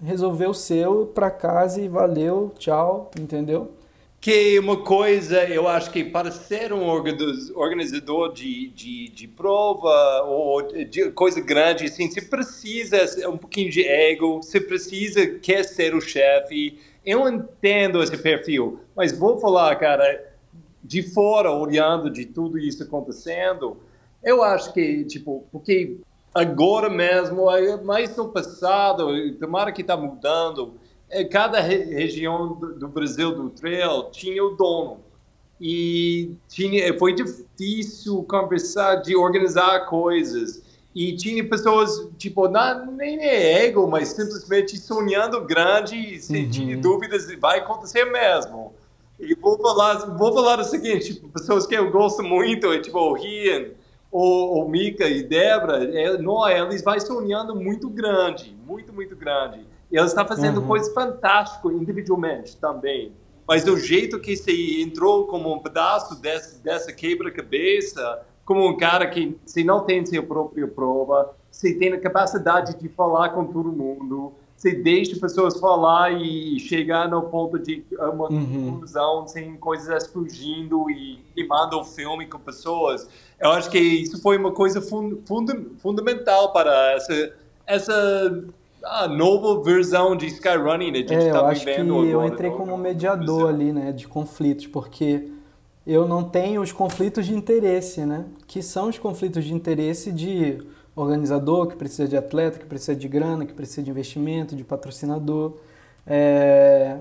resolver 0.00 0.46
o 0.46 0.54
seu 0.54 1.06
para 1.06 1.28
casa 1.28 1.80
e 1.80 1.88
valeu, 1.88 2.52
tchau, 2.56 3.10
entendeu? 3.18 3.72
Que 4.20 4.58
uma 4.58 4.76
coisa, 4.76 5.44
eu 5.48 5.66
acho 5.66 5.90
que 5.90 6.04
para 6.04 6.30
ser 6.30 6.74
um 6.74 6.86
organizador 7.54 8.32
de, 8.34 8.68
de, 8.68 9.08
de 9.08 9.26
prova 9.26 10.24
ou 10.24 10.60
de 10.84 11.10
coisa 11.12 11.40
grande, 11.40 11.86
assim, 11.86 12.10
você 12.10 12.20
precisa 12.20 13.30
um 13.30 13.38
pouquinho 13.38 13.70
de 13.70 13.82
ego, 13.82 14.42
você 14.42 14.60
precisa 14.60 15.26
quer 15.26 15.64
ser 15.64 15.94
o 15.94 16.02
chefe. 16.02 16.78
Eu 17.04 17.26
entendo 17.26 18.02
esse 18.02 18.16
perfil, 18.18 18.80
mas 18.94 19.10
vou 19.10 19.40
falar, 19.40 19.74
cara, 19.76 20.30
de 20.84 21.02
fora, 21.02 21.50
olhando 21.50 22.10
de 22.10 22.26
tudo 22.26 22.58
isso 22.58 22.82
acontecendo, 22.82 23.78
eu 24.22 24.42
acho 24.42 24.74
que, 24.74 25.02
tipo, 25.04 25.46
porque 25.50 25.96
agora 26.34 26.90
mesmo, 26.90 27.46
mais 27.84 28.14
no 28.16 28.28
passado, 28.28 29.34
tomara 29.38 29.72
que 29.72 29.80
está 29.80 29.96
mudando, 29.96 30.74
cada 31.30 31.60
re 31.60 31.84
região 31.84 32.54
do, 32.54 32.78
do, 32.78 32.88
Brasil 32.88 33.34
do 33.34 33.50
trail 33.50 34.10
tinha 34.10 34.42
o 34.42 34.50
dono. 34.50 35.00
E 35.60 36.32
tinha 36.48 36.96
foi 36.98 37.14
difícil 37.14 38.22
conversar 38.24 38.96
de 38.96 39.16
organizar 39.16 39.86
coisas. 39.86 40.62
E 40.94 41.14
tinha 41.16 41.46
pessoas 41.48 42.08
tipo 42.16 42.48
não, 42.48 42.92
nem 42.92 43.18
é 43.20 43.66
ego 43.66 43.86
mas 43.86 44.08
simplesmente 44.08 44.76
sonhando 44.76 45.44
grande 45.44 46.20
se 46.20 46.36
uhum. 46.36 46.50
tinha 46.50 46.76
dúvidas 46.76 47.32
vai 47.38 47.58
acontecer 47.58 48.04
mesmo. 48.04 48.72
E 49.18 49.34
vou 49.34 49.58
falar 49.60 50.16
vou 50.16 50.32
falar 50.32 50.58
o 50.60 50.64
seguinte 50.64 51.14
tipo, 51.14 51.28
pessoas 51.28 51.66
que 51.66 51.74
eu 51.74 51.90
gosto 51.90 52.22
muito 52.22 52.72
é 52.72 52.80
tipo 52.80 52.98
o 52.98 53.12
Rian 53.12 53.70
o, 54.10 54.64
o 54.64 54.68
Mika 54.68 55.06
e 55.06 55.22
Debra 55.22 55.84
é, 55.96 56.18
não 56.18 56.48
eles 56.48 56.82
vai 56.82 56.98
sonhando 56.98 57.54
muito 57.54 57.88
grande 57.88 58.56
muito 58.66 58.92
muito 58.92 59.14
grande 59.14 59.60
e 59.90 59.96
ela 59.96 60.06
está 60.06 60.24
fazendo 60.24 60.60
uhum. 60.60 60.66
coisas 60.66 60.92
fantásticas 60.92 61.72
individualmente 61.72 62.56
também. 62.56 63.12
Mas 63.46 63.66
o 63.66 63.76
jeito 63.76 64.20
que 64.20 64.36
você 64.36 64.80
entrou 64.80 65.26
como 65.26 65.52
um 65.52 65.58
pedaço 65.58 66.20
desse, 66.20 66.62
dessa 66.62 66.92
quebra-cabeça, 66.92 68.22
como 68.44 68.68
um 68.68 68.76
cara 68.76 69.08
que 69.08 69.36
se 69.44 69.64
não 69.64 69.84
tem 69.84 70.06
sua 70.06 70.22
própria 70.22 70.68
prova, 70.68 71.34
você 71.50 71.74
tem 71.74 71.92
a 71.92 72.00
capacidade 72.00 72.78
de 72.78 72.88
falar 72.88 73.30
com 73.30 73.44
todo 73.46 73.72
mundo, 73.72 74.32
você 74.56 74.72
deixa 74.72 75.18
pessoas 75.18 75.58
falar 75.58 76.12
e 76.12 76.60
chegar 76.60 77.08
no 77.08 77.22
ponto 77.22 77.58
de 77.58 77.82
uma 77.98 78.30
uhum. 78.30 78.72
conclusão 78.72 79.26
sem 79.26 79.56
coisas 79.56 79.88
explodindo 79.88 80.90
e, 80.90 81.18
manda 81.48 81.76
o 81.76 81.84
filme 81.84 82.26
com 82.26 82.38
pessoas. 82.38 83.08
Eu 83.40 83.50
acho 83.52 83.70
que 83.70 83.78
isso 83.78 84.20
foi 84.20 84.36
uma 84.36 84.52
coisa 84.52 84.82
fund, 84.82 85.18
fund, 85.26 85.50
fundamental 85.78 86.52
para 86.52 86.92
essa, 86.92 87.32
essa 87.66 88.44
a 88.84 89.06
nova 89.08 89.62
versão 89.62 90.16
de 90.16 90.26
Skyrunning, 90.26 90.90
né? 90.90 90.98
A 90.98 91.02
gente 91.02 91.14
é, 91.14 91.30
tá 91.30 91.38
eu 91.38 91.46
acho 91.46 91.64
que 91.64 91.70
eu 91.70 92.24
entrei 92.24 92.50
como 92.50 92.76
mediador 92.76 93.48
ali, 93.48 93.72
né, 93.72 93.92
de 93.92 94.08
conflitos, 94.08 94.66
porque 94.66 95.28
eu 95.86 96.06
não 96.06 96.24
tenho 96.24 96.62
os 96.62 96.72
conflitos 96.72 97.26
de 97.26 97.34
interesse, 97.34 98.04
né? 98.04 98.24
Que 98.46 98.62
são 98.62 98.88
os 98.88 98.98
conflitos 98.98 99.44
de 99.44 99.54
interesse 99.54 100.12
de 100.12 100.58
organizador 100.94 101.66
que 101.66 101.76
precisa 101.76 102.06
de 102.06 102.16
atleta, 102.16 102.58
que 102.58 102.66
precisa 102.66 102.94
de 102.94 103.08
grana, 103.08 103.46
que 103.46 103.52
precisa 103.52 103.82
de 103.82 103.90
investimento, 103.90 104.56
de 104.56 104.64
patrocinador. 104.64 105.54
É... 106.06 106.98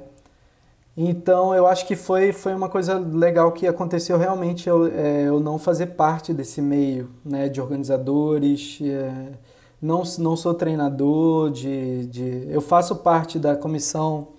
Então 0.97 1.55
eu 1.55 1.65
acho 1.65 1.87
que 1.87 1.95
foi, 1.95 2.33
foi 2.33 2.53
uma 2.53 2.67
coisa 2.67 2.97
legal 2.97 3.51
que 3.53 3.65
aconteceu 3.65 4.17
realmente 4.17 4.67
eu, 4.67 4.87
é, 4.87 5.23
eu 5.27 5.39
não 5.39 5.57
fazer 5.57 5.87
parte 5.87 6.33
desse 6.33 6.61
meio 6.61 7.09
né, 7.23 7.47
de 7.47 7.61
organizadores. 7.61 8.79
É 8.81 9.48
não, 9.81 10.03
não 10.17 10.35
sou 10.35 10.53
treinador 10.53 11.51
de, 11.51 12.05
de. 12.07 12.47
Eu 12.49 12.61
faço 12.61 12.95
parte 12.97 13.39
da 13.39 13.55
comissão 13.55 14.29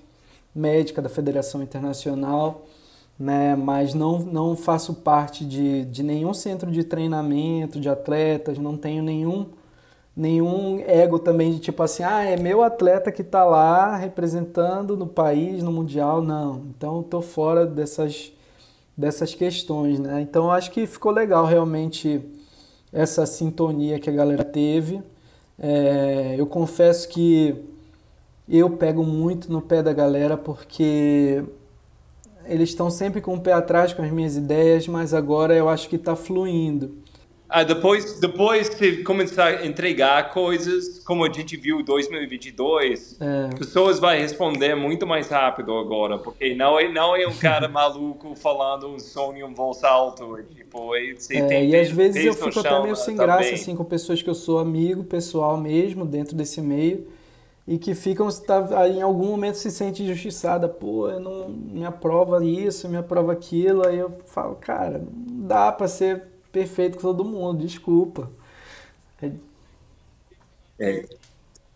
médica 0.54 1.00
da 1.00 1.08
Federação 1.08 1.62
Internacional, 1.62 2.66
né? 3.18 3.56
Mas 3.56 3.94
não, 3.94 4.18
não 4.18 4.56
faço 4.56 4.94
parte 4.94 5.44
de, 5.44 5.84
de 5.86 6.02
nenhum 6.02 6.34
centro 6.34 6.70
de 6.70 6.84
treinamento 6.84 7.80
de 7.80 7.88
atletas, 7.88 8.58
não 8.58 8.76
tenho 8.76 9.02
nenhum 9.02 9.46
nenhum 10.16 10.80
ego 10.86 11.18
também 11.18 11.52
de 11.52 11.60
tipo 11.60 11.82
assim, 11.82 12.02
ah, 12.02 12.22
é 12.24 12.36
meu 12.36 12.62
atleta 12.62 13.12
que 13.12 13.22
está 13.22 13.44
lá 13.44 13.96
representando 13.96 14.96
no 14.96 15.06
país, 15.06 15.62
no 15.62 15.72
mundial, 15.72 16.20
não. 16.20 16.62
Então 16.76 17.00
estou 17.00 17.22
fora 17.22 17.64
dessas 17.64 18.32
dessas 18.96 19.34
questões, 19.34 19.98
né? 19.98 20.20
Então 20.20 20.50
acho 20.50 20.70
que 20.70 20.86
ficou 20.86 21.10
legal 21.10 21.46
realmente 21.46 22.20
essa 22.92 23.24
sintonia 23.24 23.98
que 23.98 24.10
a 24.10 24.12
galera 24.12 24.44
teve. 24.44 25.02
É, 25.60 26.36
eu 26.38 26.46
confesso 26.46 27.06
que 27.08 27.54
eu 28.48 28.70
pego 28.70 29.04
muito 29.04 29.52
no 29.52 29.60
pé 29.60 29.82
da 29.82 29.92
galera 29.92 30.36
porque 30.36 31.44
eles 32.46 32.70
estão 32.70 32.90
sempre 32.90 33.20
com 33.20 33.34
o 33.34 33.40
pé 33.40 33.52
atrás 33.52 33.92
com 33.92 34.02
as 34.02 34.10
minhas 34.10 34.36
ideias, 34.36 34.88
mas 34.88 35.12
agora 35.12 35.54
eu 35.54 35.68
acho 35.68 35.88
que 35.88 35.96
está 35.96 36.16
fluindo. 36.16 36.99
Ah, 37.52 37.64
depois, 37.64 38.20
depois 38.20 38.70
de 38.70 39.02
começar 39.02 39.48
a 39.48 39.66
entregar 39.66 40.32
coisas, 40.32 41.00
como 41.00 41.24
a 41.24 41.32
gente 41.32 41.56
viu 41.56 41.80
em 41.80 41.84
2022, 41.84 43.16
é. 43.20 43.56
pessoas 43.56 43.98
vão 43.98 44.10
responder 44.10 44.76
muito 44.76 45.04
mais 45.04 45.28
rápido 45.28 45.76
agora, 45.76 46.16
porque 46.16 46.54
não 46.54 46.78
é, 46.78 46.88
não 46.88 47.16
é 47.16 47.26
um 47.26 47.34
cara 47.34 47.66
maluco 47.68 48.36
falando 48.36 48.86
um 48.86 49.00
sonho 49.00 49.48
em 49.48 49.52
voz 49.52 49.82
alta. 49.82 50.24
Tipo, 50.54 50.92
você 51.16 51.38
é, 51.38 51.46
tem 51.46 51.70
e 51.70 51.76
às 51.76 51.90
vezes 51.90 52.24
eu 52.24 52.34
fico 52.34 52.60
até 52.60 52.82
meio 52.82 52.94
sem 52.94 53.16
também. 53.16 53.26
graça 53.26 53.54
assim, 53.54 53.74
com 53.74 53.84
pessoas 53.84 54.22
que 54.22 54.30
eu 54.30 54.34
sou 54.34 54.60
amigo 54.60 55.02
pessoal 55.02 55.56
mesmo, 55.56 56.06
dentro 56.06 56.36
desse 56.36 56.62
meio, 56.62 57.08
e 57.66 57.78
que 57.78 57.96
ficam, 57.96 58.28
tá, 58.28 58.88
em 58.88 59.02
algum 59.02 59.26
momento 59.26 59.56
se 59.56 59.72
sente 59.72 60.04
injustiçada. 60.04 60.68
Pô, 60.68 61.08
eu 61.08 61.18
não 61.18 61.48
me 61.48 61.84
aprova 61.84 62.44
isso, 62.44 62.88
me 62.88 62.96
aprova 62.96 63.32
aquilo. 63.32 63.84
Aí 63.88 63.98
eu 63.98 64.10
falo, 64.26 64.54
cara, 64.54 64.98
não 64.98 65.48
dá 65.48 65.72
para 65.72 65.88
ser 65.88 66.30
perfeito 66.52 66.96
com 66.96 67.02
todo 67.02 67.24
mundo, 67.24 67.64
desculpa. 67.64 68.30
É... 69.22 69.30
É. 70.78 71.04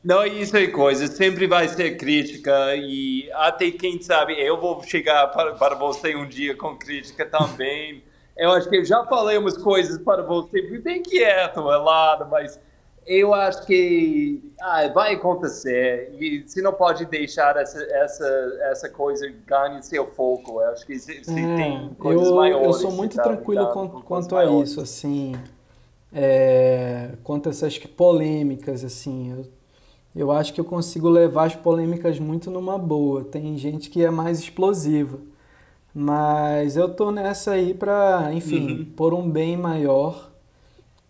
Não, 0.02 0.26
isso 0.26 0.54
é 0.54 0.66
coisa, 0.66 1.06
sempre 1.06 1.46
vai 1.46 1.66
ser 1.66 1.96
crítica 1.96 2.76
e 2.76 3.30
até 3.32 3.70
quem 3.70 4.02
sabe 4.02 4.34
eu 4.38 4.60
vou 4.60 4.82
chegar 4.82 5.28
para, 5.28 5.54
para 5.54 5.74
você 5.74 6.14
um 6.14 6.28
dia 6.28 6.54
com 6.54 6.76
crítica 6.76 7.24
também. 7.24 8.02
eu 8.36 8.52
acho 8.52 8.68
que 8.68 8.76
eu 8.76 8.84
já 8.84 9.02
falei 9.06 9.38
umas 9.38 9.56
coisas 9.56 9.98
para 9.98 10.22
você, 10.22 10.60
bem 10.78 11.02
quieto, 11.02 11.60
é 11.70 11.76
lado, 11.76 12.28
mas 12.30 12.60
eu 13.06 13.34
acho 13.34 13.66
que 13.66 14.52
ah, 14.60 14.88
vai 14.88 15.14
acontecer 15.14 16.14
e 16.18 16.42
você 16.46 16.62
não 16.62 16.72
pode 16.72 17.04
deixar 17.06 17.56
essa, 17.56 17.82
essa, 17.82 18.58
essa 18.70 18.88
coisa 18.88 19.30
ganhar 19.46 19.82
seu 19.82 20.06
foco. 20.06 20.60
Eu 20.60 20.70
acho 20.70 20.86
que 20.86 20.98
se, 20.98 21.22
se 21.24 21.38
é, 21.38 21.56
tem 21.56 21.94
coisas 21.98 22.26
eu, 22.26 22.34
maiores. 22.34 22.66
Eu 22.66 22.72
sou 22.74 22.92
muito 22.92 23.16
tranquilo 23.16 23.66
quanto, 23.72 24.00
quanto 24.02 24.36
a 24.36 24.44
isso, 24.62 24.80
assim, 24.80 25.34
é, 26.12 27.10
quanto 27.22 27.48
a 27.48 27.50
essas 27.50 27.78
polêmicas, 27.78 28.84
assim. 28.84 29.32
Eu, 29.32 29.46
eu 30.16 30.32
acho 30.32 30.54
que 30.54 30.60
eu 30.60 30.64
consigo 30.64 31.08
levar 31.08 31.46
as 31.46 31.56
polêmicas 31.56 32.18
muito 32.18 32.50
numa 32.50 32.78
boa. 32.78 33.24
Tem 33.24 33.56
gente 33.58 33.90
que 33.90 34.04
é 34.04 34.10
mais 34.10 34.38
explosiva. 34.38 35.18
Mas 35.92 36.76
eu 36.76 36.92
tô 36.92 37.10
nessa 37.12 37.52
aí 37.52 37.72
para, 37.72 38.30
enfim, 38.32 38.78
uhum. 38.78 38.84
por 38.96 39.14
um 39.14 39.30
bem 39.30 39.56
maior 39.56 40.33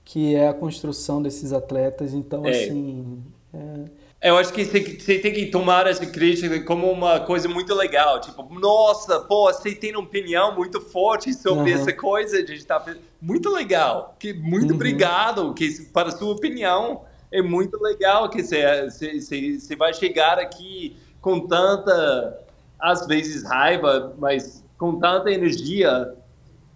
que 0.05 0.35
é 0.35 0.49
a 0.49 0.55
construção 0.55 1.23
desses 1.23 1.53
atletas. 1.53 2.13
Então, 2.13 2.45
é. 2.47 2.51
assim. 2.51 3.23
É... 3.53 4.05
Eu 4.29 4.39
acho 4.39 4.55
que 4.55 4.65
você 4.65 5.19
tem 5.19 5.35
que 5.35 5.47
tomar 5.47 5.87
essa 5.87 6.07
crítica 6.07 6.59
como 6.63 6.91
uma 6.91 7.21
coisa 7.21 7.47
muito 7.47 7.75
legal. 7.75 8.19
Tipo, 8.23 8.43
nossa, 8.59 9.21
pô, 9.21 9.53
você 9.53 9.75
tem 9.75 9.91
uma 9.91 10.01
opinião 10.01 10.55
muito 10.55 10.81
forte 10.81 11.35
sobre 11.35 11.75
uhum. 11.75 11.79
essa 11.79 11.93
coisa. 11.93 12.39
A 12.39 12.47
gente 12.47 12.65
tá... 12.65 12.83
Muito 13.21 13.51
legal. 13.51 14.17
Que, 14.19 14.33
muito 14.33 14.71
uhum. 14.71 14.77
obrigado 14.77 15.53
que, 15.53 15.83
para 15.93 16.09
a 16.09 16.13
sua 16.13 16.33
opinião. 16.33 17.03
É 17.31 17.43
muito 17.43 17.79
legal 17.83 18.31
que 18.31 18.43
você, 18.43 19.77
vai 19.77 19.93
chegar 19.93 20.39
aqui 20.39 20.97
com 21.21 21.41
tanta, 21.41 22.39
às 22.79 23.07
vezes, 23.07 23.45
raiva, 23.45 24.15
mas 24.19 24.65
com 24.79 24.99
tanta 24.99 25.31
energia 25.31 26.15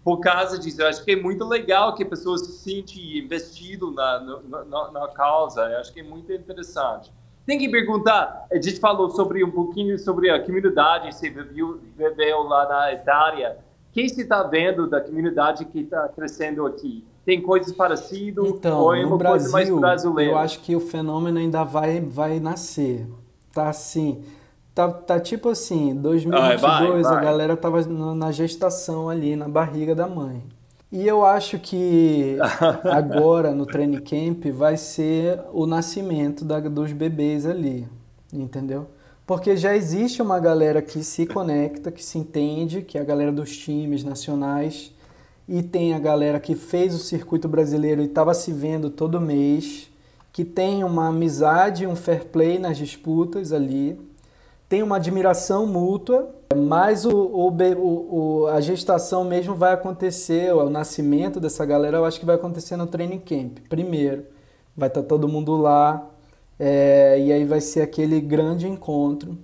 por 0.08 0.20
causa 0.20 0.58
disso. 0.58 0.80
Eu 0.80 0.86
acho 0.86 1.04
que 1.04 1.10
é 1.10 1.16
muito 1.16 1.44
legal 1.44 1.94
que 1.94 2.02
pessoas 2.02 2.40
se 2.46 2.52
sentem 2.52 3.18
investido 3.18 3.90
na, 3.90 4.40
na, 4.64 4.90
na, 4.90 5.08
causa. 5.08 5.60
Eu 5.66 5.80
acho 5.80 5.92
que 5.92 6.00
é 6.00 6.02
muito 6.02 6.32
interessante. 6.32 7.12
Tem 7.44 7.58
que 7.58 7.68
perguntar, 7.68 8.46
a 8.50 8.54
gente 8.54 8.80
falou 8.80 9.10
sobre 9.10 9.44
um 9.44 9.50
pouquinho 9.50 9.98
sobre 9.98 10.30
a 10.30 10.42
comunidade, 10.42 11.14
você 11.14 11.28
viveu, 11.28 11.78
viveu 11.94 12.42
lá 12.44 12.66
na 12.66 12.94
Itália. 12.94 13.58
O 13.90 13.92
que 13.92 14.08
você 14.08 14.22
está 14.22 14.42
vendo 14.44 14.88
da 14.88 14.98
comunidade 14.98 15.66
que 15.66 15.80
está 15.80 16.08
crescendo 16.08 16.64
aqui? 16.64 17.04
Tem 17.26 17.42
coisas 17.42 17.74
parecidas? 17.74 18.46
Então, 18.46 18.80
ou 18.80 18.94
é 18.94 19.04
uma 19.04 19.18
Brasil, 19.18 19.50
coisa 19.50 19.52
mais 19.52 19.80
brasileira? 19.80 20.32
Eu 20.32 20.38
acho 20.38 20.60
que 20.60 20.74
o 20.74 20.80
fenômeno 20.80 21.38
ainda 21.38 21.64
vai, 21.64 22.00
vai 22.00 22.40
nascer. 22.40 23.06
Tá 23.52 23.68
assim, 23.68 24.24
Tá, 24.78 24.88
tá 24.88 25.18
tipo 25.18 25.48
assim, 25.48 25.92
2022 25.92 26.54
ah, 26.54 26.56
vai, 26.56 27.02
vai. 27.02 27.16
a 27.16 27.20
galera 27.20 27.56
tava 27.56 27.84
na 28.14 28.30
gestação 28.30 29.08
ali, 29.10 29.34
na 29.34 29.48
barriga 29.48 29.92
da 29.92 30.06
mãe. 30.06 30.40
E 30.92 31.04
eu 31.04 31.26
acho 31.26 31.58
que 31.58 32.38
agora 32.88 33.50
no 33.50 33.66
training 33.66 34.00
camp 34.00 34.46
vai 34.52 34.76
ser 34.76 35.40
o 35.52 35.66
nascimento 35.66 36.44
da, 36.44 36.60
dos 36.60 36.92
bebês 36.92 37.44
ali, 37.44 37.88
entendeu? 38.32 38.86
Porque 39.26 39.56
já 39.56 39.74
existe 39.74 40.22
uma 40.22 40.38
galera 40.38 40.80
que 40.80 41.02
se 41.02 41.26
conecta, 41.26 41.90
que 41.90 42.04
se 42.04 42.16
entende, 42.16 42.82
que 42.82 42.96
é 42.96 43.00
a 43.00 43.04
galera 43.04 43.32
dos 43.32 43.56
times 43.56 44.04
nacionais, 44.04 44.94
e 45.48 45.60
tem 45.60 45.92
a 45.92 45.98
galera 45.98 46.38
que 46.38 46.54
fez 46.54 46.94
o 46.94 46.98
circuito 46.98 47.48
brasileiro 47.48 48.00
e 48.00 48.04
estava 48.04 48.32
se 48.32 48.52
vendo 48.52 48.90
todo 48.90 49.20
mês, 49.20 49.90
que 50.32 50.44
tem 50.44 50.84
uma 50.84 51.08
amizade, 51.08 51.84
um 51.84 51.96
fair 51.96 52.26
play 52.26 52.60
nas 52.60 52.78
disputas 52.78 53.52
ali, 53.52 53.98
tem 54.68 54.82
uma 54.82 54.96
admiração 54.96 55.66
mútua, 55.66 56.28
mas 56.54 57.04
o, 57.04 57.10
o, 57.10 57.50
o, 57.50 58.46
a 58.48 58.60
gestação 58.60 59.24
mesmo 59.24 59.54
vai 59.54 59.72
acontecer, 59.72 60.52
o 60.52 60.68
nascimento 60.68 61.40
dessa 61.40 61.64
galera 61.64 61.96
eu 61.96 62.04
acho 62.04 62.20
que 62.20 62.26
vai 62.26 62.34
acontecer 62.34 62.76
no 62.76 62.86
training 62.86 63.18
camp. 63.18 63.58
Primeiro, 63.68 64.24
vai 64.76 64.88
estar 64.88 65.02
tá 65.02 65.08
todo 65.08 65.28
mundo 65.28 65.56
lá, 65.56 66.06
é, 66.58 67.18
e 67.18 67.32
aí 67.32 67.44
vai 67.44 67.60
ser 67.60 67.80
aquele 67.80 68.20
grande 68.20 68.66
encontro. 68.68 69.38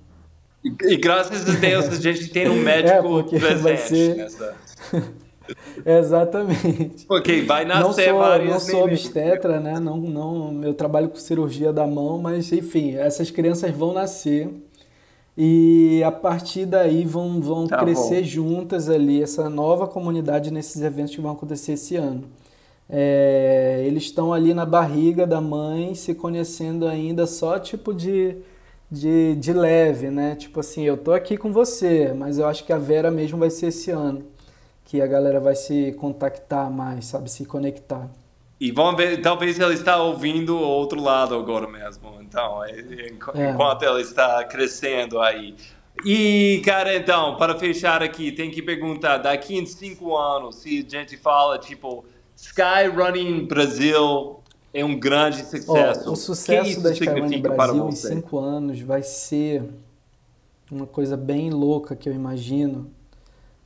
E, 0.63 0.75
e 0.93 0.97
graças 0.97 1.49
a 1.49 1.59
Deus 1.59 1.89
a 1.89 2.01
gente 2.01 2.29
tem 2.29 2.49
um 2.49 2.61
médico 2.61 3.21
é, 3.21 3.39
presente 3.39 3.63
vai 3.63 3.77
ser... 3.77 4.17
nessa. 4.17 4.55
Exatamente. 5.85 7.05
Porque 7.07 7.43
vai 7.43 7.67
nascer 7.67 7.83
não 7.83 7.93
sou, 7.93 8.19
vários 8.19 8.51
Não 8.51 8.61
sou 8.61 8.85
obstetra, 8.85 9.61
né? 9.61 9.79
Não, 9.79 9.99
não, 9.99 10.65
eu 10.65 10.73
trabalho 10.73 11.11
com 11.11 11.17
cirurgia 11.17 11.71
da 11.71 11.87
mão, 11.87 12.19
mas 12.19 12.51
enfim, 12.51 12.95
essas 12.95 13.31
crianças 13.31 13.71
vão 13.71 13.93
nascer 13.93 14.49
e 15.37 16.03
a 16.05 16.13
partir 16.13 16.65
daí 16.65 17.05
vão, 17.05 17.41
vão 17.41 17.67
tá 17.67 17.79
crescer 17.79 18.21
bom. 18.21 18.29
juntas 18.29 18.89
ali, 18.89 19.23
essa 19.23 19.49
nova 19.51 19.87
comunidade 19.89 20.51
nesses 20.53 20.81
eventos 20.81 21.15
que 21.15 21.21
vão 21.21 21.33
acontecer 21.33 21.73
esse 21.73 21.97
ano. 21.97 22.25
É, 22.89 23.83
eles 23.87 24.05
estão 24.05 24.33
ali 24.33 24.55
na 24.55 24.65
barriga 24.65 25.27
da 25.27 25.41
mãe, 25.41 25.95
se 25.95 26.15
conhecendo 26.15 26.87
ainda 26.87 27.27
só 27.27 27.59
tipo 27.59 27.93
de, 27.93 28.37
de, 28.91 29.35
de 29.37 29.53
leve, 29.53 30.11
né? 30.11 30.37
Tipo 30.37 30.61
assim, 30.61 30.83
eu 30.83 30.97
tô 30.97 31.13
aqui 31.13 31.37
com 31.37 31.53
você, 31.53 32.13
mas 32.15 32.39
eu 32.39 32.47
acho 32.47 32.65
que 32.65 32.73
a 32.73 32.79
Vera 32.79 33.11
mesmo 33.11 33.39
vai 33.39 33.51
ser 33.51 33.69
esse 33.69 33.91
ano, 33.91 34.23
que 34.85 35.01
a 35.01 35.07
galera 35.07 35.41
vai 35.41 35.57
se 35.57 35.93
contactar 35.99 36.71
mais, 36.71 37.07
sabe? 37.07 37.31
Se 37.31 37.45
conectar. 37.45 38.09
E 38.61 38.71
vamos 38.71 38.97
ver, 38.97 39.21
talvez 39.21 39.59
ele 39.59 39.75
está 39.75 40.01
ouvindo 40.01 40.57
o 40.57 40.61
outro 40.63 41.01
lado 41.01 41.35
agora 41.35 41.69
mesmo. 41.69 42.19
Então, 42.21 42.65
é, 42.65 42.71
é, 42.71 43.07
é. 43.37 43.51
enquanto 43.51 43.83
é. 43.83 43.91
ele 43.91 44.01
está 44.01 44.43
crescendo 44.45 45.21
aí. 45.21 45.55
E, 46.05 46.61
cara, 46.65 46.97
então, 46.97 47.37
para 47.37 47.57
fechar 47.59 48.03
aqui, 48.03 48.33
tem 48.33 48.51
que 48.51 48.61
perguntar, 48.61 49.19
daqui 49.19 49.57
em 49.57 49.67
cinco 49.67 50.17
anos, 50.17 50.57
se 50.57 50.85
a 50.87 50.91
gente 50.91 51.17
fala, 51.17 51.59
tipo, 51.59 52.05
Sky 52.37 52.89
Running 52.93 53.47
Brasil 53.47 54.41
é 54.73 54.85
um 54.85 54.99
grande 54.99 55.45
sucesso. 55.45 56.09
Oh, 56.09 56.13
o 56.13 56.17
sucesso 56.17 56.83
da 56.83 56.93
Sky 56.93 57.07
Running 57.07 57.43
Brasil 57.43 57.89
em 57.89 57.93
cinco 57.93 58.39
anos 58.39 58.81
vai 58.81 59.03
ser 59.03 59.63
uma 60.71 60.87
coisa 60.87 61.17
bem 61.17 61.51
louca 61.51 61.95
que 61.95 62.09
eu 62.09 62.13
imagino. 62.13 62.91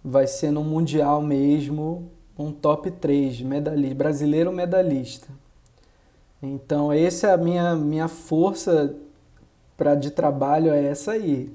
Vai 0.05 0.27
ser 0.27 0.51
no 0.51 0.63
Mundial 0.63 1.23
mesmo, 1.23 2.11
um 2.39 2.53
top 2.53 2.91
3 2.91 3.41
medalhista, 3.43 3.95
brasileiro 3.95 4.53
medalhista. 4.53 5.29
Então, 6.41 6.93
essa 6.93 7.29
é 7.29 7.33
a 7.33 7.37
minha, 7.37 7.75
minha 7.75 8.07
força 8.07 8.95
para 9.77 9.95
de 9.95 10.11
trabalho 10.11 10.73
é 10.73 10.85
essa 10.85 11.13
aí. 11.13 11.53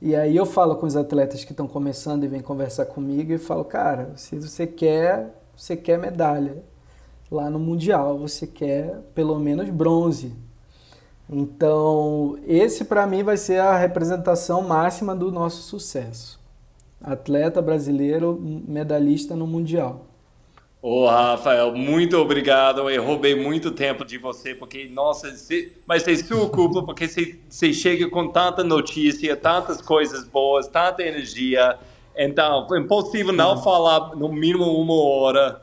E 0.00 0.16
aí 0.16 0.36
eu 0.36 0.46
falo 0.46 0.76
com 0.76 0.86
os 0.86 0.96
atletas 0.96 1.44
que 1.44 1.52
estão 1.52 1.66
começando 1.66 2.24
e 2.24 2.28
vêm 2.28 2.40
conversar 2.40 2.86
comigo 2.86 3.32
e 3.32 3.38
falo, 3.38 3.64
cara, 3.64 4.12
se 4.16 4.36
você 4.36 4.66
quer, 4.66 5.32
você 5.56 5.76
quer 5.76 5.98
medalha. 5.98 6.62
Lá 7.30 7.48
no 7.48 7.58
mundial 7.58 8.18
você 8.18 8.46
quer 8.46 9.00
pelo 9.14 9.38
menos 9.38 9.70
bronze. 9.70 10.32
Então, 11.30 12.36
esse 12.46 12.84
para 12.84 13.06
mim 13.06 13.22
vai 13.22 13.36
ser 13.36 13.60
a 13.60 13.76
representação 13.76 14.62
máxima 14.62 15.14
do 15.14 15.30
nosso 15.30 15.62
sucesso. 15.62 16.41
Atleta 17.02 17.60
brasileiro 17.60 18.38
medalhista 18.40 19.34
no 19.34 19.46
Mundial. 19.46 20.06
Ô, 20.80 21.06
Rafael, 21.06 21.72
muito 21.76 22.16
obrigado. 22.16 22.90
Eu 22.90 23.04
roubei 23.04 23.36
muito 23.36 23.70
tempo 23.70 24.04
de 24.04 24.18
você, 24.18 24.52
porque, 24.52 24.88
nossa, 24.92 25.30
você, 25.30 25.72
mas 25.86 26.06
é 26.08 26.16
sua 26.16 26.48
culpa, 26.50 26.82
porque 26.82 27.06
você, 27.06 27.38
você 27.48 27.72
chega 27.72 28.10
com 28.10 28.26
tanta 28.28 28.64
notícia, 28.64 29.36
tantas 29.36 29.80
coisas 29.80 30.26
boas, 30.26 30.66
tanta 30.66 31.04
energia. 31.04 31.78
Então, 32.16 32.66
é 32.74 32.78
impossível 32.78 33.32
não 33.32 33.62
falar 33.62 34.16
no 34.16 34.28
mínimo 34.28 34.64
uma 34.64 34.94
hora. 34.94 35.62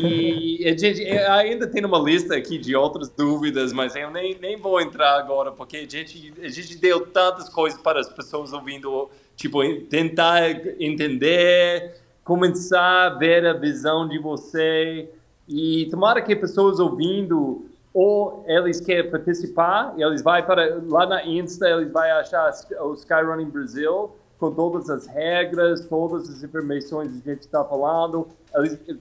E 0.00 0.66
a 0.66 0.76
gente 0.76 1.02
ainda 1.08 1.66
tem 1.66 1.84
uma 1.84 1.98
lista 1.98 2.34
aqui 2.36 2.58
de 2.58 2.74
outras 2.74 3.08
dúvidas, 3.08 3.72
mas 3.72 3.94
eu 3.94 4.10
nem, 4.10 4.36
nem 4.40 4.56
vou 4.56 4.80
entrar 4.80 5.18
agora, 5.18 5.52
porque 5.52 5.76
a 5.76 5.88
gente, 5.88 6.32
a 6.42 6.48
gente 6.48 6.76
deu 6.78 7.06
tantas 7.06 7.48
coisas 7.48 7.80
para 7.80 8.00
as 8.00 8.08
pessoas 8.08 8.52
ouvindo, 8.52 9.08
tipo, 9.36 9.60
tentar 9.84 10.42
entender 10.80 11.94
começar 12.26 13.06
a 13.06 13.10
ver 13.10 13.46
a 13.46 13.52
visão 13.52 14.06
de 14.06 14.18
você. 14.18 15.08
E 15.48 15.86
tomara 15.92 16.20
que 16.20 16.34
pessoas 16.34 16.80
ouvindo 16.80 17.66
ou 17.94 18.44
eles 18.48 18.80
querem 18.80 19.08
participar, 19.08 19.94
eles 19.96 20.20
vai 20.20 20.44
para 20.44 20.82
lá 20.86 21.06
na 21.06 21.24
Insta, 21.24 21.66
eles 21.68 21.90
vai 21.90 22.10
achar 22.10 22.52
o 22.82 22.92
Skyrunning 22.94 23.48
Brasil 23.48 24.10
com 24.38 24.50
todas 24.50 24.90
as 24.90 25.06
regras, 25.06 25.86
todas 25.86 26.28
as 26.28 26.42
informações 26.42 27.20
que 27.20 27.30
a 27.30 27.32
gente 27.32 27.42
está 27.42 27.64
falando. 27.64 28.28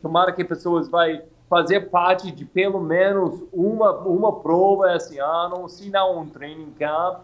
Tomara 0.02 0.32
que 0.32 0.44
pessoas 0.44 0.88
vai 0.88 1.22
fazer 1.50 1.90
parte 1.90 2.32
de 2.32 2.44
pelo 2.44 2.82
menos 2.82 3.44
uma 3.54 3.92
uma 4.00 4.40
prova 4.40 4.96
esse 4.96 5.20
ano, 5.20 5.68
se 5.70 5.90
não 5.90 6.20
um 6.20 6.26
training 6.28 6.72
camp. 6.80 7.20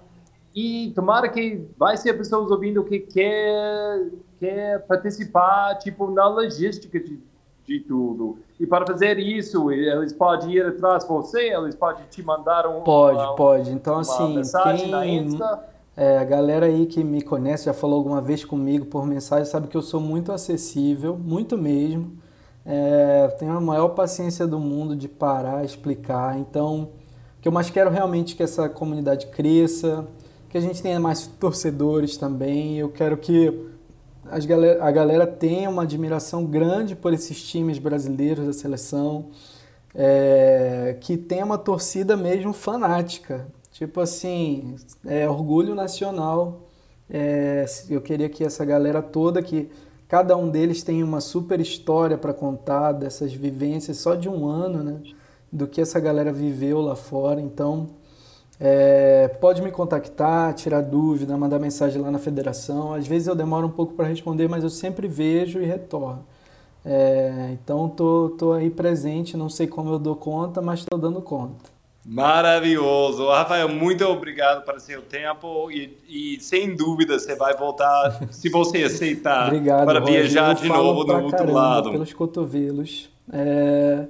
E 0.53 0.91
tomara 0.93 1.29
que 1.29 1.65
vai 1.77 1.95
ser 1.95 2.13
pessoas 2.13 2.51
ouvindo 2.51 2.83
que 2.83 2.99
quer 2.99 4.09
quer 4.41 4.79
participar, 4.87 5.75
tipo, 5.75 6.09
na 6.09 6.27
logística 6.27 6.99
de, 6.99 7.19
de 7.63 7.79
tudo. 7.79 8.39
E 8.59 8.65
para 8.65 8.85
fazer 8.87 9.19
isso, 9.19 9.71
eles 9.71 10.11
podem 10.11 10.53
ir 10.53 10.65
atrás 10.65 11.03
de 11.03 11.09
você, 11.09 11.53
eles 11.53 11.75
podem 11.75 12.03
te 12.09 12.23
mandar 12.23 12.67
um. 12.67 12.81
Pode, 12.81 13.19
uma, 13.19 13.35
pode. 13.35 13.71
Então, 13.71 13.99
assim, 13.99 14.41
tem. 15.03 15.37
É, 15.95 16.17
a 16.17 16.23
galera 16.23 16.67
aí 16.67 16.85
que 16.85 17.03
me 17.03 17.21
conhece, 17.21 17.65
já 17.65 17.73
falou 17.73 17.97
alguma 17.97 18.21
vez 18.21 18.45
comigo 18.45 18.85
por 18.85 19.05
mensagem, 19.05 19.45
sabe 19.45 19.67
que 19.67 19.75
eu 19.75 19.81
sou 19.81 19.99
muito 19.99 20.31
acessível, 20.31 21.17
muito 21.17 21.57
mesmo. 21.57 22.13
É, 22.65 23.27
tenho 23.39 23.51
a 23.51 23.61
maior 23.61 23.89
paciência 23.89 24.47
do 24.47 24.59
mundo 24.59 24.95
de 24.95 25.07
parar, 25.07 25.65
explicar. 25.65 26.37
Então, 26.39 26.89
o 27.37 27.41
que 27.41 27.47
eu 27.47 27.51
mais 27.51 27.69
quero 27.69 27.89
realmente 27.89 28.33
é 28.33 28.37
que 28.37 28.43
essa 28.43 28.69
comunidade 28.69 29.27
cresça, 29.27 30.07
que 30.49 30.57
a 30.57 30.61
gente 30.61 30.81
tenha 30.81 30.99
mais 30.99 31.27
torcedores 31.27 32.17
também. 32.17 32.77
Eu 32.77 32.89
quero 32.89 33.17
que 33.17 33.69
as 34.29 34.45
galera, 34.45 34.83
a 34.83 34.91
galera 34.91 35.27
tem 35.27 35.67
uma 35.67 35.83
admiração 35.83 36.45
grande 36.45 36.95
por 36.95 37.13
esses 37.13 37.41
times 37.43 37.79
brasileiros 37.79 38.45
da 38.45 38.53
seleção, 38.53 39.25
é, 39.93 40.95
que 41.01 41.17
tem 41.17 41.43
uma 41.43 41.57
torcida 41.57 42.15
mesmo 42.15 42.53
fanática. 42.53 43.45
Tipo 43.81 43.99
assim, 43.99 44.75
é 45.07 45.27
orgulho 45.27 45.73
nacional. 45.73 46.67
É, 47.09 47.65
eu 47.89 47.99
queria 47.99 48.29
que 48.29 48.43
essa 48.43 48.63
galera 48.63 49.01
toda, 49.01 49.41
que 49.41 49.71
cada 50.07 50.37
um 50.37 50.51
deles 50.51 50.83
tem 50.83 51.01
uma 51.01 51.19
super 51.19 51.59
história 51.59 52.15
para 52.15 52.31
contar 52.31 52.91
dessas 52.91 53.33
vivências 53.33 53.97
só 53.97 54.13
de 54.13 54.29
um 54.29 54.45
ano, 54.45 54.83
né? 54.83 55.01
Do 55.51 55.65
que 55.65 55.81
essa 55.81 55.99
galera 55.99 56.31
viveu 56.31 56.79
lá 56.79 56.95
fora. 56.95 57.41
Então, 57.41 57.87
é, 58.59 59.27
pode 59.41 59.63
me 59.63 59.71
contactar, 59.71 60.53
tirar 60.53 60.81
dúvida, 60.81 61.35
mandar 61.35 61.57
mensagem 61.57 61.99
lá 61.99 62.11
na 62.11 62.19
federação. 62.19 62.93
Às 62.93 63.07
vezes 63.07 63.27
eu 63.27 63.35
demoro 63.35 63.65
um 63.65 63.71
pouco 63.71 63.95
para 63.95 64.05
responder, 64.05 64.47
mas 64.47 64.63
eu 64.63 64.69
sempre 64.69 65.07
vejo 65.07 65.59
e 65.59 65.65
retorno. 65.65 66.23
É, 66.85 67.49
então 67.53 67.89
tô, 67.89 68.35
tô 68.37 68.51
aí 68.53 68.69
presente, 68.69 69.35
não 69.35 69.49
sei 69.49 69.65
como 69.65 69.89
eu 69.89 69.97
dou 69.97 70.15
conta, 70.15 70.61
mas 70.61 70.81
estou 70.81 70.99
dando 70.99 71.19
conta. 71.19 71.80
Maravilhoso. 72.05 73.27
Rafael, 73.27 73.69
muito 73.69 74.03
obrigado 74.05 74.65
pelo 74.65 74.79
seu 74.79 75.01
tempo 75.01 75.69
e, 75.71 75.97
e, 76.07 76.39
sem 76.41 76.75
dúvida 76.75 77.19
você 77.19 77.35
vai 77.35 77.55
voltar, 77.55 78.19
se 78.31 78.49
você 78.49 78.83
aceitar, 78.83 79.47
obrigado, 79.47 79.85
para 79.85 79.99
viajar 79.99 80.55
de 80.55 80.67
novo 80.67 81.03
no 81.05 81.23
outro 81.25 81.51
lado. 81.51 81.91
pelos 81.91 82.13
cotovelos. 82.13 83.09
É... 83.31 84.05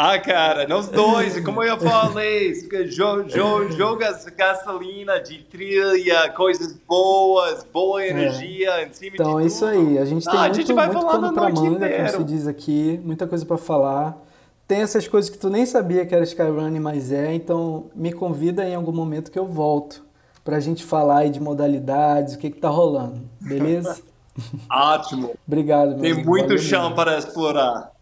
Ah, 0.00 0.16
cara, 0.16 0.64
nós 0.68 0.86
dois, 0.86 1.38
como 1.44 1.60
eu 1.60 1.76
falei, 1.76 2.52
jo, 2.86 3.24
jo, 3.24 3.68
jogas 3.76 4.26
gasolina 4.26 5.18
de 5.18 5.38
trilha, 5.38 6.30
coisas 6.30 6.72
boas, 6.86 7.64
boa 7.64 8.00
é. 8.00 8.10
energia 8.10 8.74
é. 8.74 8.86
em 8.86 8.92
cima 8.92 9.16
então, 9.16 9.24
de 9.24 9.30
Então, 9.30 9.40
é 9.40 9.46
isso 9.46 9.64
aí. 9.64 9.98
A 9.98 10.04
gente 10.04 10.24
tem 10.24 10.38
ah, 10.38 10.42
muito, 10.42 10.54
gente 10.54 10.72
muito 10.72 10.92
pano 10.92 11.32
pra 11.32 11.48
manga, 11.50 11.84
inteiro. 11.84 11.96
como 11.96 12.08
se 12.10 12.24
diz 12.32 12.46
aqui, 12.46 13.00
muita 13.02 13.26
coisa 13.26 13.44
para 13.44 13.58
falar. 13.58 14.27
Tem 14.68 14.82
essas 14.82 15.08
coisas 15.08 15.30
que 15.30 15.38
tu 15.38 15.48
nem 15.48 15.64
sabia 15.64 16.04
que 16.04 16.14
era 16.14 16.22
Skyrunning, 16.24 16.78
mas 16.78 17.10
é. 17.10 17.32
Então, 17.32 17.86
me 17.96 18.12
convida 18.12 18.68
em 18.68 18.74
algum 18.74 18.92
momento 18.92 19.30
que 19.30 19.38
eu 19.38 19.46
volto 19.46 20.04
pra 20.44 20.60
gente 20.60 20.84
falar 20.84 21.20
aí 21.20 21.30
de 21.30 21.40
modalidades, 21.40 22.34
o 22.34 22.38
que 22.38 22.50
que 22.50 22.60
tá 22.60 22.68
rolando, 22.68 23.22
beleza? 23.40 23.98
Ótimo. 24.70 25.30
Obrigado, 25.46 25.92
meu 25.92 26.00
Tem 26.00 26.12
amigo. 26.12 26.28
muito 26.28 26.58
chão 26.58 26.82
mesmo. 26.82 26.96
para 26.96 27.16
explorar. 27.18 27.92